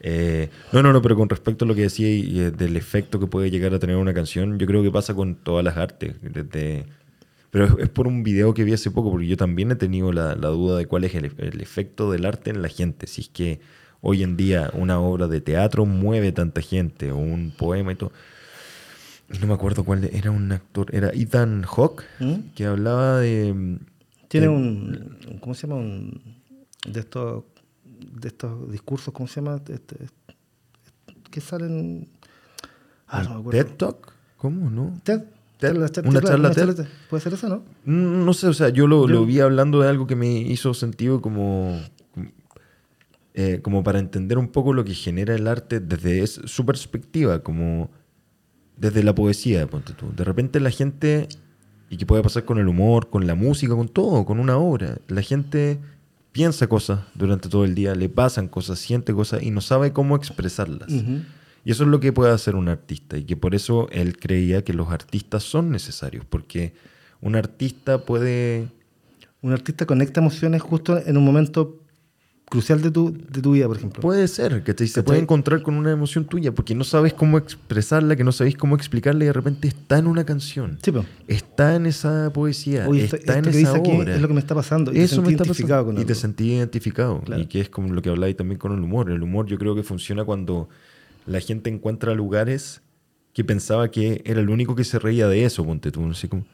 [0.02, 3.20] Eh, no, no, no, pero con respecto a lo que decía y, eh, del efecto
[3.20, 6.16] que puede llegar a tener una canción, yo creo que pasa con todas las artes.
[6.22, 6.86] Desde,
[7.52, 10.12] pero es, es por un video que vi hace poco, porque yo también he tenido
[10.12, 13.08] la, la duda de cuál es el, el efecto del arte en la gente.
[13.08, 13.60] Si es que
[14.02, 18.12] hoy en día una obra de teatro mueve tanta gente, o un poema y todo.
[19.42, 22.34] No me acuerdo cuál era un actor, era Ethan Hawke, ¿Mm?
[22.56, 23.78] que hablaba de...
[24.28, 25.80] Tiene de- un- ¿cómo se llama?
[25.82, 26.20] Un,
[26.88, 27.44] de estos
[28.00, 29.62] de estos discursos, ¿cómo se llama?
[29.68, 30.08] Este-
[31.30, 32.08] que salen...
[33.08, 33.64] Ah, no me acuerdo.
[33.66, 35.00] TED Talk, ¿cómo no?
[35.04, 35.22] TED.
[35.58, 36.68] TED, Charla- charla- una charla una TED.
[36.76, 37.58] charla ¿Puede ser eso, no?
[37.86, 40.32] Mm, No sé, o sea, yo lo, Yo- lo vi hablando de algo que me
[40.40, 41.80] hizo sentido como,
[43.34, 47.40] eh, como para entender un poco lo que genera el arte desde es- su perspectiva,
[47.44, 47.90] como
[48.78, 50.12] desde la poesía, ponte tú.
[50.16, 51.28] De repente la gente,
[51.90, 54.98] y que puede pasar con el humor, con la música, con todo, con una obra,
[55.08, 55.80] la gente
[56.32, 60.16] piensa cosas durante todo el día, le pasan cosas, siente cosas y no sabe cómo
[60.16, 60.90] expresarlas.
[60.90, 64.64] Y eso es lo que puede hacer un artista y que por eso él creía
[64.64, 66.74] que los artistas son necesarios, porque
[67.22, 68.68] un artista puede...
[69.42, 71.80] Un artista conecta emociones justo en un momento
[72.50, 74.02] crucial de tu, de tu vida, por ejemplo.
[74.02, 75.04] Puede ser, que se ¿Cachai?
[75.04, 78.76] puede encontrar con una emoción tuya, porque no sabes cómo expresarla, que no sabéis cómo
[78.76, 80.80] explicarla y de repente está en una canción.
[80.84, 81.06] Sí, pues.
[81.28, 84.16] Está en esa poesía, Oye, esto, está en que esa dice obra.
[84.16, 84.92] es lo que me está pasando.
[84.92, 85.86] Y te Eso me está pasando.
[85.86, 87.22] con Y te sentí identificado.
[87.22, 87.42] Claro.
[87.42, 89.10] Y que es como lo que habláis también con el humor.
[89.12, 90.70] El humor yo creo que funciona cuando
[91.26, 92.82] la gente encuentra lugares
[93.34, 96.28] que pensaba que era el único que se reía de eso, ponte tú, no sé
[96.28, 96.46] cómo.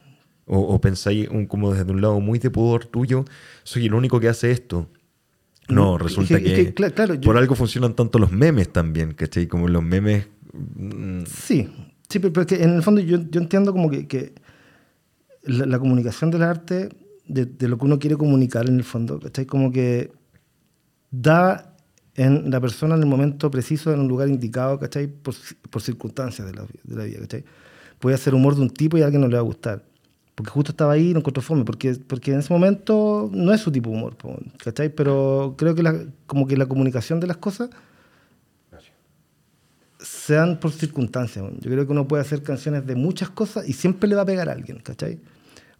[0.44, 3.24] O, o pensáis un, como desde un lado muy de pudor tuyo,
[3.64, 4.88] soy el único que hace esto.
[5.68, 8.72] No, resulta es que- que, que, cla- claro, yo- por algo funcionan tanto los memes
[8.72, 9.46] también, ¿cachai?
[9.46, 10.26] Como los memes...
[10.52, 11.68] mm, Sí,
[12.08, 14.34] sí, pero, pero es que en el fondo yo, yo entiendo como que, que
[15.42, 16.88] la, la comunicación del arte,
[17.26, 19.46] de, de lo que uno quiere comunicar en el fondo, ¿cachai?
[19.46, 20.12] Como que
[21.10, 21.72] da
[22.14, 25.06] en la persona en el momento preciso, en un lugar indicado, ¿cachai?
[25.08, 25.34] Por,
[25.70, 27.44] por circunstancias de la, de la vida, ¿cachai?
[27.98, 29.84] Puede hacer humor de un tipo y a alguien no le va a gustar.
[30.36, 33.60] Porque justo estaba ahí y no encontró fome, porque, porque en ese momento no es
[33.62, 34.16] su tipo de humor,
[34.62, 34.90] ¿cachai?
[34.90, 37.70] Pero creo que la, como que la comunicación de las cosas
[39.98, 41.42] se dan por circunstancias.
[41.60, 44.26] Yo creo que uno puede hacer canciones de muchas cosas y siempre le va a
[44.26, 45.18] pegar a alguien, ¿cachai?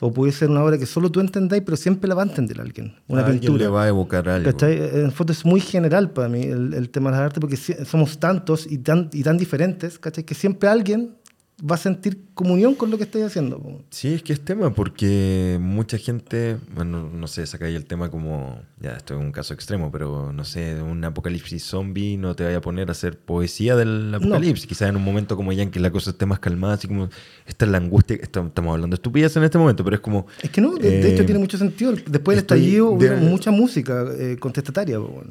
[0.00, 2.58] O puede ser una obra que solo tú entendáis, pero siempre la va a entender
[2.58, 2.94] alguien.
[3.08, 3.64] Una a alguien pintura.
[3.64, 4.50] le va a evocar algo.
[4.50, 5.00] ¿Cachai?
[5.00, 8.18] En fondo es muy general para mí el, el tema de las artes porque somos
[8.18, 10.24] tantos y tan, y tan diferentes, ¿cachai?
[10.24, 11.14] Que siempre alguien
[11.58, 13.82] va a sentir comunión con lo que estáis haciendo.
[13.88, 18.10] Sí, es que es tema, porque mucha gente, bueno, no sé, saca ahí el tema
[18.10, 22.44] como, ya, esto es un caso extremo, pero no sé, un apocalipsis zombie no te
[22.44, 25.70] vaya a poner a hacer poesía del apocalipsis, quizás en un momento como ya en
[25.70, 27.08] que la cosa esté más calmada, así como,
[27.46, 30.26] esta es la angustia, estamos hablando de estupidez en este momento, pero es como...
[30.42, 31.92] Es que no, de, de eh, hecho tiene mucho sentido.
[31.92, 34.98] Después del estallido de- hubo mucha música eh, contestataria.
[34.98, 35.22] po.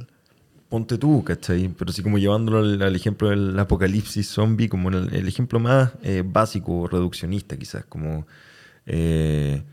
[0.75, 1.69] Ponte tú, ¿cachai?
[1.69, 5.91] Pero sí como llevándolo al, al ejemplo del apocalipsis zombie, como el, el ejemplo más
[6.03, 8.27] eh, básico, reduccionista quizás, como...
[8.85, 9.63] eh,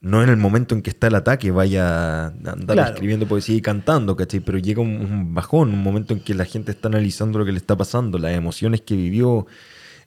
[0.00, 2.94] no en el momento en que está el ataque vaya a andar Claro.
[2.94, 4.40] escribiendo poesía y cantando, ¿cachai?
[4.40, 7.52] Pero llega un, un bajón, un momento en que la gente está analizando lo que
[7.52, 9.46] le está pasando, las emociones que vivió,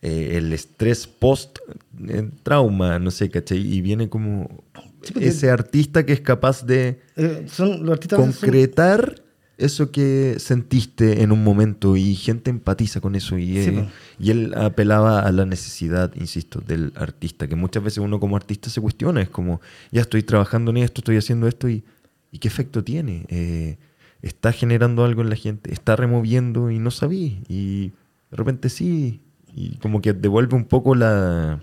[0.02, 3.60] eh, el estrés post-trauma, no sé, ¿cachai?
[3.60, 4.64] Y viene como
[5.04, 7.00] Sí, ese artista que es capaz de
[7.48, 9.22] son, los artistas son- concretar
[9.58, 14.32] eso que sentiste en un momento y gente empatiza con eso y, Sí, eh, y
[14.32, 18.82] él apelaba a la necesidad, insisto, del artista, que muchas veces uno como artista se
[18.82, 19.62] cuestiona, es como,
[19.92, 21.84] ya estoy trabajando en esto, estoy haciendo esto y,
[22.32, 23.26] ¿y qué efecto tiene?
[23.30, 23.78] Eh,
[24.22, 27.90] está generando algo en la gente, está removiendo y no sabí y
[28.32, 29.22] de repente sí,
[29.54, 31.62] y como que devuelve un poco la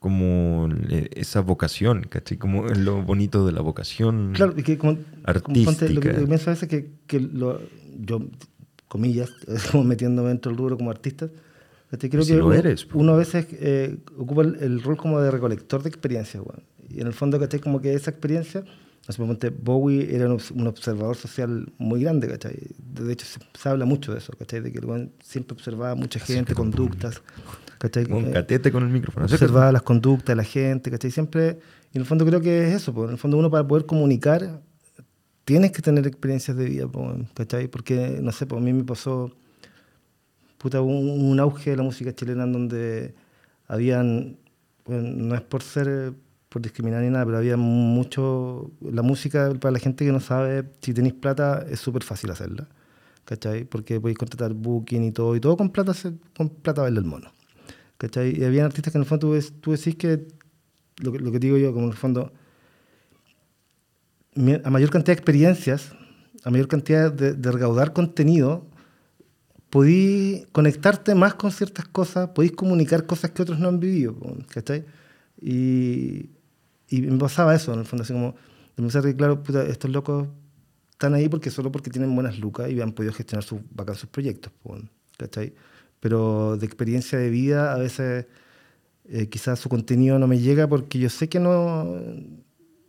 [0.00, 2.36] como le- esa vocación, ¿cachai?
[2.38, 4.32] Como lo bonito de la vocación.
[4.34, 4.98] Claro, que como,
[5.42, 6.26] como ponte, lo que, Artística.
[6.26, 7.60] pienso a veces que, que lo-
[8.00, 8.20] yo,
[8.88, 9.30] comillas,
[9.70, 11.28] como metiéndome dentro del rubro como artista,
[11.90, 12.10] ¿cachai?
[12.10, 15.20] creo Si que lo uno, eres, uno a veces eh, ocupa el, el rol como
[15.20, 16.64] de recolector de experiencias, weón.
[16.88, 17.60] Y en el fondo, ¿cachai?
[17.60, 18.64] Como que esa experiencia,
[19.06, 22.56] no sé, ponte, Bowie era un, un observador social muy grande, ¿cachai?
[22.78, 24.60] De hecho, se, se habla mucho de eso, ¿cachai?
[24.60, 27.22] De que el weón siempre observaba mucha gente, conductas,
[27.80, 28.04] ¿cachai?
[28.12, 29.24] Un Eh, catete con el micrófono.
[29.26, 31.10] observaba las conductas de la gente, ¿cachai?
[31.10, 31.58] Siempre,
[31.92, 33.86] y en el fondo creo que es eso, pues, en el fondo uno para poder
[33.86, 34.60] comunicar
[35.46, 36.86] tienes que tener experiencias de vida,
[37.34, 37.66] ¿cachai?
[37.68, 39.32] Porque, no sé, pues a mí me pasó,
[40.58, 43.14] puta, un, un auge de la música chilena en donde
[43.66, 44.36] habían,
[44.84, 46.12] bueno, no es por ser,
[46.50, 50.64] por discriminar ni nada, pero había mucho, la música, para la gente que no sabe,
[50.82, 52.68] si tenéis plata es súper fácil hacerla,
[53.24, 53.64] ¿cachai?
[53.64, 55.92] Porque podéis contratar booking y todo, y todo con plata,
[56.36, 57.32] con plata baila el mono.
[58.00, 58.28] ¿Cachai?
[58.40, 60.26] Y había artistas que en el fondo tú, ves- tú decís que
[61.04, 62.32] lo, lo que digo yo, como en el fondo,
[64.64, 65.92] a mayor cantidad de experiencias,
[66.44, 68.66] a mayor cantidad de, de recaudar contenido,
[69.70, 74.16] podí conectarte más con ciertas cosas, podéis comunicar cosas que otros no han vivido,
[74.48, 74.84] ¿cachai?
[75.40, 76.30] Y,
[76.88, 78.34] y me pasaba eso, en el fondo, así como,
[78.76, 80.28] de pensar que, claro, puta, estos locos
[80.92, 84.08] están ahí porque solo porque tienen buenas lucas y han podido gestionar sus, bacán sus
[84.10, 84.52] proyectos,
[85.18, 85.54] ¿cachai?
[86.00, 88.26] Pero de experiencia de vida, a veces
[89.08, 91.84] eh, quizás su contenido no me llega porque yo sé que no,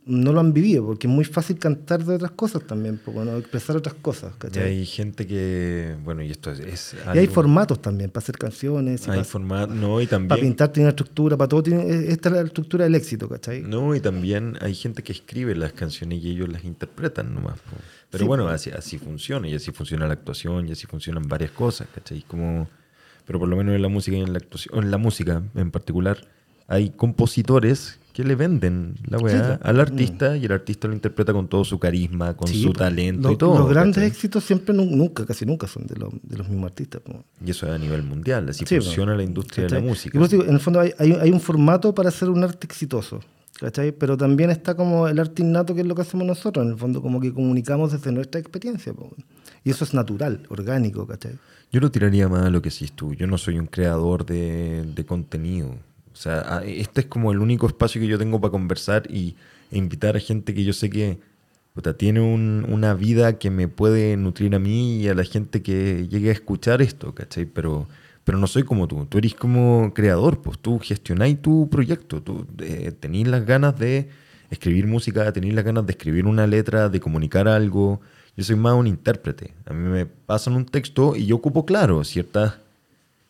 [0.05, 3.37] no lo han vivido, porque es muy fácil cantar de otras cosas también, po, ¿no?
[3.37, 4.63] expresar otras cosas, Y ¿cachai?
[4.63, 6.59] hay gente que, bueno, y esto es...
[6.59, 10.27] es Y hay formatos también para hacer canciones, y Hay para, formato, no, y también...
[10.29, 13.61] para pintar tiene una estructura, para todo tiene, esta es la estructura del éxito, ¿cachai?
[13.61, 17.59] No, y también hay gente que escribe las canciones y ellos las interpretan nomás.
[18.09, 21.51] Pero Sí, bueno, así, así funciona, y así funciona la actuación, y así funcionan varias
[21.51, 22.23] cosas, ¿cachai?
[22.23, 22.67] Como,
[23.31, 25.71] pero por lo menos en la música y en la actuación, en la música en
[25.71, 26.17] particular,
[26.67, 31.47] hay compositores que le venden la weá al artista y el artista lo interpreta con
[31.47, 32.79] todo su carisma, con Sí, su po.
[32.79, 33.57] talento y todo.
[33.59, 34.09] Los grandes ¿cachai?
[34.09, 37.01] éxitos siempre, nu- nunca, casi nunca son de, los- de los mismos artistas.
[37.03, 37.23] po.
[37.45, 38.81] Y eso es a nivel mundial, así Sí, po.
[38.83, 40.19] funciona la industria de la música.
[40.27, 43.21] Digo, en el fondo hay, hay- hay un formato para hacer un arte exitoso,
[43.61, 43.93] ¿cachai?
[43.93, 46.77] Pero también está como el arte innato, que es lo que hacemos nosotros, en el
[46.77, 48.91] fondo como que comunicamos desde nuestra experiencia.
[48.93, 49.09] po.
[49.63, 51.37] Y eso es natural, orgánico, ¿cachai?
[51.71, 53.13] Yo lo tiraría más a lo que decís tú.
[53.13, 55.69] Yo no soy un creador de, de contenido.
[56.11, 59.35] O sea, este es como el único espacio que yo tengo para conversar y,
[59.71, 61.19] e invitar a gente que yo sé que
[61.73, 65.61] puta, tiene un- una vida que me puede nutrir a mí y a la gente
[65.61, 67.45] que llegue a escuchar esto, ¿cachai?
[67.45, 67.87] Pero,
[68.25, 69.05] pero no soy como tú.
[69.05, 72.21] Tú eres como creador, pues tú gestionáis tu proyecto.
[72.21, 74.09] Tú eh, tenés las ganas de
[74.49, 78.01] escribir música, tenés las ganas de escribir una letra, de comunicar algo.
[78.37, 79.53] Yo soy más un intérprete.
[79.65, 82.55] A mí me pasan un texto y yo ocupo, claro, ciertas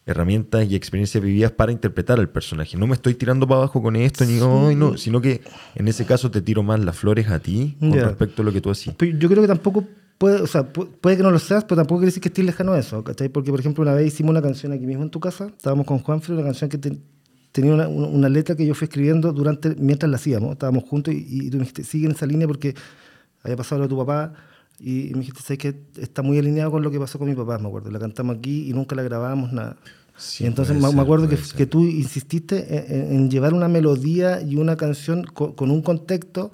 [0.06, 2.76] herramientas y experiencias vividas para interpretar al personaje.
[2.78, 5.42] No me estoy tirando para abajo con esto, ni "Ay, no, sino que
[5.76, 8.62] en ese caso te tiro más las flores a ti con respecto a lo que
[8.62, 8.96] tú hacías.
[8.98, 9.86] Pero yo creo que tampoco
[10.18, 12.46] puede, o sea, pu- puede que no lo seas, pero tampoco quiere decir que estés
[12.46, 13.30] lejano a eso, ¿cachai?
[13.30, 16.00] Porque, por ejemplo, una vez hicimos una canción aquí mismo en tu casa, estábamos con
[16.00, 16.98] Juanfred, una canción que te-
[17.52, 21.14] tenía una, una- una letra que yo fui escribiendo durante mientras la hacíamos, estábamos juntos
[21.14, 22.74] y, y tú me dijiste, sigue en esa línea porque
[23.44, 24.34] había pasado lo de tu papá
[24.82, 27.36] y, y me dijiste, ¿sabes que Está muy alineado con lo que pasó con mi
[27.36, 27.92] papá, me acuerdo.
[27.92, 29.78] La cantamos aquí y nunca la grabamos, nada.
[30.18, 33.68] Sí, y entonces me, me ser, acuerdo que, que tú insististe en, en- llevar una
[33.68, 36.52] melodía y una canción co- con, un contexto.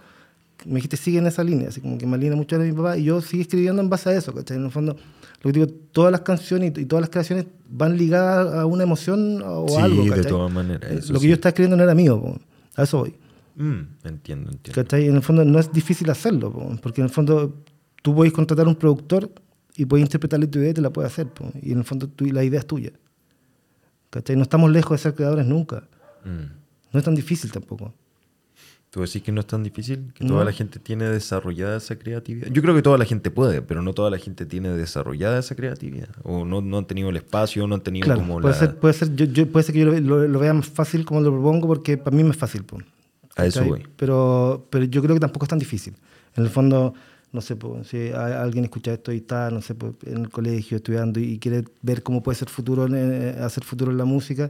[0.65, 2.97] Me dijiste, sigue en esa línea, así como que me alinea mucho a mi papá.
[2.97, 4.57] Y yo sigo escribiendo en base a eso, ¿cachai?
[4.57, 4.95] En el fondo,
[5.43, 8.83] lo que digo, todas las canciones y, y todas las creaciones van ligadas a una
[8.83, 10.31] emoción o Sí, algo, de ¿cachai?
[10.31, 11.27] todas maneras, Lo que sí.
[11.29, 12.39] yo estaba escribiendo no era mío, po.
[12.75, 13.13] a eso voy.
[13.55, 14.81] Mm, entiendo, entiendo.
[14.81, 15.07] ¿cachai?
[15.07, 17.63] En el fondo no es difícil hacerlo, po, porque en el fondo
[18.07, 19.29] tú puedes contratar un productor
[19.75, 21.27] y puedes interpretarle tu idea y te la puede hacer.
[21.27, 22.91] po, y en el fondo tú- la idea es tuya.
[24.09, 24.37] ¿cachai?
[24.37, 25.83] No estamos lejos de ser creadores nunca.
[26.23, 26.47] Mm.
[26.93, 27.93] No es tan difícil tampoco.
[28.89, 30.13] ¿Tú decís que no es tan difícil?
[30.13, 30.29] ¿Que No.
[30.35, 32.47] toda la gente tiene desarrollada esa creatividad?
[32.49, 35.55] Yo creo que toda la gente puede, pero no toda la gente tiene desarrollada esa
[35.55, 36.07] creatividad.
[36.23, 38.59] O no, no han tenido el espacio, no han tenido Claro, como puede, la...
[38.59, 41.03] ser, puede, ser, yo, yo- puede ser que yo lo, lo- lo vea más fácil
[41.03, 42.63] como lo propongo porque para mí me es fácil.
[42.63, 42.79] po,
[43.35, 43.85] A eso voy.
[43.97, 45.93] Pero, pero yo creo que tampoco es tan difícil.
[46.37, 46.93] En el fondo,
[47.33, 49.75] no sé, si alguien escucha esto y está, no sé,
[50.05, 53.91] en el colegio estudiando y quiere ver cómo puede ser futuro, en- eh, hacer futuro
[53.91, 54.49] en la música,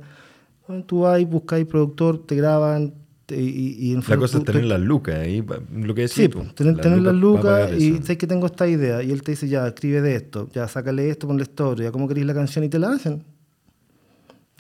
[0.86, 2.94] tú vas, buscas productor, te graban
[3.26, 6.14] te- y, y en La fondo cosa es tener las lucas ahí, lo que decís
[6.16, 9.04] Sí, tú, tener, tener las lucas y sé que tengo esta idea.
[9.04, 12.26] Y él te dice, ya, escribe de esto, ya, sácale esto, ponle historia, ¿cómo queréis
[12.28, 12.64] la canción?
[12.64, 13.24] Y te la hacen.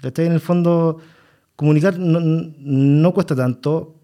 [0.01, 0.25] ¿Cachai?
[0.27, 0.97] En el fondo,
[1.55, 3.95] comunicar no, no cuesta tanto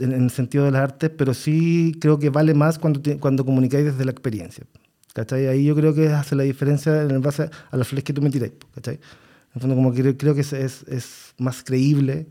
[0.00, 3.84] en, el sentido de las artes, pero sí creo que vale más cuando, cuando comunicáis
[3.84, 4.64] desde la experiencia.
[5.14, 5.48] ¿Cachai?
[5.48, 8.30] Ahí yo creo que hace la diferencia en base a las flores que tú me
[8.30, 8.52] tiráis.
[8.74, 8.94] ¿Cachai?
[8.94, 9.00] En
[9.54, 12.26] el fondo, como que creo que es, es, es más creíble,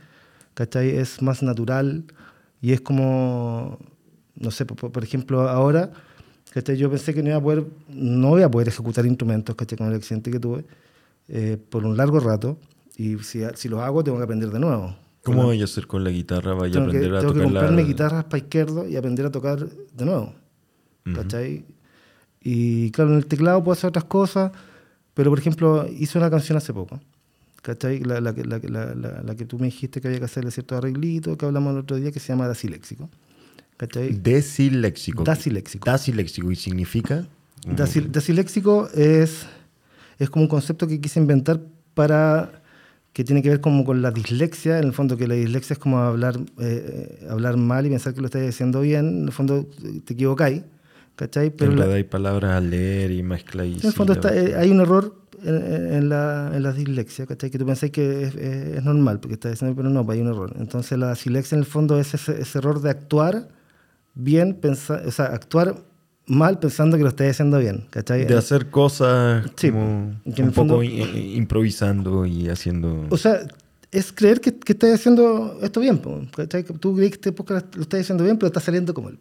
[0.54, 0.90] ¿cachai?
[0.90, 2.06] Es más natural
[2.62, 3.80] y es como,
[4.36, 5.92] no sé, por, por ejemplo, ahora,
[6.54, 6.78] ¿cachai?
[6.78, 9.78] Yo pensé que no iba a poder, no voy a poder ejecutar instrumentos, ¿cachai?
[9.78, 10.66] Con el accidente que tuve
[11.28, 12.58] eh, por un largo rato
[12.96, 14.96] y si, si los hago tengo que aprender de nuevo.
[15.28, 16.54] ¿Cómo la- voy a hacer con la guitarra?
[16.54, 17.60] ¿Vaya a tengo que, aprender a tengo que tocar la...
[17.62, 20.34] comprarme guitarras para izquierdo y aprender a tocar de nuevo.
[21.06, 21.16] Ujú.
[21.16, 21.66] ¿Cachai?
[22.42, 24.52] Y claro, en el teclado puedo hacer otras cosas,
[25.14, 27.00] pero por ejemplo, hice una canción hace poco.
[27.62, 28.00] ¿Cachai?
[28.00, 30.26] La, la, que- la, que- la, la- la que tú me dijiste que había que
[30.26, 33.10] hacerle cierto arreglito, que hablamos el otro día, que se llama Dasiléxico.
[33.78, 34.10] ¿Cachai?
[34.14, 35.24] Desiléxico.
[35.24, 35.86] Dasiléxico.
[35.86, 36.52] Dasiléxico.
[36.52, 37.26] ¿Y significa?
[37.66, 39.46] Dasil- Dasiléxico es,
[40.20, 41.60] es como un concepto que quise inventar
[41.94, 42.62] para
[43.18, 45.80] que tiene que ver como con la dislexia, en el fondo que la dislexia es
[45.80, 49.66] como hablar, eh, hablar mal y pensar que lo estás diciendo bien, en el fondo
[50.06, 50.62] te equivocáis,
[51.16, 51.50] ¿cachai?
[51.50, 53.82] Pero la- hay palabras a leer y mezcláis.
[53.82, 57.26] en el fondo está, eh, hay un error en, en- en la, en la dislexia,
[57.26, 57.50] ¿cachai?
[57.50, 60.30] Que tú pensáis que es, es- normal, porque estás diciendo, pero no, pues hay un
[60.32, 60.54] error.
[60.60, 63.48] Entonces la dislexia en el fondo es ese, ese error de actuar
[64.14, 65.76] bien, pensa- o sea, actuar
[66.28, 68.26] mal pensando que lo estás haciendo bien, ¿cachai?
[68.26, 73.06] De hacer cosas Sí, como que un fondo- poco improvisando y haciendo...
[73.10, 73.40] O sea,
[73.92, 76.02] es creer que, que estás haciendo esto bien,
[76.36, 76.64] ¿cachai?
[76.64, 79.20] Tú crees que este podcast lo estás haciendo bien, pero está saliendo como el.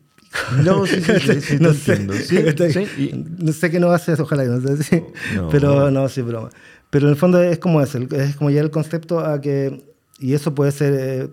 [0.65, 2.15] No, sí, sí, sí, no sé, entiendo.
[2.15, 2.73] Sí, ¿cachai?
[2.73, 5.05] sí, y- No sé qué no haces, ojalá que no sé.
[5.37, 5.49] No.
[5.51, 6.51] Pero no, sí, broma.
[6.91, 9.85] Pero en el fondo es como eso, es como ya el concepto a que,
[10.19, 11.29] y eso puede ser, eh,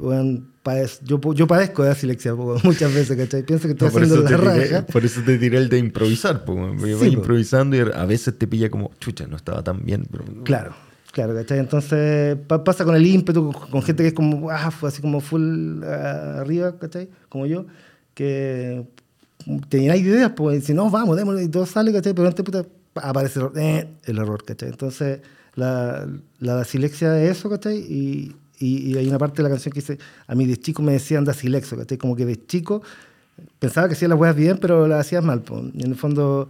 [0.00, 3.42] bueno, padez- yo, yo padezco de dislexia po, muchas veces, ¿cachai?
[3.44, 4.86] Pienso que estoy No, haciendo la te raja.
[4.86, 6.44] por eso te tiré el de improvisar.
[6.46, 10.06] vas Sí, improvisando y a veces te pilla como, chucha, no estaba tan bien.
[10.10, 10.24] Pero...
[10.44, 10.74] Claro,
[11.12, 11.58] claro, ¿cachai?
[11.60, 15.82] Entonces pa- pasa con el ímpetu, con, gente que es como, ah, así como full
[15.84, 17.08] ah, arriba, ¿cachai?
[17.28, 17.66] Como yo,
[18.14, 18.86] que
[19.68, 22.12] teníais ideas, pues, si no, vamos, démosle, y todo sale, ¿cachai?
[22.14, 24.68] Pero antes puta, pa, aparece el error, eh, el error, ¿cachai?
[24.70, 25.20] Entonces,
[25.54, 26.06] la,
[26.38, 27.78] la silexia es eso, ¿cachai?
[27.78, 30.82] Y, y, y hay una parte de la canción que dice, a mí de chico
[30.82, 31.98] me decían da silexo, ¿cachai?
[31.98, 32.82] Como que de chico
[33.58, 35.42] pensaba que hacía las weas bien, pero las hacías mal.
[35.42, 35.58] po.
[35.58, 36.48] En el fondo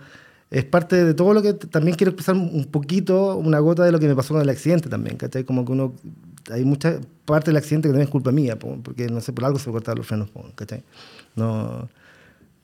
[0.51, 3.99] es parte de todo lo que también quiero expresar un poquito, una gota de lo
[3.99, 5.45] que me pasó con el accidente también, ¿cachai?
[5.45, 5.95] Como que uno,
[6.51, 9.45] hay mucha parte del accidente que también es culpa mía, po, porque no sé, por
[9.45, 10.85] algo se me cortaron los frenos, ¿cachai?
[11.35, 11.89] No,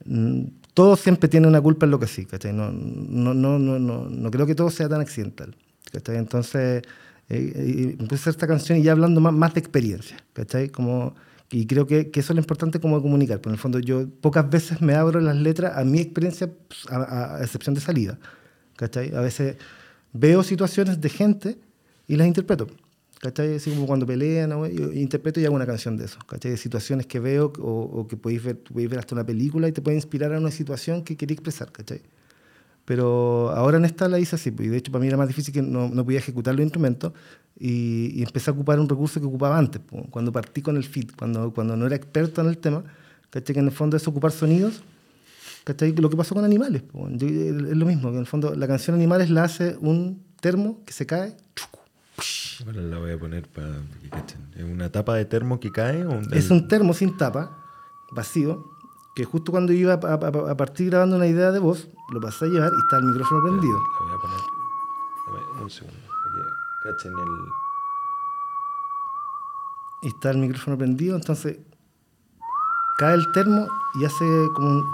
[0.05, 0.43] mm,
[0.75, 2.53] todo siempre tiene una culpa en lo que sí, ¿cachai?
[2.53, 5.57] No, no, no, no, no, no creo que todo sea tan accidental,
[5.91, 6.17] ¿cachai?
[6.17, 6.85] Entonces,
[7.29, 10.69] eh, eh, empecé a hacer esta canción y ya hablando más, más de experiencia, ¿cachai?
[10.69, 11.15] Como,
[11.51, 14.09] y creo que, que eso es lo importante como comunicar, porque en el fondo yo
[14.21, 18.19] pocas veces me abro las letras a mi experiencia, pues, a, a- excepción de salida,
[18.77, 19.15] ¿cachai?
[19.15, 19.57] A veces
[20.13, 21.59] veo situaciones de gente
[22.09, 22.67] y las interpreto.
[23.21, 23.55] ¿Cachai?
[23.55, 24.67] Así como cuando pelean, ¿no?
[24.67, 26.19] yo interpreto y hago una canción de eso.
[26.27, 26.51] ¿Cachai?
[26.51, 29.73] De situaciones que veo o, o que podéis ver, podéis ver hasta una película y
[29.73, 31.71] te puede inspirar a una situación que quería expresar.
[31.71, 32.03] ¿cachai?
[32.85, 35.29] Pero ahora en esta la hice así, pues, y de hecho para mí era más
[35.29, 37.13] difícil que no, no podía ejecutar los instrumentos
[37.59, 39.81] y, y empecé a ocupar un recurso que ocupaba antes,
[40.11, 42.83] cuando partí con el fit, cuando, cuando no era experto en el tema,
[43.31, 43.55] ¿cachai?
[43.55, 44.83] que en el fondo es ocupar sonidos,
[45.65, 45.95] ¿cachai?
[45.95, 48.97] lo que pasó con Animales, yo- es lo mismo, que en el fondo la canción
[48.97, 51.37] Animales la hace un termo que se cae,
[52.65, 53.69] Bueno, la voy a poner para
[54.03, 54.41] que cachen.
[54.57, 56.05] ¿Es una tapa de termo que cae?
[56.05, 57.57] O Es un termo sin tapa,
[58.13, 58.65] vacío,
[59.15, 62.47] que justo cuando iba a, a- a partir grabando una idea de voz, lo pasé
[62.47, 63.79] a llevar y está el micrófono prendido.
[63.79, 64.41] La voy a poner.
[65.53, 65.99] Dame un segundo.
[66.85, 67.49] cachen el.
[70.03, 71.59] Y está el micrófono prendido, entonces
[72.99, 73.69] cae el termo
[74.01, 74.25] y hace
[74.55, 74.85] como un...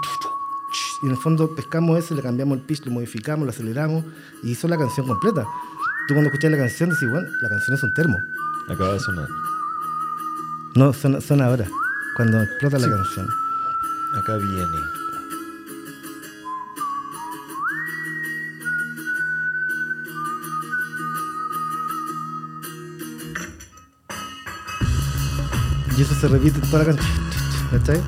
[1.01, 4.03] Y en el fondo pescamos ese, le cambiamos el pitch, lo modificamos, lo aceleramos
[4.43, 5.43] y hizo la canción completa.
[6.07, 8.17] Tú cuando escuchas la canción decís, bueno, la canción es un termo.
[8.69, 9.27] Acaba de sonar.
[10.75, 11.65] No, suena, suena ahora,
[12.15, 12.85] cuando explota Sí.
[12.87, 13.27] la canción.
[14.17, 14.79] Acá viene.
[25.97, 27.07] Y eso se repite toda la canción.
[27.71, 28.01] ¿Cachai?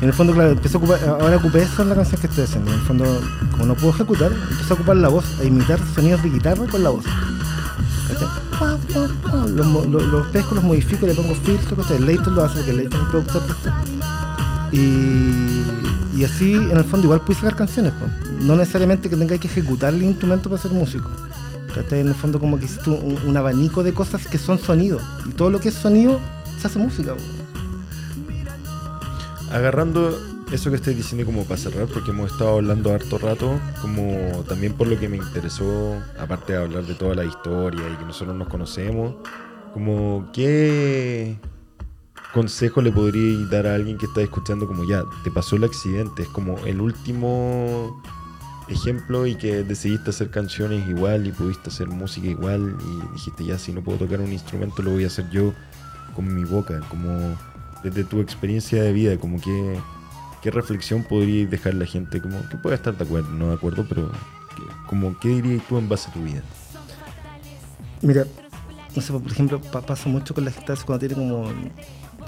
[0.00, 2.70] En el fondo, claro, empecé a ocupar, ahora ocupé en la canción que estoy haciendo.
[2.72, 3.04] En el fondo,
[3.52, 6.82] como no puedo ejecutar, empecé a ocupar la voz, a imitar sonidos de guitarra con
[6.84, 7.04] la voz.
[8.08, 8.28] ¿Cachai?
[9.54, 11.98] Los, mo- lo- los pesco, los modifico, le pongo filtro, ¿cachai?
[12.00, 13.72] Leighton lo hace porque Leighton es productor esto.
[14.72, 17.92] Y, y así, en el fondo, igual pude sacar canciones.
[18.40, 21.08] No necesariamente que tengáis que ejecutar el instrumento para ser músico.
[21.74, 22.00] ¿Cachai?
[22.00, 25.02] En el fondo, como que hiciste un, abanico de cosas que son sonidos.
[25.26, 26.18] Y todo lo que es sonido
[26.58, 27.14] se hace música.
[29.52, 30.18] Agarrando
[30.52, 34.72] eso que estoy diciendo como para cerrar, porque hemos estado hablando harto rato, como también
[34.72, 38.36] por lo que me interesó, aparte de hablar de toda la historia y que nosotros
[38.36, 39.14] nos conocemos,
[39.72, 41.38] como qué
[42.32, 46.22] consejo le podría dar a alguien que está escuchando como ya, te pasó el accidente,
[46.22, 48.00] es como el último
[48.68, 53.58] ejemplo y que decidiste hacer canciones igual y pudiste hacer música igual y dijiste ya,
[53.58, 55.54] si no puedo tocar un instrumento lo voy a hacer yo
[56.14, 57.34] con mi boca, como
[57.82, 59.78] desde tu experiencia de vida, como que
[60.42, 63.86] qué reflexión podrías dejar la gente, como que puede estar de acuerdo, no de acuerdo,
[63.88, 66.42] pero que- como qué dirías tú en base a tu vida.
[68.02, 68.24] Mira,
[68.94, 71.50] no sé, por ejemplo, pa- pasa mucho con la gente cuando tiene como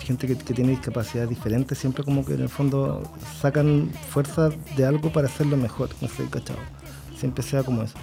[0.01, 3.03] gente que, tiene discapacidades diferentes, siempre como que en el fondo
[3.41, 6.59] sacan fuerza de algo para hacerlo mejor, no sé, cachado.
[7.17, 7.95] Siempre sea como eso.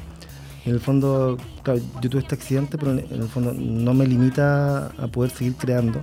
[0.65, 4.87] En el fondo, claro, yo tuve este accidente, pero en el fondo no me limita
[4.87, 6.01] a poder seguir creando,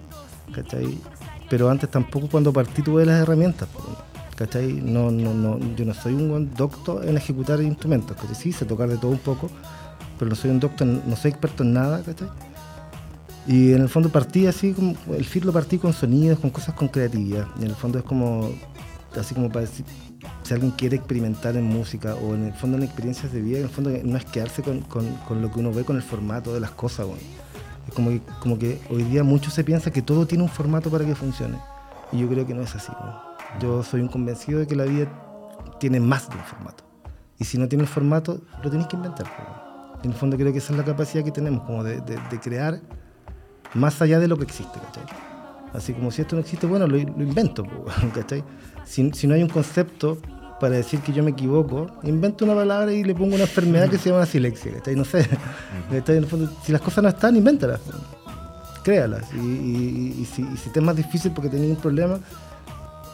[0.52, 0.98] ¿cachai?
[1.50, 3.68] Pero antes tampoco cuando partí tuve las herramientas,
[4.36, 4.72] ¿cachai?
[4.72, 8.34] No, no, no, yo no soy un buen doctor en ejecutar instrumentos, ¿cachai?
[8.34, 9.50] Sí, sé tocar de todo un poco,
[10.18, 12.28] pero no soy un doctor, no soy experto en nada, ¿cachai?
[13.46, 16.74] Y en el fondo partí así, como, el fit lo partí con sonidos, con cosas
[16.74, 17.46] con creatividad.
[17.60, 18.50] Y en el fondo es como,
[19.18, 19.84] así como para decir,
[20.42, 23.64] si alguien quiere experimentar en música o en el fondo en experiencias de vida, en
[23.64, 26.54] el fondo no es quedarse con, con- con lo que uno ve con el formato
[26.54, 27.18] de las cosas, weón.
[27.86, 30.90] Es como que, como que hoy día mucho se piensa que todo tiene un formato
[30.90, 31.58] para que funcione.
[32.12, 32.92] Y yo creo que no es así.
[33.60, 35.06] Yo soy un convencido de que la vida
[35.80, 36.82] tiene más de un formato.
[37.38, 39.26] Y si no tiene el formato, lo tienes que inventar.
[40.02, 42.40] En el fondo creo que esa es la capacidad que tenemos, como de, de- de
[42.40, 42.80] crear
[43.74, 45.04] más allá de lo que existe, ¿cachai?
[45.72, 47.64] Así como si esto no existe, bueno, lo, lo invento,
[48.14, 48.44] ¿cachai?
[48.84, 50.18] Si, si no hay un concepto
[50.60, 53.98] para decir que yo me equivoco, invento una palabra y le pongo una enfermedad que
[53.98, 54.94] se llama silexia, ¿cachai?
[54.94, 55.26] No sé,
[55.90, 56.16] ¿cachai?
[56.18, 57.80] En el fondo, si las cosas no están, invéntalas,
[58.82, 59.24] créalas.
[59.34, 62.18] Y, y- y si, y si te es más difícil porque tenés un problema,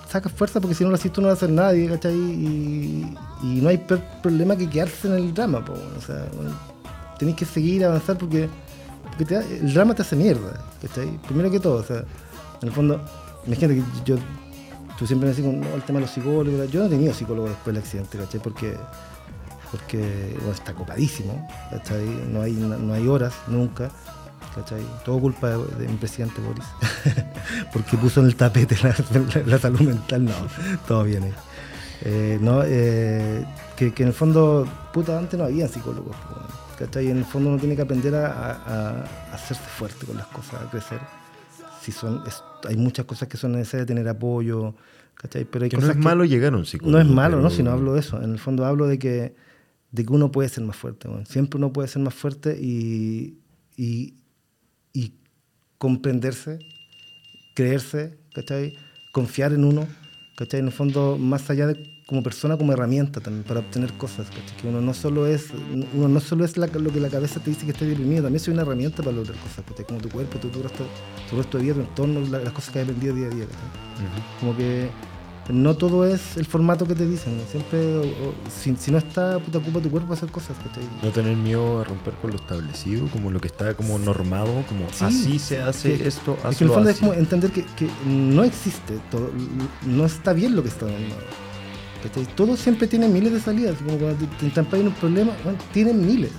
[0.08, 2.14] sacas fuerza porque si no lo haces tú no lo va a hacer nadie, ¿cachai?
[2.14, 3.78] Y, y no hay
[4.22, 6.50] problema que quedarse en el drama, po, o sea, bueno,
[7.18, 8.48] tenés que seguir, avanzar porque
[9.18, 11.18] el drama te hace mierda, ¿cachai?
[11.26, 12.04] Primero que todo, o sea,
[12.62, 13.00] en el fondo,
[13.46, 14.16] imagínate que yo,
[14.98, 17.48] tú siempre me decís, no, el tema de los psicólogos, yo no he tenido psicólogo
[17.48, 18.40] después del accidente, ¿cachai?
[18.40, 18.76] Porque,
[19.70, 22.04] porque bueno, está copadísimo, ¿cachai?
[22.30, 23.90] No hay, no hay horas, nunca.
[24.54, 24.82] ¿cachai?
[25.04, 26.64] Todo culpa de, de presidente Boris.
[27.72, 28.76] Porque puso en el tapete
[29.46, 30.24] la, salud mental.
[30.24, 30.34] No,
[30.86, 31.34] todo bien ahí.
[32.02, 33.44] Eh, no, eh,
[33.76, 36.16] que, en el fondo, puta, antes no había psicólogos.
[36.16, 37.08] po, ¿cachai?
[37.10, 40.62] En el fondo uno tiene que aprender a, a- a hacerse fuerte con las cosas,
[40.62, 40.98] a crecer.
[41.80, 44.74] Si son, es- hay muchas cosas que son necesarias tener apoyo,
[45.14, 45.44] ¿cachai?
[45.44, 46.98] Pero hay Que no cosas es malo llegar a un psicólogo.
[46.98, 47.50] no es malo, pero- ¿no?
[47.50, 48.20] Si no hablo de eso.
[48.20, 49.34] En el fondo hablo de que,
[49.92, 51.08] de que uno puede ser más fuerte.
[51.08, 51.26] weón.
[51.26, 53.38] Siempre uno puede ser más fuerte y,
[53.76, 54.14] y,
[54.92, 55.14] y
[55.78, 56.58] comprenderse,
[57.54, 58.74] creerse, ¿cachai?
[59.12, 59.86] Confiar en uno,
[60.36, 60.60] ¿cachai?
[60.60, 64.56] En el fondo, más allá de como persona, como herramienta también para obtener cosas, ¿cachai?
[64.60, 65.46] Que uno no solo es,
[65.94, 68.40] uno no solo es la- lo que la cabeza te dice que estás deprimido, también
[68.40, 69.86] soy una herramienta para lograr cosas, ¿cachai?
[69.86, 70.84] Como tu cuerpo, tu, tu, resto,
[71.30, 73.44] tu resto de vida, tu entorno, la- las cosas que has aprendido día a día,
[73.46, 74.06] ¿cachai?
[74.06, 74.40] Ujú.
[74.40, 74.90] Como que
[75.50, 77.36] no todo es el formato que te dicen.
[77.36, 77.42] ¿no?
[77.50, 80.56] Siempre, o- o- si, si no está, puta, ocupa tu cuerpo para hacer cosas.
[80.64, 80.82] ¿cachai?
[81.02, 84.86] No tener miedo a romper con lo establecido, como lo que está como normado, como
[84.92, 87.04] Sí, así se hace que- esto, Es que en el fondo es así.
[87.04, 89.30] como entender que, que no existe, todo,
[89.86, 91.49] no está bien lo que está normado.
[92.02, 92.26] ¿Cachai?
[92.34, 93.76] Todo siempre tiene miles de salidas.
[93.78, 96.30] Como cuando te, entrampas en un problema, bueno, tienen miles.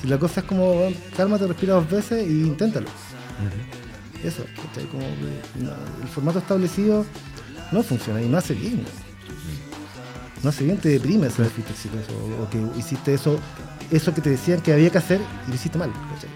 [0.00, 2.86] Si la cosa es como, bueno, cálmate, respira dos veces y inténtalo.
[4.22, 4.86] Eso, ¿cachai?
[4.86, 5.70] Como que, no,
[6.02, 7.04] el formato establecido
[7.72, 8.84] no funciona y no hace bien.
[10.42, 13.40] No hace bien, te deprime fuiste exitoso o, o que hiciste eso,
[13.90, 15.90] eso que te decían que había que hacer y lo hiciste mal.
[15.90, 16.30] ¿cachai?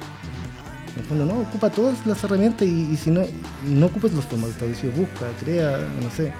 [0.94, 3.22] En el fondo, no, ocupa todas las herramientas y, y si no,
[3.64, 6.32] no ocupes los formatos establecidos, busca, crea, no sé,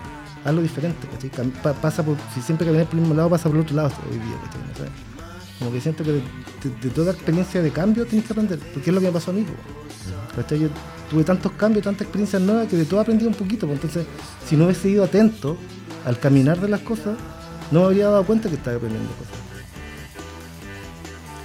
[0.44, 1.06] hazlo diferente.
[1.08, 1.52] ¿cachai?
[1.80, 4.18] Pasa por, si siempre caminas por el mismo lado, pasa por el otro lado hoy
[4.18, 4.90] día.
[5.58, 9.00] Como que siento que de, toda experiencia de cambio tienes que aprender, porque es lo
[9.00, 9.46] que me pasó a mí.
[10.34, 10.60] ¿Cachai?
[10.60, 10.68] Yo
[11.10, 13.66] tuve tantos cambios, tantas experiencias nuevas que de todo aprendí un poquito.
[13.66, 14.06] pues, Entonces,
[14.48, 15.56] si no hubiese ido atento
[16.04, 17.16] al caminar de las cosas,
[17.70, 19.34] no me habría dado cuenta que estaba aprendiendo cosas.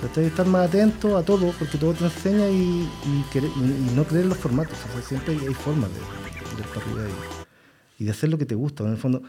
[0.02, 0.26] ¿Cachai?
[0.26, 2.90] Estar más atento a todo, porque todo te enseña y,
[3.96, 4.78] no creer en los formatos.
[4.90, 7.37] O sea, siempre hay, formas de, de arriba
[7.98, 8.84] y, de hacer lo que te gusta.
[8.84, 9.22] En el fondo,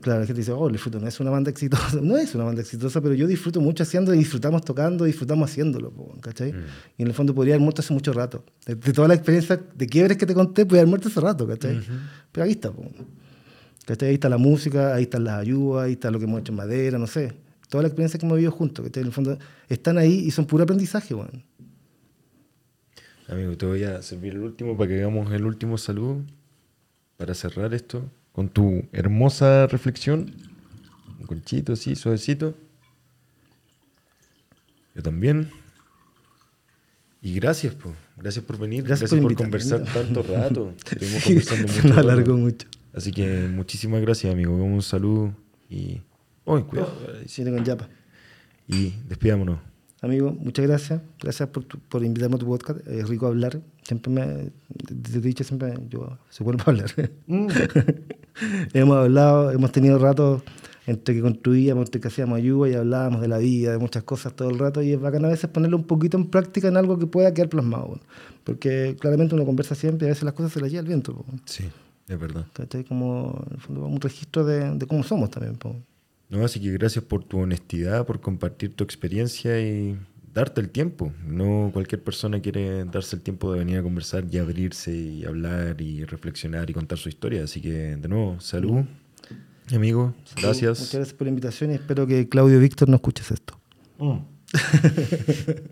[0.00, 1.98] claro, la gente dice, oh, el fruto no es una banda exitosa.
[2.02, 5.92] No es una banda exitosa, pero yo disfruto mucho haciendo, y disfrutamos tocando, disfrutamos haciéndolo,
[6.20, 6.52] ¿cachai?
[6.52, 6.64] Mm.
[6.98, 8.44] Y en el fondo podría haber muerto hace mucho rato.
[8.66, 11.46] De, de toda la experiencia de quiebres que te conté, podría haber muerto hace rato,
[11.46, 11.80] ¿cachai?
[12.32, 12.84] Pero ahí está, po.
[13.84, 14.08] ¿cachai?
[14.08, 16.56] Ahí está la música, ahí están las ayudas, ahí está lo que hemos hecho en
[16.56, 17.32] madera, no sé.
[17.68, 19.02] Toda la experiencia que hemos vivido juntos, ¿cachai?
[19.02, 19.38] En el fondo
[19.68, 21.44] están ahí y son puro aprendizaje, weón.
[23.28, 26.22] Amigo, te voy a servir el último para que hagamos el último saludo.
[27.16, 30.34] Para cerrar esto con tu hermosa reflexión.
[31.20, 32.54] Un conchito así, suavecito.
[34.94, 35.50] Yo también.
[37.22, 37.94] Y gracias, po.
[38.16, 38.84] gracias por venir.
[38.84, 40.74] Gracias Gracias, por conversar tanto rato.
[40.76, 41.98] Estuvimos conversando mucho.
[42.00, 42.66] alargó mucho.
[42.92, 44.54] Así que muchísimas gracias, amigo.
[44.54, 45.34] Un saludo
[45.70, 46.00] y.
[46.44, 46.94] ¡Uy, cuidado!
[47.26, 47.88] Siete con Yapa.
[48.68, 49.73] Y despidámonos.
[50.04, 51.00] Amigo, muchas gracias.
[51.20, 52.86] Gracias por, tu- por invitarme a tu podcast.
[52.86, 53.60] Es rico hablar.
[53.82, 54.50] Siempre me.
[54.90, 56.90] Desde dicho, siempre yo se vuelvo a hablar.
[58.72, 60.42] hemos hablado, hemos tenido ratos
[60.86, 64.34] entre que construíamos, entre que hacíamos ayuda y hablábamos de la vida, de muchas cosas
[64.34, 64.82] todo el rato.
[64.82, 67.48] Y es bacán a veces ponerlo un poquito en práctica en algo que pueda quedar
[67.48, 67.86] plasmado.
[67.86, 68.02] bueno.
[68.44, 71.14] Porque claramente uno conversa siempre y a veces las cosas se las lleva el viento.
[71.14, 71.24] po.
[71.46, 71.64] Sí,
[72.08, 72.46] es verdad.
[72.52, 72.84] ¿Cachai?
[72.84, 75.56] Como en el fondo, un registro de, de cómo somos también.
[75.56, 75.74] po.
[76.34, 79.96] No, así que gracias por tu honestidad, por compartir tu experiencia y
[80.34, 81.12] darte el tiempo.
[81.24, 85.80] No cualquier persona quiere darse el tiempo de venir a conversar y abrirse y hablar
[85.80, 87.44] y reflexionar y contar su historia.
[87.44, 88.82] Así que, de nuevo, salud,
[89.72, 90.12] amigo.
[90.18, 90.92] Muchas Gracias.
[90.92, 93.56] gracias por la invitación y espero que Claudio Víctor no escuches esto.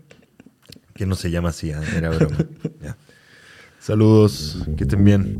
[0.93, 1.75] Que no se llama así, ¿eh?
[1.97, 2.37] era broma.
[2.79, 2.95] Ya.
[3.79, 5.35] Saludos, que estén bien.